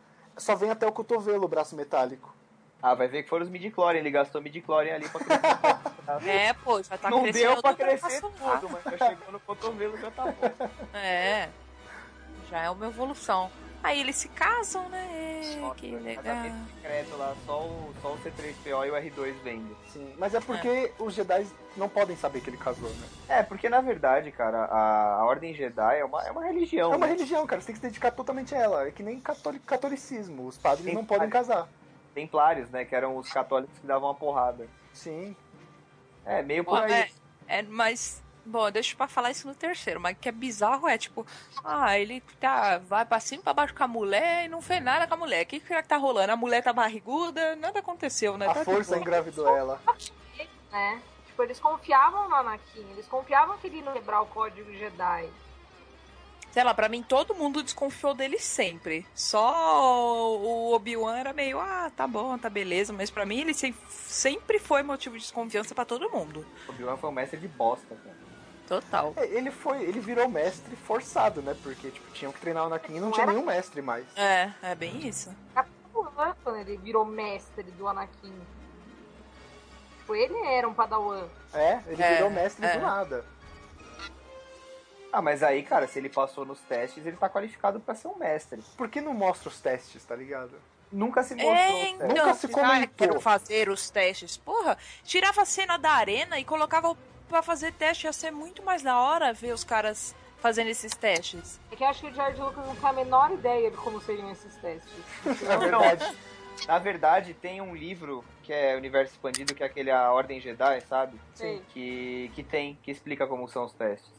só 0.41 0.55
vem 0.55 0.69
até 0.71 0.87
o 0.87 0.91
cotovelo 0.91 1.45
o 1.45 1.47
braço 1.47 1.75
metálico. 1.75 2.33
Ah, 2.81 2.95
vai 2.95 3.07
ver 3.07 3.21
que 3.23 3.29
foram 3.29 3.45
os 3.45 3.51
midi-chlorian, 3.51 3.99
ele 3.99 4.09
gastou 4.09 4.41
midi-chlorian 4.41 4.95
ali 4.95 5.07
pra 5.07 5.19
crescer. 5.21 5.91
É, 6.27 6.51
pô, 6.51 6.81
já 6.83 6.97
tá 6.97 7.09
não 7.09 7.21
crescendo 7.21 7.53
deu 7.53 7.61
pra 7.61 7.73
crescer 7.73 8.21
lá. 8.21 8.57
tudo, 8.57 8.69
mas 8.69 8.99
já 8.99 9.07
chegou 9.07 9.31
no 9.31 9.39
cotovelo 9.39 9.97
já 9.97 10.11
tá 10.11 10.25
bom. 10.25 10.67
É. 10.93 11.47
Já 12.49 12.63
é 12.63 12.69
uma 12.69 12.87
evolução. 12.87 13.49
Aí 13.83 13.99
eles 13.99 14.15
se 14.15 14.27
casam, 14.29 14.87
né? 14.89 15.07
É, 15.11 15.55
Nossa, 15.59 15.75
que 15.75 15.91
casamento 15.91 16.23
legal. 16.23 16.65
secreto 16.75 17.17
lá, 17.17 17.35
só 17.45 17.61
o, 17.61 17.93
só 18.01 18.13
o 18.13 18.17
C3PO 18.19 18.87
e 18.87 18.91
o 18.91 18.93
R2 18.93 19.33
vendo. 19.43 19.75
Sim, 19.87 20.13
mas 20.17 20.35
é 20.35 20.39
porque 20.39 20.91
os 20.99 21.13
Jedi 21.15 21.47
não 21.75 21.89
podem 21.89 22.15
saber 22.15 22.41
que 22.41 22.49
ele 22.49 22.57
casou, 22.57 22.89
né? 22.89 23.07
É, 23.27 23.43
porque 23.43 23.69
na 23.69 23.81
verdade, 23.81 24.31
cara, 24.31 24.65
a, 24.65 25.15
a 25.21 25.25
Ordem 25.25 25.53
Jedi 25.55 25.99
é 25.99 26.05
uma, 26.05 26.23
é 26.23 26.31
uma 26.31 26.45
religião. 26.45 26.93
É 26.93 26.95
uma 26.95 27.07
né? 27.07 27.13
religião, 27.13 27.45
cara. 27.47 27.59
Você 27.59 27.67
tem 27.67 27.73
que 27.75 27.81
se 27.81 27.87
dedicar 27.87 28.11
totalmente 28.11 28.53
a 28.53 28.59
ela. 28.59 28.87
É 28.87 28.91
que 28.91 29.01
nem 29.01 29.19
catoli- 29.19 29.59
catolicismo. 29.59 30.45
Os 30.45 30.57
padres 30.57 30.85
Tem 30.85 30.93
não 30.93 31.03
podem 31.05 31.29
casar. 31.29 31.67
Templários, 32.13 32.69
né? 32.69 32.85
Que 32.85 32.95
eram 32.95 33.17
os 33.17 33.31
católicos 33.31 33.77
que 33.79 33.87
davam 33.87 34.09
uma 34.09 34.15
porrada. 34.15 34.67
Sim. 34.93 35.35
É, 36.25 36.41
meio 36.43 36.63
por 36.63 36.83
aí. 36.83 36.91
é, 36.91 37.09
é, 37.47 37.61
mas, 37.63 38.21
bom, 38.45 38.69
deixa 38.71 38.95
pra 38.95 39.07
falar 39.07 39.31
isso 39.31 39.47
no 39.47 39.53
terceiro, 39.55 39.99
mas 39.99 40.15
o 40.15 40.19
que 40.19 40.29
é 40.29 40.31
bizarro 40.31 40.87
é, 40.87 40.97
tipo, 40.97 41.25
ah, 41.63 41.97
ele 41.97 42.21
tá, 42.39 42.77
vai 42.79 43.05
pra 43.05 43.19
cima 43.19 43.41
e 43.41 43.43
pra 43.43 43.53
baixo 43.53 43.73
com 43.73 43.83
a 43.83 43.87
mulher 43.87 44.45
e 44.45 44.47
não 44.47 44.61
fez 44.61 44.81
nada 44.83 45.07
com 45.07 45.13
a 45.13 45.17
mulher. 45.17 45.43
O 45.43 45.45
que 45.47 45.59
será 45.59 45.81
que 45.83 45.89
tá 45.89 45.97
rolando? 45.97 46.31
A 46.31 46.35
mulher 46.35 46.61
tá 46.63 46.73
barriguda, 46.73 47.55
nada 47.55 47.79
aconteceu, 47.79 48.37
né? 48.37 48.47
A 48.47 48.53
Tá 48.53 48.65
força 48.65 48.91
boa. 48.91 49.01
engravidou 49.01 49.47
ela. 49.55 49.81
né? 50.71 51.01
Tipo, 51.27 51.43
eles 51.43 51.59
confiavam 51.59 52.27
no 52.29 52.35
Anakin, 52.35 52.85
eles 52.91 53.07
confiavam 53.07 53.57
que 53.57 53.67
ele 53.67 53.77
ia 53.79 53.91
quebrar 53.91 54.21
o 54.21 54.25
código 54.25 54.71
Jedi. 54.73 55.29
Sei 56.51 56.65
lá, 56.65 56.73
pra 56.73 56.89
mim 56.89 57.01
todo 57.01 57.33
mundo 57.33 57.63
desconfiou 57.63 58.13
dele 58.13 58.37
sempre. 58.37 59.05
Só 59.15 60.35
o 60.37 60.73
Obi-Wan 60.73 61.17
era 61.17 61.31
meio, 61.31 61.57
ah, 61.61 61.89
tá 61.95 62.05
bom, 62.05 62.37
tá 62.37 62.49
beleza, 62.49 62.91
mas 62.91 63.09
pra 63.09 63.25
mim 63.25 63.39
ele 63.39 63.53
se- 63.53 63.73
sempre 63.89 64.59
foi 64.59 64.83
motivo 64.83 65.15
de 65.15 65.21
desconfiança 65.21 65.73
pra 65.73 65.85
todo 65.85 66.09
mundo. 66.11 66.45
O 66.67 66.71
Obi-Wan 66.71 66.97
foi 66.97 67.09
um 67.09 67.13
mestre 67.13 67.39
de 67.39 67.47
bosta, 67.47 67.95
cara. 67.95 68.17
Total. 68.71 69.13
É, 69.17 69.25
Ele 69.25 69.51
foi, 69.51 69.83
ele 69.83 69.99
virou 69.99 70.29
mestre 70.29 70.73
forçado, 70.77 71.41
né? 71.41 71.53
Porque, 71.61 71.91
tipo, 71.91 72.09
tinham 72.13 72.31
que 72.31 72.39
treinar 72.39 72.63
o 72.63 72.67
Anakin 72.67 72.95
e 72.95 72.99
não 73.01 73.11
tinha 73.11 73.25
nenhum 73.25 73.43
mestre 73.45 73.81
mais. 73.81 74.05
É, 74.15 74.49
é 74.61 74.73
bem 74.73 75.05
isso. 75.05 75.29
Padawan, 75.53 76.33
quando 76.41 76.55
ele 76.59 76.77
virou 76.77 77.03
mestre 77.03 77.63
do 77.63 77.85
Anakin. 77.85 78.33
Tipo, 79.97 80.15
ele 80.15 80.37
era 80.47 80.69
um 80.69 80.73
Padawan. 80.73 81.27
É, 81.53 81.81
ele 81.85 82.01
É, 82.01 82.15
virou 82.15 82.29
mestre 82.29 82.65
é. 82.65 82.77
do 82.77 82.79
nada. 82.81 83.25
Ah, 85.11 85.21
mas 85.21 85.43
aí, 85.43 85.63
cara, 85.63 85.85
se 85.85 85.99
ele 85.99 86.07
passou 86.07 86.45
nos 86.45 86.61
testes, 86.61 87.05
ele 87.05 87.17
tá 87.17 87.27
qualificado 87.29 87.77
pra 87.81 87.93
ser 87.93 88.07
um 88.07 88.15
mestre. 88.15 88.63
Por 88.77 88.87
que 88.87 89.01
não 89.01 89.13
mostra 89.13 89.49
os 89.49 89.59
testes, 89.59 90.05
tá 90.05 90.15
ligado? 90.15 90.53
Nunca 90.89 91.23
se 91.23 91.35
mostrou. 91.35 91.53
É, 91.53 91.67
os 91.67 91.73
testes. 91.73 91.93
então, 91.95 92.07
Nunca 92.07 92.33
se 92.35 92.45
ah, 92.45 92.49
comentou. 92.49 93.07
quero 93.07 93.19
fazer 93.19 93.67
os 93.67 93.89
testes. 93.89 94.37
Porra, 94.37 94.77
tirava 95.03 95.41
a 95.41 95.45
cena 95.45 95.75
da 95.75 95.91
arena 95.91 96.39
e 96.39 96.45
colocava 96.45 96.95
pra 97.31 97.41
fazer 97.41 97.71
teste. 97.71 98.05
Ia 98.05 98.13
ser 98.13 98.29
muito 98.29 98.61
mais 98.61 98.83
da 98.83 98.99
hora 98.99 99.33
ver 99.33 99.53
os 99.53 99.63
caras 99.63 100.13
fazendo 100.37 100.67
esses 100.67 100.93
testes. 100.93 101.59
É 101.71 101.75
que 101.75 101.83
eu 101.83 101.87
acho 101.87 102.01
que 102.01 102.07
o 102.07 102.13
George 102.13 102.39
Lucas 102.41 102.65
não 102.65 102.75
tem 102.75 102.89
a 102.89 102.93
menor 102.93 103.31
ideia 103.31 103.71
de 103.71 103.77
como 103.77 104.01
seriam 104.01 104.29
esses 104.29 104.55
testes. 104.57 104.93
É 105.49 105.57
verdade. 105.57 106.17
Na 106.67 106.77
verdade, 106.77 107.33
tem 107.33 107.61
um 107.61 107.73
livro 107.73 108.23
que 108.43 108.53
é 108.53 108.75
Universo 108.75 109.13
Expandido, 109.13 109.55
que 109.55 109.63
é 109.63 109.65
aquele 109.65 109.89
A 109.89 110.11
Ordem 110.11 110.39
Jedi, 110.39 110.81
sabe? 110.81 111.19
Sim. 111.33 111.61
Que, 111.69 112.29
que 112.35 112.43
tem, 112.43 112.77
que 112.83 112.91
explica 112.91 113.25
como 113.25 113.47
são 113.47 113.65
os 113.65 113.73
testes. 113.73 114.11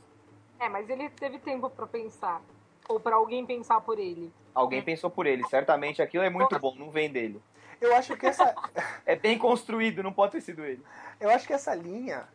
É, 0.59 0.69
mas 0.69 0.89
ele 0.89 1.09
teve 1.11 1.39
tempo 1.39 1.69
pra 1.71 1.87
pensar. 1.87 2.41
Ou 2.89 2.99
pra 2.99 3.15
alguém 3.17 3.45
pensar 3.45 3.81
por 3.83 3.99
ele. 3.99 4.33
Alguém 4.55 4.83
pensou 4.83 5.11
por 5.11 5.27
ele. 5.27 5.47
Certamente 5.49 6.03
aquilo 6.03 6.25
é 6.25 6.31
muito 6.31 6.59
bom, 6.59 6.75
não 6.75 6.91
vem 6.91 7.11
dele. 7.11 7.41
Eu 7.81 7.95
acho 7.95 8.17
que 8.17 8.27
essa, 8.27 8.55
É 9.07 9.15
bem 9.15 9.39
construído, 9.39 10.03
não 10.03 10.13
pode 10.13 10.33
ter 10.33 10.41
sido 10.41 10.65
ele. 10.65 10.83
eu 11.21 11.31
acho 11.31 11.47
que 11.47 11.53
essa 11.53 11.75
linha 11.75 12.27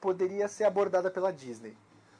poderia 0.00 0.48
ser 0.48 0.64
abordada 0.64 1.10
pela 1.10 1.32
Disney. 1.32 1.76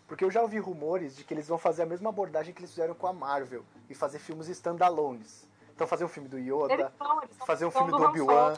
Porque 0.06 0.24
eu 0.24 0.30
já 0.30 0.40
ouvi 0.40 0.58
rumores 0.58 1.14
de 1.16 1.22
que 1.24 1.34
eles 1.34 1.46
vão 1.48 1.58
fazer 1.58 1.82
a 1.82 1.86
mesma 1.86 2.08
abordagem 2.08 2.54
que 2.54 2.60
eles 2.60 2.70
fizeram 2.70 2.94
com 2.94 3.06
a 3.06 3.12
Marvel 3.12 3.62
e 3.90 3.94
fazer 3.94 4.18
filmes 4.18 4.48
standalones. 4.48 5.46
Então 5.74 5.86
fazer 5.86 6.04
um 6.04 6.08
filme 6.08 6.28
do 6.28 6.38
Eles 6.38 6.48
Yoda, 6.52 6.74
eles 6.74 7.36
são 7.36 7.46
fazer 7.46 7.66
um 7.66 7.70
filme 7.70 7.90
do 7.90 8.02
Obi-Wan. 8.02 8.54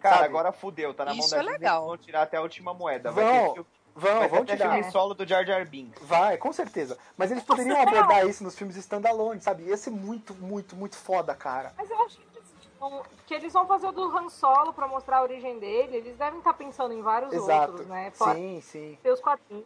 Cara, 0.00 0.16
Sabe? 0.16 0.28
agora 0.28 0.52
fudeu, 0.52 0.92
tá 0.92 1.04
na 1.06 1.12
mão 1.14 1.20
Isso 1.20 1.30
da 1.30 1.36
é 1.36 1.40
Disney, 1.40 1.52
legal. 1.54 1.78
eles 1.78 1.86
vão 1.88 1.96
tirar 1.96 2.22
até 2.22 2.36
a 2.36 2.42
última 2.42 2.74
moeda. 2.74 3.10
Vai 3.10 3.24
Vão, 3.24 3.32
ter, 3.32 3.54
filme, 3.54 3.68
vão, 3.94 4.12
vai 4.18 4.22
ter 4.22 4.28
vão 4.28 4.42
até 4.42 4.56
tirar. 4.56 4.74
filme 4.74 4.90
solo 4.92 5.14
do 5.14 5.26
Jar 5.26 5.46
Jar 5.46 5.66
Binks. 5.66 6.02
Vai, 6.02 6.36
com 6.36 6.52
certeza. 6.52 6.98
Mas 7.16 7.30
eles 7.30 7.42
poderiam 7.44 7.80
abordar 7.80 8.26
isso 8.28 8.44
nos 8.44 8.54
filmes 8.54 8.76
standalone, 8.76 9.40
sabe? 9.40 9.62
Ia 9.62 9.76
ser 9.78 9.90
muito, 9.90 10.34
muito, 10.34 10.76
muito 10.76 10.96
foda, 10.96 11.34
cara. 11.34 11.72
Mas 11.78 11.88
eu 11.88 11.98
acho 12.02 12.18
que 12.18 12.22
eles, 12.24 12.33
vão, 12.90 13.02
que 13.26 13.34
eles 13.34 13.52
vão 13.52 13.66
fazer 13.66 13.86
o 13.88 13.92
do 13.92 14.04
Han 14.16 14.28
Solo 14.28 14.72
pra 14.72 14.86
mostrar 14.88 15.18
a 15.18 15.22
origem 15.22 15.58
dele. 15.58 15.96
Eles 15.96 16.16
devem 16.16 16.38
estar 16.38 16.54
pensando 16.54 16.92
em 16.92 17.02
vários 17.02 17.32
Exato. 17.32 17.70
outros, 17.72 17.88
né? 17.88 18.10
Fora 18.12 18.34
Sim, 18.34 18.60
sim. 18.60 18.98
os 19.04 19.20
quadrinhos. 19.20 19.64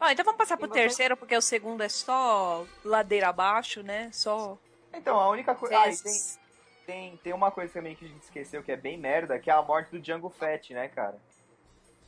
Ah, 0.00 0.12
então 0.12 0.24
vamos 0.24 0.38
passar 0.38 0.56
pro 0.56 0.68
bastante- 0.68 0.84
terceiro, 0.86 1.16
porque 1.16 1.36
o 1.36 1.42
segundo 1.42 1.82
é 1.82 1.88
só 1.88 2.64
ladeira 2.84 3.28
abaixo, 3.28 3.82
né? 3.82 4.10
Só. 4.12 4.56
Então, 4.92 5.18
a 5.18 5.28
única 5.28 5.54
coisa. 5.56 5.76
Ah, 5.76 5.84
tem, 5.84 6.22
tem, 6.86 7.16
tem 7.16 7.32
uma 7.32 7.50
coisa 7.50 7.72
também 7.72 7.96
que 7.96 8.04
a 8.04 8.08
gente 8.08 8.22
esqueceu 8.22 8.62
que 8.62 8.70
é 8.70 8.76
bem 8.76 8.96
merda, 8.96 9.38
que 9.40 9.50
é 9.50 9.52
a 9.52 9.60
morte 9.60 9.90
do 9.90 9.98
Django 10.00 10.30
Fett, 10.30 10.72
né, 10.72 10.86
cara? 10.88 11.18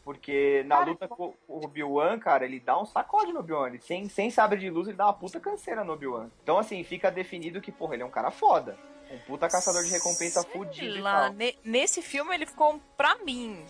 Porque 0.04 0.62
na 0.66 0.76
Cara, 0.78 0.90
luta 0.90 1.08
com 1.08 1.34
o 1.46 1.64
Obi-Wan, 1.64 2.18
cara, 2.18 2.44
ele 2.44 2.58
dá 2.58 2.78
um 2.80 2.86
sacode 2.86 3.32
no 3.32 3.40
Obi-Wan. 3.40 3.68
Ele, 3.68 3.80
Sem, 3.80 4.08
sem 4.08 4.30
sabre 4.30 4.58
de 4.58 4.70
luz, 4.70 4.88
ele 4.88 4.96
dá 4.96 5.06
uma 5.06 5.12
puta 5.12 5.38
canseira 5.40 5.84
no 5.84 5.92
Obi-Wan. 5.92 6.30
Então, 6.42 6.58
assim, 6.58 6.82
fica 6.84 7.10
definido 7.10 7.60
que, 7.60 7.70
porra, 7.70 7.94
ele 7.94 8.02
é 8.02 8.06
um 8.06 8.10
cara 8.10 8.30
foda. 8.30 8.78
Um 9.10 9.18
puta 9.18 9.48
caçador 9.48 9.82
de 9.82 9.90
recompensa 9.90 10.42
Sei 10.42 10.50
fudido 10.52 10.98
e 10.98 11.00
lá, 11.00 11.22
tal. 11.22 11.32
ne- 11.32 11.56
nesse 11.64 12.00
filme 12.00 12.34
ele 12.34 12.46
ficou, 12.46 12.80
pra 12.96 13.16
mim, 13.16 13.64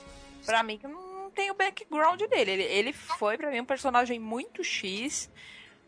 pra 0.44 0.62
mim 0.62 0.76
que 0.76 0.86
não 0.86 1.30
tem 1.30 1.50
o 1.50 1.54
background 1.54 2.20
dele. 2.22 2.50
Ele, 2.50 2.62
ele 2.64 2.92
foi, 2.92 3.36
pra 3.38 3.50
mim, 3.50 3.60
um 3.60 3.64
personagem 3.64 4.18
muito 4.18 4.62
X, 4.62 5.30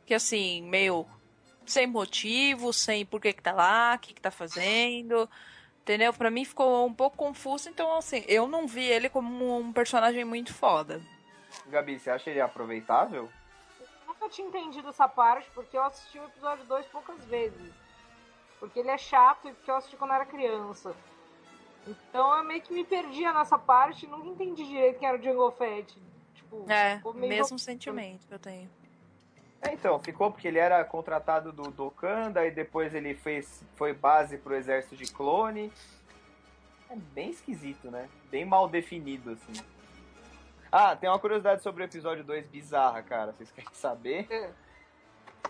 que 0.07 0.15
assim, 0.15 0.63
meio 0.63 1.07
sem 1.67 1.87
motivo, 1.87 2.73
sem 2.73 3.05
por 3.05 3.21
que 3.21 3.33
que 3.33 3.43
tá 3.43 3.53
lá, 3.53 3.95
o 3.95 3.99
que 3.99 4.15
que 4.15 4.21
tá 4.21 4.31
fazendo, 4.31 5.29
entendeu? 5.83 6.13
Pra 6.13 6.31
mim 6.31 6.45
ficou 6.45 6.87
um 6.87 6.95
pouco 6.95 7.17
confuso, 7.17 7.69
então 7.69 7.95
assim, 7.97 8.25
eu 8.27 8.49
não 8.49 8.67
vi 8.67 8.85
ele 8.85 9.09
como 9.09 9.59
um 9.59 9.73
personagem 9.73 10.25
muito 10.25 10.53
foda. 10.55 11.01
Gabi, 11.67 11.99
você 11.99 12.11
acha 12.11 12.31
ele 12.31 12.41
aproveitável? 12.41 13.29
Eu 13.79 13.87
nunca 14.09 14.29
tinha 14.31 14.49
entendido 14.49 14.89
essa 14.89 15.07
parte 15.07 15.49
porque 15.55 15.77
eu 15.77 15.83
assisti 15.85 16.19
o 16.19 16.25
episódio 16.25 16.65
2 16.65 16.87
poucas 16.87 17.23
vezes. 17.27 17.73
Porque 18.63 18.79
ele 18.79 18.91
é 18.91 18.97
chato 18.97 19.49
e 19.49 19.53
porque 19.53 19.69
eu 19.69 19.75
assisti 19.75 19.97
quando 19.97 20.13
eu 20.13 20.15
era 20.15 20.25
criança. 20.25 20.95
Então 21.85 22.37
eu 22.37 22.45
meio 22.45 22.63
que 22.63 22.73
me 22.73 22.85
perdia 22.85 23.33
nessa 23.33 23.59
parte 23.59 24.07
e 24.07 24.09
nunca 24.09 24.29
entendi 24.29 24.65
direito 24.65 25.01
quem 25.01 25.09
era 25.09 25.17
o 25.19 25.21
Django 25.21 25.51
Fett. 25.51 26.01
Tipo, 26.33 26.65
É, 26.71 27.03
mesmo 27.13 27.59
sentimento 27.59 28.25
que 28.25 28.33
eu 28.33 28.39
tenho. 28.39 28.71
É, 29.61 29.73
então, 29.73 29.99
ficou 29.99 30.31
porque 30.31 30.47
ele 30.47 30.61
era 30.61 30.85
contratado 30.85 31.51
do 31.53 31.73
Dokanda 31.73 32.47
e 32.47 32.53
depois 32.53 32.95
ele 32.95 33.17
fez, 33.17 33.65
foi 33.75 33.93
base 33.93 34.39
pro 34.39 34.55
exército 34.55 34.95
de 34.95 35.13
clone. 35.13 35.73
É 36.89 36.95
bem 36.95 37.31
esquisito, 37.31 37.91
né? 37.91 38.09
Bem 38.31 38.45
mal 38.45 38.69
definido, 38.69 39.33
assim. 39.33 39.61
Ah, 40.71 40.95
tem 40.95 41.11
uma 41.11 41.19
curiosidade 41.19 41.65
sobre 41.65 41.83
o 41.83 41.85
episódio 41.85 42.23
2 42.23 42.47
bizarra, 42.47 43.03
cara. 43.03 43.33
Vocês 43.33 43.51
querem 43.51 43.75
saber? 43.75 44.29
É. 44.31 44.53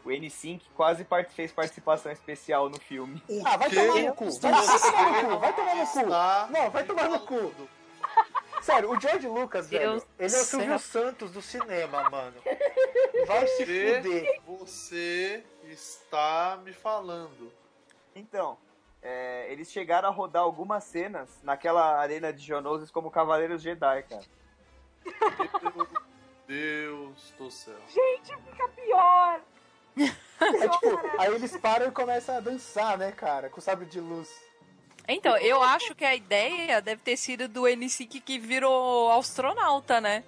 O 0.05 0.09
N5 0.09 0.63
quase 0.75 1.05
part- 1.05 1.31
fez 1.33 1.53
participação 1.53 2.11
especial 2.11 2.69
no 2.69 2.79
filme. 2.81 3.23
O 3.29 3.47
Ah, 3.47 3.57
vai 3.57 3.71
tomar 3.71 4.03
no 4.03 4.15
cu. 4.15 4.31
Vai 4.31 4.51
tomar 4.51 5.13
no 5.13 5.29
cu. 5.31 5.39
Vai 5.39 5.53
tomar 5.55 5.75
no 5.77 5.87
cu. 5.87 6.53
Não, 6.53 6.71
vai 6.71 6.85
tomar 6.85 7.09
no 7.09 7.21
cu. 7.21 7.53
Sério, 8.63 8.91
o 8.91 9.01
George 9.01 9.27
Lucas, 9.27 9.67
Deus 9.69 10.03
velho, 10.05 10.07
ele 10.19 10.35
é 10.35 10.39
o 10.41 10.45
Silvio. 10.45 10.79
Santos 10.79 11.31
do 11.33 11.43
cinema, 11.43 12.09
mano. 12.11 12.37
Vai 13.27 13.47
se 13.47 13.65
Você- 13.65 13.97
fuder. 13.97 14.41
Você 14.47 15.45
está 15.65 16.59
me 16.65 16.73
falando. 16.73 17.53
Então, 18.15 18.57
é, 19.03 19.47
eles 19.51 19.71
chegaram 19.71 20.09
a 20.09 20.13
rodar 20.13 20.43
algumas 20.43 20.85
cenas 20.85 21.29
naquela 21.43 21.97
arena 21.99 22.33
de 22.33 22.43
Geonosis 22.45 22.91
como 22.91 23.11
Cavaleiros 23.11 23.63
Jedi, 23.63 24.03
cara. 24.05 24.23
Meu 25.63 25.89
Deus 26.47 27.35
do 27.39 27.51
céu. 27.51 27.75
Gente, 27.89 28.37
fica 28.45 28.69
pior! 28.69 29.41
É 29.97 30.69
tipo, 30.69 31.01
aí 31.19 31.33
eles 31.35 31.57
param 31.57 31.87
e 31.87 31.91
começam 31.93 32.37
a 32.37 32.41
dançar, 32.41 32.99
né, 32.99 33.13
cara? 33.13 33.49
Com 33.49 33.61
sabre 33.61 33.87
de 33.87 34.01
luz. 34.01 34.29
Então, 35.07 35.37
eu 35.39 35.63
acho 35.63 35.95
que 35.95 36.05
a 36.05 36.15
ideia 36.15 36.81
deve 36.81 37.01
ter 37.03 37.17
sido 37.17 37.47
do 37.49 37.63
N5 37.63 38.21
que 38.23 38.39
virou 38.39 39.11
astronauta, 39.13 40.01
né? 40.01 40.25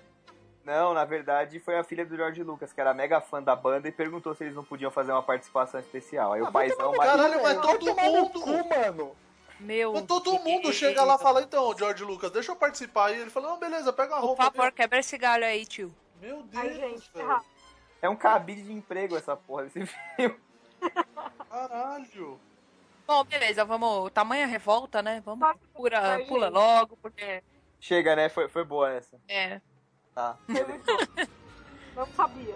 Não, 0.64 0.94
na 0.94 1.04
verdade 1.04 1.60
foi 1.60 1.78
a 1.78 1.84
filha 1.84 2.06
do 2.06 2.16
George 2.16 2.42
Lucas, 2.42 2.72
que 2.72 2.80
era 2.80 2.94
mega 2.94 3.20
fã 3.20 3.42
da 3.42 3.54
banda, 3.54 3.86
e 3.88 3.92
perguntou 3.92 4.34
se 4.34 4.44
eles 4.44 4.54
não 4.54 4.64
podiam 4.64 4.90
fazer 4.90 5.12
uma 5.12 5.22
participação 5.22 5.78
especial. 5.78 6.32
Aí 6.32 6.40
Ah, 6.40 6.48
o 6.48 6.52
paizão... 6.52 6.92
mas- 6.96 7.10
Caralho, 7.10 7.42
mas 7.42 7.60
todo 7.60 7.94
mundo- 7.94 8.40
cu, 8.40 8.68
mano. 8.68 9.16
Meu. 9.60 9.92
Mas 9.92 10.04
todo 10.06 10.38
mundo 10.40 10.72
chega 10.72 11.04
lá 11.04 11.16
e 11.16 11.18
fala, 11.18 11.42
então, 11.42 11.76
George 11.76 12.02
Lucas, 12.02 12.30
deixa 12.30 12.50
eu 12.52 12.56
participar 12.56 13.06
aí. 13.06 13.20
Ele 13.20 13.30
fala, 13.30 13.50
não, 13.50 13.58
beleza, 13.58 13.92
pega 13.92 14.16
a 14.16 14.20
Por 14.20 14.26
roupa. 14.28 14.44
favor, 14.44 14.72
quebra 14.72 14.98
esse 14.98 15.16
galho 15.18 15.44
aí, 15.44 15.64
tio. 15.66 15.94
Meu 16.20 16.42
Deus, 16.42 16.64
Ai, 16.64 16.74
gente, 16.74 17.10
velho. 17.14 17.40
É 18.04 18.08
um 18.10 18.14
cabide 18.14 18.60
de 18.60 18.70
emprego 18.70 19.16
essa 19.16 19.34
porra 19.34 19.62
desse 19.62 19.86
filme. 20.14 20.38
Caralho. 21.48 22.38
Bom, 23.06 23.24
beleza, 23.24 23.64
vamos. 23.64 24.12
Tamanha 24.12 24.46
revolta, 24.46 25.00
né? 25.00 25.22
Vamos. 25.24 25.48
Pura, 25.72 26.22
pula 26.28 26.50
logo, 26.50 26.98
porque. 26.98 27.42
Chega, 27.80 28.14
né? 28.14 28.28
Foi, 28.28 28.46
foi 28.46 28.62
boa 28.62 28.92
essa. 28.92 29.18
É. 29.26 29.58
Tá. 30.14 30.36
Não 31.96 32.06
sabia. 32.08 32.54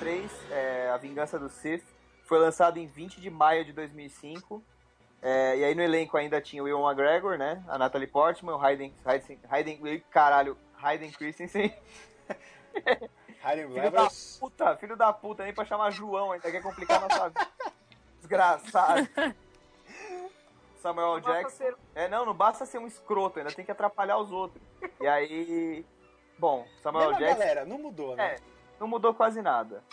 3, 0.00 0.30
é, 0.50 0.90
A 0.92 0.96
Vingança 0.96 1.38
do 1.38 1.48
Sith, 1.48 1.84
foi 2.24 2.38
lançado 2.38 2.78
em 2.78 2.86
20 2.86 3.20
de 3.20 3.30
maio 3.30 3.64
de 3.64 3.72
2005. 3.72 4.62
É, 5.22 5.58
e 5.58 5.64
aí 5.64 5.74
no 5.74 5.82
elenco 5.82 6.16
ainda 6.16 6.40
tinha 6.40 6.62
o 6.62 6.64
Will 6.66 6.80
McGregor, 6.80 7.36
né? 7.36 7.62
A 7.68 7.76
Natalie 7.78 8.06
Portman, 8.08 8.54
o 8.54 8.60
Hayden... 8.60 8.94
Hayden, 9.04 9.38
Hayden 9.50 10.00
caralho, 10.10 10.56
Hayden 10.82 11.12
Christensen. 11.12 11.72
Harry 13.42 13.66
Filho 13.66 13.90
da 13.90 14.08
puta, 14.38 14.76
filho 14.76 14.96
da 14.96 15.12
puta, 15.12 15.44
nem 15.44 15.52
pra 15.54 15.64
chamar 15.64 15.90
João 15.90 16.32
ainda 16.32 16.50
quer 16.50 16.62
complicar 16.62 17.02
a 17.02 17.08
nossa 17.08 17.28
vida. 17.28 17.48
Desgraçado. 18.18 19.08
Samuel 20.80 21.20
Basta 21.20 21.32
Jackson. 21.32 21.56
ser- 21.56 21.76
É, 21.94 22.08
não, 22.08 22.24
não 22.24 22.34
basta 22.34 22.66
ser 22.66 22.78
um 22.78 22.86
escroto, 22.86 23.38
ainda 23.38 23.50
tem 23.52 23.64
que 23.64 23.70
atrapalhar 23.70 24.18
os 24.18 24.30
outros. 24.30 24.62
E 25.00 25.06
aí. 25.06 25.84
Bom, 26.38 26.66
Samuel 26.82 27.10
Mesma 27.12 27.18
Jackson. 27.26 27.38
galera, 27.38 27.64
não 27.64 27.78
mudou, 27.78 28.14
né? 28.16 28.34
É, 28.34 28.36
não 28.80 28.88
mudou 28.88 29.14
quase 29.14 29.42
nada. 29.42 29.84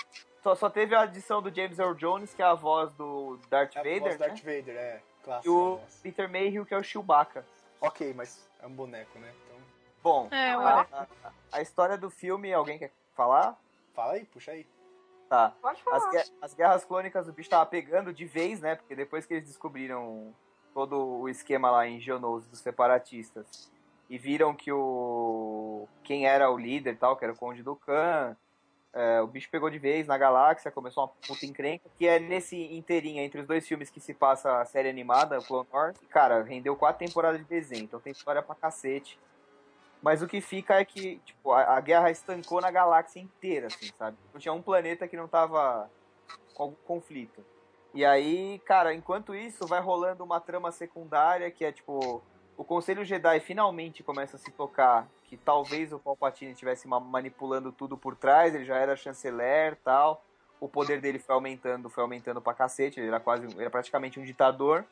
Só, 0.42 0.56
só 0.56 0.70
teve 0.70 0.96
a 0.96 1.02
adição 1.02 1.42
do 1.42 1.54
James 1.54 1.78
Earl 1.78 1.94
Jones, 1.94 2.34
que 2.34 2.42
é 2.42 2.46
a 2.46 2.54
voz 2.54 2.90
do 2.94 3.38
Darth 3.50 3.76
É 3.76 3.80
a 3.80 3.84
Vader, 3.84 4.00
voz 4.02 4.18
né? 4.20 4.28
Darth 4.28 4.40
Vader, 4.40 4.76
é. 4.76 5.02
E 5.20 5.24
Clássico. 5.24 5.54
o 5.54 5.72
nossa. 5.82 6.02
Peter 6.02 6.30
Mayhew, 6.32 6.66
que 6.66 6.74
é 6.74 6.78
o 6.78 6.84
Chewbacca. 6.84 7.46
Ok, 7.82 8.14
mas 8.16 8.50
é 8.62 8.66
um 8.66 8.72
boneco, 8.72 9.20
né? 9.20 9.32
Então, 9.46 9.58
Bom, 10.02 10.28
É, 10.32 10.52
a, 10.54 10.82
a- 10.94 11.08
a 11.52 11.62
história 11.62 11.98
do 11.98 12.10
filme, 12.10 12.54
alguém 12.54 12.80
quer 12.80 12.92
falar? 13.14 13.60
fala 13.94 14.14
aí, 14.14 14.24
puxa 14.26 14.52
aí. 14.52 14.66
Tá. 15.28 15.54
Pode 15.62 15.80
As, 15.80 15.84
falar. 15.84 16.12
gue- 16.12 16.34
as 16.42 16.54
guerras 16.54 16.86
clônicas 16.86 17.28
o 17.28 17.34
bicho 17.34 17.50
tava 17.50 17.66
pegando 17.66 18.14
de 18.14 18.24
vez, 18.24 18.62
né? 18.62 18.76
Porque 18.76 18.96
depois 18.96 19.26
que 19.26 19.34
eles 19.34 19.48
descobriram 19.48 20.34
todo 20.74 20.96
o 21.20 21.28
esquema 21.28 21.70
lá 21.72 21.86
em 21.88 22.00
Geonosis 22.00 22.48
dos 22.50 22.60
separatistas 22.60 23.70
e 24.10 24.18
viram 24.18 24.56
que 24.56 24.72
o. 24.72 25.88
quem 26.04 26.26
era 26.26 26.50
o 26.50 26.58
líder 26.58 26.94
e 26.94 26.98
tal, 26.98 27.18
que 27.18 27.26
era 27.26 27.34
o 27.34 27.38
Conde 27.38 27.62
do 27.64 27.76
Khan, 27.76 28.38
é, 28.94 29.22
o 29.22 29.28
bicho 29.28 29.50
pegou 29.52 29.70
de 29.70 29.78
vez 29.78 30.08
na 30.08 30.18
galáxia, 30.18 30.72
começou 30.72 31.04
uma 31.04 31.10
puta 31.28 31.46
encrenca, 31.46 31.90
que 31.98 32.08
é 32.08 32.20
nesse 32.20 32.56
inteirinho 32.76 33.22
entre 33.22 33.42
os 33.42 33.48
dois 33.48 33.68
filmes 33.68 33.90
que 33.90 34.00
se 34.00 34.14
passa 34.14 34.60
a 34.60 34.66
série 34.66 34.90
animada, 34.90 35.40
o 35.40 35.44
Clone 35.44 35.68
Wars. 35.72 35.98
Cara, 36.10 36.44
rendeu 36.44 36.76
quatro 36.76 37.06
temporadas 37.06 37.40
de 37.40 37.46
desenho, 37.46 37.84
então 37.84 38.00
tem 38.00 38.12
história 38.12 38.42
pra 38.42 38.56
cacete. 38.56 39.20
Mas 40.02 40.22
o 40.22 40.28
que 40.28 40.42
fica 40.42 40.76
é 40.76 40.86
que, 40.86 41.18
tipo, 41.26 41.52
a, 41.52 41.78
a 41.78 41.82
guerra 41.82 42.12
estancou 42.12 42.62
na 42.62 42.72
galáxia 42.72 43.20
inteira, 43.20 43.68
assim, 43.68 43.92
sabe? 43.98 44.18
Não 44.34 44.40
tinha 44.40 44.54
um 44.54 44.62
planeta 44.62 45.08
que 45.08 45.18
não 45.18 45.28
tava 45.28 45.90
com 46.54 46.64
algum 46.64 46.76
conflito. 46.86 47.44
E 47.94 48.06
aí, 48.06 48.60
cara, 48.60 48.94
enquanto 48.94 49.34
isso, 49.34 49.66
vai 49.66 49.82
rolando 49.82 50.24
uma 50.24 50.40
trama 50.40 50.72
secundária 50.72 51.50
que 51.50 51.66
é, 51.66 51.72
tipo, 51.72 52.22
o 52.56 52.64
Conselho 52.64 53.04
Jedi 53.04 53.40
finalmente 53.40 54.04
começa 54.04 54.36
a 54.36 54.40
se 54.40 54.52
tocar 54.52 55.08
que 55.28 55.36
talvez 55.38 55.92
o 55.92 56.00
Palpatine 56.00 56.52
estivesse 56.52 56.88
ma- 56.88 57.00
manipulando 57.00 57.72
tudo 57.72 57.98
por 57.98 58.16
trás, 58.16 58.56
ele 58.56 58.66
já 58.66 58.78
era 58.78 58.96
chanceler 58.96 59.78
tal. 59.84 60.24
O 60.60 60.68
poder 60.68 61.00
dele 61.00 61.20
foi 61.20 61.36
aumentando, 61.36 61.90
foi 61.90 62.02
aumentando 62.02 62.42
pra 62.42 62.54
cacete, 62.54 63.00
ele 63.00 63.10
era 63.10 63.20
quase, 63.20 63.46
ele 63.46 63.62
era 63.62 63.70
praticamente 63.70 64.20
um 64.20 64.24
ditador. 64.24 64.84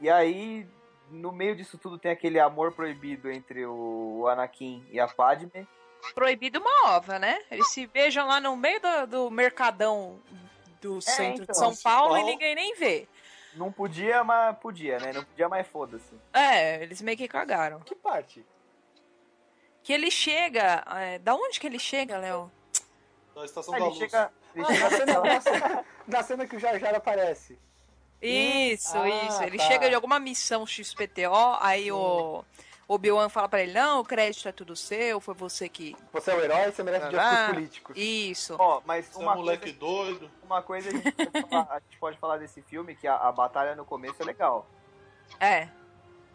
E 0.00 0.10
aí, 0.10 0.66
no 1.10 1.32
meio 1.32 1.56
disso 1.56 1.78
tudo 1.78 1.98
tem 1.98 2.10
aquele 2.10 2.38
amor 2.38 2.72
proibido 2.72 3.30
entre 3.30 3.64
o 3.64 4.26
Anakin 4.28 4.84
e 4.90 5.00
a 5.00 5.06
Padme. 5.08 5.66
Proibido 6.14 6.60
uma 6.60 6.96
ova, 6.96 7.18
né? 7.18 7.38
Eles 7.50 7.68
se 7.68 7.86
beijam 7.86 8.26
lá 8.26 8.38
no 8.38 8.54
meio 8.56 8.80
do, 8.80 9.06
do 9.06 9.30
mercadão 9.30 10.20
do 10.82 11.00
centro 11.00 11.44
então, 11.44 11.52
de 11.52 11.56
São 11.56 11.74
Paulo 11.76 12.18
e 12.18 12.24
ninguém 12.24 12.54
nem 12.54 12.74
vê. 12.74 13.08
Não 13.54 13.72
podia, 13.72 14.22
mas 14.22 14.58
podia, 14.58 14.98
né? 14.98 15.12
Não 15.12 15.24
podia, 15.24 15.48
mas 15.48 15.66
foda-se. 15.66 16.12
É, 16.32 16.82
eles 16.82 17.00
meio 17.00 17.16
que 17.16 17.28
cagaram. 17.28 17.80
Que 17.80 17.94
parte? 17.94 18.44
Que 19.84 19.92
ele 19.92 20.10
chega. 20.10 20.82
é, 20.96 21.18
da 21.20 21.34
onde 21.36 21.60
que 21.60 21.66
ele 21.68 21.78
chega, 21.78 22.18
Léo? 22.18 22.50
Na 23.36 23.44
Estação 23.44 23.74
Ah, 23.74 23.78
da 23.78 23.84
ele 23.84 23.94
Luz. 23.94 23.98
chega, 23.98 24.32
ele 24.56 24.64
Ah, 24.64 24.72
chega 24.72 24.88
na, 24.88 24.90
cena, 24.90 25.40
cena- 25.40 25.84
na 26.08 26.22
cena 26.22 26.46
que 26.48 26.56
o 26.56 26.58
Jar 26.60 26.78
Jar 26.80 26.94
aparece. 26.96 27.56
Isso, 28.22 28.96
Ah, 28.96 29.08
isso. 29.26 29.42
Ele 29.42 29.58
tá. 29.58 29.64
chega 29.64 29.88
de 29.88 29.94
alguma 29.94 30.18
missão 30.18 30.64
XPTO, 30.66 31.58
aí 31.60 31.92
o 31.92 32.42
Obi-Wan 32.88 33.28
fala 33.28 33.48
pra 33.48 33.62
ele: 33.62 33.72
Não, 33.72 34.00
o 34.00 34.04
crédito 34.04 34.48
é 34.48 34.52
tudo 34.52 34.74
seu, 34.74 35.20
foi 35.20 35.34
você 35.34 35.68
que. 35.68 35.94
Você 36.12 36.30
é 36.30 36.34
o 36.34 36.40
herói, 36.40 36.72
você 36.72 36.82
merece 36.82 37.08
dias 37.10 37.22
Ah, 37.22 37.48
políticos. 37.52 37.94
Isso. 37.96 38.56
Ó, 38.58 38.80
mas 38.86 39.06
Você 39.06 39.18
é 39.18 39.22
uma 39.22 39.32
um 39.34 39.36
moleque 39.36 39.74
coisa, 39.74 39.78
doido. 39.78 40.30
uma 40.42 40.62
coisa 40.62 40.88
a, 40.88 40.92
gente 40.92 41.12
pode 41.12 41.42
falar, 41.50 41.66
a 41.70 41.80
gente 41.80 41.98
pode 41.98 42.18
falar 42.18 42.36
desse 42.38 42.62
filme, 42.62 42.94
que 42.94 43.06
a, 43.06 43.16
a 43.16 43.30
batalha 43.32 43.74
no 43.74 43.84
começo 43.84 44.22
é 44.22 44.24
legal. 44.24 44.66
É. 45.38 45.68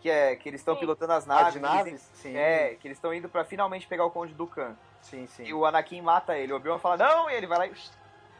Que 0.02 0.10
é 0.10 0.36
que 0.36 0.48
eles 0.48 0.62
estão 0.62 0.76
pilotando 0.78 1.12
as 1.14 1.26
Ah, 1.30 1.34
naves. 1.36 1.54
de 1.54 1.60
eles- 1.60 1.70
naves? 1.70 2.02
Sim. 2.14 2.36
É, 2.36 2.76
que 2.76 2.88
eles 2.88 2.98
estão 2.98 3.14
indo 3.14 3.28
pra 3.28 3.44
finalmente 3.44 3.86
pegar 3.88 4.06
o 4.06 4.12
Conde 4.12 4.34
do 4.34 4.48
Khan. 4.48 4.76
Sim, 5.02 5.28
sim. 5.28 5.44
E 5.44 5.54
o 5.54 5.66
Anakin 5.66 6.02
mata 6.02 6.38
ele. 6.38 6.54
O 6.54 6.56
Obi-Wan 6.56 6.80
fala, 6.80 6.98
não! 6.98 7.30
E 7.30 7.34
ele 7.34 7.48
vai 7.48 7.58
lá 7.58 7.68
e... 7.68 7.74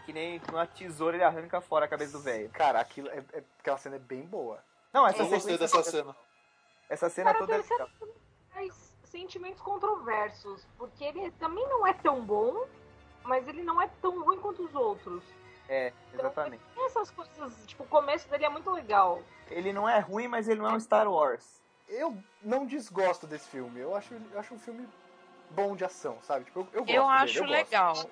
Que 0.06 0.14
nem 0.14 0.40
com 0.40 0.54
uma 0.54 0.66
tesoura 0.66 1.16
ele 1.18 1.24
arranca 1.24 1.62
fora 1.62 1.86
a 1.86 1.88
cabeça 1.88 2.14
do 2.14 2.24
velho. 2.24 2.50
Cara, 2.50 2.80
aquilo 2.80 3.10
é, 3.10 3.24
é- 3.34 3.44
aquela 3.60 3.78
cena 3.78 3.98
é 3.98 4.00
bem 4.00 4.22
boa. 4.22 4.58
Não, 4.92 5.06
essa 5.06 5.20
Eu 5.22 5.28
gostei 5.28 5.58
sequência- 5.58 5.78
dessa 5.78 5.92
cena. 5.92 6.16
Essa 6.90 7.10
cena 7.10 7.34
Cara, 7.34 7.46
toda 7.46 7.56
é 7.56 7.58
legal. 7.62 7.90
Sentimentos 9.04 9.62
controversos, 9.62 10.68
porque 10.78 11.04
ele 11.04 11.32
também 11.32 11.68
não 11.68 11.86
é 11.86 11.94
tão 11.94 12.22
bom, 12.24 12.66
mas 13.24 13.48
ele 13.48 13.64
não 13.64 13.82
é 13.82 13.90
tão 14.02 14.24
ruim 14.24 14.40
quanto 14.40 14.64
os 14.64 14.74
outros. 14.76 15.24
É, 15.70 15.94
exatamente. 16.14 16.64
Tem 16.74 16.86
essas 16.86 17.12
coisas, 17.12 17.54
tipo, 17.68 17.84
o 17.84 17.88
começo 17.88 18.28
dele 18.28 18.44
é 18.44 18.50
muito 18.50 18.72
legal. 18.72 19.22
Ele 19.52 19.72
não 19.72 19.88
é 19.88 20.00
ruim, 20.00 20.28
mas 20.28 20.50
ele 20.50 20.60
não 20.60 20.68
é 20.68 20.74
um 20.74 20.80
Star 20.80 21.08
Wars. 21.08 21.62
Eu 21.88 22.18
não 22.42 22.66
desgosto 22.66 23.28
desse 23.28 23.48
filme. 23.50 23.80
Eu 23.80 23.96
acho, 23.96 24.16
eu 24.34 24.40
acho 24.40 24.54
um 24.56 24.60
filme 24.60 24.88
bom 25.52 25.76
de 25.76 25.86
ação, 25.86 26.18
sabe? 26.24 26.46
Tipo, 26.46 26.60
eu, 26.60 26.68
eu 26.74 26.86
gosto 26.86 26.96
Eu 26.96 27.04
dele, 27.04 27.24
acho 27.24 27.38
eu 27.38 27.44
gosto. 27.44 27.52
legal. 27.52 28.10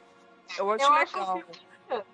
Eu 0.58 0.72
acho 0.72 0.84
Eu 0.86 0.94
acho 0.94 1.18
legal. 1.18 1.38
filme 1.40 2.06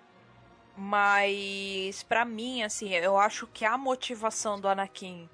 Mas, 0.76 2.04
pra 2.04 2.24
mim, 2.26 2.64
assim, 2.64 2.94
eu 2.94 3.18
acho 3.18 3.46
que 3.48 3.66
a 3.66 3.78
motivação 3.78 4.60
do 4.60 4.68
Anakin 4.68 5.30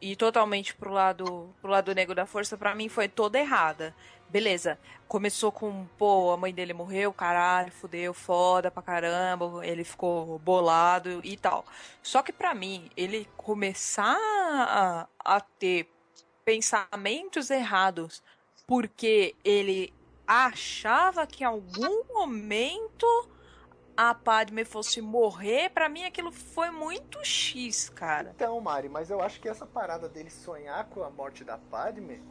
e 0.00 0.16
totalmente 0.16 0.74
pro 0.74 0.90
lado, 0.90 1.54
pro 1.60 1.70
lado 1.70 1.94
negro 1.94 2.14
da 2.14 2.26
força, 2.26 2.56
pra 2.56 2.74
mim 2.74 2.88
foi 2.88 3.08
toda 3.08 3.38
errada. 3.38 3.94
Beleza, 4.30 4.78
começou 5.08 5.50
com, 5.50 5.86
pô, 5.98 6.30
a 6.30 6.36
mãe 6.36 6.54
dele 6.54 6.72
morreu, 6.72 7.12
caralho, 7.12 7.72
fudeu, 7.72 8.14
foda 8.14 8.70
pra 8.70 8.80
caramba, 8.80 9.66
ele 9.66 9.82
ficou 9.82 10.38
bolado 10.38 11.20
e 11.24 11.36
tal. 11.36 11.64
Só 12.00 12.22
que 12.22 12.32
pra 12.32 12.54
mim, 12.54 12.88
ele 12.96 13.28
começar 13.36 14.16
a, 14.16 15.08
a 15.24 15.40
ter 15.40 15.90
pensamentos 16.44 17.50
errados 17.50 18.22
porque 18.68 19.34
ele 19.44 19.92
achava 20.24 21.26
que 21.26 21.42
em 21.42 21.46
algum 21.46 22.04
momento 22.14 23.06
a 23.96 24.14
Padme 24.14 24.64
fosse 24.64 25.00
morrer, 25.02 25.70
pra 25.70 25.88
mim 25.88 26.04
aquilo 26.04 26.30
foi 26.30 26.70
muito 26.70 27.18
X, 27.24 27.90
cara. 27.90 28.30
Então, 28.34 28.60
Mari, 28.60 28.88
mas 28.88 29.10
eu 29.10 29.20
acho 29.20 29.40
que 29.40 29.48
essa 29.48 29.66
parada 29.66 30.08
dele 30.08 30.30
sonhar 30.30 30.84
com 30.86 31.02
a 31.02 31.10
morte 31.10 31.42
da 31.42 31.58
Padme 31.58 32.22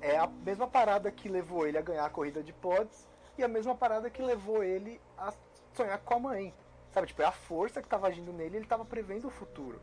é 0.00 0.16
a 0.18 0.26
mesma 0.26 0.66
parada 0.66 1.10
que 1.10 1.28
levou 1.28 1.66
ele 1.66 1.78
a 1.78 1.82
ganhar 1.82 2.04
a 2.04 2.10
corrida 2.10 2.42
de 2.42 2.52
pods 2.52 3.08
e 3.36 3.42
a 3.44 3.48
mesma 3.48 3.74
parada 3.74 4.10
que 4.10 4.22
levou 4.22 4.62
ele 4.62 5.00
a 5.16 5.32
sonhar 5.74 5.98
com 5.98 6.14
a 6.14 6.18
mãe. 6.18 6.54
Sabe, 6.92 7.06
tipo, 7.06 7.22
é 7.22 7.24
a 7.24 7.32
força 7.32 7.80
que 7.80 7.88
tava 7.88 8.08
agindo 8.08 8.32
nele, 8.32 8.56
ele 8.56 8.66
tava 8.66 8.84
prevendo 8.84 9.28
o 9.28 9.30
futuro. 9.30 9.80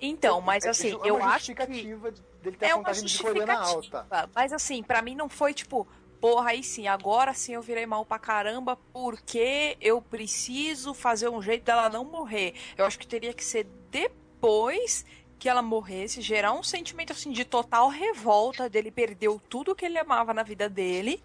Então, 0.00 0.40
mas 0.40 0.64
É- 0.64 0.70
assim, 0.70 0.90
é 0.90 0.96
uma 0.96 1.06
eu 1.06 1.16
acho 1.16 1.54
que 1.54 1.62
justificativa 1.62 2.10
dele 2.42 2.56
ter 2.56 2.66
é 2.66 2.70
a 2.70 2.76
uma 2.76 2.84
vantagem 2.84 3.04
de 3.06 3.50
alta. 3.50 4.06
mas 4.34 4.52
assim, 4.52 4.82
pra 4.82 5.02
mim 5.02 5.14
não 5.14 5.28
foi 5.28 5.54
tipo, 5.54 5.86
porra, 6.20 6.50
aí 6.50 6.62
sim, 6.62 6.86
agora 6.86 7.32
sim 7.34 7.54
eu 7.54 7.62
virei 7.62 7.86
mal 7.86 8.04
pra 8.04 8.18
caramba 8.18 8.76
porque 8.92 9.76
eu 9.80 10.00
preciso 10.00 10.94
fazer 10.94 11.28
um 11.28 11.40
jeito 11.42 11.64
dela 11.64 11.88
não 11.88 12.04
morrer. 12.04 12.54
Eu 12.76 12.84
acho 12.84 12.98
que 12.98 13.06
teria 13.06 13.32
que 13.32 13.44
ser 13.44 13.64
depois 13.90 15.04
que 15.44 15.48
ela 15.50 15.60
morresse, 15.60 16.22
gerar 16.22 16.54
um 16.54 16.62
sentimento 16.62 17.12
assim 17.12 17.30
de 17.30 17.44
total 17.44 17.90
revolta 17.90 18.66
dele 18.66 18.90
perdeu 18.90 19.38
tudo 19.46 19.74
que 19.74 19.84
ele 19.84 19.98
amava 19.98 20.32
na 20.32 20.42
vida 20.42 20.70
dele. 20.70 21.22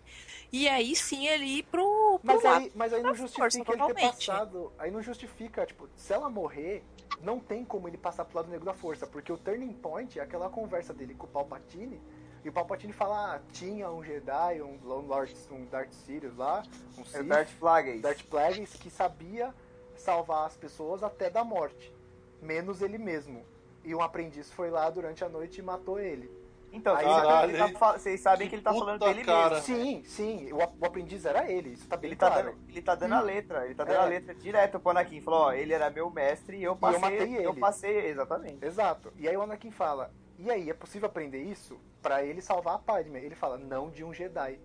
E 0.51 0.67
aí 0.67 0.93
sim 0.93 1.25
ele 1.25 1.45
ir 1.45 1.63
pro, 1.63 2.19
pro 2.19 2.19
Mas 2.21 2.43
lado 2.43 2.63
aí, 2.63 2.71
mas 2.75 2.91
aí 2.91 3.01
não 3.01 3.13
da 3.13 3.17
força, 3.17 3.39
justifica 3.39 3.71
ele 3.71 3.81
ter 3.81 3.87
totalmente. 3.87 4.25
passado. 4.27 4.73
Aí 4.77 4.91
não 4.91 5.01
justifica, 5.01 5.65
tipo, 5.65 5.87
se 5.95 6.11
ela 6.11 6.29
morrer, 6.29 6.83
não 7.21 7.39
tem 7.39 7.63
como 7.63 7.87
ele 7.87 7.97
passar 7.97 8.25
pro 8.25 8.39
lado 8.39 8.51
negro 8.51 8.65
da 8.65 8.73
força, 8.73 9.07
porque 9.07 9.31
o 9.31 9.37
turning 9.37 9.71
point 9.71 10.19
é 10.19 10.21
aquela 10.21 10.49
conversa 10.49 10.93
dele 10.93 11.13
com 11.13 11.25
o 11.25 11.29
Palpatine. 11.29 12.01
E 12.43 12.49
o 12.49 12.51
Palpatine 12.51 12.91
fala, 12.91 13.35
ah, 13.35 13.41
tinha 13.53 13.89
um 13.89 14.03
Jedi, 14.03 14.61
um, 14.61 14.77
um 14.83 15.07
Lord, 15.07 15.33
um 15.49 15.63
Darth 15.63 15.93
Sirius 15.93 16.35
lá, 16.35 16.63
um 16.97 17.03
É 17.03 17.05
Sith, 17.05 17.23
Darth 17.25 17.51
Plagueis. 17.57 18.01
Darth 18.01 18.23
Plagueis, 18.23 18.73
que 18.73 18.89
sabia 18.89 19.55
salvar 19.95 20.45
as 20.45 20.57
pessoas 20.57 21.03
até 21.03 21.29
da 21.29 21.45
morte, 21.45 21.93
menos 22.41 22.81
ele 22.81 22.97
mesmo. 22.97 23.45
E 23.89 23.95
um 23.95 24.01
aprendiz 24.03 24.51
foi 24.51 24.69
lá 24.69 24.87
durante 24.91 25.23
a 25.23 25.29
noite 25.29 25.57
e 25.57 25.63
matou 25.63 25.99
ele. 25.99 26.29
Então, 26.71 26.95
Aí, 26.95 27.03
vocês 27.03 27.15
sabem 27.15 27.39
que 27.39 27.47
ele 27.49 27.57
caralho, 27.57 27.73
tá 27.79 27.97
vocês 27.97 28.21
sabem 28.21 28.39
que 28.45 28.49
que 28.49 28.55
ele 28.57 28.61
tá 28.61 28.71
falando 28.71 28.99
dele 28.99 29.23
cara. 29.23 29.49
mesmo. 29.55 29.63
Sim, 29.65 30.03
sim, 30.05 30.53
o, 30.53 30.57
o 30.57 30.85
aprendiz 30.85 31.25
era 31.25 31.51
ele, 31.51 31.69
isso 31.71 31.87
tá 31.87 31.97
bem 31.97 32.09
Ele 32.11 32.15
tá, 32.15 32.27
claro. 32.29 32.51
dando, 32.51 32.69
ele 32.69 32.81
tá 32.83 32.93
dando 32.93 33.15
a 33.15 33.21
letra, 33.21 33.65
ele 33.65 33.73
tá 33.73 33.83
dando 33.83 33.95
É. 33.95 33.99
a 34.01 34.05
letra 34.05 34.35
direto 34.35 34.79
pro 34.79 34.91
Anakin. 34.91 35.21
Falou, 35.21 35.39
ó, 35.45 35.51
ele 35.53 35.73
era 35.73 35.89
meu 35.89 36.11
mestre 36.11 36.57
e 36.57 36.63
eu 36.63 36.75
passei. 36.75 36.99
matei 36.99 37.37
Eu 37.43 37.49
ele. 37.53 37.59
passei, 37.59 38.05
exatamente. 38.09 38.63
Exato. 38.63 39.11
E 39.17 39.27
aí 39.27 39.35
o 39.35 39.41
Anakin 39.41 39.71
fala: 39.71 40.11
"E 40.37 40.51
aí, 40.51 40.69
é 40.69 40.73
possível 40.75 41.07
aprender 41.09 41.41
isso 41.41 41.79
pra 42.03 42.23
ele 42.23 42.39
salvar 42.39 42.75
a 42.75 42.77
Padme?" 42.79 43.17
Ele 43.19 43.33
fala: 43.33 43.57
"Não 43.57 43.89
de 43.89 44.03
um 44.03 44.13
Jedi." 44.13 44.59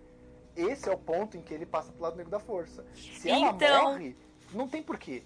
Esse 0.55 0.87
é 0.87 0.93
o 0.93 0.97
ponto 0.99 1.35
em 1.35 1.41
que 1.41 1.55
ele 1.55 1.65
passa 1.65 1.91
pro 1.91 2.03
lado 2.03 2.17
negro 2.17 2.29
da 2.31 2.39
força. 2.39 2.85
Se 2.93 3.31
ela 3.31 3.47
Então- 3.49 3.83
morre, 3.93 4.15
não 4.53 4.67
tem 4.67 4.83
porquê. 4.83 5.23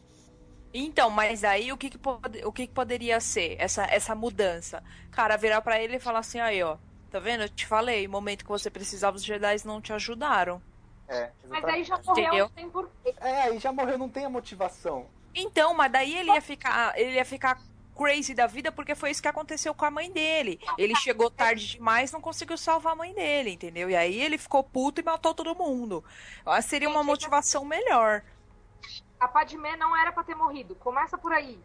Então, 0.74 1.10
mas 1.10 1.44
aí 1.44 1.72
o 1.72 1.78
que 1.78 1.90
que, 1.90 1.98
pode- 1.98 2.46
o 2.46 2.52
que 2.52 2.68
que 2.68 2.74
poderia 2.74 3.20
ser 3.20 3.56
essa, 3.60 3.84
essa 3.86 4.14
mudança? 4.16 4.84
Cara, 5.12 5.36
virar 5.38 5.62
pra 5.62 5.82
ele 5.82 5.96
e 5.98 6.00
falar 6.00 6.20
assim, 6.20 6.40
aí 6.40 6.62
ó, 6.62 6.78
tá 7.10 7.20
vendo? 7.20 7.44
Eu 7.44 7.50
te 7.50 7.66
falei, 7.66 8.06
o 8.08 8.12
momento 8.12 8.44
que 8.44 8.50
você 8.50 8.70
precisava 8.70 9.18
os 9.18 9.24
Jedi 9.24 9.56
não 9.66 9.82
te 9.82 9.91
ajudaram. 9.94 10.62
É, 11.08 11.32
Mas 11.48 11.64
aí 11.66 11.84
já 11.84 11.98
morreu, 11.98 12.24
Entendeu? 12.26 12.46
não 12.46 12.52
tem 12.52 12.70
porquê. 12.70 13.16
É, 13.20 13.41
aí 13.44 13.60
já 13.60 13.72
morreu, 13.72 13.98
não 13.98 14.10
tem 14.10 14.26
a 14.26 14.30
motivação. 14.30 15.08
Então, 15.34 15.74
mas 15.74 15.91
daí 15.91 16.16
ele 16.16 16.32
ia 16.32 16.41
ficar, 16.41 16.98
ele 17.00 17.14
ia 17.16 17.26
ficar 17.26 17.60
crazy 17.98 18.34
da 18.34 18.48
vida 18.48 18.72
porque 18.72 18.96
foi 18.96 19.12
isso 19.12 19.22
que 19.22 19.28
aconteceu 19.28 19.74
com 19.74 19.86
a 19.86 19.91
mãe 19.91 20.12
dele. 20.12 20.60
Ele 20.78 20.96
chegou 20.96 21.30
tarde 21.32 21.68
demais, 21.68 22.12
não 22.12 22.22
conseguiu 22.22 22.58
salvar 22.58 22.94
a 22.94 22.96
mãe 22.96 23.14
dele, 23.14 23.52
entendeu? 23.52 23.90
E 23.90 23.96
aí 23.96 24.20
ele 24.22 24.38
ficou 24.38 24.64
puto 24.64 25.02
e 25.02 25.04
matou 25.04 25.34
todo 25.34 25.56
mundo. 25.56 26.04
Seria 26.64 26.90
uma 26.90 27.04
motivação 27.04 27.66
melhor. 27.66 28.24
A 29.20 29.28
Padmé 29.28 29.76
não 29.76 29.96
era 29.96 30.12
pra 30.12 30.24
ter 30.24 30.36
morrido. 30.36 30.76
Começa 30.76 31.18
por 31.18 31.34
aí. 31.34 31.62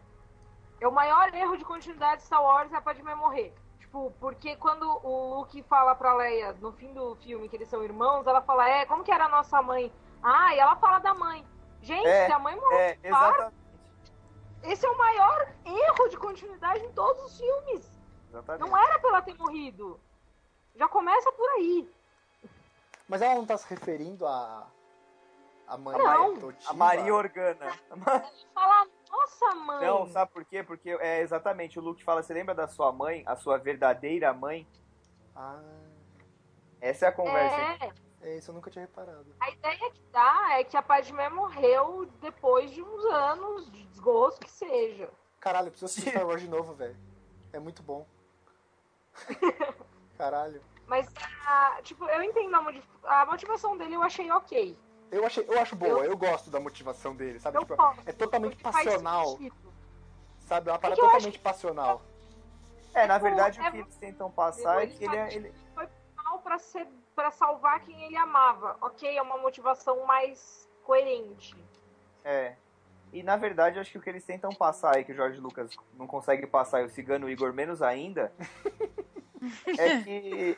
É 0.79 0.87
o 0.87 0.91
maior 0.91 1.33
erro 1.33 1.55
de 1.57 1.63
continuidade 1.63 2.17
de 2.21 2.23
Star 2.27 2.43
Wars 2.43 2.71
é 2.73 2.75
a 2.75 2.81
Padmé 2.81 3.15
morrer. 3.15 3.53
Tipo, 3.79 4.11
porque 4.19 4.55
quando 4.57 4.83
o 5.05 5.35
Luke 5.35 5.63
fala 5.63 5.95
pra 5.95 6.13
Leia, 6.15 6.53
no 6.59 6.73
fim 6.73 6.93
do 6.93 7.15
filme, 7.17 7.47
que 7.47 7.55
eles 7.55 7.69
são 7.69 7.81
irmãos, 7.83 8.27
ela 8.27 8.41
fala, 8.41 8.67
é, 8.67 8.85
como 8.85 9.03
que 9.03 9.11
era 9.11 9.25
a 9.25 9.29
nossa 9.29 9.61
mãe? 9.61 9.91
Ah, 10.21 10.53
e 10.53 10.59
ela 10.59 10.75
fala 10.75 10.99
da 10.99 11.13
mãe. 11.13 11.45
Gente, 11.81 12.07
É, 12.07 12.25
se 12.25 12.31
a 12.31 12.39
mãe 12.39 12.55
morreu, 12.55 12.77
É, 12.77 12.97
exatamente. 13.03 13.55
esse 14.63 14.85
é 14.85 14.89
o 14.89 14.97
maior 14.97 15.47
erro 15.65 16.07
de 16.09 16.17
continuidade 16.17 16.83
em 16.83 16.91
todos 16.91 17.23
os 17.23 17.37
filmes. 17.39 17.89
exatamente. 18.29 18.69
Não 18.69 18.77
era 18.77 18.99
pra 18.99 19.09
ela 19.11 19.21
ter 19.21 19.35
morrido. 19.37 19.99
Já 20.75 20.89
começa 20.89 21.31
por 21.31 21.47
aí. 21.51 21.89
Mas 23.07 23.21
ela 23.21 23.35
não 23.35 23.45
tá 23.45 23.55
se 23.55 23.69
referindo 23.69 24.27
a 24.27 24.67
a 25.67 25.77
mãe 25.77 25.97
Não. 25.97 26.35
adotiva? 26.35 26.71
A 26.71 26.73
Maria 26.73 27.13
Organa. 27.13 27.71
Fala, 28.53 28.87
nossa 29.09 29.55
mãe. 29.55 29.85
Não, 29.85 30.07
sabe 30.07 30.31
por 30.31 30.45
quê? 30.45 30.63
Porque 30.63 30.89
é 30.99 31.21
exatamente 31.21 31.79
o 31.79 31.81
Luke 31.81 32.03
fala, 32.03 32.21
você 32.21 32.33
lembra 32.33 32.53
da 32.53 32.67
sua 32.67 32.91
mãe, 32.91 33.23
a 33.25 33.35
sua 33.35 33.57
verdadeira 33.57 34.33
mãe? 34.33 34.67
Ah, 35.35 35.61
Essa 36.79 37.05
é 37.05 37.09
a 37.09 37.11
conversa. 37.11 37.55
É, 38.21 38.29
é 38.29 38.37
isso 38.37 38.51
eu 38.51 38.55
nunca 38.55 38.69
tinha 38.71 38.85
reparado. 38.85 39.25
a 39.39 39.49
ideia 39.49 39.91
que 39.91 40.01
dá 40.11 40.47
é 40.59 40.63
que 40.63 40.77
a 40.77 40.81
Padmé 40.81 41.29
morreu 41.29 42.05
depois 42.21 42.71
de 42.71 42.81
uns 42.81 43.05
anos 43.05 43.71
de 43.71 43.85
desgosto 43.87 44.39
que 44.45 44.51
seja. 44.51 45.09
Caralho, 45.39 45.67
eu 45.67 45.71
preciso 45.71 45.91
assistir 45.91 46.09
Star 46.11 46.25
Wars 46.27 46.41
de 46.41 46.47
novo, 46.49 46.73
velho. 46.73 46.97
É 47.53 47.59
muito 47.59 47.81
bom. 47.83 48.05
Caralho. 50.17 50.61
Mas, 50.87 51.07
a, 51.45 51.79
tipo, 51.81 52.05
eu 52.05 52.21
entendo 52.21 52.53
a, 52.55 52.61
motiv- 52.61 52.83
a 53.03 53.25
motivação 53.25 53.75
dele, 53.77 53.95
eu 53.95 54.03
achei 54.03 54.29
ok. 54.31 54.77
Eu, 55.11 55.25
achei, 55.25 55.45
eu 55.47 55.59
acho 55.59 55.75
boa, 55.75 56.03
eu, 56.05 56.17
gosto 56.17 56.49
da 56.49 56.59
motivação 56.59 57.15
dele, 57.15 57.39
sabe? 57.39 57.57
Eu 57.57 57.61
Tipo, 57.61 57.75
gosto. 57.75 58.01
é 58.05 58.11
totalmente 58.11 58.57
passional, 58.57 59.37
sabe? 60.41 60.69
É 60.69 60.73
uma 60.73 60.79
parada 60.79 60.99
eu 60.99 61.05
totalmente 61.05 61.39
passional. 61.39 62.01
É, 62.93 63.05
na 63.07 63.15
Tipo, 63.15 63.25
verdade, 63.25 63.59
é- 63.59 63.67
o 63.67 63.71
que 63.71 63.77
eles 63.77 63.95
tentam 63.97 64.31
passar 64.31 64.83
é 64.83 64.87
que 64.87 65.03
ele 65.03 65.15
é. 65.15 65.33
Ele... 65.33 65.53
Mal 66.15 66.39
pra, 66.39 66.57
ser, 66.57 66.87
pra 67.13 67.29
salvar 67.29 67.81
quem 67.81 68.03
ele 68.03 68.17
amava. 68.17 68.77
Ok, 68.81 69.07
é 69.15 69.21
uma 69.21 69.37
motivação 69.37 70.05
mais 70.05 70.67
coerente. 70.83 71.55
É. 72.23 72.55
E 73.13 73.21
na 73.21 73.37
verdade, 73.37 73.77
eu 73.77 73.81
acho 73.81 73.91
que 73.91 73.97
o 73.97 74.01
que 74.01 74.09
eles 74.09 74.25
tentam 74.25 74.51
passar 74.51 74.95
aí, 74.95 75.03
que 75.05 75.11
o 75.11 75.15
Jorge 75.15 75.39
Lucas 75.39 75.71
não 75.93 76.07
consegue 76.07 76.47
passar 76.47 76.81
e 76.81 76.85
o 76.85 76.89
Cigano 76.89 77.29
Igor 77.29 77.53
menos 77.53 77.81
ainda, 77.81 78.33
é 79.77 80.01
que. 80.01 80.57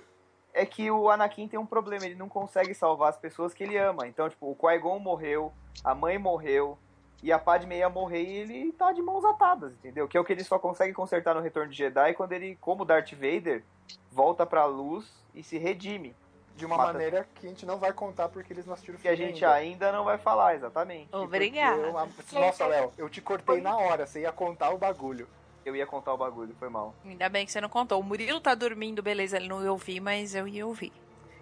É 0.54 0.66
que 0.66 0.90
o 0.90 1.10
Anakin 1.10 1.48
tem 1.48 1.60
um 1.60 1.66
problema, 1.66 2.06
ele 2.06 2.16
não 2.16 2.28
consegue 2.30 2.74
salvar 2.74 3.10
as 3.10 3.18
pessoas 3.18 3.54
que 3.54 3.64
ele 3.64 3.78
ama. 3.78 4.08
Então, 4.08 4.28
tipo, 4.30 4.50
o 4.50 4.56
Qui-Gon 4.56 4.98
morreu, 5.00 5.54
a 5.84 5.94
mãe 5.94 6.18
morreu, 6.18 6.78
e 7.22 7.32
a 7.32 7.40
Padme 7.40 7.78
ia 7.78 7.90
morrer 7.90 8.24
e 8.24 8.38
ele 8.38 8.72
tá 8.74 8.92
de 8.92 9.02
mãos 9.02 9.24
atadas, 9.26 9.72
entendeu? 9.74 10.08
Que 10.08 10.18
é 10.18 10.20
o 10.20 10.24
que 10.24 10.34
ele 10.34 10.44
só 10.44 10.58
consegue 10.60 10.94
consertar 10.94 11.34
no 11.36 11.42
Retorno 11.42 11.72
de 11.72 11.78
Jedi 11.78 12.14
quando 12.14 12.32
ele, 12.34 12.56
como 12.62 12.86
Darth 12.86 13.12
Vader, 13.14 13.64
volta 14.12 14.46
pra 14.46 14.66
luz 14.66 15.12
e 15.34 15.44
se 15.44 15.58
redime. 15.58 16.16
De 16.56 16.66
uma 16.66 16.76
Mata- 16.76 16.94
maneira 16.94 17.28
que 17.36 17.46
a 17.46 17.50
gente 17.50 17.68
não 17.68 17.78
vai 17.78 17.94
contar 17.94 18.30
porque 18.30 18.52
eles 18.52 18.66
não 18.66 18.74
assistiram 18.74 18.98
o 18.98 19.02
Que 19.02 19.08
a 19.08 19.16
filme 19.16 19.32
gente 19.32 19.46
ainda. 19.46 19.56
ainda 19.58 19.92
não 19.92 20.04
vai 20.04 20.18
falar, 20.18 20.56
exatamente. 20.56 21.08
Obrigada. 21.16 21.78
eu- 21.78 21.94
Nossa, 22.34 22.66
Léo, 22.66 22.92
eu 22.98 23.08
te 23.10 23.22
cortei 23.22 23.62
na 23.62 23.78
hora, 23.78 24.08
você 24.08 24.22
ia 24.22 24.32
contar 24.32 24.72
o 24.72 24.78
bagulho. 24.80 25.28
Eu 25.68 25.76
ia 25.76 25.86
contar 25.86 26.14
o 26.14 26.18
bagulho, 26.18 26.56
foi 26.58 26.70
mal. 26.70 26.96
Ainda 27.04 27.28
bem 27.28 27.46
que 27.46 27.52
você 27.52 27.60
não 27.60 27.68
contou. 27.68 28.00
O 28.00 28.04
Murilo 28.04 28.40
tá 28.40 28.56
dormindo, 28.56 29.04
beleza, 29.04 29.36
ele 29.36 29.50
não 29.50 29.62
ia 29.62 29.70
ouvir, 29.70 30.00
mas 30.00 30.34
eu 30.34 30.48
ia 30.48 30.66
ouvir. 30.66 30.94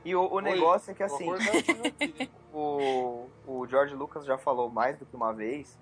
E 0.04 0.16
o, 0.16 0.28
o 0.34 0.40
negócio 0.40 0.90
é 0.90 0.96
que 0.96 1.04
assim, 1.04 1.28
o, 2.52 3.30
o 3.46 3.68
George 3.68 3.94
Lucas 3.94 4.26
já 4.26 4.36
falou 4.36 4.68
mais 4.68 4.98
do 4.98 5.06
que 5.06 5.16
uma 5.16 5.32
vez 5.32 5.78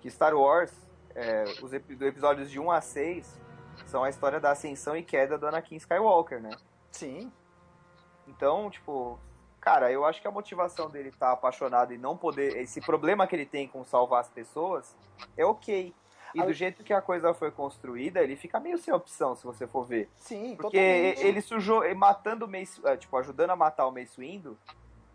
que 0.00 0.08
Star 0.08 0.36
Wars, 0.36 0.72
é, 1.16 1.42
os 1.60 1.72
do 1.72 2.06
episódios 2.06 2.48
de 2.48 2.60
1 2.60 2.70
a 2.70 2.80
6, 2.80 3.40
são 3.86 4.04
a 4.04 4.08
história 4.08 4.38
da 4.38 4.52
ascensão 4.52 4.96
e 4.96 5.02
queda 5.02 5.36
do 5.36 5.48
Anakin 5.48 5.74
Skywalker, 5.74 6.40
né? 6.40 6.50
Sim. 6.92 7.32
Então, 8.28 8.70
tipo, 8.70 9.18
cara, 9.60 9.90
eu 9.90 10.04
acho 10.04 10.22
que 10.22 10.28
a 10.28 10.30
motivação 10.30 10.88
dele 10.88 11.08
estar 11.08 11.32
apaixonado 11.32 11.92
e 11.92 11.98
não 11.98 12.16
poder. 12.16 12.56
Esse 12.56 12.80
problema 12.80 13.26
que 13.26 13.34
ele 13.34 13.46
tem 13.46 13.66
com 13.66 13.82
salvar 13.84 14.20
as 14.20 14.30
pessoas 14.30 14.96
é 15.36 15.44
ok. 15.44 15.92
E 16.34 16.40
Ah, 16.40 16.46
do 16.46 16.52
jeito 16.52 16.84
que 16.84 16.92
a 16.92 17.00
coisa 17.00 17.34
foi 17.34 17.50
construída, 17.50 18.20
ele 18.20 18.36
fica 18.36 18.60
meio 18.60 18.78
sem 18.78 18.92
opção, 18.94 19.34
se 19.34 19.44
você 19.44 19.66
for 19.66 19.84
ver. 19.84 20.08
Sim, 20.18 20.54
Porque 20.56 20.78
totalmente. 20.78 21.26
ele 21.26 21.40
sujou, 21.40 21.84
e 21.84 21.94
matando 21.94 22.44
o 22.44 22.48
Mace, 22.48 22.80
é, 22.84 22.96
tipo, 22.96 23.16
ajudando 23.16 23.50
a 23.50 23.56
matar 23.56 23.86
o 23.86 23.90
Mace 23.90 24.20
Windu, 24.20 24.56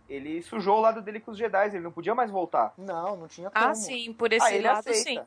ele 0.10 0.42
sujou 0.44 0.78
o 0.78 0.82
lado 0.82 1.02
dele 1.02 1.20
com 1.20 1.32
os 1.32 1.38
Jedi, 1.38 1.68
ele 1.68 1.80
não 1.80 1.92
podia 1.92 2.14
mais 2.14 2.30
voltar. 2.30 2.74
Não, 2.78 3.16
não 3.16 3.28
tinha 3.28 3.50
como. 3.50 3.66
Ah, 3.66 3.74
sim, 3.74 4.14
por 4.14 4.32
esse 4.32 4.46
Aí 4.46 4.56
ele 4.56 4.68
lado, 4.68 4.94
sim. 4.94 5.18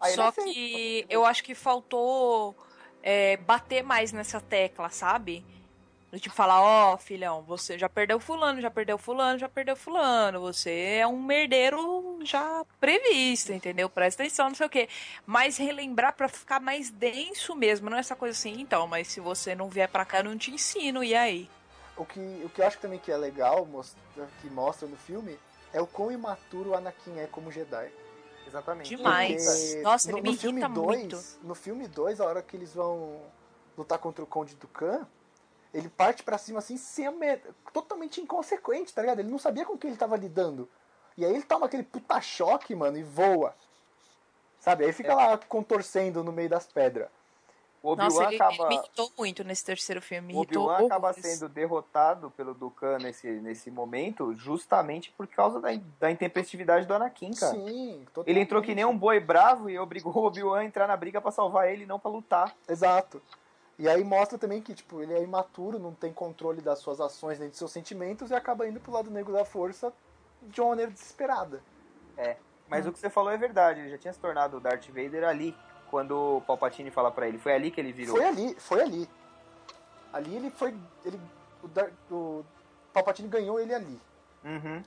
Aí 0.00 0.12
ele 0.12 0.16
Só 0.16 0.32
que 0.32 1.06
eu 1.08 1.24
acho 1.24 1.44
que 1.44 1.54
faltou 1.54 2.56
é, 3.02 3.36
bater 3.36 3.82
mais 3.82 4.12
nessa 4.12 4.40
tecla, 4.40 4.88
sabe? 4.88 5.44
Do 6.12 6.20
Tipo, 6.20 6.34
falar, 6.34 6.60
ó, 6.60 6.98
filhão, 6.98 7.42
você 7.42 7.78
já 7.78 7.88
perdeu 7.88 8.20
fulano, 8.20 8.60
já 8.60 8.70
perdeu 8.70 8.98
fulano, 8.98 9.38
já 9.38 9.48
perdeu 9.48 9.74
fulano. 9.74 10.40
Você 10.42 10.98
é 11.00 11.06
um 11.06 11.18
merdeiro 11.18 12.18
já 12.22 12.66
previsto, 12.78 13.50
entendeu? 13.50 13.88
Presta 13.88 14.22
atenção, 14.22 14.48
não 14.50 14.54
sei 14.54 14.66
o 14.66 14.70
quê. 14.70 14.90
Mas 15.24 15.56
relembrar 15.56 16.14
pra 16.14 16.28
ficar 16.28 16.60
mais 16.60 16.90
denso 16.90 17.56
mesmo, 17.56 17.88
não 17.88 17.96
é 17.96 18.00
essa 18.00 18.14
coisa 18.14 18.36
assim, 18.38 18.60
então, 18.60 18.86
mas 18.86 19.08
se 19.08 19.20
você 19.20 19.54
não 19.54 19.70
vier 19.70 19.88
pra 19.88 20.04
cá, 20.04 20.18
eu 20.18 20.24
não 20.24 20.36
te 20.36 20.50
ensino, 20.50 21.02
e 21.02 21.14
aí? 21.14 21.48
O 21.96 22.04
que, 22.04 22.20
o 22.44 22.50
que 22.50 22.60
eu 22.60 22.66
acho 22.66 22.78
também 22.78 22.98
que 22.98 23.10
é 23.10 23.16
legal, 23.16 23.64
mostra- 23.64 23.98
que 24.42 24.50
mostra 24.50 24.86
no 24.86 24.96
filme, 24.96 25.38
é 25.72 25.80
o 25.80 25.86
quão 25.86 26.12
imaturo 26.12 26.70
o 26.70 26.74
Anakin 26.74 27.20
é 27.20 27.26
como 27.26 27.50
Jedi. 27.50 27.90
Exatamente. 28.46 28.94
Demais. 28.94 29.42
Porque 29.46 29.82
Nossa, 29.82 30.10
no, 30.10 30.18
ele 30.18 30.22
me 30.28 30.34
no 30.34 30.38
filme 30.38 30.60
irrita 30.60 30.74
dois, 30.74 30.98
muito. 30.98 31.24
No 31.42 31.54
filme 31.54 31.88
2, 31.88 32.20
a 32.20 32.26
hora 32.26 32.42
que 32.42 32.54
eles 32.54 32.74
vão 32.74 33.18
lutar 33.78 33.98
contra 33.98 34.22
o 34.22 34.26
Conde 34.26 34.54
Dukan, 34.56 35.06
ele 35.72 35.88
parte 35.88 36.22
pra 36.22 36.38
cima 36.38 36.58
assim, 36.58 36.76
sem 36.76 37.06
totalmente 37.72 38.20
inconsequente, 38.20 38.92
tá 38.92 39.00
ligado? 39.00 39.20
Ele 39.20 39.30
não 39.30 39.38
sabia 39.38 39.64
com 39.64 39.74
o 39.74 39.78
que 39.78 39.86
ele 39.86 39.96
tava 39.96 40.16
lidando. 40.16 40.68
E 41.16 41.24
aí 41.24 41.32
ele 41.34 41.42
toma 41.42 41.66
aquele 41.66 41.82
puta 41.82 42.20
choque, 42.20 42.74
mano, 42.74 42.98
e 42.98 43.02
voa. 43.02 43.54
Sabe? 44.60 44.84
Aí 44.84 44.90
É. 44.90 44.92
fica 44.92 45.14
lá 45.14 45.36
contorcendo 45.38 46.22
no 46.22 46.32
meio 46.32 46.48
das 46.48 46.66
pedras. 46.66 47.08
O 47.82 47.96
Nossa, 47.96 48.14
Obi-Wan 48.16 48.26
ele, 48.28 48.36
acaba, 48.36 48.54
ele 48.54 48.68
me 48.68 48.74
irritou 48.76 49.12
muito 49.18 49.42
nesse 49.42 49.64
terceiro 49.64 50.00
filme. 50.00 50.28
Me 50.28 50.38
o 50.38 50.42
Obi-Wan 50.42 50.86
acaba 50.86 51.12
sendo 51.12 51.48
derrotado 51.48 52.30
pelo 52.30 52.54
Dukan 52.54 52.98
nesse, 52.98 53.28
nesse 53.40 53.72
momento 53.72 54.32
justamente 54.36 55.10
por 55.10 55.26
causa 55.26 55.60
da, 55.60 55.70
da 55.98 56.08
intempestividade 56.08 56.86
do 56.86 56.94
Anakin, 56.94 57.32
cara. 57.32 57.54
Sim, 57.54 58.06
Ele 58.24 58.38
entrou 58.38 58.62
que 58.62 58.72
nem 58.72 58.84
um 58.84 58.96
boi 58.96 59.18
bravo 59.18 59.68
e 59.68 59.76
obrigou 59.80 60.16
o 60.16 60.26
Obi-Wan 60.26 60.60
a 60.60 60.64
entrar 60.64 60.86
na 60.86 60.96
briga 60.96 61.20
pra 61.20 61.32
salvar 61.32 61.68
ele, 61.72 61.84
não 61.84 61.98
pra 61.98 62.10
lutar. 62.10 62.54
Exato. 62.68 63.20
E 63.78 63.88
aí 63.88 64.04
mostra 64.04 64.38
também 64.38 64.60
que, 64.60 64.74
tipo, 64.74 65.00
ele 65.02 65.14
é 65.14 65.22
imaturo, 65.22 65.78
não 65.78 65.92
tem 65.92 66.12
controle 66.12 66.60
das 66.60 66.78
suas 66.78 67.00
ações 67.00 67.38
nem 67.38 67.48
dos 67.48 67.58
seus 67.58 67.72
sentimentos 67.72 68.30
e 68.30 68.34
acaba 68.34 68.66
indo 68.66 68.80
pro 68.80 68.92
lado 68.92 69.10
negro 69.10 69.32
da 69.32 69.44
força 69.44 69.92
de 70.42 70.60
uma 70.60 70.70
maneira 70.70 70.90
desesperada. 70.90 71.62
Mas 72.68 72.86
o 72.86 72.92
que 72.92 72.98
você 72.98 73.10
falou 73.10 73.30
é 73.30 73.36
verdade, 73.36 73.80
ele 73.80 73.90
já 73.90 73.98
tinha 73.98 74.12
se 74.12 74.18
tornado 74.18 74.56
o 74.56 74.60
Darth 74.60 74.86
Vader 74.88 75.24
ali, 75.24 75.54
quando 75.90 76.38
o 76.38 76.40
Palpatine 76.40 76.90
fala 76.90 77.10
pra 77.10 77.28
ele. 77.28 77.38
Foi 77.38 77.52
ali 77.52 77.70
que 77.70 77.80
ele 77.80 77.92
virou. 77.92 78.16
Foi 78.16 78.24
ali, 78.24 78.54
foi 78.58 78.80
ali. 78.80 79.08
Ali 80.12 80.36
ele 80.36 80.50
foi. 80.50 80.74
Ele, 81.04 81.20
o, 81.62 82.14
o 82.14 82.44
Palpatine 82.92 83.28
ganhou 83.28 83.60
ele 83.60 83.74
ali. 83.74 84.00
Uhum. 84.44 84.82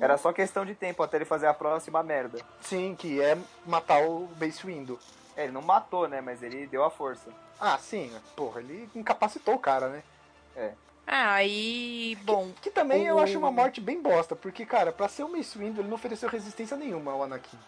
Era 0.00 0.16
só 0.16 0.32
questão 0.32 0.64
de 0.64 0.74
tempo 0.74 1.02
até 1.02 1.18
ele 1.18 1.26
fazer 1.26 1.46
a 1.46 1.52
próxima 1.52 2.02
merda. 2.02 2.38
Sim, 2.60 2.94
que 2.94 3.20
é 3.20 3.36
matar 3.66 4.02
o 4.02 4.28
Mace 4.40 4.64
Windu. 4.64 4.98
É, 5.36 5.44
ele 5.44 5.52
não 5.52 5.62
matou, 5.62 6.08
né? 6.08 6.20
Mas 6.20 6.42
ele 6.42 6.66
deu 6.66 6.84
a 6.84 6.90
força. 6.90 7.30
Ah, 7.60 7.78
sim, 7.78 8.12
porra, 8.36 8.60
ele 8.60 8.88
incapacitou 8.94 9.54
o 9.54 9.58
cara, 9.58 9.88
né? 9.88 10.02
Ah, 11.06 11.34
aí, 11.34 12.16
bom, 12.22 12.52
Que 12.62 12.70
também 12.70 13.04
eu 13.06 13.16
O- 13.16 13.18
acho 13.20 13.36
uma 13.38 13.50
morte 13.50 13.80
bem 13.80 14.00
bosta, 14.00 14.36
porque, 14.36 14.64
cara, 14.64 14.92
pra 14.92 15.08
ser 15.08 15.24
o 15.24 15.28
Mace 15.28 15.58
Windu, 15.58 15.80
ele 15.80 15.88
não 15.88 15.96
ofereceu 15.96 16.28
resistência 16.28 16.76
nenhuma 16.76 17.12
ao 17.12 17.22
Anakin. 17.24 17.58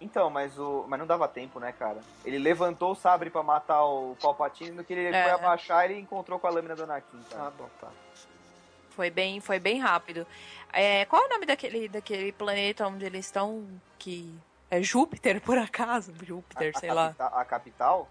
Então, 0.00 0.28
mas 0.28 0.58
o. 0.58 0.84
Mas 0.88 0.98
não 0.98 1.06
dava 1.06 1.26
tempo, 1.28 1.58
né, 1.60 1.72
cara? 1.72 1.98
Ele 2.24 2.38
levantou 2.38 2.92
o 2.92 2.94
sabre 2.96 3.30
pra 3.30 3.42
matar 3.42 3.84
o 3.84 4.16
Palpatine, 4.20 4.72
no 4.72 4.84
que 4.84 4.92
ele 4.92 5.14
É. 5.16 5.22
foi 5.22 5.30
abaixar, 5.32 5.84
ele 5.84 5.98
encontrou 6.00 6.38
com 6.38 6.46
a 6.46 6.50
lâmina 6.50 6.74
do 6.76 6.82
Anakin, 6.82 7.22
cara. 7.30 7.46
Ah, 7.46 7.50
bom, 7.56 7.68
tá. 7.80 7.88
foi 8.90 9.10
bem, 9.10 9.40
foi 9.40 9.58
bem 9.58 9.78
rápido. 9.80 10.26
É, 10.72 11.04
qual 11.06 11.22
é 11.22 11.26
o 11.26 11.30
nome 11.30 11.46
daquele, 11.46 11.88
daquele 11.88 12.32
planeta 12.32 12.86
onde 12.86 13.04
eles 13.04 13.26
estão? 13.26 13.66
Que 13.98 14.32
é 14.78 14.82
Júpiter, 14.82 15.40
por 15.40 15.58
acaso? 15.58 16.12
Júpiter, 16.22 16.72
a, 16.74 16.78
sei 16.78 16.92
lá. 16.92 17.14
a 17.18 17.44
capital? 17.44 18.08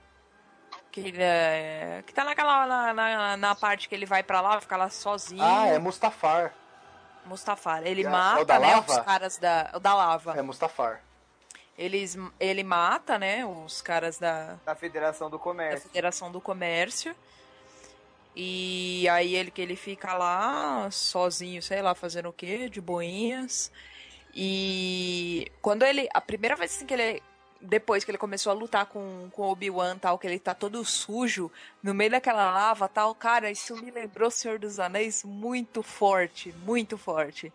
Que, 0.92 1.00
ele 1.02 1.18
é, 1.22 2.04
que 2.06 2.14
tá 2.14 2.24
naquela, 2.24 2.66
na, 2.68 2.94
na, 2.94 3.38
na 3.38 3.56
parte 3.56 3.90
que 3.90 3.96
ele 3.96 4.06
vai 4.06 4.22
pra 4.22 4.42
lá, 4.42 4.62
fica 4.62 4.78
lá 4.78 4.90
sozinho. 4.90 5.44
Ah, 5.44 5.68
é 5.68 5.80
Mustafar. 5.80 6.54
Mustafar. 7.26 7.84
Ele 7.86 8.04
É, 8.04 8.06
é 8.06 8.10
mata, 8.10 8.46
da 8.46 8.60
né, 8.60 8.76
lava? 8.76 8.92
os 8.92 9.00
caras 9.00 9.38
da, 9.38 9.72
o 9.74 9.80
da 9.80 9.96
lava. 9.96 10.38
É 10.38 10.42
Mustafar. 10.42 11.02
Eles, 11.76 12.16
ele 12.40 12.64
mata, 12.64 13.18
né, 13.18 13.44
os 13.44 13.82
caras 13.82 14.20
da, 14.20 14.58
Da 14.64 14.76
Federação 14.76 15.30
do 15.30 15.38
da 15.38 15.44
Comércio. 15.44 15.90
Federação 15.90 16.32
do 16.32 16.40
Comércio. 16.40 17.16
E 18.36 19.08
aí 19.10 19.36
ele 19.36 19.52
que 19.52 19.62
ele 19.62 19.76
fica 19.76 20.14
lá 20.16 20.90
sozinho, 20.92 21.62
sei 21.62 21.82
lá, 21.82 21.96
fazendo 21.96 22.30
o 22.30 22.34
quê? 22.34 22.70
De 22.70 22.80
boinhas. 22.82 23.72
E 24.36 25.52
quando 25.62 25.84
ele. 25.84 26.08
A 26.14 26.22
primeira 26.22 26.56
vez 26.56 26.76
assim, 26.76 26.86
que 26.86 26.94
ele. 26.94 27.22
Depois 27.62 28.04
que 28.04 28.12
ele 28.12 28.18
começou 28.18 28.52
a 28.52 28.56
lutar 28.56 28.86
com, 28.88 29.30
com 29.32 29.44
Obi-Wan 29.44 29.98
tal, 29.98 30.20
que 30.20 30.28
ele 30.28 30.38
tá 30.38 30.54
todo 30.54 30.84
sujo, 30.84 31.50
no 31.82 31.94
meio 31.94 32.12
daquela 32.12 32.52
lava 32.52 32.90
tal, 32.90 33.16
cara, 33.16 33.50
isso 33.50 33.74
me 33.78 33.90
lembrou 33.90 34.30
Senhor 34.30 34.60
dos 34.60 34.82
Anéis 34.82 35.24
muito 35.24 35.82
forte, 35.82 36.54
muito 36.66 36.98
forte. 36.98 37.54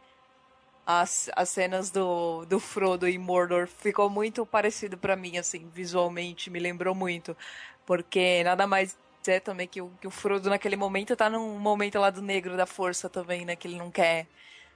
As, 0.87 1.29
as 1.37 1.51
cenas 1.51 1.91
do, 1.91 2.47
do 2.47 2.59
Frodo 2.59 3.07
em 3.07 3.19
Mordor 3.19 3.67
ficou 3.67 4.09
muito 4.09 4.47
parecido 4.47 4.97
pra 4.97 5.15
mim, 5.15 5.37
assim, 5.37 5.71
visualmente, 5.75 6.49
me 6.49 6.59
lembrou 6.59 6.95
muito. 6.95 7.37
Porque 7.85 8.43
nada 8.45 8.67
mais 8.67 8.97
é 9.27 9.39
também 9.41 9.69
que 9.69 9.83
o, 9.83 9.91
que 10.01 10.07
o 10.07 10.11
Frodo 10.11 10.49
naquele 10.49 10.77
momento 10.77 11.15
tá 11.15 11.29
num 11.29 11.59
momento 11.59 11.99
lá 11.99 12.09
do 12.09 12.23
negro 12.23 12.57
da 12.57 12.65
força 12.65 13.09
também, 13.11 13.45
né? 13.45 13.57
Que 13.57 13.69
ele 13.69 13.77
não 13.77 13.91
quer, 13.91 14.27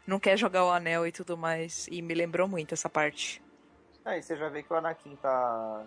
não 0.07 0.19
quer 0.19 0.37
jogar 0.37 0.65
o 0.65 0.71
anel 0.71 1.07
e 1.07 1.13
tudo 1.13 1.37
mais. 1.37 1.87
E 1.91 2.03
me 2.03 2.15
lembrou 2.15 2.49
muito 2.49 2.75
essa 2.75 2.89
parte. 2.89 3.43
Aí 4.05 4.23
você 4.23 4.37
já 4.37 4.49
vê 4.49 4.63
que 4.63 4.73
o 4.73 4.77
Anakin 4.77 5.17
tá. 5.17 5.83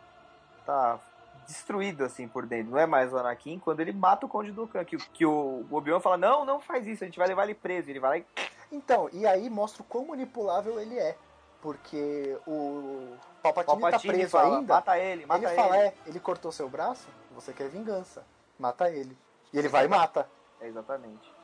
tá 0.66 1.00
destruído 1.48 2.04
assim 2.04 2.28
por 2.28 2.46
dentro. 2.46 2.72
Não 2.72 2.80
é 2.80 2.86
mais 2.86 3.14
o 3.14 3.18
Anakin 3.18 3.60
quando 3.60 3.80
ele 3.80 3.92
mata 3.92 4.26
o 4.26 4.30
Conde 4.30 4.52
Dukan. 4.52 4.84
Que, 4.86 4.98
que 4.98 5.26
o 5.26 5.66
Obi-Wan 5.70 6.00
fala: 6.00 6.18
Não, 6.18 6.46
não 6.46 6.60
faz 6.60 6.88
isso, 6.88 7.04
a 7.04 7.08
gente 7.08 7.20
vai 7.20 7.28
levar 7.28 7.44
ele 7.44 7.56
preso. 7.56 7.90
Ele 7.90 8.00
vai 8.00 8.10
lá 8.10 8.18
e. 8.18 8.26
Então, 8.72 9.10
e 9.14 9.28
aí 9.28 9.50
mostra 9.50 9.82
o 9.82 9.86
quão 9.86 10.08
manipulável 10.08 10.80
ele 10.80 10.98
é. 10.98 11.16
Porque 11.62 12.38
o 12.46 13.18
Palpatine, 13.42 13.82
Palpatine 13.82 14.14
tá 14.14 14.18
preso 14.18 14.32
fala: 14.32 14.58
ainda. 14.58 14.74
Mata 14.76 15.00
ele, 15.00 15.26
mata 15.26 15.40
ele 15.40 15.48
ele. 15.48 15.56
fala, 15.56 15.78
é, 15.78 15.94
ele 16.06 16.20
cortou 16.20 16.52
seu 16.52 16.70
braço, 16.70 17.08
você 17.34 17.54
quer 17.54 17.70
vingança. 17.70 18.24
Mata 18.58 18.90
ele. 18.90 19.18
E 19.52 19.60
ele 19.60 19.68
vai 19.68 19.86
e 19.86 19.88
mata. 19.88 20.30
É, 20.62 20.68
exatamente. 20.68 21.35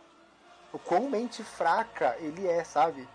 O 0.73 0.79
quão 0.79 1.09
mente 1.09 1.43
fraca 1.43 2.15
ele 2.19 2.47
é, 2.47 2.63
sabe? 2.63 3.07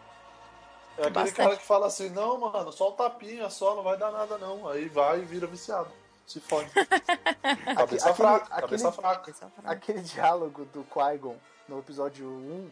É 0.99 1.03
aquele 1.03 1.11
Bastante. 1.15 1.37
cara 1.37 1.57
que 1.57 1.65
fala 1.65 1.87
assim, 1.87 2.09
não, 2.11 2.39
mano, 2.39 2.73
só 2.73 2.91
um 2.91 2.93
tapinha 2.93 3.49
só, 3.51 3.75
não 3.75 3.83
vai 3.83 3.97
dar 3.97 4.11
nada 4.11 4.39
não. 4.39 4.69
Aí 4.69 4.89
vai 4.89 5.21
e 5.21 5.25
vira 5.25 5.47
viciado. 5.47 5.91
Se 6.27 6.41
fode. 6.41 6.71
cabeça 7.77 8.11
aquele- 8.11 8.15
fraca, 8.15 8.45
aquele- 8.47 8.61
cabeça 8.63 8.93
fraca. 8.93 9.33
Aquele 9.65 10.01
diálogo 10.01 10.65
do 10.67 10.85
Qui-Gon 10.85 11.37
no 11.69 11.79
episódio 11.79 12.27
1, 12.27 12.71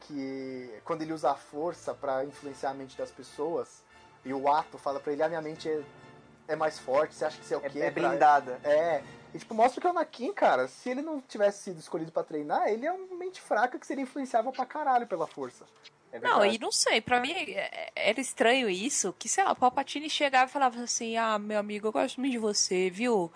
que 0.00 0.80
quando 0.84 1.02
ele 1.02 1.12
usa 1.12 1.30
a 1.32 1.34
força 1.34 1.92
pra 1.94 2.24
influenciar 2.24 2.70
a 2.70 2.74
mente 2.74 2.96
das 2.96 3.10
pessoas, 3.10 3.82
e 4.24 4.32
o 4.32 4.48
ato 4.50 4.78
fala 4.78 4.98
pra 5.00 5.12
ele, 5.12 5.22
a 5.22 5.28
minha 5.28 5.42
mente 5.42 5.68
é, 5.68 5.82
é 6.48 6.56
mais 6.56 6.78
forte, 6.78 7.14
você 7.14 7.24
acha 7.24 7.38
que 7.38 7.44
você 7.44 7.54
é 7.54 7.58
o 7.58 7.64
É, 7.64 7.68
quê? 7.68 7.78
é 7.80 7.90
pra- 7.90 8.08
blindada. 8.08 8.60
É. 8.64 9.02
E 9.36 9.38
tipo, 9.38 9.54
mostra 9.54 9.80
que 9.80 9.86
o 9.86 9.90
Anakin, 9.90 10.32
cara, 10.32 10.66
se 10.66 10.88
ele 10.90 11.02
não 11.02 11.20
tivesse 11.20 11.62
sido 11.64 11.78
escolhido 11.78 12.10
pra 12.10 12.24
treinar, 12.24 12.68
ele 12.68 12.86
é 12.86 12.92
uma 12.92 13.16
mente 13.16 13.40
fraca 13.40 13.78
que 13.78 13.86
seria 13.86 14.02
influenciável 14.02 14.50
pra 14.50 14.64
caralho 14.66 15.06
pela 15.06 15.26
força. 15.26 15.64
É 16.12 16.18
Não, 16.18 16.44
e 16.44 16.58
não 16.58 16.72
sei, 16.72 17.00
pra 17.00 17.20
mim 17.20 17.32
é- 17.32 17.90
era 17.94 18.20
estranho 18.20 18.70
isso, 18.70 19.14
que 19.18 19.28
sei 19.28 19.44
lá, 19.44 19.52
o 19.52 19.56
Palpatine 19.56 20.08
chegava 20.08 20.48
e 20.48 20.52
falava 20.52 20.80
assim, 20.80 21.16
ah, 21.16 21.38
meu 21.38 21.58
amigo, 21.58 21.86
eu 21.88 21.92
gosto 21.92 22.18
muito 22.20 22.32
de 22.32 22.38
você, 22.38 22.88
viu? 22.88 23.30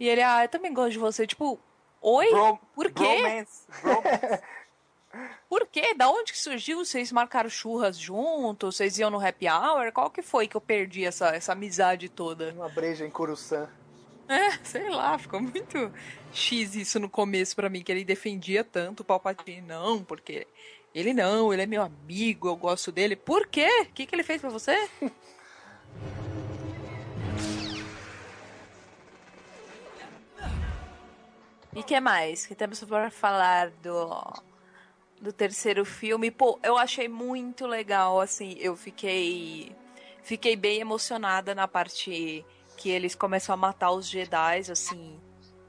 E 0.00 0.08
ele, 0.08 0.22
ah, 0.22 0.44
eu 0.44 0.48
também 0.48 0.72
gosto 0.74 0.92
de 0.92 0.98
você. 0.98 1.26
Tipo, 1.26 1.58
oi? 2.02 2.30
Bro- 2.30 2.58
Por 2.74 2.90
quê? 2.90 3.20
bromance, 3.22 3.62
bromance. 3.82 4.42
Por 5.48 5.66
quê? 5.68 5.94
Da 5.94 6.10
onde 6.10 6.32
que 6.32 6.38
surgiu? 6.38 6.84
Vocês 6.84 7.10
marcaram 7.12 7.48
churras 7.48 7.96
juntos? 7.96 8.76
Vocês 8.76 8.98
iam 8.98 9.08
no 9.08 9.24
happy 9.24 9.48
hour? 9.48 9.90
Qual 9.92 10.10
que 10.10 10.20
foi 10.20 10.46
que 10.46 10.56
eu 10.56 10.60
perdi 10.60 11.04
essa, 11.06 11.28
essa 11.28 11.52
amizade 11.52 12.08
toda? 12.08 12.52
Uma 12.52 12.68
breja 12.68 13.06
em 13.06 13.10
Coruscant. 13.10 13.68
É, 14.28 14.52
sei 14.64 14.88
lá, 14.90 15.16
ficou 15.18 15.40
muito 15.40 15.92
X 16.32 16.74
isso 16.74 16.98
no 16.98 17.08
começo 17.08 17.54
pra 17.54 17.68
mim, 17.68 17.82
que 17.82 17.92
ele 17.92 18.04
defendia 18.04 18.64
tanto 18.64 19.00
o 19.00 19.04
Palpatine. 19.04 19.60
Não, 19.60 20.02
porque 20.02 20.46
ele 20.94 21.12
não, 21.14 21.52
ele 21.52 21.62
é 21.62 21.66
meu 21.66 21.82
amigo, 21.82 22.48
eu 22.48 22.56
gosto 22.56 22.90
dele. 22.90 23.14
Por 23.14 23.46
quê? 23.46 23.68
O 23.82 23.92
que, 23.92 24.06
que 24.06 24.14
ele 24.14 24.22
fez 24.22 24.40
pra 24.40 24.50
você? 24.50 24.88
E 31.74 31.82
que 31.82 32.00
mais? 32.00 32.46
Que 32.46 32.54
temos 32.54 32.82
para 32.84 33.10
falar 33.10 33.70
do 33.82 34.42
do 35.20 35.32
terceiro 35.32 35.84
filme? 35.84 36.30
Pô, 36.30 36.58
eu 36.62 36.76
achei 36.76 37.08
muito 37.08 37.66
legal, 37.66 38.20
assim, 38.20 38.56
eu 38.58 38.76
fiquei 38.76 39.74
fiquei 40.22 40.56
bem 40.56 40.80
emocionada 40.80 41.54
na 41.54 41.68
parte 41.68 42.44
que 42.76 42.90
eles 42.90 43.14
começam 43.14 43.52
a 43.52 43.56
matar 43.56 43.90
os 43.90 44.08
Jedi, 44.08 44.70
assim. 44.70 45.20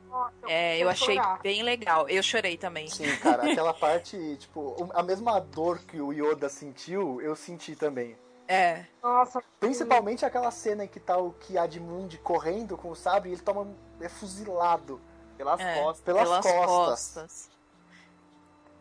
Nossa, 0.10 0.34
É, 0.48 0.78
eu 0.78 0.90
achei 0.90 1.16
chorar. 1.16 1.40
bem 1.42 1.64
legal. 1.64 2.08
Eu 2.10 2.22
chorei 2.24 2.58
também. 2.58 2.88
Sim, 2.88 3.16
cara, 3.18 3.44
aquela 3.52 3.74
parte, 3.74 4.18
tipo, 4.38 4.76
a 4.94 5.02
mesma 5.04 5.40
dor 5.40 5.80
que 5.80 6.00
o 6.02 6.12
Yoda 6.12 6.50
sentiu, 6.50 7.22
eu 7.22 7.36
senti 7.36 7.76
também. 7.76 8.18
É. 8.48 8.86
Nossa, 9.04 9.42
Principalmente 9.60 10.26
aquela 10.26 10.52
cena 10.52 10.86
em 10.86 10.88
que 10.88 11.00
tá 11.02 11.18
o 11.18 11.34
Kiad 11.34 11.80
correndo 12.24 12.78
com 12.78 12.90
o 12.92 12.96
sabre 12.96 13.30
e 13.30 13.34
ele 13.34 13.42
toma 13.42 13.68
é 14.00 14.08
fuzilado. 14.08 15.02
Pelas 15.38 15.60
É. 15.60 15.82
costas. 15.84 16.04
Pelas 16.04 16.24
pelas 16.28 16.46
costas. 16.46 16.66
costas. 16.66 17.50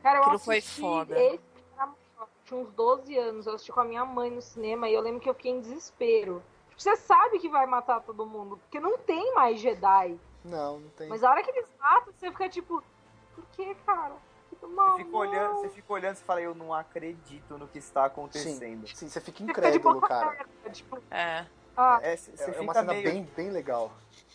Cara, 0.02 0.18
eu 0.18 0.22
Aquilo 0.22 0.38
foi 0.38 0.58
assisti 0.58 0.80
foda. 0.80 1.18
esse 1.20 1.40
tinha 2.46 2.60
uns 2.60 2.72
12 2.74 3.18
anos, 3.18 3.46
eu 3.46 3.54
assisti 3.54 3.72
com 3.72 3.80
a 3.80 3.84
minha 3.84 4.04
mãe 4.04 4.30
no 4.30 4.40
cinema 4.40 4.88
e 4.88 4.94
eu 4.94 5.00
lembro 5.00 5.18
que 5.20 5.28
eu 5.28 5.34
fiquei 5.34 5.50
em 5.50 5.60
desespero. 5.60 6.40
Tipo, 6.76 6.90
Você 6.90 6.96
sabe 6.96 7.38
que 7.38 7.48
vai 7.48 7.66
matar 7.66 8.00
todo 8.00 8.26
mundo, 8.26 8.58
porque 8.58 8.78
não 8.78 8.98
tem 8.98 9.34
mais 9.34 9.58
Jedi. 9.60 10.18
Não, 10.44 10.78
não 10.80 10.88
tem. 10.90 11.08
Mas 11.08 11.24
a 11.24 11.30
hora 11.30 11.42
que 11.42 11.50
eles 11.50 11.68
matam, 11.80 12.12
você 12.12 12.30
fica 12.30 12.48
tipo, 12.48 12.82
por 13.34 13.44
que, 13.52 13.74
cara? 13.86 14.14
Fica 14.50 14.66
mal. 14.68 14.96
Você 14.96 15.04
fica 15.04 15.16
olhando, 15.16 15.54
você 15.60 15.68
fica 15.70 15.92
olhando 15.92 16.16
e 16.16 16.20
fala, 16.20 16.40
eu 16.40 16.54
não 16.54 16.72
acredito 16.72 17.58
no 17.58 17.66
que 17.66 17.78
está 17.78 18.04
acontecendo. 18.04 18.86
Sim, 18.88 19.08
você 19.08 19.20
fica 19.20 19.20
Você 19.20 19.20
fica 19.20 19.42
incrédulo, 19.42 19.94
boca 19.94 20.08
cara. 20.08 20.26
aberta, 20.30 20.70
Tipo, 20.70 20.98
É. 21.10 21.46
ah, 21.76 21.98
É, 22.02 22.16
você 22.16 22.50
É, 22.52 22.56
é 22.56 22.60
uma 22.60 22.74
cena 22.74 22.92
meio... 22.92 23.04
bem, 23.04 23.22
bem 23.36 23.50
legal. 23.50 23.90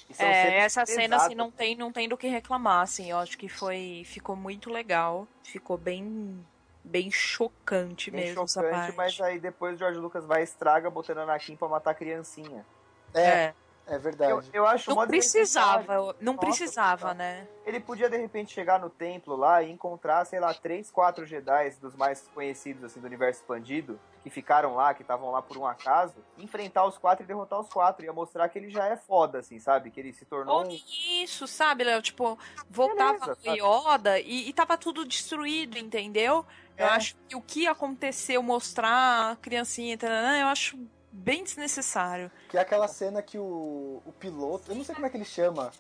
É, 0.09 0.13
cenas 0.13 0.53
essa 0.53 0.85
cena, 0.85 1.01
pesadas. 1.01 1.25
assim, 1.27 1.35
não 1.35 1.51
tem, 1.51 1.75
não 1.75 1.91
tem 1.91 2.09
do 2.09 2.17
que 2.17 2.27
reclamar, 2.27 2.81
assim. 2.81 3.09
Eu 3.09 3.17
acho 3.19 3.37
que 3.37 3.47
foi. 3.47 4.03
Ficou 4.05 4.35
muito 4.35 4.69
legal. 4.69 5.27
Ficou 5.43 5.77
bem. 5.77 6.45
Bem 6.83 7.11
chocante 7.11 8.09
Bem 8.09 8.25
mesmo 8.25 8.43
essa 8.43 8.61
chocante, 8.61 8.93
parte. 8.93 8.97
mas 8.97 9.21
aí 9.21 9.39
depois 9.39 9.75
o 9.75 9.77
George 9.77 9.99
Lucas 9.99 10.25
vai 10.25 10.41
e 10.41 10.43
estraga 10.43 10.89
botando 10.89 11.19
Anakin 11.19 11.55
pra 11.55 11.67
matar 11.67 11.91
a 11.91 11.93
criancinha. 11.95 12.65
É, 13.13 13.21
É. 13.21 13.53
É 13.91 13.97
verdade. 13.97 14.31
Eu, 14.31 14.41
eu 14.53 14.65
acho 14.65 14.89
Não 14.89 15.05
precisava, 15.05 16.15
não 16.21 16.33
Nossa, 16.35 16.47
precisava, 16.47 17.13
né? 17.13 17.45
Ele 17.65 17.77
podia 17.77 18.09
de 18.09 18.15
repente 18.15 18.53
chegar 18.53 18.79
no 18.79 18.89
templo 18.89 19.35
lá 19.35 19.61
e 19.61 19.69
encontrar, 19.69 20.23
sei 20.23 20.39
lá, 20.39 20.53
três, 20.53 20.89
quatro 20.89 21.25
Jedi 21.25 21.71
dos 21.71 21.93
mais 21.93 22.25
conhecidos 22.33 22.85
assim 22.85 23.01
do 23.01 23.05
universo 23.05 23.41
expandido, 23.41 23.99
que 24.23 24.29
ficaram 24.29 24.75
lá, 24.75 24.93
que 24.93 25.01
estavam 25.01 25.29
lá 25.29 25.41
por 25.41 25.57
um 25.57 25.67
acaso, 25.67 26.15
enfrentar 26.37 26.85
os 26.85 26.97
quatro 26.97 27.25
e 27.25 27.27
derrotar 27.27 27.59
os 27.59 27.67
quatro, 27.67 28.05
ia 28.05 28.13
mostrar 28.13 28.47
que 28.47 28.57
ele 28.57 28.69
já 28.69 28.87
é 28.87 28.95
foda, 28.95 29.39
assim, 29.39 29.59
sabe? 29.59 29.91
Que 29.91 29.99
ele 29.99 30.13
se 30.13 30.23
tornou 30.23 30.59
Ou 30.59 30.67
um. 30.67 30.79
isso, 31.21 31.45
sabe, 31.45 31.83
Léo? 31.83 32.01
Tipo, 32.01 32.39
voltava 32.69 33.35
Beleza, 33.35 33.65
Yoda 33.67 34.19
e, 34.21 34.47
e 34.47 34.53
tava 34.53 34.77
tudo 34.77 35.05
destruído, 35.05 35.77
entendeu? 35.77 36.45
Eu 36.77 36.85
É. 36.85 36.89
acho 36.91 37.17
que 37.27 37.35
o 37.35 37.41
que 37.41 37.67
aconteceu, 37.67 38.41
mostrar 38.41 39.31
a 39.31 39.35
criancinha, 39.35 39.97
eu 40.39 40.47
acho 40.47 40.79
bem 41.11 41.43
desnecessário. 41.43 42.31
Que 42.49 42.57
é 42.57 42.61
aquela 42.61 42.87
cena 42.87 43.21
que 43.21 43.37
o, 43.37 44.01
o 44.05 44.13
piloto. 44.19 44.71
Eu 44.71 44.75
não 44.75 44.83
sei 44.83 44.93
como 44.95 45.05
é 45.07 45.09
que 45.09 45.17
ele 45.17 45.25
chama. 45.25 45.71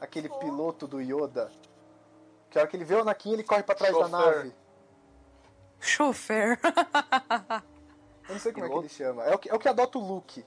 Aquele 0.00 0.28
piloto 0.28 0.86
do 0.86 1.00
Yoda. 1.00 1.50
Que 2.50 2.58
a 2.58 2.62
hora 2.62 2.70
que 2.70 2.76
ele 2.76 2.84
vê 2.84 2.94
o 2.94 3.00
Anakin, 3.00 3.32
ele 3.32 3.44
corre 3.44 3.62
pra 3.62 3.74
trás 3.74 3.96
da 3.96 4.08
nave. 4.08 4.52
Chofer. 5.80 6.58
Eu 8.28 8.34
não 8.34 8.38
sei 8.40 8.52
como 8.52 8.64
é 8.64 8.68
que 8.68 8.72
Piloto? 8.74 8.86
ele 8.86 8.88
chama. 8.88 9.24
É 9.24 9.34
o 9.34 9.38
que, 9.38 9.50
é 9.50 9.54
o 9.54 9.58
que 9.58 9.68
adota 9.68 9.98
o 9.98 10.00
Luke. 10.06 10.46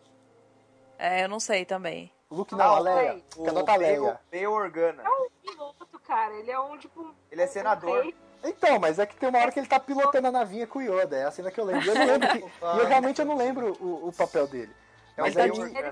é, 0.98 1.26
eu 1.26 1.28
não 1.30 1.42
sei 1.42 1.66
também. 1.66 2.10
O 2.30 2.36
Luke 2.36 2.56
não, 2.56 2.74
a 2.76 2.80
Leia. 2.80 3.22
o 3.36 3.44
Que 3.44 3.50
adota 3.50 3.74
a 3.74 3.76
Leia. 3.76 4.20
Bail 4.32 4.52
Organa. 4.52 5.04
piloto, 5.42 6.00
cara. 6.00 6.34
Ele 6.36 6.50
é 6.50 6.60
um, 6.60 6.78
tipo... 6.78 7.14
Ele 7.30 7.42
é 7.42 7.48
senador. 7.48 8.02
rei. 8.04 8.16
Então, 8.46 8.80
mas 8.80 9.00
é 9.00 9.06
que 9.06 9.16
tem 9.16 9.28
uma 9.28 9.40
hora 9.40 9.52
que 9.52 9.60
ele 9.60 9.68
tá 9.68 9.80
pilotando 9.80 10.28
a 10.28 10.32
navinha 10.32 10.68
com 10.68 10.80
o 10.80 10.82
Yoda. 10.82 11.18
É 11.18 11.26
a 11.26 11.32
cena 11.32 11.50
que 11.50 11.60
eu 11.60 11.66
lembro. 11.66 11.88
Eu 11.90 11.96
não 11.96 12.06
lembro 12.06 12.28
que, 12.30 12.38
e 12.38 12.80
eu 12.80 12.86
realmente 12.86 13.20
eu 13.20 13.26
não 13.26 13.38
lembro 13.38 13.76
o, 13.80 14.10
o 14.10 14.14
papel 14.14 14.48
dele. 14.48 14.72
É 15.18 15.22
o 15.22 15.26
Mas 15.26 15.36
Organa. 15.36 15.92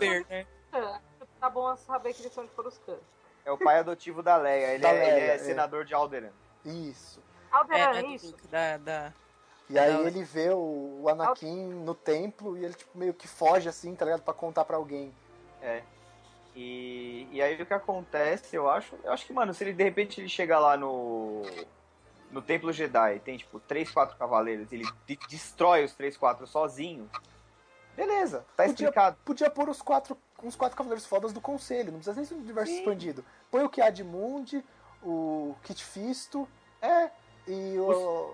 Khan. 0.71 1.01
Tá 1.39 1.49
bom 1.49 1.75
saber 1.75 2.13
que 2.13 2.21
eles 2.21 2.33
são 2.33 2.45
de 2.45 2.51
Coruscant. 2.51 2.99
É 3.45 3.51
o 3.51 3.57
pai 3.57 3.79
adotivo 3.79 4.23
da 4.23 4.37
Leia. 4.37 4.73
Ele, 4.73 4.79
Da 4.83 4.89
é, 4.89 4.93
ele 4.93 5.15
Leia, 5.15 5.31
é 5.31 5.35
é. 5.35 5.37
senador 5.39 5.83
de 5.83 5.93
Alderaan. 5.93 6.31
isso. 6.63 7.21
Alderan, 7.51 7.97
é, 7.97 8.01
é, 8.01 8.05
isso? 8.07 8.35
Da, 8.49 8.77
da... 8.77 9.13
E 9.69 9.77
aí 9.77 9.93
Não. 9.93 10.07
ele 10.07 10.23
vê 10.23 10.49
o, 10.49 10.99
o 11.01 11.09
Anakin 11.09 11.67
no 11.67 11.95
templo 11.95 12.57
e 12.57 12.65
ele 12.65 12.73
tipo, 12.73 12.97
meio 12.97 13.13
que 13.13 13.27
foge 13.27 13.67
assim, 13.67 13.95
tá 13.95 14.05
ligado? 14.05 14.21
Pra 14.21 14.33
contar 14.33 14.63
pra 14.65 14.77
alguém. 14.77 15.13
É. 15.61 15.81
E, 16.55 17.27
e 17.31 17.41
aí 17.41 17.61
o 17.61 17.65
que 17.65 17.73
acontece, 17.73 18.55
eu 18.55 18.69
acho, 18.69 18.95
eu 19.03 19.11
acho 19.11 19.25
que, 19.25 19.33
mano, 19.33 19.53
se 19.53 19.63
ele 19.63 19.73
de 19.73 19.83
repente 19.83 20.21
ele 20.21 20.29
chegar 20.29 20.59
lá 20.59 20.77
no 20.77 21.41
no 22.33 22.41
Templo 22.41 22.73
Jedi, 22.73 23.19
tem 23.19 23.37
tipo 23.37 23.59
três, 23.61 23.89
quatro 23.91 24.17
cavaleiros, 24.17 24.71
ele 24.71 24.85
de- 25.07 25.19
destrói 25.29 25.85
os 25.85 25.93
três, 25.93 26.17
quatro 26.17 26.45
sozinho. 26.47 27.09
Beleza, 27.95 28.39
tá 28.57 28.63
Podia- 28.63 28.73
explicado. 28.87 29.17
Podia 29.23 29.49
pôr 29.49 29.69
os 29.69 29.81
quatro, 29.81 30.17
uns 30.43 30.55
quatro 30.55 30.75
cavaleiros 30.75 31.05
fodas 31.05 31.31
do 31.31 31.39
conselho, 31.39 31.91
não 31.91 31.99
precisa 31.99 32.15
nem 32.15 32.25
ser 32.25 32.33
um 32.33 32.39
universo 32.39 32.71
Sim. 32.71 32.79
expandido. 32.79 33.23
Põe 33.51 33.63
o 33.63 33.69
Kiad 33.69 34.03
Mundi, 34.03 34.63
o 35.03 35.55
Kit 35.63 35.83
Fisto, 35.83 36.47
é, 36.81 37.09
e 37.47 37.77
o. 37.77 38.33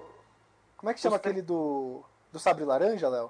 Como 0.78 0.90
é 0.90 0.94
que 0.94 1.02
chama 1.02 1.16
os 1.18 1.20
aquele 1.20 1.42
do. 1.42 2.02
do 2.32 2.40
Sabre 2.40 2.64
Laranja, 2.64 3.10
Léo? 3.10 3.30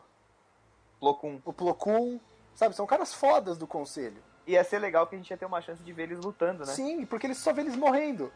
Plocum. 0.99 1.41
O 1.45 1.51
Plo 1.51 1.73
Koon, 1.73 2.19
sabe? 2.53 2.75
São 2.75 2.85
caras 2.85 3.13
fodas 3.13 3.57
do 3.57 3.65
conselho. 3.65 4.21
Ia 4.45 4.63
ser 4.63 4.79
legal 4.79 5.07
que 5.07 5.15
a 5.15 5.17
gente 5.17 5.29
ia 5.31 5.37
ter 5.37 5.45
uma 5.45 5.61
chance 5.61 5.81
de 5.81 5.93
ver 5.93 6.03
eles 6.03 6.19
lutando, 6.19 6.65
né? 6.65 6.73
Sim, 6.73 7.05
porque 7.05 7.25
eles 7.25 7.37
só 7.37 7.53
vê 7.53 7.61
eles 7.61 7.75
morrendo. 7.75 8.31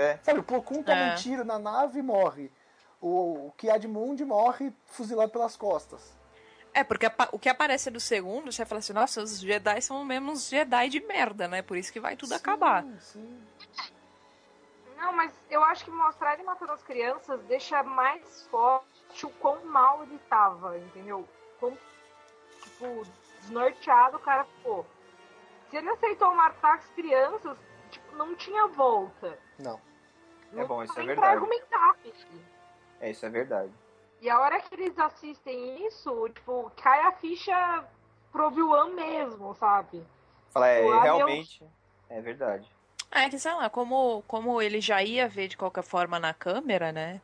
É. 0.00 0.16
Sabe, 0.22 0.38
o 0.38 0.42
Plo 0.44 0.62
Koon 0.62 0.82
toma 0.82 0.96
É. 0.96 1.12
um 1.12 1.14
tiro 1.16 1.44
na 1.44 1.58
nave 1.58 1.98
e 1.98 2.02
morre. 2.02 2.52
O, 3.00 3.48
o 3.48 3.52
Kiad 3.56 3.86
Mundi 3.88 4.24
morre 4.24 4.72
fuzilado 4.86 5.32
pelas 5.32 5.56
costas. 5.56 6.16
É, 6.72 6.84
porque 6.84 7.06
apa- 7.06 7.28
o 7.32 7.38
que 7.38 7.48
aparece 7.48 7.90
do 7.90 7.98
segundo, 7.98 8.52
você 8.52 8.64
fala 8.64 8.78
assim, 8.78 8.92
nossa, 8.92 9.20
os 9.22 9.40
Jedi 9.40 9.80
são 9.82 10.04
mesmo 10.04 10.30
uns 10.30 10.48
Jedi 10.48 10.88
de 10.88 11.00
merda, 11.00 11.48
né? 11.48 11.62
Por 11.62 11.76
isso 11.76 11.92
que 11.92 11.98
vai 11.98 12.14
tudo 12.14 12.32
acabar. 12.34 12.84
Sim, 12.84 12.98
sim. 13.00 13.42
Não, 14.96 15.12
mas 15.12 15.32
eu 15.50 15.62
acho 15.64 15.84
que 15.84 15.90
mostrar 15.90 16.34
ele 16.34 16.42
matando 16.44 16.72
as 16.72 16.82
crianças 16.82 17.40
deixa 17.44 17.82
mais 17.82 18.46
forte 18.50 19.26
o 19.26 19.30
quão 19.30 19.64
mal 19.64 20.02
ele 20.04 20.18
tava, 20.30 20.78
entendeu? 20.78 21.26
Quão, 21.58 21.76
tipo, 22.62 23.02
desnorteado 23.40 24.16
o 24.16 24.20
cara 24.20 24.44
ficou. 24.44 24.86
Se 25.70 25.76
ele 25.76 25.88
aceitou 25.90 26.34
matar 26.34 26.74
as 26.76 26.86
crianças, 26.90 27.56
tipo, 27.90 28.14
não 28.16 28.34
tinha 28.36 28.66
volta. 28.68 29.38
Não. 29.58 29.80
Não 30.52 30.62
É 30.62 30.66
bom, 30.66 30.82
isso 30.82 30.98
é 30.98 31.04
verdade. 31.04 31.20
Pra 31.20 31.30
argumentar, 31.30 31.94
filho. 32.02 32.42
É, 33.00 33.10
isso 33.10 33.24
é 33.26 33.28
verdade. 33.30 33.72
E 34.20 34.28
a 34.28 34.40
hora 34.40 34.60
que 34.60 34.74
eles 34.74 34.98
assistem 34.98 35.86
isso, 35.86 36.28
tipo, 36.30 36.70
cai 36.76 37.00
a 37.02 37.12
ficha 37.12 37.84
pro 38.32 38.46
Obi-Wan 38.48 38.90
mesmo, 38.90 39.54
sabe? 39.54 40.04
Fala, 40.50 40.66
é, 40.68 40.80
deu- 40.80 41.00
realmente. 41.00 41.64
É 42.10 42.20
verdade. 42.20 42.68
É 43.10 43.28
que, 43.28 43.38
sei 43.38 43.52
lá, 43.54 43.70
como, 43.70 44.22
como 44.26 44.60
ele 44.60 44.80
já 44.80 45.02
ia 45.02 45.28
ver 45.28 45.48
de 45.48 45.56
qualquer 45.56 45.82
forma 45.82 46.18
na 46.18 46.34
câmera, 46.34 46.92
né? 46.92 47.20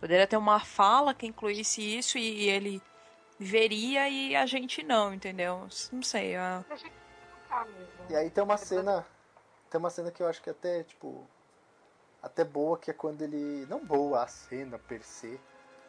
Poderia 0.00 0.26
ter 0.26 0.36
uma 0.36 0.58
fala 0.60 1.14
que 1.14 1.26
incluísse 1.26 1.80
isso 1.96 2.18
e 2.18 2.48
ele 2.48 2.82
veria 3.38 4.08
e 4.08 4.34
a 4.34 4.44
gente 4.46 4.82
não, 4.82 5.14
entendeu? 5.14 5.68
Não 5.92 6.02
sei. 6.02 6.36
ah, 6.36 6.64
mesmo. 7.66 7.88
E 8.10 8.16
aí 8.16 8.30
tem 8.30 8.42
uma 8.42 8.56
cena. 8.56 9.06
Tem 9.70 9.78
uma 9.78 9.90
cena 9.90 10.10
que 10.10 10.22
eu 10.22 10.28
acho 10.28 10.42
que 10.42 10.50
até, 10.50 10.82
tipo. 10.82 11.26
Até 12.22 12.44
boa, 12.44 12.78
que 12.78 12.90
é 12.90 12.94
quando 12.94 13.22
ele. 13.22 13.66
Não 13.68 13.84
boa 13.84 14.22
a 14.22 14.26
cena 14.28 14.78
per 14.78 15.02
se, 15.02 15.40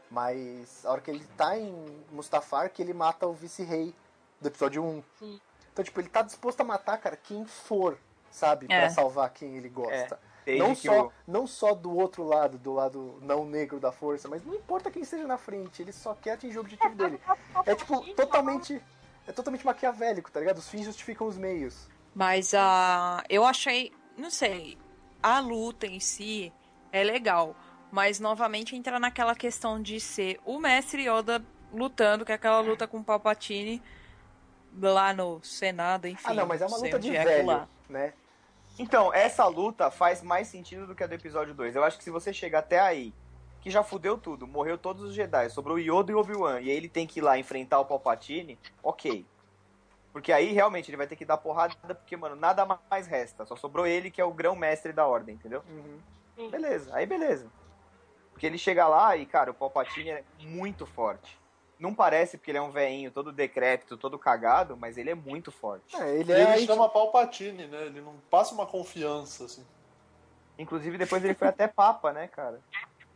mas 0.09 0.85
a 0.85 0.91
hora 0.91 1.01
que 1.01 1.11
ele 1.11 1.25
tá 1.37 1.57
em 1.57 2.03
Mustafar, 2.11 2.69
que 2.71 2.81
ele 2.81 2.93
mata 2.93 3.27
o 3.27 3.33
vice-rei 3.33 3.93
do 4.41 4.47
episódio 4.47 4.83
1. 4.83 5.03
Sim. 5.19 5.41
Então, 5.71 5.83
tipo, 5.85 5.99
ele 5.99 6.09
tá 6.09 6.21
disposto 6.21 6.61
a 6.61 6.63
matar, 6.63 6.97
cara, 6.99 7.15
quem 7.17 7.45
for, 7.45 7.97
sabe? 8.31 8.67
Pra 8.67 8.75
É. 8.75 8.89
salvar 8.89 9.29
quem 9.31 9.55
ele 9.57 9.69
gosta. 9.69 10.19
Desde 10.45 10.61
Não 10.61 10.75
só, 10.75 11.11
não 11.25 11.47
só 11.47 11.73
do 11.73 11.95
outro 11.95 12.23
lado, 12.23 12.57
do 12.57 12.73
lado 12.73 13.17
não 13.21 13.45
negro 13.45 13.79
da 13.79 13.91
força, 13.93 14.27
mas 14.27 14.43
não 14.43 14.53
importa 14.53 14.91
quem 14.91 15.01
esteja 15.01 15.25
na 15.25 15.37
frente, 15.37 15.81
ele 15.81 15.93
só 15.93 16.13
quer 16.13 16.33
atingir 16.33 16.57
o 16.57 16.61
objetivo 16.61 16.93
dele. 16.95 17.19
É 17.65 17.73
tipo, 17.73 18.13
totalmente. 18.13 18.81
É 19.25 19.31
totalmente 19.31 19.65
maquiavélico, 19.65 20.29
tá 20.29 20.41
ligado? 20.41 20.57
Os 20.57 20.67
fins 20.67 20.83
justificam 20.83 21.25
os 21.27 21.37
meios. 21.37 21.87
Mas 22.13 22.53
a. 22.53 23.23
eu 23.29 23.45
achei. 23.45 23.93
Não 24.17 24.29
sei. 24.29 24.77
A 25.23 25.39
luta 25.39 25.87
em 25.87 25.99
si 25.99 26.53
é 26.91 27.03
legal. 27.03 27.55
Mas 27.89 28.19
novamente 28.19 28.75
entra 28.75 28.99
naquela 28.99 29.35
questão 29.35 29.81
de 29.81 29.99
ser 29.99 30.39
o 30.45 30.59
mestre 30.59 31.07
Yoda 31.07 31.43
lutando, 31.71 32.25
que 32.25 32.31
é 32.31 32.35
aquela 32.35 32.59
luta 32.59 32.87
com 32.87 32.99
o 32.99 33.03
Palpatine 33.03 33.81
lá 34.79 35.13
no 35.13 35.43
Senado, 35.43 36.07
enfim. 36.07 36.23
ah, 36.25 36.33
não, 36.33 36.47
mas 36.47 36.61
é 36.61 36.65
uma 36.65 36.77
luta 36.77 36.99
de 36.99 37.15
é 37.15 37.23
velho, 37.23 37.67
né? 37.89 38.13
Então, 38.79 39.13
essa 39.13 39.45
luta 39.45 39.91
faz 39.91 40.23
mais 40.23 40.47
sentido 40.47 40.87
do 40.87 40.95
que 40.95 41.03
a 41.03 41.07
do 41.07 41.13
episódio 41.13 41.53
2. 41.53 41.75
Eu 41.75 41.83
acho 41.83 41.97
que 41.97 42.03
se 42.03 42.09
você 42.09 42.33
chegar 42.33 42.59
até 42.59 42.79
aí, 42.79 43.13
que 43.61 43.69
já 43.69 43.83
fudeu 43.83 44.17
tudo, 44.17 44.47
morreu 44.47 44.77
todos 44.77 45.03
os 45.03 45.13
Jedi, 45.13 45.49
sobrou 45.49 45.77
Yoda 45.77 46.11
e 46.11 46.15
Obi-Wan, 46.15 46.59
e 46.61 46.69
aí 46.71 46.75
ele 46.75 46.89
tem 46.89 47.05
que 47.05 47.19
ir 47.19 47.21
lá 47.21 47.37
enfrentar 47.37 47.79
o 47.79 47.85
Palpatine, 47.85 48.57
ok. 48.81 49.25
Porque 50.13 50.31
aí 50.31 50.53
realmente 50.53 50.91
ele 50.91 50.97
vai 50.97 51.07
ter 51.07 51.15
que 51.15 51.25
dar 51.25 51.37
porrada, 51.37 51.75
porque, 51.95 52.15
mano, 52.15 52.35
nada 52.35 52.65
mais 52.89 53.07
resta. 53.07 53.45
Só 53.47 53.55
sobrou 53.55 53.87
ele 53.87 54.11
que 54.11 54.21
é 54.21 54.23
o 54.23 54.31
grão-mestre 54.31 54.93
da 54.93 55.07
ordem, 55.07 55.33
entendeu? 55.33 55.63
Uhum. 55.67 56.49
Beleza, 56.49 56.95
aí 56.95 57.07
beleza. 57.07 57.47
Porque 58.31 58.45
ele 58.45 58.59
chega 58.59 58.87
lá 58.87 59.17
e, 59.17 59.25
cara, 59.25 59.49
o 59.49 59.53
Palpatine 59.53 60.11
é 60.11 60.23
muito 60.39 60.85
forte. 60.85 61.39
Não 61.79 61.93
parece 61.93 62.37
porque 62.37 62.51
ele 62.51 62.59
é 62.59 62.61
um 62.61 62.71
veinho 62.71 63.11
todo 63.11 63.31
decrépito, 63.31 63.97
todo 63.97 64.17
cagado, 64.19 64.77
mas 64.77 64.97
ele 64.97 65.09
é 65.09 65.15
muito 65.15 65.51
forte. 65.51 65.95
É, 65.95 66.15
ele 66.15 66.31
E 66.31 66.35
é. 66.35 66.57
ele 66.57 66.65
chama 66.67 66.87
Palpatine, 66.87 67.67
né? 67.67 67.87
Ele 67.87 67.99
não 67.99 68.15
passa 68.29 68.53
uma 68.53 68.65
confiança, 68.65 69.45
assim. 69.45 69.65
Inclusive, 70.57 70.97
depois 70.97 71.23
ele 71.23 71.33
foi 71.33 71.47
até 71.47 71.67
papa, 71.67 72.13
né, 72.13 72.27
cara? 72.27 72.61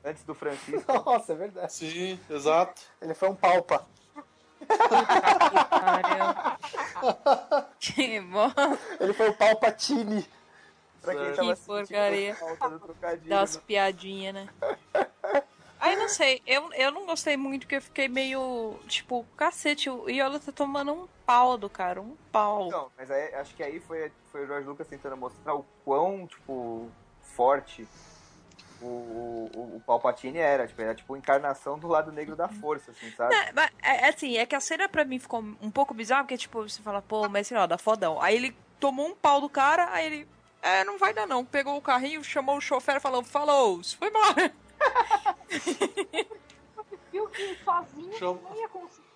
Antes 0.04 0.24
do 0.24 0.34
Francisco. 0.34 0.92
Nossa, 1.06 1.34
é 1.34 1.36
verdade. 1.36 1.72
Sim, 1.72 2.20
exato. 2.30 2.82
Ele 3.02 3.14
foi 3.14 3.30
um 3.30 3.36
palpa. 3.36 3.86
Pariu. 5.70 6.26
que 7.80 8.20
bom. 8.22 8.52
Ele 9.00 9.14
foi 9.14 9.30
o 9.30 9.34
Palpatine. 9.34 10.28
Pra 11.02 11.16
quem 11.16 11.34
tava 11.34 11.56
Que 11.56 11.62
porcaria. 11.62 12.38
Dá 13.26 13.40
umas 13.40 13.56
né? 13.56 13.62
piadinhas, 13.66 14.34
né? 14.34 14.50
Aí 15.80 15.96
não 15.96 16.10
sei, 16.10 16.42
eu, 16.46 16.74
eu 16.74 16.92
não 16.92 17.06
gostei 17.06 17.38
muito 17.38 17.62
porque 17.62 17.76
eu 17.76 17.82
fiquei 17.82 18.08
meio. 18.08 18.80
Tipo, 18.88 19.26
cacete, 19.38 19.90
o 19.90 20.10
Yoda 20.10 20.40
tá 20.40 20.52
tomando 20.52 20.92
um 20.92 21.08
pau 21.26 21.58
do 21.58 21.70
cara, 21.70 22.02
um 22.02 22.16
pau. 22.32 22.70
Não, 22.70 22.92
mas 22.98 23.12
aí, 23.12 23.34
acho 23.36 23.56
que 23.56 23.62
aí 23.62 23.80
foi, 23.80 24.12
foi 24.32 24.44
o 24.44 24.48
George 24.48 24.68
Lucas 24.68 24.88
tentando 24.88 25.16
mostrar 25.16 25.54
o 25.54 25.64
quão, 25.86 26.26
tipo, 26.26 26.90
forte 27.22 27.88
o, 28.82 29.50
o, 29.56 29.76
o 29.78 29.82
Palpatine 29.86 30.38
era. 30.40 30.68
Tipo, 30.68 30.82
era 30.82 30.96
tipo 30.96 31.14
a 31.14 31.18
encarnação 31.18 31.78
do 31.80 31.88
lado 31.88 32.12
negro 32.12 32.36
da 32.36 32.48
força, 32.48 32.92
assim, 32.92 33.12
sabe? 33.12 33.34
É, 33.36 33.52
mas, 33.54 33.70
é, 33.82 34.06
é 34.06 34.10
assim, 34.10 34.38
é 34.38 34.46
que 34.46 34.56
a 34.56 34.60
cena 34.60 34.88
pra 34.90 35.04
mim 35.06 35.20
ficou 35.20 35.40
um 35.62 35.72
pouco 35.72 35.94
bizarra, 35.94 36.24
porque, 36.24 36.38
tipo, 36.38 36.62
você 36.68 36.82
fala, 36.82 37.02
pô, 37.02 37.28
mas 37.30 37.48
assim, 37.48 37.56
ó, 37.56 37.66
dá 37.68 37.78
fodão. 37.78 38.22
Aí 38.22 38.36
ele 38.36 38.56
tomou 38.80 39.08
um 39.08 39.16
pau 39.16 39.42
do 39.42 39.50
cara, 39.50 39.90
aí 39.92 40.06
ele, 40.06 40.28
é, 40.62 40.84
não 40.84 40.98
vai 40.98 41.14
dar 41.14 41.26
não. 41.28 41.44
Pegou 41.46 41.76
o 41.78 41.82
carrinho, 41.82 42.24
chamou 42.24 42.58
o 42.58 42.62
chofer 42.62 42.98
e 42.98 43.00
falou, 43.00 43.24
falou, 43.24 43.82
foi 43.84 44.08
embora. 44.10 44.52
Viu 47.12 47.28
que 47.30 47.56
sozinho 47.64 48.14
Chama- 48.18 48.40
não 48.50 48.56
ia 48.56 48.68
conseguir 48.70 49.08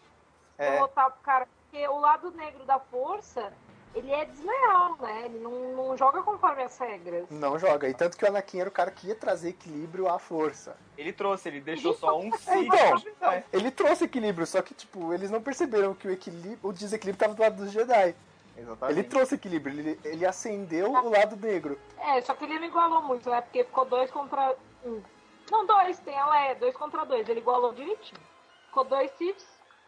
É. 0.58 0.72
derrotar 0.72 1.08
o 1.10 1.12
cara, 1.24 1.48
porque 1.64 1.88
o 1.88 2.00
lado 2.00 2.32
negro 2.32 2.66
da 2.66 2.80
força 2.80 3.52
ele 3.94 4.12
é 4.12 4.26
desleal, 4.26 4.96
né? 5.00 5.26
Ele 5.26 5.40
não, 5.40 5.52
não 5.76 5.98
joga 5.98 6.22
conforme 6.24 6.64
as 6.64 6.78
regras. 6.78 7.30
Não 7.30 7.60
joga. 7.60 7.90
E 7.90 7.94
tanto 7.94 8.18
que 8.18 8.24
o 8.24 8.28
Anakin 8.28 8.60
era 8.62 8.70
o 8.70 8.72
cara 8.72 8.92
que 8.92 9.08
ia 9.08 9.16
trazer 9.16 9.50
equilíbrio 9.50 10.08
à 10.08 10.18
força. 10.18 10.78
Ele 10.98 11.12
trouxe, 11.12 11.50
ele 11.50 11.62
deixou 11.62 11.94
só 11.94 12.18
um 12.18 12.32
Sith. 12.32 12.50
então. 12.56 13.32
É. 13.32 13.44
Ele 13.52 13.70
trouxe 13.72 14.06
equilíbrio, 14.06 14.48
só 14.48 14.62
que, 14.62 14.74
tipo, 14.74 15.14
eles 15.14 15.30
não 15.30 15.42
perceberam 15.42 15.94
que 15.94 16.08
o 16.08 16.12
equilíbrio, 16.12 16.60
o 16.64 16.72
desequilíbrio 16.72 17.20
tava 17.20 17.34
do 17.34 17.42
lado 17.42 17.56
dos 17.64 17.72
Jedi. 17.72 18.16
Exatamente. 18.58 19.00
Ele 19.00 19.08
trouxe 19.08 19.36
equilíbrio, 19.36 19.80
ele, 19.80 20.00
ele 20.04 20.26
acendeu 20.26 20.92
o 20.92 21.10
lado 21.10 21.36
negro. 21.36 21.80
É, 22.00 22.22
só 22.22 22.34
que 22.34 22.44
ele 22.46 22.60
não 22.60 22.66
igualou 22.68 23.02
muito, 23.02 23.30
né? 23.30 23.42
Porque 23.42 23.64
ficou 23.64 23.86
dois 23.86 24.12
contra 24.12 24.56
um. 24.86 25.02
Não, 25.50 25.66
dois, 25.66 26.00
tem 26.00 26.14
ela 26.14 26.40
é 26.42 26.56
dois 26.56 26.76
contra 26.76 27.06
dois. 27.06 27.28
Ele 27.28 27.40
igualou 27.40 27.74
direitinho. 27.74 28.22
Ficou 28.68 28.84
dois 28.86 29.12
Siths 29.18 29.46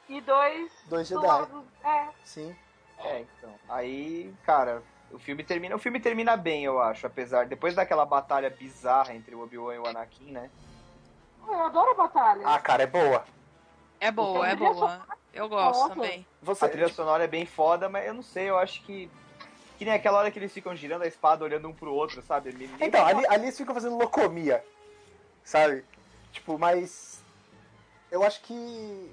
e 0.09 0.19
dois 0.21 0.71
Dois 0.87 1.07
do 1.09 1.15
Jedi. 1.15 1.27
lado. 1.27 1.63
É, 1.83 2.07
Sim. 2.25 2.55
É, 2.99 3.19
então. 3.21 3.53
Aí, 3.69 4.33
cara, 4.45 4.81
o 5.11 5.19
filme 5.19 5.43
termina. 5.43 5.75
O 5.75 5.79
filme 5.79 5.99
termina 5.99 6.35
bem, 6.35 6.63
eu 6.63 6.81
acho, 6.81 7.05
apesar. 7.05 7.45
Depois 7.45 7.75
daquela 7.75 8.05
batalha 8.05 8.49
bizarra 8.49 9.13
entre 9.13 9.35
o 9.35 9.41
Obi-Wan 9.41 9.75
e 9.75 9.79
o 9.79 9.87
Anakin, 9.87 10.31
né? 10.31 10.49
eu 11.47 11.63
adoro 11.63 11.91
a 11.91 11.93
batalha. 11.93 12.41
Ah, 12.45 12.59
cara, 12.59 12.83
é 12.83 12.87
boa. 12.87 13.25
É 13.99 14.11
boa, 14.11 14.47
é 14.47 14.55
boa. 14.55 15.05
Eu 15.33 15.49
gosto 15.49 15.79
Nossa. 15.79 15.95
também. 15.95 16.25
Você, 16.41 16.65
A 16.65 16.69
trilha 16.69 16.89
sonora 16.89 17.23
é 17.23 17.27
bem 17.27 17.45
foda, 17.45 17.89
mas 17.89 18.05
eu 18.05 18.13
não 18.13 18.23
sei, 18.23 18.49
eu 18.49 18.57
acho 18.57 18.81
que. 18.83 19.09
Que 19.77 19.85
nem 19.85 19.93
aquela 19.93 20.19
hora 20.19 20.29
que 20.29 20.37
eles 20.37 20.53
ficam 20.53 20.75
girando 20.75 21.01
a 21.01 21.07
espada, 21.07 21.43
olhando 21.43 21.67
um 21.67 21.73
pro 21.73 21.93
outro, 21.93 22.21
sabe? 22.21 22.69
Então, 22.79 23.05
ali, 23.05 23.25
ali 23.27 23.45
eles 23.45 23.57
ficam 23.57 23.73
fazendo 23.73 23.97
locomia, 23.97 24.63
sabe? 25.43 25.83
Tipo, 26.31 26.57
mas. 26.57 27.23
Eu 28.11 28.23
acho 28.23 28.41
que. 28.41 29.11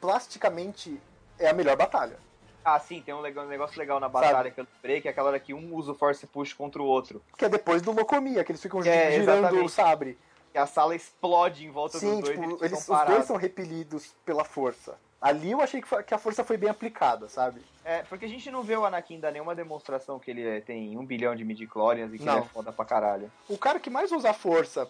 Plasticamente 0.00 1.00
é 1.38 1.48
a 1.48 1.52
melhor 1.52 1.76
batalha. 1.76 2.18
Ah, 2.64 2.78
sim, 2.78 3.00
tem 3.00 3.14
um, 3.14 3.20
legal- 3.20 3.44
um 3.46 3.48
negócio 3.48 3.78
legal 3.78 3.98
na 3.98 4.08
batalha 4.08 4.50
que 4.50 4.60
eu 4.60 4.66
lembrei, 4.74 5.00
que 5.00 5.08
é 5.08 5.10
aquela 5.10 5.28
hora 5.28 5.40
que 5.40 5.54
um 5.54 5.74
usa 5.74 5.92
o 5.92 5.94
Force 5.94 6.26
Push 6.26 6.52
contra 6.52 6.82
o 6.82 6.84
outro. 6.84 7.22
Que 7.36 7.44
é 7.46 7.48
depois 7.48 7.80
do 7.82 7.92
locomia, 7.92 8.44
que 8.44 8.52
eles 8.52 8.60
ficam 8.62 8.80
É, 8.80 9.12
girando 9.12 9.38
exatamente. 9.38 9.64
o 9.64 9.68
sabre. 9.68 10.18
E 10.54 10.58
a 10.58 10.66
sala 10.66 10.94
explode 10.94 11.64
em 11.64 11.70
volta 11.70 11.98
Sim, 11.98 12.20
dos 12.20 12.30
dois 12.30 12.38
tipo, 12.38 12.44
eles, 12.50 12.62
eles, 12.62 12.88
os 12.88 13.04
dois 13.06 13.24
são 13.24 13.36
repelidos 13.36 14.14
pela 14.24 14.44
força. 14.44 14.98
Ali 15.20 15.50
eu 15.50 15.60
achei 15.60 15.82
que, 15.82 16.14
a 16.14 16.18
força 16.18 16.44
foi 16.44 16.56
bem 16.56 16.70
aplicada, 16.70 17.28
sabe? 17.28 17.60
É, 17.84 18.02
porque 18.02 18.24
a 18.24 18.28
gente 18.28 18.50
não 18.50 18.62
vê 18.62 18.76
o 18.76 18.84
Anakin 18.84 19.18
dar 19.18 19.32
nenhuma 19.32 19.54
demonstração 19.54 20.18
que 20.18 20.30
ele 20.30 20.46
é- 20.46 20.60
tem 20.60 20.96
um 20.96 21.04
bilhão 21.04 21.34
de 21.34 21.44
midi-chlorians 21.44 22.12
e 22.14 22.18
que 22.18 22.24
Não. 22.24 22.34
ele 22.38 22.44
é 22.44 22.48
foda 22.48 22.70
pra 22.72 22.84
caralho. 22.84 23.30
O 23.48 23.58
cara 23.58 23.80
que 23.80 23.90
mais 23.90 24.12
usa 24.12 24.30
a 24.30 24.34
força 24.34 24.88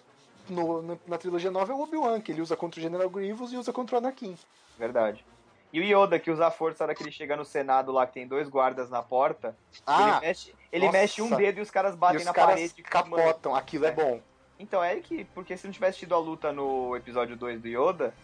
no- 0.48 0.82
no- 0.82 1.00
na 1.06 1.16
trilogia 1.16 1.50
nova 1.50 1.72
é 1.72 1.74
o 1.74 1.80
Obi-Wan, 1.80 2.20
que 2.20 2.30
ele 2.32 2.42
usa 2.42 2.56
contra 2.56 2.78
o 2.78 2.82
General 2.82 3.08
Grievous 3.08 3.52
e 3.52 3.56
usa 3.56 3.72
contra 3.72 3.96
o 3.96 3.98
Anakin. 3.98 4.36
Verdade. 4.78 5.24
E 5.72 5.80
o 5.80 5.84
Yoda, 5.84 6.18
que 6.18 6.30
usa 6.30 6.46
a 6.46 6.50
força 6.50 6.82
na 6.82 6.86
hora 6.88 6.94
que 6.94 7.02
ele 7.02 7.12
chega 7.12 7.36
no 7.36 7.44
Senado 7.44 7.92
lá, 7.92 8.06
que 8.06 8.14
tem 8.14 8.26
dois 8.26 8.48
guardas 8.48 8.88
na 8.88 9.02
porta, 9.02 9.54
Ah, 9.86 10.18
ele, 10.20 10.26
mexe, 10.26 10.54
ele 10.72 10.90
mexe 10.90 11.20
um 11.22 11.28
dedo 11.30 11.58
e 11.58 11.60
os 11.60 11.70
caras 11.70 11.94
e 11.94 11.96
batem 11.98 12.18
os 12.18 12.24
na 12.24 12.32
caras 12.32 12.54
parede. 12.54 12.82
capotam, 12.82 13.54
aquilo 13.54 13.84
é 13.84 13.88
É. 13.88 13.92
bom. 13.92 14.20
Então, 14.58 14.82
é 14.82 14.96
que, 14.96 15.24
porque 15.26 15.56
se 15.56 15.66
não 15.66 15.72
tivesse 15.72 15.98
tido 15.98 16.14
a 16.14 16.18
luta 16.18 16.52
no 16.52 16.96
episódio 16.96 17.36
2 17.36 17.60
do 17.60 17.68
Yoda, 17.68 18.14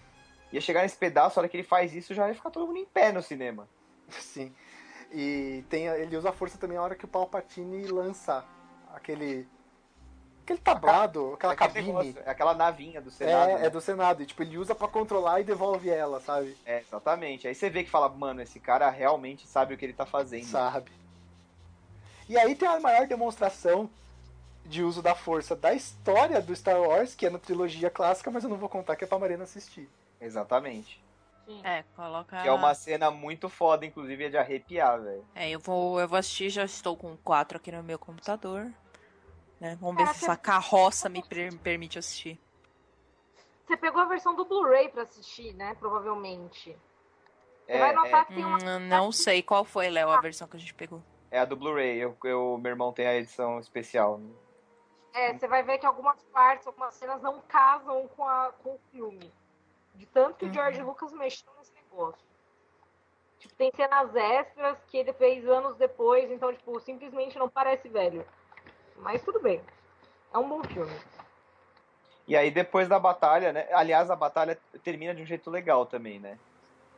ia 0.52 0.60
chegar 0.60 0.82
nesse 0.82 0.96
pedaço, 0.96 1.38
a 1.38 1.42
hora 1.42 1.48
que 1.48 1.56
ele 1.56 1.62
faz 1.64 1.94
isso, 1.94 2.14
já 2.14 2.26
ia 2.28 2.34
ficar 2.34 2.50
todo 2.50 2.66
mundo 2.66 2.78
em 2.78 2.86
pé 2.86 3.12
no 3.12 3.22
cinema. 3.22 3.68
Sim. 4.08 4.52
E 5.12 5.62
tem, 5.68 5.86
ele 5.86 6.16
usa 6.16 6.30
a 6.30 6.32
força 6.32 6.58
também 6.58 6.76
na 6.76 6.82
hora 6.82 6.94
que 6.96 7.04
o 7.04 7.08
Palpatine 7.08 7.86
lança 7.86 8.44
aquele. 8.92 9.46
Aquele 10.44 10.60
tablado, 10.60 11.34
aquela 11.34 11.52
É 11.52 11.56
cabine. 11.56 11.86
negócio, 11.86 12.14
é 12.24 12.30
aquela 12.30 12.54
navinha 12.54 13.00
do 13.00 13.10
Senado. 13.10 13.50
É, 13.50 13.58
né? 13.58 13.66
é 13.66 13.70
do 13.70 13.80
Senado. 13.80 14.22
E 14.22 14.26
tipo, 14.26 14.42
ele 14.42 14.58
usa 14.58 14.74
pra 14.74 14.86
controlar 14.86 15.40
e 15.40 15.44
devolve 15.44 15.90
ela, 15.90 16.20
sabe? 16.20 16.56
É, 16.64 16.80
exatamente. 16.80 17.48
Aí 17.48 17.54
você 17.54 17.68
vê 17.68 17.82
que 17.82 17.90
fala, 17.90 18.08
mano, 18.08 18.42
esse 18.42 18.60
cara 18.60 18.88
realmente 18.90 19.46
sabe 19.46 19.74
o 19.74 19.76
que 19.78 19.84
ele 19.84 19.92
tá 19.92 20.06
fazendo. 20.06 20.44
Sabe. 20.44 20.92
E 22.28 22.38
aí 22.38 22.54
tem 22.54 22.68
a 22.68 22.80
maior 22.80 23.06
demonstração 23.06 23.90
de 24.64 24.82
uso 24.82 25.02
da 25.02 25.14
força 25.14 25.54
da 25.54 25.74
história 25.74 26.40
do 26.40 26.54
Star 26.56 26.80
Wars, 26.80 27.14
que 27.14 27.26
é 27.26 27.30
na 27.30 27.38
trilogia 27.38 27.90
clássica, 27.90 28.30
mas 28.30 28.44
eu 28.44 28.50
não 28.50 28.56
vou 28.56 28.68
contar 28.68 28.96
que 28.96 29.04
é 29.04 29.06
pra 29.06 29.18
Marina 29.18 29.44
assistir. 29.44 29.88
Exatamente. 30.20 31.02
Sim. 31.46 31.60
É, 31.62 31.84
coloca. 31.94 32.40
Que 32.40 32.48
é 32.48 32.52
uma 32.52 32.74
cena 32.74 33.10
muito 33.10 33.50
foda, 33.50 33.84
inclusive, 33.84 34.24
é 34.24 34.28
de 34.30 34.38
arrepiar, 34.38 34.98
velho. 35.02 35.24
É, 35.34 35.50
eu 35.50 35.60
vou, 35.60 36.00
eu 36.00 36.08
vou 36.08 36.18
assistir, 36.18 36.48
já 36.48 36.64
estou 36.64 36.96
com 36.96 37.14
quatro 37.18 37.58
aqui 37.58 37.70
no 37.70 37.82
meu 37.82 37.98
computador. 37.98 38.70
Né? 39.60 39.76
Vamos 39.80 39.96
ver 39.96 40.02
Ah, 40.02 40.12
se 40.14 40.20
você- 40.20 40.24
essa 40.26 40.36
carroça 40.36 41.08
me 41.08 41.22
per- 41.22 41.56
permite 41.58 41.98
assistir. 41.98 42.40
Você 43.66 43.76
pegou 43.76 44.02
a 44.02 44.04
versão 44.06 44.34
do 44.34 44.44
Blu-ray 44.44 44.88
pra 44.90 45.02
assistir, 45.02 45.54
né? 45.54 45.74
Provavelmente. 45.76 46.76
Você 47.66 47.72
É, 47.72 47.78
vai 47.78 47.94
notar 47.94 48.22
é, 48.22 48.24
que 48.26 48.34
tem 48.34 48.44
uma. 48.44 48.58
Hum, 48.58 48.78
não 48.88 49.10
sei 49.10 49.42
qual 49.42 49.64
foi, 49.64 49.88
Léo, 49.88 50.10
a 50.10 50.20
versão 50.20 50.46
que 50.46 50.56
a 50.56 50.60
gente 50.60 50.74
pegou. 50.74 51.02
é 51.30 51.38
a 51.40 51.44
do 51.44 51.56
Blu-ray. 51.56 51.98
Eu, 51.98 52.16
eu- 52.24 52.58
meu 52.62 52.70
irmão 52.70 52.92
tem 52.92 53.06
a 53.06 53.14
edição 53.16 53.58
especial. 53.58 54.20
É, 55.14 55.32
você 55.32 55.48
vai 55.48 55.62
ver 55.62 55.78
que 55.78 55.86
algumas 55.86 56.22
partes, 56.24 56.66
algumas 56.66 56.94
cenas 56.94 57.22
não 57.22 57.40
casam 57.42 58.06
com, 58.08 58.24
a, 58.28 58.52
com 58.62 58.70
o 58.74 58.80
filme. 58.92 59.32
De 59.94 60.06
tanto 60.06 60.34
que 60.36 60.44
o 60.46 60.52
George 60.52 60.82
Lucas 60.82 61.12
mexeu 61.12 61.50
nesse 61.58 61.72
negócio. 61.74 62.24
Tipo, 63.38 63.54
tem 63.54 63.70
cenas 63.74 64.14
extras 64.14 64.78
que 64.86 64.96
ele 64.96 65.12
fez 65.12 65.46
anos 65.48 65.76
depois, 65.76 66.30
então, 66.30 66.52
tipo, 66.52 66.78
simplesmente 66.80 67.38
não 67.38 67.48
parece 67.48 67.88
velho. 67.88 68.26
Mas 68.98 69.22
tudo 69.22 69.40
bem. 69.40 69.60
É 70.32 70.38
um 70.38 70.48
bom 70.48 70.62
filme. 70.64 70.92
E 72.26 72.36
aí, 72.36 72.50
depois 72.50 72.88
da 72.88 72.98
batalha, 72.98 73.52
né? 73.52 73.66
Aliás, 73.72 74.10
a 74.10 74.16
batalha 74.16 74.58
termina 74.82 75.14
de 75.14 75.22
um 75.22 75.26
jeito 75.26 75.50
legal 75.50 75.84
também, 75.84 76.18
né? 76.18 76.38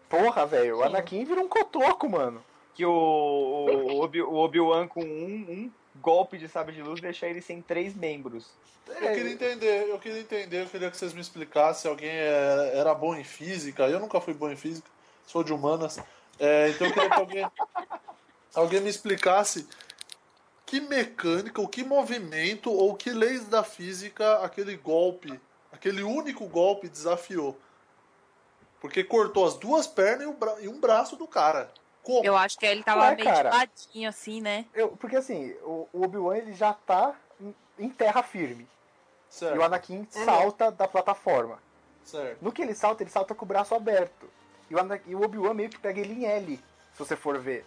Porra, 0.09 0.47
velho, 0.47 0.78
o. 0.78 0.82
Anakin 0.85 1.24
vira 1.24 1.40
um 1.40 1.48
cotoco, 1.48 2.09
mano. 2.09 2.43
Que 2.74 2.86
o, 2.86 2.90
o, 2.93 4.01
Obi- 4.02 4.23
o 4.23 4.35
Obi-Wan 4.35 4.86
com 4.86 5.02
um, 5.02 5.35
um 5.48 5.73
golpe 5.97 6.39
de 6.39 6.47
sabre 6.48 6.74
de 6.74 6.82
luz 6.82 7.01
deixa 7.01 7.27
ele 7.27 7.40
sem 7.40 7.60
três 7.60 7.94
membros. 7.94 8.51
Eu 8.86 8.94
queria 8.94 9.32
entender, 9.32 9.89
eu 9.89 9.98
queria 9.98 10.20
entender, 10.20 10.62
eu 10.62 10.68
queria 10.68 10.90
que 10.90 10.97
vocês 10.97 11.12
me 11.12 11.20
explicassem 11.20 11.82
se 11.82 11.89
alguém 11.89 12.10
era, 12.10 12.62
era 12.68 12.94
bom 12.94 13.16
em 13.16 13.24
física. 13.24 13.89
Eu 13.89 13.98
nunca 13.98 14.20
fui 14.20 14.32
bom 14.32 14.48
em 14.48 14.56
física, 14.56 14.89
sou 15.27 15.43
de 15.43 15.52
humanas. 15.52 15.98
É, 16.39 16.68
então 16.68 16.86
eu 16.86 16.93
queria 16.93 17.10
que 17.10 17.18
alguém, 17.20 17.47
alguém 18.55 18.81
me 18.81 18.90
explicasse 18.90 19.66
que 20.66 20.80
mecânica, 20.80 21.60
ou 21.60 21.68
que 21.68 21.84
movimento, 21.84 22.70
ou 22.72 22.94
que 22.94 23.10
leis 23.10 23.47
da 23.47 23.62
física 23.62 24.38
aquele 24.44 24.76
golpe, 24.76 25.40
aquele 25.72 26.02
único 26.02 26.47
golpe 26.47 26.88
desafiou. 26.88 27.56
Porque 28.80 29.02
cortou 29.05 29.47
as 29.47 29.55
duas 29.56 29.86
pernas 29.86 30.24
e, 30.24 30.26
o 30.26 30.32
bra- 30.32 30.60
e 30.60 30.68
um 30.68 30.78
braço 30.80 31.16
do 31.16 31.26
cara. 31.26 31.70
Como? 32.02 32.24
Eu 32.24 32.36
acho 32.36 32.59
que 32.59 32.66
ele 32.66 32.82
tava 32.82 33.01
Ué, 33.02 33.14
meio 33.16 33.28
cara. 33.28 33.51
de 33.51 33.56
ladinho, 33.56 34.09
assim, 34.09 34.40
né? 34.40 34.66
Eu, 34.74 34.88
porque 34.90 35.16
assim, 35.16 35.52
o, 35.62 35.88
o 35.93 36.05
Obi-Wan 36.05 36.36
ele 36.36 36.52
já 36.52 36.72
tá 36.72 37.14
em, 37.40 37.55
em 37.78 37.88
terra 37.88 38.22
firme. 38.22 38.64
E 38.64 39.34
Certo, 39.34 39.59
o 39.59 39.62
Anakin 39.62 40.06
salta 40.10 40.70
da 40.70 40.86
plataforma. 40.88 41.59
certo. 42.05 42.38
No 42.43 42.52
que 42.52 42.62
ele 42.62 42.74
salta, 42.74 43.02
ele 43.02 43.10
salta 43.10 43.34
com 43.34 43.44
o 43.44 43.48
braço 43.48 43.74
aberto. 43.74 44.28
E 44.70 44.74
o, 44.74 44.78
e 45.06 45.14
o 45.14 45.22
Obi-Wan 45.22 45.55
meio 45.55 45.68
que 45.70 45.78
pega 45.78 46.01
ele 46.01 46.12
em 46.12 46.26
L, 46.26 46.56
se 46.56 46.98
você 46.98 47.16
for 47.16 47.38
ver. 47.38 47.64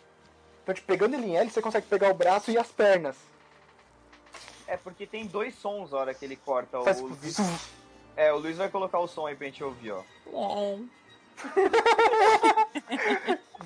Então, 0.69 0.75
tipo, 0.75 0.87
pegando 0.87 1.15
ele 1.15 1.25
em 1.25 1.35
L, 1.35 1.49
você 1.49 1.63
consegue 1.63 1.87
pegar 1.87 2.11
o 2.11 2.13
braço 2.13 2.51
e 2.51 2.57
as 2.57 2.67
pernas. 2.67 3.15
É 4.67 4.77
porque 4.77 5.07
tem 5.07 5.25
dois 5.25 5.55
sons 5.55 5.89
na 5.89 5.97
hora 5.97 6.13
que 6.13 6.23
ele 6.23 6.35
corta. 6.35 6.79
O, 6.79 6.83
Faz 6.83 7.01
Luiz- 7.01 7.37
tipo, 7.37 7.49
é, 8.15 8.31
o 8.31 8.37
Luiz 8.37 8.55
vai 8.55 8.69
colocar 8.69 8.99
o 8.99 9.07
som 9.07 9.25
aí 9.25 9.35
pra 9.35 9.47
gente 9.47 9.63
ouvir, 9.63 9.93
ó. 9.93 10.03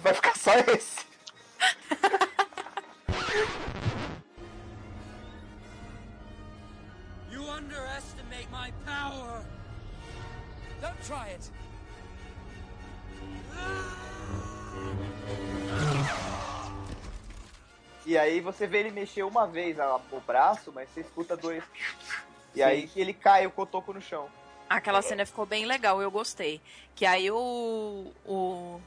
vai 0.01 0.13
ficar 0.13 0.37
só 0.37 0.53
esse. 0.59 1.05
You 7.29 7.43
underestimate 7.49 8.49
my 8.49 8.71
power. 8.85 9.43
Don't 10.81 11.01
try 11.03 11.31
it. 11.31 11.49
E 18.05 18.17
aí 18.17 18.39
você 18.41 18.67
vê 18.67 18.79
ele 18.79 18.91
mexer 18.91 19.23
uma 19.23 19.47
vez 19.47 19.79
a- 19.79 19.99
o 20.11 20.19
braço, 20.19 20.71
mas 20.73 20.89
você 20.89 21.01
escuta 21.01 21.37
dois. 21.37 21.63
E 22.53 22.61
aí 22.61 22.89
ele 22.95 23.13
cai 23.13 23.45
o 23.47 23.51
cotoco 23.51 23.93
no 23.93 24.01
chão. 24.01 24.27
Aquela 24.69 25.01
cena 25.01 25.25
ficou 25.25 25.45
bem 25.45 25.65
legal, 25.65 26.01
eu 26.01 26.09
gostei. 26.11 26.61
Que 26.95 27.05
aí 27.05 27.29
o. 27.31 28.11
O, 28.25 28.81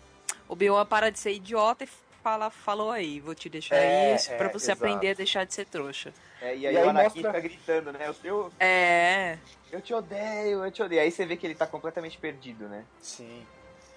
o 0.49 0.55
Bill 0.57 0.75
para 0.87 1.11
de 1.11 1.19
ser 1.19 1.33
idiota 1.33 1.85
e 1.85 1.89
fala, 2.23 2.51
falou 2.51 2.91
aí, 2.91 3.21
vou 3.21 3.35
te 3.35 3.49
deixar 3.49 3.77
É, 3.77 4.15
isso 4.17 4.29
pra 4.37 4.47
é, 4.49 4.53
você 4.53 4.73
exato. 4.73 4.85
aprender 4.85 5.11
a 5.11 5.15
deixar 5.15 5.45
de 5.45 5.55
ser 5.55 5.65
trouxa. 5.67 6.13
É, 6.41 6.55
e 6.57 6.67
aí, 6.67 6.75
E 6.75 6.77
aí 6.79 6.85
o 6.85 6.91
Anakin 6.91 7.23
mostra- 7.23 7.33
fica 7.35 7.41
gritando, 7.41 7.93
né? 7.93 8.01
Eu, 8.09 8.15
eu, 8.25 8.53
É. 8.61 9.39
eu 9.73 9.81
te 9.81 9.95
odeio, 9.95 10.65
eu 10.65 10.71
te 10.71 10.83
odeio. 10.83 11.01
Aí 11.03 11.11
você 11.11 11.25
vê 11.25 11.37
que 11.37 11.47
ele 11.47 11.55
tá 11.55 11.67
completamente 11.67 12.19
perdido, 12.19 12.69
né? 12.69 12.85
Sim. 13.01 13.47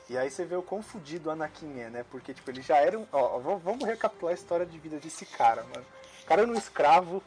E 0.09 0.17
aí 0.17 0.29
você 0.31 0.43
vê 0.43 0.55
o 0.55 0.63
quão 0.63 0.81
fudido 0.81 1.29
o 1.29 1.31
Anakin 1.31 1.79
é, 1.79 1.89
né? 1.89 2.05
Porque, 2.09 2.33
tipo, 2.33 2.49
ele 2.49 2.61
já 2.61 2.77
era 2.77 2.97
um... 2.97 3.05
Ó, 3.11 3.37
vamos- 3.59 3.83
recapitular 3.85 4.31
a 4.31 4.35
história 4.35 4.65
de 4.65 4.77
vida 4.79 4.97
desse 4.97 5.25
cara, 5.25 5.63
mano. 5.63 5.85
O 6.23 6.25
cara 6.25 6.41
era 6.41 6.49
um 6.51 6.55
escravo 6.55 7.21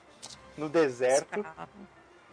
no 0.57 0.69
deserto, 0.69 1.45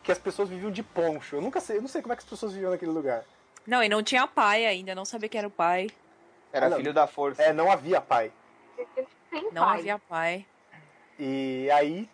que 0.03 0.11
as 0.11 0.17
pessoas 0.17 0.49
viviam 0.49 0.71
de 0.71 0.81
poncho. 0.81 1.35
Eu 1.35 1.41
nunca 1.41 1.59
sei, 1.61 1.77
eu 1.77 1.81
não 1.81 1.87
sei 1.87 2.01
como 2.01 2.13
é 2.13 2.15
que 2.15 2.23
as 2.23 2.29
pessoas 2.29 2.51
viviam 2.53 2.71
naquele 2.71 2.91
lugar. 2.91 3.23
Não, 3.67 3.83
e 3.83 3.89
não 3.89 4.01
tinha 4.01 4.25
pai 4.25 4.65
ainda, 4.65 4.95
não 4.95 5.05
sabia 5.05 5.29
que 5.29 5.37
era 5.37 5.47
o 5.47 5.51
pai. 5.51 5.87
Era 6.51 6.65
Ah, 6.65 6.69
não. 6.69 6.77
filho 6.77 6.93
da 6.93 7.05
força. 7.05 7.43
É, 7.43 7.53
não 7.53 7.71
havia 7.71 8.01
pai. 8.01 8.31
Não 9.51 9.63
pai. 9.65 9.79
havia 9.79 9.99
pai. 9.99 10.45
E 11.19 11.69
aí 11.71 12.09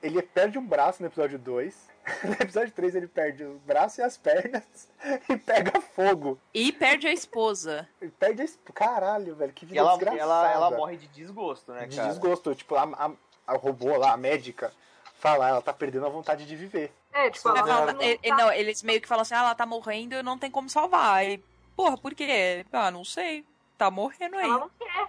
ele 0.00 0.22
perde 0.22 0.56
um 0.58 0.64
braço 0.64 1.02
no 1.02 1.08
episódio 1.08 1.38
2. 1.38 1.90
No 2.24 2.32
episódio 2.32 2.72
3 2.72 2.94
ele 2.96 3.06
perde 3.06 3.44
o 3.44 3.58
braço 3.64 4.00
e 4.00 4.04
as 4.04 4.16
pernas 4.16 4.88
e 5.28 5.36
pega 5.36 5.80
fogo. 5.80 6.38
E 6.52 6.72
perde 6.72 7.06
a 7.06 7.12
esposa. 7.12 7.88
Ele 8.00 8.10
perde 8.18 8.42
a 8.42 8.44
esp... 8.44 8.60
Caralho, 8.72 9.34
velho, 9.36 9.52
que 9.52 9.64
vida 9.64 9.76
E 9.76 9.78
ela, 9.78 9.90
desgraçada. 9.92 10.20
ela, 10.22 10.52
ela 10.52 10.70
morre 10.72 10.96
de 10.96 11.06
desgosto, 11.08 11.72
né, 11.72 11.86
de 11.86 11.96
cara? 11.96 12.08
desgosto. 12.08 12.54
Tipo, 12.56 12.74
a, 12.74 12.82
a, 12.84 13.10
a 13.46 13.56
robô 13.56 13.96
lá, 13.96 14.12
a 14.12 14.16
médica, 14.16 14.72
fala, 15.20 15.48
ela 15.48 15.62
tá 15.62 15.72
perdendo 15.72 16.06
a 16.06 16.10
vontade 16.10 16.44
de 16.44 16.56
viver. 16.56 16.92
É, 17.12 17.30
tipo, 17.30 17.48
Ela 17.50 17.58
ela 17.60 17.68
fala- 17.68 17.92
não 17.92 18.02
ele- 18.02 18.18
tá- 18.18 18.36
não, 18.36 18.52
eles 18.52 18.82
meio 18.82 19.00
que 19.00 19.06
falam 19.08 19.22
assim, 19.22 19.34
ah, 19.34 19.38
ela 19.38 19.54
tá 19.54 19.64
morrendo 19.66 20.14
e 20.16 20.22
não 20.24 20.36
tem 20.38 20.50
como 20.50 20.68
salvar. 20.68 21.14
Aí, 21.18 21.42
porra, 21.76 21.96
por 21.96 22.14
quê? 22.14 22.66
Ah, 22.72 22.90
não 22.90 23.04
sei. 23.04 23.44
Tá 23.78 23.90
morrendo 23.90 24.36
aí. 24.36 24.48
ela 24.48 24.58
não 24.58 24.70
quer. 24.78 25.08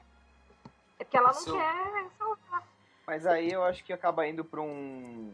É 0.99 1.03
porque 1.03 1.18
ela 1.18 1.32
não 1.34 1.44
quer 1.44 2.06
salvar. 2.20 2.64
Mas 3.07 3.26
aí 3.26 3.52
eu 3.52 3.64
acho 3.64 3.84
que 3.84 3.91
acaba 3.94 4.28
indo 4.28 4.44
pra 4.45 4.61
um. 4.61 5.34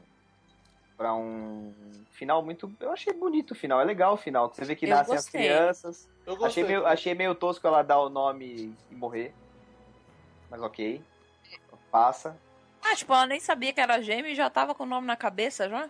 Pra 0.99 1.15
um 1.15 1.73
final 2.11 2.43
muito. 2.43 2.69
Eu 2.81 2.91
achei 2.91 3.13
bonito 3.13 3.51
o 3.51 3.55
final, 3.55 3.79
é 3.79 3.85
legal 3.85 4.15
o 4.15 4.17
final. 4.17 4.49
que 4.49 4.57
Você 4.57 4.65
vê 4.65 4.75
que 4.75 4.85
Eu 4.85 4.89
nascem 4.89 5.15
as 5.15 5.23
gostei. 5.23 5.41
crianças. 5.41 6.09
Eu 6.25 6.35
gostei. 6.35 6.63
Achei 6.63 6.63
meio, 6.75 6.85
achei 6.85 7.15
meio 7.15 7.33
tosco 7.33 7.65
ela 7.65 7.81
dar 7.81 7.99
o 8.01 8.09
nome 8.09 8.75
e 8.91 8.95
morrer. 8.95 9.33
Mas 10.49 10.61
ok. 10.61 11.01
Passa. 11.89 12.37
Ah, 12.83 12.93
tipo, 12.95 13.13
ela 13.13 13.25
nem 13.25 13.39
sabia 13.39 13.71
que 13.71 13.79
era 13.79 14.01
gêmeo 14.01 14.29
e 14.31 14.35
já 14.35 14.49
tava 14.49 14.75
com 14.75 14.83
o 14.83 14.85
nome 14.85 15.07
na 15.07 15.15
cabeça 15.15 15.69
já? 15.69 15.89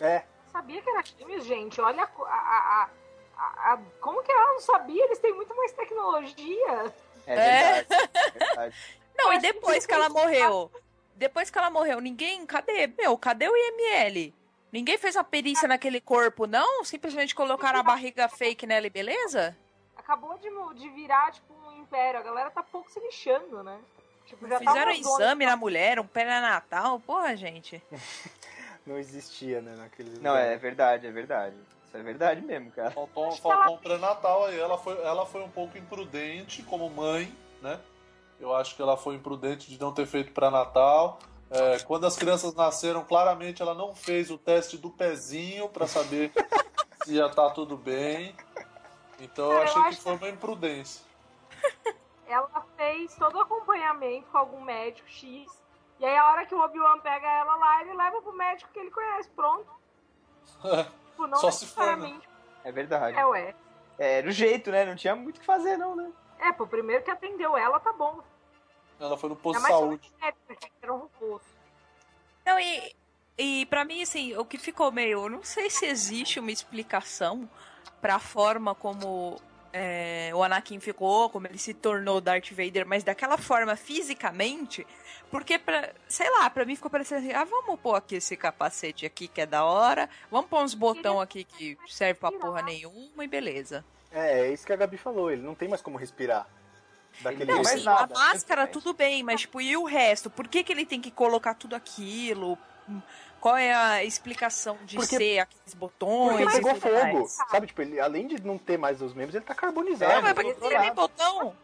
É, 0.00 0.22
Sabia 0.52 0.80
que 0.80 0.88
era 0.88 1.02
gêmeos, 1.04 1.44
gente. 1.44 1.80
Olha 1.80 2.04
a, 2.04 2.06
co- 2.06 2.24
a- 2.24 2.88
a- 3.36 3.72
a- 3.72 3.78
como 4.00 4.22
que 4.22 4.30
ela 4.30 4.52
não 4.52 4.60
sabia? 4.60 5.04
Eles 5.04 5.18
têm 5.18 5.34
muito 5.34 5.54
mais 5.56 5.72
tecnologia. 5.72 6.92
É 7.26 7.34
É. 7.34 7.72
verdade. 7.82 8.08
é 8.14 8.30
verdade. 8.38 8.74
Não, 9.18 9.32
e 9.32 9.38
depois 9.40 9.84
que 9.84 9.92
ela 9.92 10.08
morreu? 10.08 10.70
Depois 11.16 11.50
que 11.50 11.58
ela 11.58 11.70
morreu, 11.70 12.00
ninguém. 12.00 12.46
Cadê? 12.46 12.86
Meu, 12.86 13.18
cadê 13.18 13.48
o 13.48 13.56
IML? 13.56 14.32
Ninguém 14.74 14.98
fez 14.98 15.14
uma 15.14 15.22
perícia 15.22 15.68
naquele 15.68 16.00
corpo, 16.00 16.48
não? 16.48 16.84
Simplesmente 16.84 17.32
colocaram 17.32 17.78
a 17.78 17.82
barriga 17.84 18.28
fake 18.28 18.66
nela 18.66 18.88
e 18.88 18.90
beleza? 18.90 19.56
Acabou 19.96 20.36
de, 20.36 20.50
de 20.80 20.88
virar, 20.88 21.30
tipo, 21.30 21.54
um 21.54 21.80
império. 21.80 22.18
A 22.18 22.22
galera 22.24 22.50
tá 22.50 22.60
pouco 22.60 22.90
se 22.90 22.98
lixando, 22.98 23.62
né? 23.62 23.78
Tipo, 24.26 24.48
já 24.48 24.58
Fizeram 24.58 24.92
zona- 24.96 25.14
exame 25.24 25.46
na 25.46 25.56
mulher, 25.56 26.00
um 26.00 26.06
pré-natal. 26.08 26.98
Porra, 26.98 27.36
gente. 27.36 27.80
não 28.84 28.98
existia, 28.98 29.62
né, 29.62 29.76
naquele 29.76 30.18
Não, 30.18 30.34
é 30.36 30.56
verdade, 30.56 31.06
é 31.06 31.10
verdade. 31.12 31.54
Isso 31.86 31.96
é 31.96 32.02
verdade 32.02 32.40
mesmo, 32.40 32.72
cara. 32.72 32.90
Faltou, 32.90 33.30
faltou 33.30 33.52
ela- 33.52 33.70
um 33.70 33.78
pré-natal 33.78 34.46
aí. 34.46 34.58
Ela 34.58 34.76
foi, 34.76 35.00
ela 35.04 35.24
foi 35.24 35.44
um 35.44 35.50
pouco 35.50 35.78
imprudente 35.78 36.64
como 36.64 36.90
mãe, 36.90 37.32
né? 37.62 37.78
Eu 38.40 38.52
acho 38.52 38.74
que 38.74 38.82
ela 38.82 38.96
foi 38.96 39.14
imprudente 39.14 39.70
de 39.70 39.80
não 39.80 39.94
ter 39.94 40.04
feito 40.04 40.32
pré-natal. 40.32 41.20
É, 41.54 41.78
quando 41.84 42.04
as 42.04 42.16
crianças 42.16 42.52
nasceram, 42.52 43.04
claramente 43.04 43.62
ela 43.62 43.74
não 43.74 43.94
fez 43.94 44.28
o 44.28 44.36
teste 44.36 44.76
do 44.76 44.90
pezinho 44.90 45.68
pra 45.68 45.86
saber 45.86 46.32
se 47.04 47.14
ia 47.14 47.26
estar 47.26 47.50
tudo 47.50 47.76
bem. 47.76 48.34
Então 49.20 49.44
eu 49.44 49.50
Cara, 49.50 49.60
eu 49.60 49.64
achei 49.64 49.82
que 49.82 49.88
acho 49.90 50.00
foi 50.00 50.16
uma 50.16 50.28
imprudência. 50.28 51.04
Ela 52.26 52.66
fez 52.76 53.14
todo 53.14 53.36
o 53.36 53.40
acompanhamento 53.40 54.26
com 54.32 54.38
algum 54.38 54.60
médico 54.62 55.08
X. 55.08 55.62
E 56.00 56.04
aí, 56.04 56.16
a 56.16 56.32
hora 56.32 56.44
que 56.44 56.54
o 56.54 56.60
Obi-Wan 56.60 56.98
pega 56.98 57.30
ela 57.30 57.54
lá, 57.54 57.82
ele 57.82 57.94
leva 57.94 58.20
pro 58.20 58.32
médico 58.32 58.72
que 58.72 58.78
ele 58.80 58.90
conhece. 58.90 59.30
Pronto. 59.30 59.70
Tipo, 61.14 61.28
não 61.28 61.38
Só 61.38 61.48
se 61.52 61.64
for, 61.66 61.80
né? 61.80 61.92
necessariamente. 61.92 62.28
É 62.64 62.72
verdade. 62.72 63.16
É, 63.16 63.24
ué. 63.24 63.54
É, 63.96 64.18
era 64.18 64.28
o 64.28 64.32
jeito, 64.32 64.72
né? 64.72 64.84
Não 64.84 64.96
tinha 64.96 65.14
muito 65.14 65.36
o 65.36 65.40
que 65.40 65.46
fazer, 65.46 65.76
não, 65.76 65.94
né? 65.94 66.10
É, 66.40 66.50
pô, 66.52 66.66
primeiro 66.66 67.04
que 67.04 67.10
atendeu 67.10 67.56
ela, 67.56 67.78
tá 67.78 67.92
bom. 67.92 68.20
Ela 69.04 69.16
foi 69.16 69.28
no 69.28 69.36
posto 69.36 69.58
É 69.58 69.62
de 69.62 69.68
saúde. 69.68 70.12
era 70.82 70.94
um. 70.94 71.08
Não, 72.46 72.58
e, 72.58 72.94
e 73.38 73.66
pra 73.66 73.84
mim, 73.84 74.02
assim, 74.02 74.36
o 74.36 74.44
que 74.44 74.58
ficou 74.58 74.90
meio. 74.90 75.24
eu 75.24 75.28
Não 75.30 75.42
sei 75.42 75.70
se 75.70 75.86
existe 75.86 76.40
uma 76.40 76.50
explicação 76.50 77.48
pra 78.00 78.18
forma 78.18 78.74
como 78.74 79.40
é, 79.72 80.30
o 80.32 80.42
Anakin 80.42 80.78
ficou, 80.78 81.28
como 81.28 81.48
ele 81.48 81.58
se 81.58 81.74
tornou 81.74 82.20
Darth 82.20 82.52
Vader, 82.52 82.86
mas 82.86 83.02
daquela 83.02 83.36
forma 83.36 83.74
fisicamente. 83.74 84.86
Porque, 85.32 85.58
pra, 85.58 85.92
sei 86.08 86.30
lá, 86.30 86.48
pra 86.48 86.64
mim 86.64 86.76
ficou 86.76 86.90
parecendo 86.90 87.22
assim: 87.22 87.32
ah, 87.32 87.44
vamos 87.44 87.80
pôr 87.80 87.96
aqui 87.96 88.14
esse 88.14 88.36
capacete 88.36 89.04
aqui 89.04 89.26
que 89.26 89.40
é 89.40 89.46
da 89.46 89.64
hora, 89.64 90.08
vamos 90.30 90.48
pôr 90.48 90.62
uns 90.62 90.74
botão 90.74 91.20
aqui 91.20 91.42
que 91.42 91.76
serve 91.88 92.20
pra 92.20 92.30
porra 92.30 92.62
nenhuma 92.62 93.24
e 93.24 93.26
beleza. 93.26 93.84
É, 94.12 94.42
é 94.42 94.52
isso 94.52 94.64
que 94.64 94.72
a 94.72 94.76
Gabi 94.76 94.96
falou, 94.96 95.30
ele 95.30 95.42
não 95.42 95.56
tem 95.56 95.68
mais 95.68 95.82
como 95.82 95.98
respirar. 95.98 96.46
Daquele 97.20 97.44
Não, 97.50 97.56
Não, 97.58 97.64
jeito. 97.64 97.84
mas 97.84 97.98
sim, 97.98 98.00
nada, 98.00 98.14
a 98.14 98.18
máscara 98.18 98.66
tudo 98.66 98.92
bem, 98.92 99.22
mas 99.22 99.42
tipo, 99.42 99.60
e 99.60 99.76
o 99.76 99.84
resto? 99.84 100.28
Por 100.28 100.48
que, 100.48 100.62
que 100.64 100.72
ele 100.72 100.84
tem 100.86 101.00
que 101.00 101.10
colocar 101.10 101.54
tudo 101.54 101.74
aquilo? 101.76 102.58
Qual 103.40 103.56
é 103.56 103.74
a 103.74 104.02
explicação 104.04 104.76
de 104.84 104.96
Porque- 104.96 105.16
ser 105.16 105.38
aqueles 105.40 105.74
botões? 105.74 106.38
Porque 106.40 106.52
pegou 106.56 106.74
tudo 106.74 106.92
mais? 106.92 107.12
fogo, 107.12 107.28
sabe? 107.28 107.66
Tipo, 107.66 107.82
ele, 107.82 108.00
além 108.00 108.26
de 108.26 108.42
não 108.42 108.56
ter 108.58 108.78
mais 108.78 109.00
os 109.02 109.12
membros, 109.14 109.34
ele 109.34 109.44
tá 109.44 109.54
carbonizado. 109.54 110.12
Não, 110.14 110.22
mas 110.22 110.32
pra 110.32 110.44
que 110.44 110.54
que 110.54 110.60
serve 110.68 110.90
botão? 110.92 111.56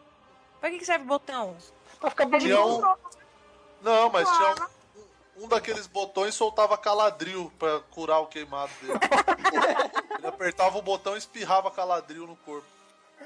Pra 0.59 0.69
que 0.69 0.77
que 0.79 0.85
serve 0.85 1.05
botão? 1.05 1.57
Pra 1.99 2.09
ficar 2.09 2.25
bonito. 2.25 2.55
Um-. 2.57 2.95
Não, 3.81 4.09
mas 4.11 4.29
tinha 4.29 4.55
um, 5.37 5.43
um 5.43 5.47
daqueles 5.47 5.87
botões 5.87 6.35
soltava 6.35 6.77
caladril 6.77 7.51
pra 7.57 7.79
curar 7.91 8.19
o 8.19 8.27
queimado 8.27 8.71
dele. 8.81 8.99
Ele 10.19 10.27
apertava 10.27 10.77
o 10.77 10.81
botão 10.83 11.15
e 11.15 11.17
espirrava 11.17 11.71
caladril 11.71 12.27
no 12.27 12.35
corpo. 12.37 12.67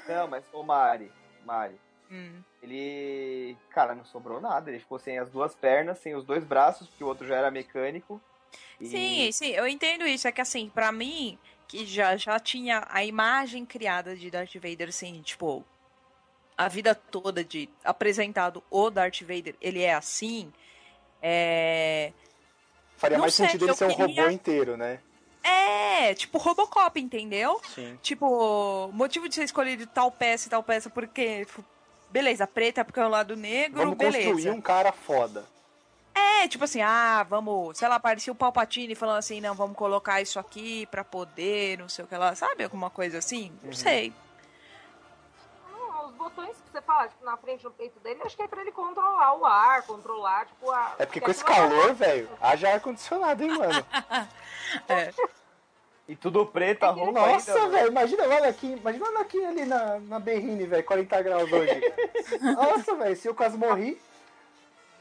Não, 0.07 0.27
mas 0.29 0.43
o 0.53 0.63
Mari, 0.63 1.11
Mari, 1.45 1.77
Hum. 2.11 2.41
ele. 2.61 3.57
Cara, 3.71 3.95
não 3.95 4.05
sobrou 4.05 4.39
nada. 4.39 4.69
Ele 4.69 4.79
ficou 4.79 4.99
sem 4.99 5.17
as 5.19 5.29
duas 5.29 5.55
pernas, 5.55 5.99
sem 5.99 6.15
os 6.15 6.23
dois 6.25 6.43
braços, 6.43 6.87
porque 6.87 7.03
o 7.03 7.07
outro 7.07 7.27
já 7.27 7.35
era 7.35 7.49
mecânico. 7.51 8.21
E- 8.79 8.87
Sim, 8.87 9.31
sim, 9.31 9.49
eu 9.51 9.67
entendo 9.67 10.05
isso. 10.05 10.27
É 10.27 10.31
que 10.31 10.41
assim, 10.41 10.69
pra 10.69 10.91
mim, 10.91 11.37
que 11.67 11.85
já, 11.85 12.15
já 12.17 12.39
tinha 12.39 12.85
a 12.89 13.03
imagem 13.03 13.65
criada 13.65 14.15
de 14.15 14.29
Darth 14.31 14.53
Vader, 14.55 14.89
assim, 14.89 15.21
tipo, 15.21 15.65
a 16.57 16.67
vida 16.67 16.93
toda 16.95 17.43
de 17.43 17.67
apresentado 17.83 18.63
o 18.69 18.89
Darth 18.89 19.21
Vader, 19.21 19.55
ele 19.61 19.81
é 19.81 19.93
assim. 19.93 20.51
É. 21.21 22.13
Faria 22.97 23.17
Não 23.17 23.23
mais 23.23 23.33
sei, 23.33 23.45
sentido 23.47 23.65
ele 23.65 23.73
ser 23.75 23.85
um 23.85 23.95
queria- 23.95 24.05
robô 24.23 24.29
inteiro, 24.31 24.77
né? 24.77 24.99
É, 25.43 26.13
tipo 26.15 26.37
Robocop, 26.39 26.99
entendeu? 26.99 27.59
Sim. 27.75 27.99
Tipo, 28.01 28.89
motivo 28.93 29.27
de 29.29 29.35
ser 29.35 29.43
escolhido 29.43 29.85
tal 29.87 30.11
peça 30.11 30.47
e 30.47 30.49
tal 30.49 30.63
peça, 30.63 30.89
porque. 30.89 31.45
Beleza, 32.15 32.47
preta 32.47 32.79
é 32.79 32.83
porque 32.85 33.01
é 33.01 33.05
o 33.05 33.09
lado 33.09 33.35
negro, 33.35 33.81
Vamos 33.81 33.97
beleza. 33.97 34.29
construir 34.29 34.49
um 34.51 34.61
cara 34.61 34.93
foda. 34.93 35.43
É, 36.13 36.47
tipo 36.47 36.63
assim, 36.63 36.81
ah, 36.81 37.25
vamos, 37.27 37.77
sei 37.77 37.89
lá, 37.89 37.99
parecia 37.99 38.31
o 38.31 38.35
Palpatine 38.35 38.95
falando 38.95 39.17
assim, 39.17 39.41
não, 39.41 39.53
vamos 39.53 39.75
colocar 39.75 40.21
isso 40.21 40.39
aqui 40.39 40.85
pra 40.85 41.03
poder, 41.03 41.77
não 41.77 41.89
sei 41.89 42.05
o 42.05 42.07
que 42.07 42.15
lá, 42.15 42.33
sabe? 42.33 42.63
Alguma 42.63 42.89
coisa 42.89 43.17
assim? 43.17 43.51
Não 43.61 43.73
sei. 43.73 44.13
Não, 45.69 46.05
os 46.07 46.13
botões 46.13 46.55
que 46.55 46.71
você 46.71 46.81
fala, 46.81 47.09
tipo, 47.09 47.25
na 47.25 47.35
frente, 47.35 47.65
no 47.65 47.71
peito 47.71 47.99
dele, 47.99 48.21
acho 48.23 48.37
que 48.37 48.43
é 48.43 48.47
pra 48.47 48.61
ele 48.61 48.71
controlar 48.71 49.37
o 49.37 49.45
ar, 49.45 49.81
controlar, 49.81 50.45
tipo, 50.45 50.71
a... 50.71 50.95
É 50.97 51.05
porque 51.05 51.19
com 51.19 51.31
esse 51.31 51.43
é- 51.43 51.45
calor, 51.45 51.93
velho, 51.95 52.29
haja 52.39 52.71
ar-condicionado, 52.71 53.43
hein, 53.43 53.49
mano? 53.49 53.85
E 56.07 56.15
tudo 56.15 56.45
preto, 56.45 56.83
a 56.83 56.89
roupa 56.91 57.13
Nossa, 57.19 57.67
velho, 57.67 57.87
imagina 57.87 58.27
o 58.27 58.31
Anakin, 58.31 58.73
imagina 58.73 59.05
o 59.05 59.07
Anakin 59.09 59.45
ali 59.45 59.65
na, 59.65 59.99
na 60.01 60.19
Berrine, 60.19 60.67
velho, 60.67 60.83
40 60.83 61.21
graus 61.23 61.51
hoje. 61.51 61.81
Nossa, 62.41 62.95
velho, 62.95 63.15
se 63.15 63.27
eu 63.27 63.33
quase 63.33 63.57
morri, 63.57 63.99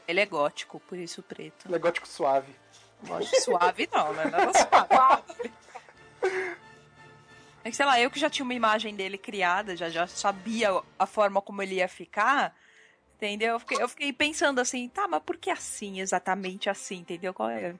Ele 0.07 0.19
é 0.19 0.25
gótico, 0.25 0.79
por 0.79 0.97
isso 0.97 1.21
preto. 1.21 1.67
ele 1.67 1.75
é 1.75 1.79
gótico 1.79 2.07
suave. 2.07 2.55
Gótico 3.03 3.39
suave 3.41 3.87
não, 3.93 4.13
né? 4.13 4.25
Nada 4.25 4.51
suave. 4.53 5.51
É 7.63 7.69
que, 7.69 7.75
sei 7.75 7.85
lá, 7.85 7.99
eu 7.99 8.09
que 8.11 8.19
já 8.19 8.29
tinha 8.29 8.43
uma 8.43 8.53
imagem 8.53 8.95
dele 8.95 9.17
criada, 9.17 9.75
já, 9.75 9.89
já 9.89 10.05
sabia 10.07 10.69
a 10.99 11.05
forma 11.05 11.41
como 11.41 11.61
ele 11.61 11.75
ia 11.75 11.87
ficar, 11.87 12.55
entendeu? 13.15 13.53
Eu 13.53 13.59
fiquei, 13.59 13.81
eu 13.81 13.89
fiquei 13.89 14.13
pensando 14.13 14.59
assim, 14.59 14.87
tá, 14.89 15.07
mas 15.07 15.21
por 15.23 15.37
que 15.37 15.49
assim, 15.49 15.99
exatamente 15.99 16.69
assim, 16.69 16.97
entendeu? 16.97 17.33
Qual 17.33 17.49
é? 17.49 17.75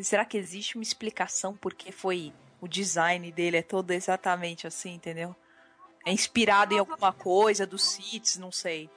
Será 0.00 0.24
que 0.24 0.36
existe 0.36 0.76
uma 0.76 0.82
explicação 0.84 1.56
por 1.56 1.74
que 1.74 1.90
foi 1.90 2.32
o 2.60 2.68
design 2.68 3.30
dele 3.32 3.58
é 3.58 3.62
todo 3.62 3.90
exatamente 3.92 4.66
assim, 4.66 4.94
entendeu? 4.94 5.34
É 6.06 6.10
inspirado 6.12 6.74
em 6.74 6.78
alguma 6.78 7.12
coisa 7.12 7.66
dos 7.66 7.82
Siths, 7.84 8.38
não 8.38 8.50
sei. 8.50 8.88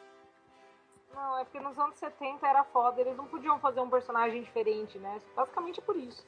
Não, 1.14 1.38
é 1.38 1.44
porque 1.44 1.60
nos 1.60 1.78
anos 1.78 1.98
70 1.98 2.48
era 2.48 2.64
foda, 2.64 3.02
eles 3.02 3.16
não 3.18 3.28
podiam 3.28 3.60
fazer 3.60 3.80
um 3.82 3.90
personagem 3.90 4.42
diferente, 4.42 4.98
né? 4.98 5.20
Basicamente 5.36 5.80
é 5.80 5.84
por 5.84 5.96
isso. 5.96 6.26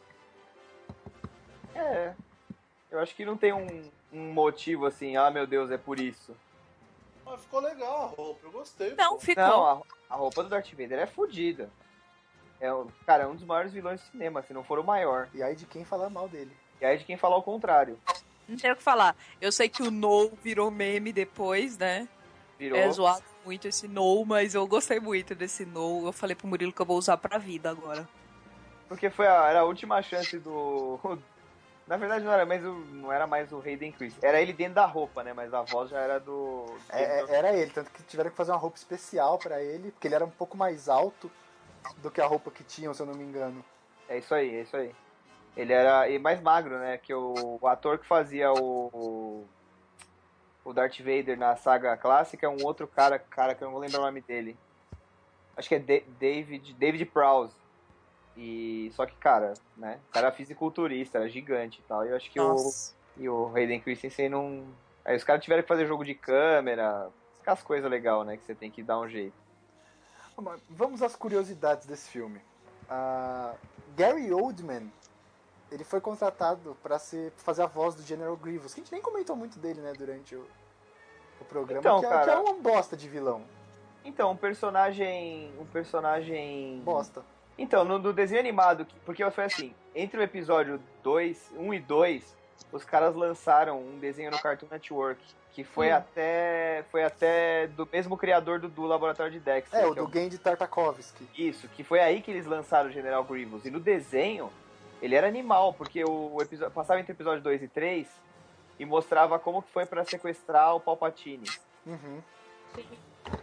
É. 1.75 2.13
Eu 2.91 2.99
acho 2.99 3.15
que 3.15 3.25
não 3.25 3.35
tem 3.37 3.53
um, 3.53 3.89
um 4.11 4.33
motivo 4.33 4.85
assim, 4.85 5.15
ah 5.17 5.31
meu 5.31 5.47
Deus, 5.47 5.71
é 5.71 5.77
por 5.77 5.99
isso. 5.99 6.35
Mas 7.25 7.41
ficou 7.41 7.61
legal 7.61 8.03
a 8.03 8.05
roupa, 8.07 8.39
eu 8.45 8.51
gostei. 8.51 8.93
Não, 8.95 9.13
pô. 9.13 9.19
ficou. 9.19 9.43
Não, 9.43 9.65
a, 9.65 9.81
a 10.09 10.15
roupa 10.15 10.43
do 10.43 10.49
Darth 10.49 10.69
Vader 10.71 10.99
é 10.99 11.07
fodida. 11.07 11.71
É, 12.59 12.71
o- 12.71 12.87
cara, 13.05 13.23
é 13.23 13.27
um 13.27 13.35
dos 13.35 13.45
maiores 13.45 13.71
vilões 13.73 14.01
do 14.01 14.11
cinema, 14.11 14.41
se 14.43 14.53
não 14.53 14.63
for 14.63 14.77
o 14.77 14.83
maior. 14.83 15.29
E 15.33 15.41
aí 15.41 15.55
de 15.55 15.65
quem 15.65 15.83
falar 15.83 16.09
mal 16.09 16.27
dele. 16.29 16.55
E 16.81 16.85
aí 16.85 16.97
de 16.97 17.05
quem 17.05 17.17
falar 17.17 17.37
o 17.37 17.43
contrário. 17.43 17.99
Não 18.47 18.57
tem 18.57 18.71
o 18.71 18.75
que 18.75 18.83
falar. 18.83 19.15
Eu 19.39 19.51
sei 19.51 19.69
que 19.69 19.81
o 19.81 19.89
No 19.89 20.29
virou 20.43 20.69
meme 20.69 21.13
depois, 21.13 21.77
né? 21.77 22.07
Virou. 22.59 22.77
É 22.77 22.91
zoado 22.91 23.23
muito 23.45 23.67
esse 23.67 23.87
no, 23.87 24.23
mas 24.25 24.55
eu 24.55 24.65
gostei 24.67 24.99
muito 24.99 25.35
desse 25.35 25.65
no. 25.65 26.05
Eu 26.05 26.13
falei 26.13 26.35
pro 26.35 26.47
Murilo 26.47 26.71
que 26.71 26.81
eu 26.81 26.85
vou 26.85 26.97
usar 26.97 27.17
pra 27.17 27.37
vida 27.37 27.69
agora. 27.69 28.07
Porque 28.87 29.09
foi 29.09 29.27
a, 29.27 29.49
era 29.49 29.59
a 29.61 29.63
última 29.65 30.01
chance 30.01 30.37
do. 30.39 30.99
Na 31.85 31.97
verdade 31.97 32.23
não 32.23 32.31
era, 32.31 32.45
mais 32.45 32.63
o, 32.63 32.71
não 32.73 33.11
era 33.11 33.27
mais 33.27 33.51
o 33.51 33.59
Hayden 33.59 33.91
Chris. 33.91 34.13
Era 34.21 34.41
ele 34.41 34.53
dentro 34.53 34.75
da 34.75 34.85
roupa, 34.85 35.21
né? 35.21 35.33
Mas 35.33 35.53
a 35.53 35.61
voz 35.63 35.89
já 35.89 35.99
era 35.99 36.17
do. 36.17 36.65
É, 36.89 37.03
é- 37.21 37.25
era 37.35 37.53
ele, 37.53 37.71
tanto 37.71 37.91
que 37.91 38.01
tiveram 38.03 38.29
que 38.29 38.37
fazer 38.37 38.51
uma 38.51 38.57
roupa 38.57 38.77
especial 38.77 39.37
pra 39.37 39.61
ele, 39.61 39.91
porque 39.91 40.07
ele 40.07 40.15
era 40.15 40.23
um 40.23 40.29
pouco 40.29 40.55
mais 40.55 40.87
alto 40.87 41.29
do 41.97 42.09
que 42.09 42.21
a 42.21 42.25
roupa 42.25 42.49
que 42.51 42.63
tinham, 42.63 42.93
se 42.93 43.01
eu 43.01 43.05
não 43.05 43.13
me 43.13 43.23
engano. 43.23 43.63
É 44.07 44.17
isso 44.17 44.33
aí, 44.33 44.55
é 44.55 44.61
isso 44.61 44.77
aí. 44.77 44.95
Ele 45.55 45.71
era 45.73 46.09
e 46.09 46.17
mais 46.17 46.41
magro, 46.41 46.77
né? 46.79 46.97
Que 46.97 47.13
o, 47.13 47.59
o 47.61 47.67
ator 47.67 47.99
que 47.99 48.05
fazia 48.07 48.51
o, 48.51 49.45
o 50.65 50.73
Darth 50.73 50.97
Vader 50.99 51.37
na 51.37 51.55
saga 51.55 51.95
clássica 51.95 52.45
é 52.45 52.49
um 52.49 52.63
outro 52.63 52.87
cara, 52.87 53.19
cara 53.19 53.53
que 53.53 53.63
eu 53.63 53.65
não 53.67 53.73
vou 53.73 53.81
lembrar 53.81 53.99
o 53.99 54.05
nome 54.05 54.21
dele. 54.21 54.57
Acho 55.55 55.69
que 55.69 55.75
é 55.75 55.79
Da- 55.79 56.03
David, 56.19 56.73
David 56.73 57.05
Prowse. 57.05 57.55
E 58.35 58.91
só 58.95 59.05
que, 59.05 59.15
cara, 59.17 59.53
né? 59.77 59.99
O 60.09 60.13
cara 60.13 60.27
era 60.27 60.35
fisiculturista, 60.35 61.19
era 61.19 61.29
gigante 61.29 61.79
e 61.79 61.83
tal. 61.83 62.03
E 62.03 62.09
eu 62.09 62.15
acho 62.15 62.31
que 62.31 62.39
o 62.39 62.53
e 63.15 63.29
o 63.29 63.51
Hayden 63.55 63.79
Christensen 63.79 64.29
não. 64.29 64.65
Aí 65.05 65.15
os 65.15 65.23
caras 65.23 65.43
tiveram 65.43 65.61
que 65.61 65.67
fazer 65.67 65.85
jogo 65.85 66.03
de 66.03 66.15
câmera, 66.15 67.09
aquelas 67.41 67.61
coisas 67.61 67.87
legais, 67.91 68.25
né? 68.25 68.37
Que 68.37 68.43
você 68.43 68.55
tem 68.55 68.71
que 68.71 68.81
dar 68.81 68.99
um 68.99 69.07
jeito. 69.07 69.35
Vamos 70.67 71.03
às 71.03 71.15
curiosidades 71.15 71.85
desse 71.85 72.09
filme. 72.09 72.41
Ah, 72.89 73.53
Gary 73.95 74.33
Oldman, 74.33 74.91
ele 75.73 75.83
foi 75.83 75.99
contratado 75.99 76.77
pra 76.83 76.99
ser, 76.99 77.31
fazer 77.37 77.63
a 77.63 77.65
voz 77.65 77.95
do 77.95 78.03
General 78.03 78.35
Grievous, 78.37 78.73
que 78.73 78.81
a 78.81 78.83
gente 78.83 78.91
nem 78.93 79.01
comentou 79.01 79.35
muito 79.35 79.57
dele, 79.59 79.81
né, 79.81 79.93
durante 79.97 80.35
o, 80.35 80.45
o 81.41 81.45
programa, 81.45 81.79
Então, 81.79 81.99
que, 81.99 82.05
é, 82.05 82.09
cara- 82.09 82.23
que 82.23 82.29
é 82.29 82.51
um 82.51 82.61
bosta 82.61 82.95
de 82.95 83.07
vilão. 83.09 83.41
Então, 84.05 84.31
um 84.31 84.37
personagem. 84.37 85.51
Um 85.59 85.65
personagem. 85.65 86.81
Bosta. 86.83 87.23
Então, 87.57 87.83
no, 87.85 87.97
no 87.99 88.11
desenho 88.13 88.39
animado, 88.39 88.85
que- 88.85 88.99
porque 89.05 89.29
foi 89.31 89.45
assim, 89.45 89.73
entre 89.95 90.19
o 90.19 90.21
episódio 90.23 90.79
2, 91.01 91.51
1 91.55 91.73
e 91.73 91.79
2, 91.79 92.35
os 92.71 92.83
caras 92.83 93.15
lançaram 93.15 93.79
um 93.79 93.97
desenho 93.99 94.29
no 94.31 94.39
Cartoon 94.41 94.67
Network, 94.69 95.21
que 95.53 95.63
foi 95.63 95.91
Hum. 95.91 95.95
até 95.97 96.83
foi 96.91 97.03
até 97.03 97.67
do 97.67 97.87
mesmo 97.91 98.17
criador 98.17 98.59
do, 98.59 98.67
do 98.67 98.83
Laboratório 98.83 99.31
de 99.31 99.39
Dexter. 99.39 99.79
É, 99.79 99.85
o 99.87 99.93
que 99.93 100.01
do 100.01 100.11
Gendy 100.11 100.37
Tartakovsky. 100.39 101.27
Isso, 101.37 101.67
que 101.69 101.83
foi 101.83 101.99
aí 101.99 102.21
que 102.21 102.31
eles 102.31 102.45
lançaram 102.47 102.89
o 102.89 102.91
General 102.91 103.23
Grievous. 103.23 103.63
E 103.65 103.69
no 103.71 103.79
desenho, 103.79 104.51
ele 105.03 105.15
era 105.15 105.27
animal, 105.27 105.73
porque 105.73 106.03
o 106.03 106.37
episódio 106.41 106.73
passava 106.73 106.99
entre 106.99 107.11
o 107.11 107.15
episódio 107.15 107.43
2 107.43 107.63
e 107.63 107.67
3 107.67 108.07
e 108.79 108.85
mostrava 108.85 109.37
como 109.37 109.61
que 109.61 109.69
foi 109.71 109.85
pra 109.85 110.03
sequestrar 110.05 110.75
o 110.75 110.79
Palpatine. 110.79 111.47
Uhum. 111.85 112.21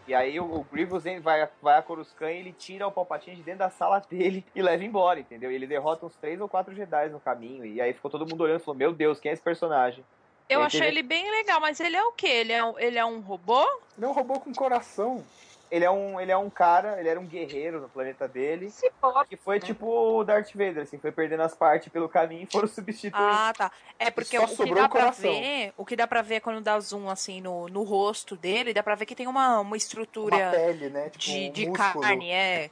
E 0.06 0.14
aí 0.14 0.38
o, 0.40 0.44
o 0.44 0.66
Grievous 0.70 1.04
vai, 1.22 1.48
vai 1.62 1.78
a 1.78 1.82
Coruscant 1.82 2.30
e 2.32 2.36
ele 2.38 2.52
tira 2.52 2.86
o 2.86 2.92
Palpatine 2.92 3.36
de 3.36 3.42
dentro 3.42 3.60
da 3.60 3.70
sala 3.70 4.00
dele 4.10 4.44
e 4.54 4.60
leva 4.62 4.84
embora, 4.84 5.20
entendeu? 5.20 5.50
E 5.50 5.54
ele 5.54 5.66
derrota 5.66 6.06
uns 6.06 6.16
três 6.16 6.40
ou 6.40 6.48
quatro 6.48 6.74
Jedi 6.74 7.08
no 7.10 7.20
caminho. 7.20 7.64
E 7.64 7.80
aí 7.80 7.92
ficou 7.92 8.10
todo 8.10 8.26
mundo 8.28 8.42
olhando 8.42 8.60
e 8.60 8.64
falou, 8.64 8.76
meu 8.78 8.92
Deus, 8.92 9.20
quem 9.20 9.30
é 9.30 9.32
esse 9.34 9.42
personagem? 9.42 10.04
Eu 10.48 10.62
achei 10.62 10.80
teve- 10.80 10.92
ele 10.92 11.02
bem 11.02 11.30
legal, 11.30 11.60
mas 11.60 11.78
ele 11.78 11.96
é 11.96 12.02
o 12.04 12.12
quê? 12.12 12.26
Ele 12.26 12.52
é 12.52 12.64
um, 12.64 12.78
ele 12.78 12.98
é 12.98 13.04
um 13.04 13.20
robô? 13.20 13.62
Ele 13.96 14.04
é 14.04 14.08
um 14.08 14.12
robô 14.12 14.40
com 14.40 14.52
coração. 14.52 15.24
Ele 15.70 15.84
é 15.84 15.90
um, 15.90 16.20
ele 16.20 16.32
é 16.32 16.36
um 16.36 16.50
cara, 16.50 16.98
ele 16.98 17.08
era 17.08 17.20
um 17.20 17.26
guerreiro 17.26 17.80
no 17.80 17.88
planeta 17.88 18.26
dele. 18.26 18.70
Se 18.70 18.90
pode. 19.00 19.28
Que 19.28 19.36
foi 19.36 19.60
tipo 19.60 19.86
o 19.86 20.24
Darth 20.24 20.50
Vader, 20.52 20.82
assim, 20.82 20.98
foi 20.98 21.12
perdendo 21.12 21.44
as 21.44 21.54
partes 21.54 21.88
pelo 21.92 22.08
caminho 22.08 22.42
e 22.42 22.46
foram 22.46 22.66
substituindo. 22.68 23.16
Ah, 23.16 23.52
tá. 23.56 23.70
É 23.98 24.10
porque 24.10 24.36
Só 24.36 24.44
o 24.44 24.48
que 24.48 24.56
sobrou 24.56 24.82
dá 24.82 24.88
coração. 24.88 25.30
ver, 25.30 25.72
o 25.76 25.84
que 25.84 25.94
dá 25.94 26.08
pra 26.08 26.22
ver 26.22 26.36
é 26.36 26.40
quando 26.40 26.60
dá 26.60 26.78
zoom 26.80 27.08
assim 27.08 27.40
no, 27.40 27.68
no 27.68 27.84
rosto 27.84 28.36
dele, 28.36 28.74
dá 28.74 28.82
pra 28.82 28.96
ver 28.96 29.06
que 29.06 29.14
tem 29.14 29.28
uma, 29.28 29.60
uma 29.60 29.60
Uma 29.60 29.76
estrutura 29.76 30.50
pele, 30.50 30.90
né? 30.90 31.10
Tipo, 31.10 31.24
de, 31.24 31.48
um 31.48 31.52
de 31.52 31.72
carne, 31.72 32.30
é 32.30 32.70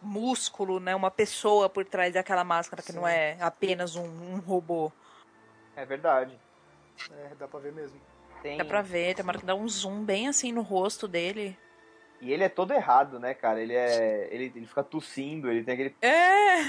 músculo, 0.00 0.78
né? 0.78 0.94
Uma 0.94 1.10
pessoa 1.10 1.68
por 1.68 1.84
trás 1.84 2.14
daquela 2.14 2.44
máscara 2.44 2.80
que 2.80 2.92
Sim. 2.92 2.98
não 2.98 3.08
é 3.08 3.36
apenas 3.40 3.96
um, 3.96 4.04
um 4.04 4.38
robô. 4.38 4.92
É 5.74 5.84
verdade. 5.84 6.38
É, 7.10 7.34
dá 7.34 7.48
pra 7.48 7.58
ver 7.58 7.72
mesmo. 7.72 8.00
Tem... 8.42 8.56
Dá 8.56 8.64
pra 8.64 8.82
ver, 8.82 9.14
tem 9.14 9.24
uma 9.24 9.32
hora 9.32 9.40
que 9.40 9.46
dá 9.46 9.54
um 9.54 9.68
zoom 9.68 10.04
bem 10.04 10.28
assim 10.28 10.52
no 10.52 10.62
rosto 10.62 11.08
dele. 11.08 11.58
E 12.20 12.32
ele 12.32 12.44
é 12.44 12.48
todo 12.48 12.72
errado, 12.72 13.18
né, 13.20 13.34
cara? 13.34 13.60
Ele 13.60 13.74
é. 13.74 14.28
Ele, 14.30 14.52
ele 14.54 14.66
fica 14.66 14.82
tossindo, 14.82 15.50
ele 15.50 15.62
tem 15.64 15.74
aquele. 15.74 15.96
É! 16.02 16.60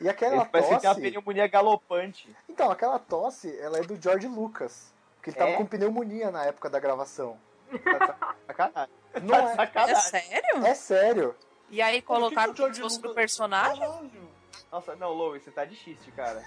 E 0.00 0.08
aquela 0.08 0.36
Ele 0.36 0.44
parece 0.46 0.70
que 0.74 0.80
tem 0.80 0.88
uma 0.88 0.94
tosse... 0.94 1.00
pneumonia 1.10 1.46
galopante. 1.46 2.34
Então, 2.48 2.70
aquela 2.70 2.98
tosse, 2.98 3.58
ela 3.60 3.78
é 3.78 3.82
do 3.82 4.00
George 4.00 4.26
Lucas. 4.26 4.92
Porque 5.16 5.30
ele 5.30 5.36
tava 5.36 5.50
É? 5.50 5.56
com 5.56 5.66
pneumonia 5.66 6.30
na 6.30 6.44
época 6.46 6.70
da 6.70 6.80
gravação. 6.80 7.38
Sacanagem. 8.46 8.94
Não 9.22 9.56
Tá 9.56 9.86
é, 9.88 9.90
É 9.90 9.94
sério? 9.96 10.66
é 10.66 10.74
sério. 10.74 11.36
E 11.68 11.80
aí 11.82 12.00
que 12.00 12.06
colocaram 12.06 12.52
que 12.54 12.60
o 12.62 12.64
como 12.64 12.74
George 12.74 12.76
se 12.76 12.82
fosse 12.82 13.00
do 13.00 13.08
Lucas- 13.08 13.22
personagem? 13.22 13.80
Caralho. 13.80 14.30
Nossa, 14.72 14.94
não, 14.96 15.12
Louis, 15.12 15.42
você 15.42 15.50
tá 15.50 15.64
de 15.64 15.74
xiste, 15.76 16.10
cara. 16.12 16.42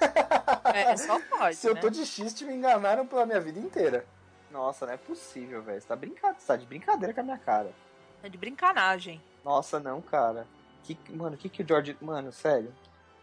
É, 0.73 0.95
só 0.95 1.19
pode, 1.30 1.55
Se 1.55 1.68
eu 1.68 1.76
né? 1.76 1.81
tô 1.81 1.89
de 1.89 2.05
xiste, 2.05 2.45
me 2.45 2.53
enganaram 2.53 3.05
pela 3.05 3.26
minha 3.26 3.39
vida 3.39 3.60
inteira. 3.60 4.05
Nossa, 4.49 4.85
não 4.85 4.93
é 4.93 4.97
possível, 4.97 5.61
velho. 5.61 5.81
Você 5.81 5.88
tá 5.88 5.95
brincando, 5.95 6.35
você 6.39 6.47
tá 6.47 6.55
de 6.55 6.65
brincadeira 6.65 7.14
com 7.14 7.19
a 7.19 7.23
minha 7.23 7.38
cara. 7.38 7.72
É 8.23 8.29
de 8.29 8.37
brincanagem. 8.37 9.21
Nossa, 9.43 9.79
não, 9.79 10.01
cara. 10.01 10.47
Que, 10.83 10.97
mano, 11.11 11.35
o 11.35 11.37
que 11.37 11.49
que 11.49 11.61
o 11.61 11.67
George. 11.67 11.95
Mano, 12.01 12.31
sério. 12.31 12.73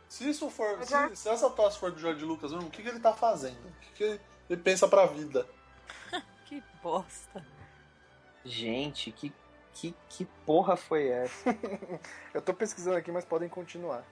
Se 0.08 0.28
isso 0.28 0.48
for. 0.50 0.82
Se, 0.84 0.94
é- 0.94 1.14
se 1.14 1.28
essa 1.28 1.48
tosse 1.50 1.78
for 1.78 1.90
do 1.90 1.98
George 1.98 2.24
Lucas 2.24 2.52
mesmo, 2.52 2.68
o 2.68 2.70
que, 2.70 2.82
que 2.82 2.88
ele 2.88 3.00
tá 3.00 3.12
fazendo? 3.12 3.58
O 3.66 3.72
que, 3.80 3.92
que 3.94 4.04
ele, 4.04 4.20
ele 4.50 4.60
pensa 4.62 4.86
pra 4.86 5.06
vida? 5.06 5.46
Que 6.46 6.60
bosta. 6.82 7.46
Gente, 8.44 9.12
que, 9.12 9.32
que, 9.72 9.94
que 10.08 10.24
porra 10.44 10.76
foi 10.76 11.08
essa? 11.08 11.56
Eu 12.34 12.42
tô 12.42 12.52
pesquisando 12.52 12.96
aqui, 12.96 13.12
mas 13.12 13.24
podem 13.24 13.48
continuar. 13.48 14.04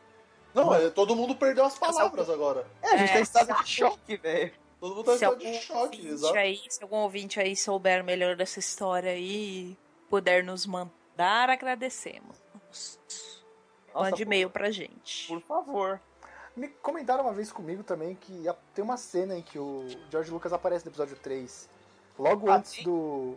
Não, 0.54 0.72
é, 0.72 0.88
todo 0.90 1.16
mundo 1.16 1.34
perdeu 1.34 1.64
as 1.64 1.76
palavras 1.78 2.30
agora. 2.30 2.64
É, 2.80 2.90
a 2.90 2.96
gente 2.96 3.10
É, 3.10 3.12
tá 3.14 3.18
em 3.18 3.22
estado 3.22 3.54
de 3.64 3.68
choque, 3.68 4.16
velho. 4.16 4.52
Todo 4.80 4.94
mundo 4.94 5.04
tá 5.04 5.12
em 5.14 5.18
Se 5.18 5.24
estado 5.24 5.38
de 5.40 5.54
choque, 5.60 6.06
exato. 6.06 6.36
aí, 6.38 6.60
se 6.68 6.80
algum 6.82 6.98
ouvinte 6.98 7.40
aí 7.40 7.56
souber 7.56 8.04
melhor 8.04 8.36
dessa 8.36 8.60
história 8.60 9.10
aí 9.10 9.76
puder 10.08 10.42
nos 10.44 10.66
mandar, 10.66 11.50
agradecemos. 11.50 12.36
Nossa, 12.54 12.98
Mande 13.94 14.22
e-mail 14.22 14.50
pra 14.50 14.70
gente. 14.70 15.28
Por 15.28 15.40
favor. 15.42 16.00
Me 16.56 16.68
comentaram 16.68 17.22
uma 17.24 17.32
vez 17.32 17.52
comigo 17.52 17.82
também 17.82 18.14
que 18.16 18.48
a- 18.48 18.56
tem 18.74 18.82
uma 18.84 18.96
cena 18.96 19.36
em 19.36 19.42
que 19.42 19.58
o 19.58 19.86
George 20.10 20.30
Lucas 20.30 20.52
aparece 20.52 20.84
no 20.84 20.90
episódio 20.90 21.16
3. 21.16 21.68
Logo 22.18 22.50
Ah, 22.50 22.56
antes 22.56 22.72
sim? 22.72 22.82
do. 22.82 23.36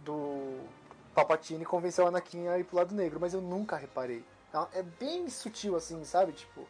do. 0.00 0.60
Palpatine 1.14 1.64
convencer 1.66 2.02
o 2.02 2.08
Anakin 2.08 2.48
a 2.48 2.58
ir 2.58 2.64
pro 2.64 2.76
lado 2.76 2.94
negro, 2.94 3.20
mas 3.20 3.34
eu 3.34 3.40
nunca 3.42 3.76
reparei. 3.76 4.24
É- 4.72 4.78
É 4.78 4.82
bem 4.82 5.28
sutil 5.28 5.76
assim, 5.76 6.02
sabe? 6.04 6.32
Tipo. 6.32 6.66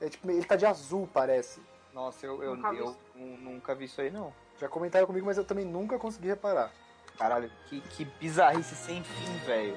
É 0.00 0.08
tipo, 0.08 0.28
ele 0.30 0.44
tá 0.44 0.56
de 0.56 0.66
azul, 0.66 1.08
parece. 1.12 1.60
Nossa, 1.94 2.26
eu, 2.26 2.42
eu, 2.42 2.54
Nunca 2.56 2.70
vi 2.72 2.78
eu 2.78 2.84
isso. 2.86 2.98
nu- 3.14 3.36
nunca 3.38 3.74
vi 3.74 3.84
isso 3.86 4.00
aí, 4.00 4.10
não. 4.10 4.32
Já 4.60 4.68
comentaram 4.68 5.06
comigo, 5.06 5.24
mas 5.24 5.38
eu 5.38 5.44
também 5.44 5.64
nunca 5.64 5.98
consegui 5.98 6.26
reparar. 6.28 6.70
Caralho, 7.16 7.50
que, 7.68 7.80
que 7.80 8.04
bizarrice 8.20 8.74
sem 8.74 9.02
fim, 9.02 9.38
velho. 9.46 9.76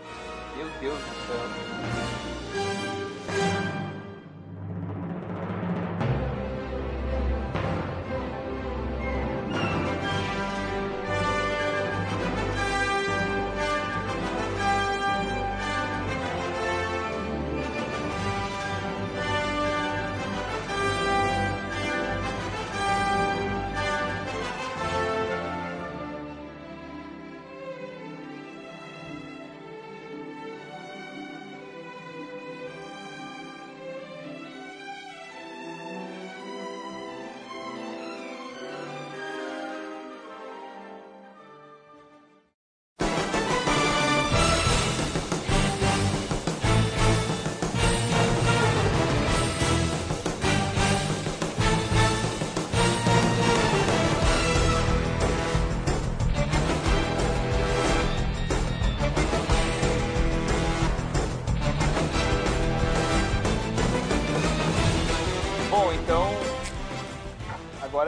Meu 0.58 0.70
Deus 0.82 1.00
do 1.00 1.28
céu. 1.28 2.19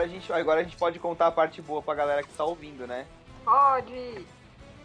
Agora 0.01 0.05
a, 0.05 0.07
gente, 0.07 0.33
agora 0.33 0.61
a 0.61 0.63
gente 0.63 0.77
pode 0.77 0.97
contar 0.97 1.27
a 1.27 1.31
parte 1.31 1.61
boa 1.61 1.79
pra 1.79 1.93
galera 1.93 2.23
que 2.23 2.33
tá 2.33 2.43
ouvindo, 2.43 2.87
né? 2.87 3.05
Pode. 3.45 4.25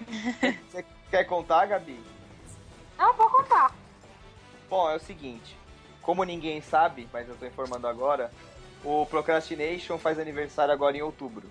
Quer 1.11 1.25
contar, 1.25 1.65
Gabi? 1.67 1.99
Não, 2.99 3.15
vou 3.15 3.31
contar. 3.31 3.75
Bom, 4.69 4.91
é 4.91 4.97
o 4.97 5.01
seguinte. 5.01 5.57
Como 6.03 6.23
ninguém 6.23 6.61
sabe, 6.61 7.09
mas 7.13 7.29
eu 7.29 7.35
tô 7.35 7.47
informando 7.47 7.89
agora, 7.89 8.31
o 8.85 9.07
Procrastination 9.07 9.97
faz 9.97 10.19
aniversário 10.19 10.75
agora 10.75 10.97
em 10.97 11.03
outubro. 11.03 11.51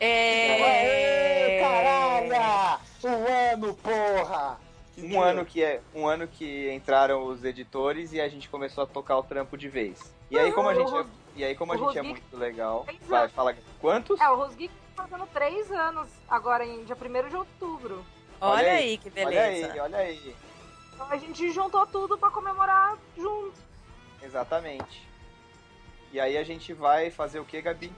É... 0.00 0.62
Aê, 0.62 1.60
caralho! 1.60 2.80
Um 3.04 3.62
ano, 3.62 3.74
porra! 3.74 4.58
Que 4.94 5.02
Um 5.02 5.20
ano 5.20 5.44
que 5.44 5.62
é 5.62 5.80
um 5.94 6.06
ano 6.06 6.26
que 6.26 6.72
entraram 6.72 7.26
os 7.26 7.44
editores 7.44 8.12
e 8.14 8.20
a 8.20 8.28
gente 8.28 8.48
começou 8.48 8.84
a 8.84 8.86
tocar 8.86 9.18
o 9.18 9.22
trampo 9.22 9.58
de 9.58 9.68
vez. 9.68 10.14
E 10.30 10.38
aí 10.38 10.52
como 10.52 10.68
a 10.68 10.74
gente 10.74 10.90
e 11.34 11.44
aí 11.44 11.54
como 11.54 11.72
a 11.72 11.76
o 11.76 11.78
gente 11.78 11.98
é 11.98 12.00
Rosgeek- 12.02 12.20
muito 12.22 12.36
legal, 12.36 12.86
vai 13.08 13.20
anos. 13.22 13.32
fala 13.32 13.56
quantos? 13.80 14.20
É, 14.20 14.28
o 14.30 14.36
Rosgeek 14.36 14.72
tá 14.96 15.06
fazendo 15.06 15.26
três 15.32 15.70
anos 15.70 16.08
agora, 16.28 16.64
em 16.64 16.84
dia 16.84 16.96
1 16.96 17.28
de 17.28 17.36
outubro. 17.36 18.04
Olha, 18.40 18.58
Olha 18.62 18.72
aí, 18.72 18.78
aí, 18.78 18.98
que 18.98 19.08
Olha 19.08 19.26
beleza. 19.28 19.72
aí, 19.72 19.80
olha 19.80 19.98
aí. 19.98 20.36
Então 20.92 21.06
a 21.10 21.16
gente 21.16 21.50
juntou 21.50 21.86
tudo 21.86 22.16
pra 22.18 22.30
comemorar 22.30 22.96
junto. 23.16 23.54
Exatamente. 24.22 25.06
E 26.12 26.20
aí 26.20 26.36
a 26.36 26.44
gente 26.44 26.72
vai 26.72 27.10
fazer 27.10 27.40
o 27.40 27.44
que, 27.44 27.60
Gabi? 27.60 27.92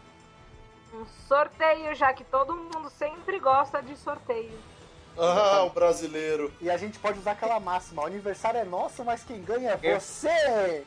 Um 0.95 1.05
sorteio, 1.29 1.95
já 1.95 2.13
que 2.15 2.25
todo 2.25 2.55
mundo 2.55 2.89
sempre 2.91 3.39
gosta 3.39 3.83
de 3.83 3.97
sorteio. 3.97 4.59
Ah, 5.19 5.63
o 5.65 5.71
brasileiro. 5.71 6.53
E 6.61 6.71
a 6.71 6.77
gente 6.77 6.99
pode 6.99 7.19
usar 7.19 7.33
aquela 7.33 7.59
máxima: 7.61 8.03
o 8.03 8.07
aniversário 8.07 8.61
é 8.61 8.65
nosso, 8.65 9.05
mas 9.05 9.23
quem 9.25 9.43
ganha 9.43 9.79
é 9.83 9.95
Eu- 9.95 10.01
você! 10.01 10.85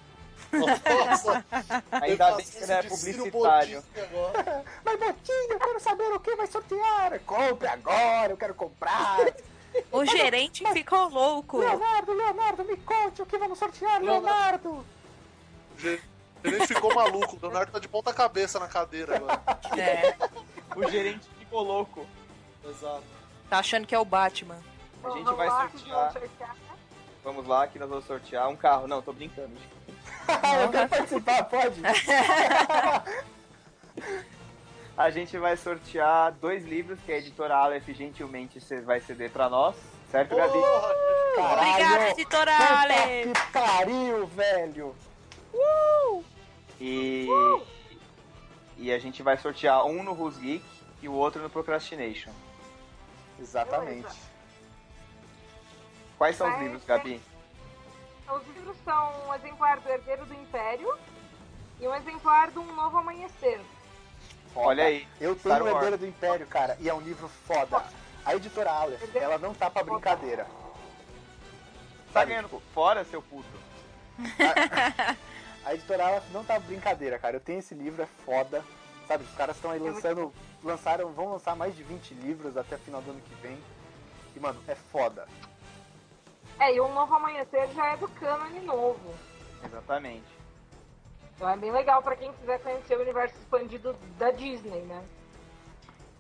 Nossa, 0.52 1.46
Ainda 1.92 2.32
bem 2.36 2.46
que 2.46 2.66
não 2.66 2.76
é 2.76 2.84
publicitário. 2.84 3.84
Mas 4.84 5.00
Botinho, 5.00 5.52
eu 5.52 5.60
quero 5.60 5.80
saber 5.80 6.12
o 6.12 6.20
que 6.20 6.36
vai 6.36 6.48
sortear! 6.48 7.20
Compre 7.26 7.68
agora, 7.68 8.32
eu 8.34 8.38
quero 8.38 8.54
comprar! 8.56 9.18
O 9.92 10.04
gerente 10.04 10.66
ficou 10.74 11.08
louco. 11.10 11.60
Leonardo, 11.60 12.12
Leonardo, 12.12 12.64
me 12.66 12.76
conte 12.78 13.22
o 13.22 13.26
que 13.26 13.38
vamos 13.38 13.60
sortear, 13.60 14.02
Leonardo. 14.02 14.84
Leonardo! 15.80 16.06
Ele 16.44 16.66
ficou 16.66 16.94
maluco. 16.96 17.36
O 17.36 17.40
Leonardo 17.40 17.72
tá 17.74 17.78
de 17.80 17.88
ponta 17.88 18.12
cabeça 18.12 18.60
na 18.60 18.68
cadeira 18.68 19.18
agora. 19.18 19.42
É, 19.78 20.16
O 20.76 20.90
gerente 20.90 21.30
ficou 21.38 21.62
louco. 21.62 22.04
Exato. 22.68 23.04
tá 23.48 23.60
achando 23.60 23.86
que 23.86 23.94
é 23.94 24.00
o 24.00 24.04
Batman. 24.06 24.58
A 25.04 25.10
gente 25.12 25.24
Vamos 25.24 25.38
vai 25.38 25.48
lá, 25.48 25.68
que 25.68 25.78
sortear. 25.78 25.98
vamos 26.00 26.14
sortear. 26.14 26.56
Vamos 27.24 27.48
lá 27.48 27.68
que 27.68 27.78
nós 27.80 27.90
vamos 27.90 28.06
sortear 28.06 28.50
um 28.50 28.56
carro. 28.56 28.88
Não, 28.88 29.04
tô 29.04 29.14
brincando. 29.14 29.52
Eu 30.64 30.70
quero 30.70 30.90
participar, 30.90 31.44
pode? 31.46 31.82
A 34.98 35.10
gente 35.10 35.38
vai 35.38 35.56
sortear 35.56 36.34
dois 36.34 36.66
livros 36.66 37.00
que 37.06 37.12
a 37.12 37.18
editora 37.18 37.56
Aleph 37.56 37.88
gentilmente 37.90 38.60
vai 38.84 39.00
ceder 39.00 39.32
pra 39.32 39.48
nós. 39.50 39.74
Certo, 40.12 40.36
Gabi? 40.36 40.52
Porra, 40.52 41.54
Obrigada, 41.54 42.10
editora 42.10 42.52
Puta 42.52 42.74
Ale. 42.80 43.32
que 43.34 43.52
pariu, 43.54 44.28
velho! 44.28 44.96
E. 46.82 47.28
E 48.78 48.92
a 48.92 49.00
gente 49.00 49.24
vai 49.24 49.38
sortear 49.38 49.86
um 49.86 50.04
no 50.04 50.12
Who's 50.12 50.38
Geek 50.38 50.66
e 51.02 51.08
o 51.08 51.14
outro 51.14 51.42
no 51.42 51.50
Procrastination. 51.50 52.32
Exatamente. 53.40 54.08
Quais 56.18 56.36
são 56.36 56.52
os 56.54 56.60
livros, 56.60 56.82
ser- 56.82 56.88
Gabi? 56.88 57.22
Os 58.32 58.46
livros 58.56 58.78
são 58.86 59.28
um 59.28 59.34
exemplar 59.34 59.80
do 59.80 59.90
Herdeiro 59.90 60.26
do 60.26 60.34
Império 60.34 60.94
e 61.80 61.88
um 61.88 61.96
exemplar 61.96 62.52
do 62.52 62.62
Um 62.62 62.76
Novo 62.76 62.98
Amanhecer. 62.98 63.60
Olha 64.56 64.84
aí. 64.84 65.08
Eu 65.20 65.36
tenho 65.36 65.56
Star 65.56 65.62
o 65.62 65.66
Wars. 65.66 65.76
Herdeiro 65.76 65.98
do 65.98 66.08
Império, 66.08 66.48
cara, 66.48 66.78
e 66.80 66.88
é 66.88 66.94
um 66.94 67.02
livro 67.02 67.28
foda. 67.28 67.84
A 68.26 68.36
editora 68.36 68.72
Aleph, 68.72 69.16
ela 69.16 69.38
não 69.38 69.54
tá 69.54 69.70
pra 69.70 69.84
brincadeira. 69.84 70.46
Tá 72.14 72.24
ganhando 72.26 72.50
fora, 72.74 73.04
seu 73.06 73.22
puto? 73.22 73.48
A 75.66 75.74
editora 75.74 76.08
Aleph 76.08 76.32
não 76.32 76.44
tá 76.44 76.56
pra 76.56 76.68
brincadeira, 76.68 77.18
cara. 77.20 77.38
Eu 77.38 77.42
tenho 77.42 77.60
esse 77.60 77.74
livro, 77.74 78.02
é 78.02 78.08
foda. 78.26 78.64
Sabe, 79.08 79.24
os 79.24 79.32
caras 79.32 79.56
estão 79.56 79.72
aí 79.72 79.80
lançando. 79.80 80.34
Lançaram, 80.64 81.12
vão 81.14 81.32
lançar 81.32 81.56
mais 81.56 81.76
de 81.76 81.84
20 81.84 82.14
livros 82.16 82.58
até 82.58 82.78
final 82.78 83.02
do 83.02 83.12
ano 83.12 83.22
que 83.22 83.36
vem. 83.36 83.58
E, 84.36 84.40
mano, 84.40 84.62
é 84.68 84.76
foda. 84.76 85.28
É, 86.60 86.74
e 86.76 86.82
Um 86.82 86.94
Novo 86.94 87.14
Amanhecer 87.16 87.70
já 87.74 87.94
é 87.94 87.98
do 87.98 88.08
cânone 88.10 88.60
novo. 88.62 89.14
Exatamente. 89.64 90.24
Então 91.36 91.50
é 91.50 91.56
bem 91.58 91.72
legal 91.72 92.02
pra 92.02 92.16
quem 92.16 92.32
quiser 92.34 92.60
conhecer 92.62 92.98
o 92.98 93.02
universo 93.02 93.36
expandido 93.38 93.96
da 94.18 94.30
Disney, 94.32 94.82
né? 94.82 95.02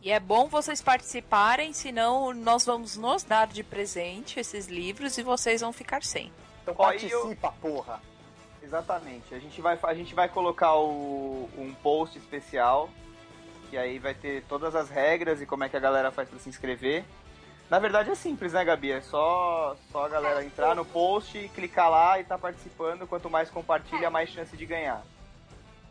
E 0.01 0.11
é 0.11 0.19
bom 0.19 0.47
vocês 0.47 0.81
participarem, 0.81 1.73
senão 1.73 2.33
nós 2.33 2.65
vamos 2.65 2.95
nos 2.95 3.23
dar 3.23 3.47
de 3.47 3.63
presente 3.63 4.39
esses 4.39 4.67
livros 4.67 5.17
e 5.17 5.23
vocês 5.23 5.59
vão 5.59 5.73
ficar 5.73 6.03
sem. 6.03 6.31
Então 6.63 6.73
e 6.93 7.11
eu- 7.11 7.21
participa, 7.21 7.51
porra. 7.61 8.01
Exatamente. 8.63 9.33
A 9.35 9.39
gente 9.39 9.59
vai, 9.61 9.77
a 9.81 9.93
gente 9.93 10.15
vai 10.15 10.29
colocar 10.29 10.75
o- 10.75 11.49
um 11.57 11.73
post 11.83 12.17
especial. 12.17 12.89
Que 13.69 13.77
aí 13.77 13.99
vai 13.99 14.13
ter 14.15 14.43
todas 14.49 14.73
as 14.73 14.89
regras 14.89 15.41
e 15.41 15.45
como 15.45 15.63
é 15.63 15.69
que 15.69 15.77
a 15.77 15.79
galera 15.79 16.11
faz 16.11 16.27
pra 16.29 16.39
se 16.39 16.49
inscrever. 16.49 17.03
Na 17.69 17.77
verdade 17.77 18.09
é 18.09 18.15
simples, 18.15 18.53
né, 18.53 18.65
Gabi? 18.65 18.91
É 18.91 19.01
só, 19.01 19.75
só 19.91 20.05
a 20.05 20.09
galera 20.09 20.43
entrar 20.43 20.75
no 20.75 20.83
post, 20.83 21.49
clicar 21.53 21.89
lá 21.89 22.19
e 22.19 22.23
tá 22.23 22.37
participando. 22.37 23.07
Quanto 23.07 23.29
mais 23.29 23.49
compartilha, 23.49 24.09
mais 24.09 24.29
chance 24.29 24.57
de 24.57 24.65
ganhar. 24.65 25.03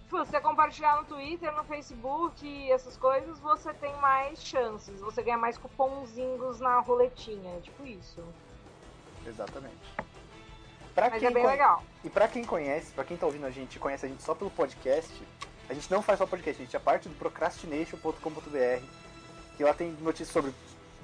Se 0.07 0.13
você 0.13 0.41
compartilhar 0.41 0.97
no 0.97 1.05
Twitter, 1.05 1.55
no 1.55 1.63
Facebook 1.65 2.45
e 2.45 2.73
essas 2.73 2.97
coisas, 2.97 3.39
você 3.39 3.73
tem 3.75 3.95
mais 3.99 4.43
chances. 4.43 4.99
Você 5.01 5.23
ganha 5.23 5.39
mais 5.39 5.57
cupomzinhos 5.57 6.59
na 6.59 6.81
roletinha. 6.81 7.59
É 7.59 7.61
tipo 7.61 7.87
isso. 7.87 8.25
Exatamente. 9.25 9.77
Pra 10.95 11.11
Mas 11.11 11.21
quem 11.21 11.29
é 11.29 11.31
bem 11.31 11.47
legal. 11.47 11.85
E 12.03 12.11
pra 12.11 12.27
quem 12.27 12.43
conhece, 12.43 12.91
pra 12.93 13.05
quem 13.05 13.17
tá 13.17 13.27
ouvindo 13.27 13.47
a 13.47 13.51
gente, 13.51 13.79
conhece 13.79 14.05
a 14.05 14.09
gente 14.09 14.23
só 14.23 14.35
pelo 14.35 14.51
podcast, 14.51 15.13
a 15.69 15.75
gente 15.75 15.89
não 15.91 16.03
faz 16.03 16.19
só 16.19 16.27
podcast, 16.27 16.61
a 16.61 16.65
gente 16.65 16.75
é 16.75 16.81
parte 16.81 17.09
do 17.09 17.15
procrastination.com.br, 17.15 18.83
que 19.57 19.63
lá 19.63 19.75
tem 19.75 19.93
notícias 20.01 20.31
sobre 20.31 20.53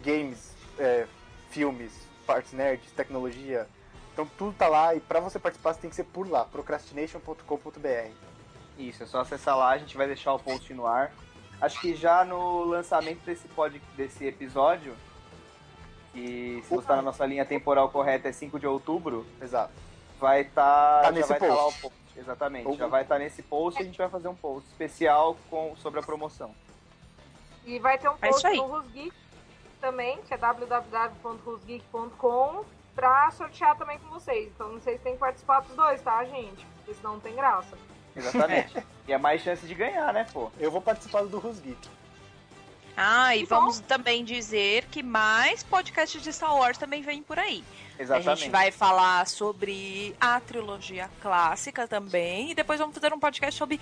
games, 0.03 0.54
é, 0.79 1.07
filmes, 1.51 1.93
partes 2.27 2.53
nerds, 2.53 2.91
tecnologia. 2.93 3.67
Então 4.13 4.27
tudo 4.39 4.55
tá 4.57 4.69
lá 4.69 4.95
e 4.95 5.01
pra 5.01 5.21
você 5.21 5.39
participar 5.39 5.75
você 5.75 5.81
tem 5.81 5.91
que 5.91 5.97
ser 5.97 6.05
por 6.05 6.29
lá, 6.29 6.45
procrastination.com.br. 6.45 8.11
Isso, 8.79 9.03
é 9.03 9.07
só 9.07 9.21
acessar 9.21 9.57
lá, 9.57 9.71
a 9.71 9.79
gente 9.79 9.97
vai 9.97 10.07
deixar 10.07 10.33
o 10.35 10.39
post 10.39 10.73
no 10.75 10.87
ar. 10.87 11.13
Acho 11.61 11.81
que 11.81 11.95
já 11.95 12.25
no 12.25 12.65
lançamento 12.65 13.21
desse, 13.25 13.47
pod, 13.49 13.81
desse 13.97 14.27
episódio, 14.27 14.95
que 16.13 16.61
se 16.65 16.71
você 16.75 16.87
tá 16.87 16.97
na 16.97 17.03
nossa 17.03 17.25
linha 17.27 17.45
temporal 17.45 17.89
correta 17.91 18.29
é 18.29 18.33
5 18.33 18.59
de 18.59 18.67
outubro, 18.67 19.27
Exato. 19.41 19.73
vai 20.21 20.43
estar. 20.43 21.01
Tá 21.01 21.05
já 21.05 21.11
nesse 21.13 21.29
vai 21.29 21.39
tá 21.39 21.47
lá 21.47 21.55
o 21.55 21.73
post. 21.73 21.81
post. 21.83 22.05
Exatamente, 22.17 22.69
Ou- 22.69 22.77
já 22.77 22.87
vai 22.87 23.03
estar 23.03 23.19
nesse 23.19 23.43
post 23.43 23.81
e 23.81 23.83
a 23.83 23.87
gente 23.87 23.99
vai 23.99 24.09
fazer 24.09 24.29
um 24.29 24.35
post 24.37 24.69
especial 24.71 25.37
com, 25.51 25.75
sobre 25.77 25.99
a 25.99 26.03
promoção. 26.03 26.55
E 27.65 27.79
vai 27.81 27.99
ter 27.99 28.09
um 28.09 28.15
É 28.23 28.29
post 28.29 28.47
aí. 28.47 28.57
no 28.57 28.67
Rusgeek 28.67 29.13
também, 29.85 30.17
que 30.23 30.33
é 30.33 30.39
www.rusgeek.com, 30.39 32.65
pra 32.95 33.31
sortear 33.33 33.77
também 33.77 33.99
com 33.99 34.09
vocês. 34.09 34.51
Então 34.55 34.73
vocês 34.73 34.99
têm 35.03 35.13
que 35.13 35.19
participar 35.19 35.61
dos 35.61 35.77
dois, 35.77 36.01
tá, 36.01 36.25
gente? 36.25 36.65
Porque 36.77 36.95
senão 36.95 37.13
não 37.15 37.21
tem 37.21 37.35
graça. 37.35 37.77
Exatamente. 38.17 38.83
e 39.07 39.13
é 39.13 39.19
mais 39.19 39.43
chance 39.43 39.67
de 39.67 39.75
ganhar, 39.75 40.11
né, 40.15 40.27
pô? 40.33 40.51
Eu 40.59 40.71
vou 40.71 40.81
participar 40.81 41.23
do 41.25 41.39
Rusgeek. 41.39 41.77
Ah, 42.97 43.37
e 43.37 43.43
Então- 43.43 43.61
vamos 43.61 43.81
também 43.81 44.25
dizer 44.25 44.87
que 44.87 45.03
mais 45.03 45.63
podcasts 45.63 46.23
de 46.23 46.33
Star 46.33 46.57
Wars 46.57 46.79
também 46.79 47.03
vêm 47.03 47.23
por 47.23 47.39
aí. 47.39 47.63
Exatamente. 47.99 48.29
A 48.31 48.35
gente 48.37 48.51
vai 48.51 48.71
falar 48.71 49.27
sobre 49.27 50.17
a 50.21 50.41
trilogia 50.41 51.11
clássica 51.21 51.87
também. 51.89 52.53
E 52.53 52.55
depois 52.55 52.79
vamos 52.81 52.95
fazer 52.95 53.13
um 53.13 53.19
podcast 53.21 53.59
sobre 53.59 53.79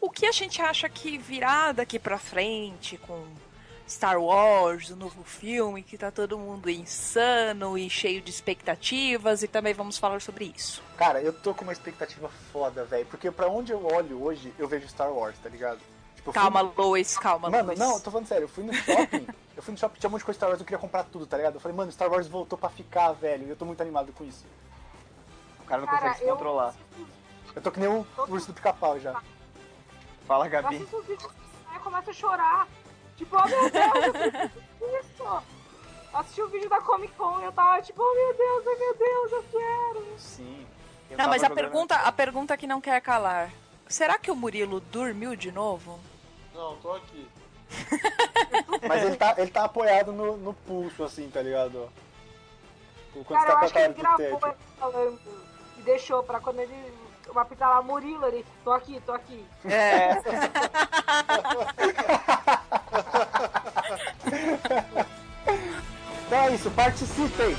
o 0.00 0.08
que 0.08 0.24
a 0.26 0.32
gente 0.32 0.62
acha 0.62 0.88
que 0.88 1.18
virá 1.18 1.72
daqui 1.72 1.98
pra 1.98 2.16
frente 2.18 2.96
com 2.98 3.26
Star 3.88 4.18
Wars, 4.20 4.88
o 4.90 4.96
novo 4.96 5.22
filme, 5.22 5.82
que 5.82 5.98
tá 5.98 6.10
todo 6.10 6.38
mundo 6.38 6.70
insano 6.70 7.76
e 7.76 7.90
cheio 7.90 8.22
de 8.22 8.30
expectativas. 8.30 9.42
E 9.42 9.48
também 9.48 9.74
vamos 9.74 9.98
falar 9.98 10.20
sobre 10.20 10.52
isso. 10.56 10.82
Cara, 10.96 11.20
eu 11.20 11.32
tô 11.32 11.52
com 11.54 11.62
uma 11.64 11.72
expectativa 11.72 12.28
foda, 12.52 12.84
velho, 12.84 13.06
porque 13.06 13.30
pra 13.30 13.48
onde 13.48 13.72
eu 13.72 13.84
olho 13.86 14.22
hoje, 14.22 14.52
eu 14.58 14.66
vejo 14.66 14.88
Star 14.88 15.12
Wars, 15.12 15.36
tá 15.42 15.48
ligado? 15.48 15.78
Tipo, 16.16 16.30
eu 16.30 16.32
fui 16.32 16.40
Calma, 16.42 16.62
no- 16.62 16.72
Lois, 16.76 17.18
calma, 17.18 17.50
Mano, 17.50 17.66
Lois. 17.66 17.78
não, 17.78 17.94
eu 17.94 18.00
tô 18.00 18.10
falando 18.10 18.26
sério, 18.28 18.44
eu 18.44 18.48
fui 18.48 18.62
no 18.64 18.72
shopping, 18.72 19.26
eu 19.56 19.62
fui 19.62 19.72
no 19.72 19.78
shopping, 19.78 19.98
tinha 19.98 20.08
um 20.08 20.12
monte 20.12 20.20
de 20.20 20.24
coisa 20.26 20.38
Star 20.38 20.48
Wars, 20.48 20.60
eu 20.60 20.64
queria 20.64 20.78
comprar 20.78 21.04
tudo, 21.04 21.26
tá 21.26 21.36
ligado? 21.36 21.54
Eu 21.54 21.60
falei, 21.60 21.76
mano, 21.76 21.90
Star 21.92 22.08
Wars 22.10 22.28
voltou 22.28 22.56
pra 22.58 22.70
ficar, 22.70 23.12
velho, 23.12 23.46
e 23.46 23.50
eu 23.50 23.56
tô 23.56 23.64
muito 23.64 23.80
animado 23.82 24.12
com 24.12 24.24
isso. 24.24 24.46
O 25.60 25.64
cara 25.64 25.80
não 25.82 25.88
Cara, 25.88 26.00
consegue 26.02 26.18
se 26.18 26.24
eu 26.24 26.34
controlar. 26.36 26.74
Eu 27.54 27.60
tô 27.60 27.70
que 27.72 27.80
nem 27.80 27.88
o 27.88 28.06
urso 28.28 28.46
do 28.46 28.54
pica-pau 28.54 28.98
já. 29.00 29.20
Fala, 30.26 30.46
Eu 30.46 30.50
Gabi. 30.50 30.76
assisto 30.76 30.96
os 30.96 31.06
vídeos 31.06 31.30
e 31.74 31.78
começo 31.80 32.08
a 32.10 32.12
chorar. 32.12 32.68
Tipo, 33.22 33.36
oh 33.36 33.48
meu 33.48 33.70
Deus, 33.70 34.14
eu. 35.20 35.26
Eu 35.30 35.42
Assisti 36.12 36.42
o 36.42 36.48
vídeo 36.48 36.68
da 36.68 36.80
Comic 36.80 37.14
Con 37.14 37.40
e 37.40 37.44
eu 37.44 37.52
tava 37.52 37.80
tipo, 37.80 38.02
oh 38.02 38.14
meu 38.14 38.34
Deus, 38.34 38.64
oh 38.66 38.78
meu 38.78 38.94
Deus, 38.96 39.32
eu 39.32 39.44
quero. 39.44 40.18
Sim. 40.18 40.66
Eu 41.08 41.16
Não, 41.16 41.28
mas 41.28 41.44
a 41.44 41.48
pergunta, 41.48 41.94
a 41.94 42.10
pergunta 42.10 42.56
que 42.56 42.66
não 42.66 42.80
quer 42.80 43.00
calar. 43.00 43.50
Será 43.88 44.18
que 44.18 44.30
o 44.30 44.34
Murilo 44.34 44.80
dormiu 44.80 45.36
de 45.36 45.52
novo? 45.52 46.00
Não, 46.52 46.76
tô 46.78 46.92
aqui. 46.94 47.28
Mas 48.86 49.04
ele 49.04 49.16
tá, 49.16 49.34
ele 49.38 49.50
tá 49.50 49.64
apoiado 49.64 50.12
no, 50.12 50.36
no 50.36 50.52
pulso, 50.52 51.04
assim, 51.04 51.30
tá 51.30 51.40
ligado? 51.40 51.88
Quando 53.12 53.26
Cara, 53.28 53.40
você 53.40 53.50
eu 53.50 53.54
tá 53.54 53.60
a 53.60 53.64
acho 53.64 53.72
que 53.72 53.78
ele 53.78 53.94
gravou 53.94 54.48
ele 54.48 54.56
falando 54.78 55.20
e 55.78 55.82
deixou 55.82 56.22
pra 56.22 56.40
quando 56.40 56.60
ele 56.60 56.94
vai 57.32 57.42
apitar 57.42 57.70
lá 57.70 57.82
Murilo, 57.82 58.26
ele, 58.26 58.44
tô 58.62 58.72
aqui, 58.72 59.00
tô 59.06 59.12
aqui. 59.12 59.46
É. 59.64 60.20
Então 66.26 66.38
é 66.44 66.54
isso, 66.54 66.70
participem! 66.70 67.54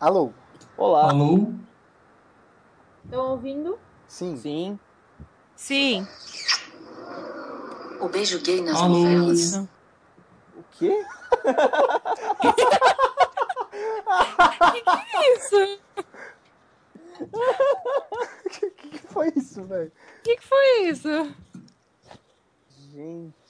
Alô? 0.00 0.32
Olá. 0.76 1.08
Alô? 1.10 1.52
Estão 3.04 3.30
ouvindo? 3.30 3.78
Sim. 4.06 4.36
Sim. 4.36 4.78
Sim. 5.56 6.06
O 8.04 8.08
beijo 8.08 8.38
gay 8.40 8.60
nas 8.60 8.76
Alô? 8.76 8.98
novelas. 8.98 9.54
O 9.56 10.62
quê? 10.72 11.04
Que 15.14 15.32
isso? 15.34 15.80
O 17.32 18.48
que, 18.50 18.70
que 18.70 18.98
foi 19.08 19.32
isso, 19.36 19.62
velho? 19.64 19.90
O 20.18 20.22
que, 20.22 20.36
que 20.36 20.46
foi 20.46 20.82
isso? 20.88 21.08
Gente. 22.92 23.43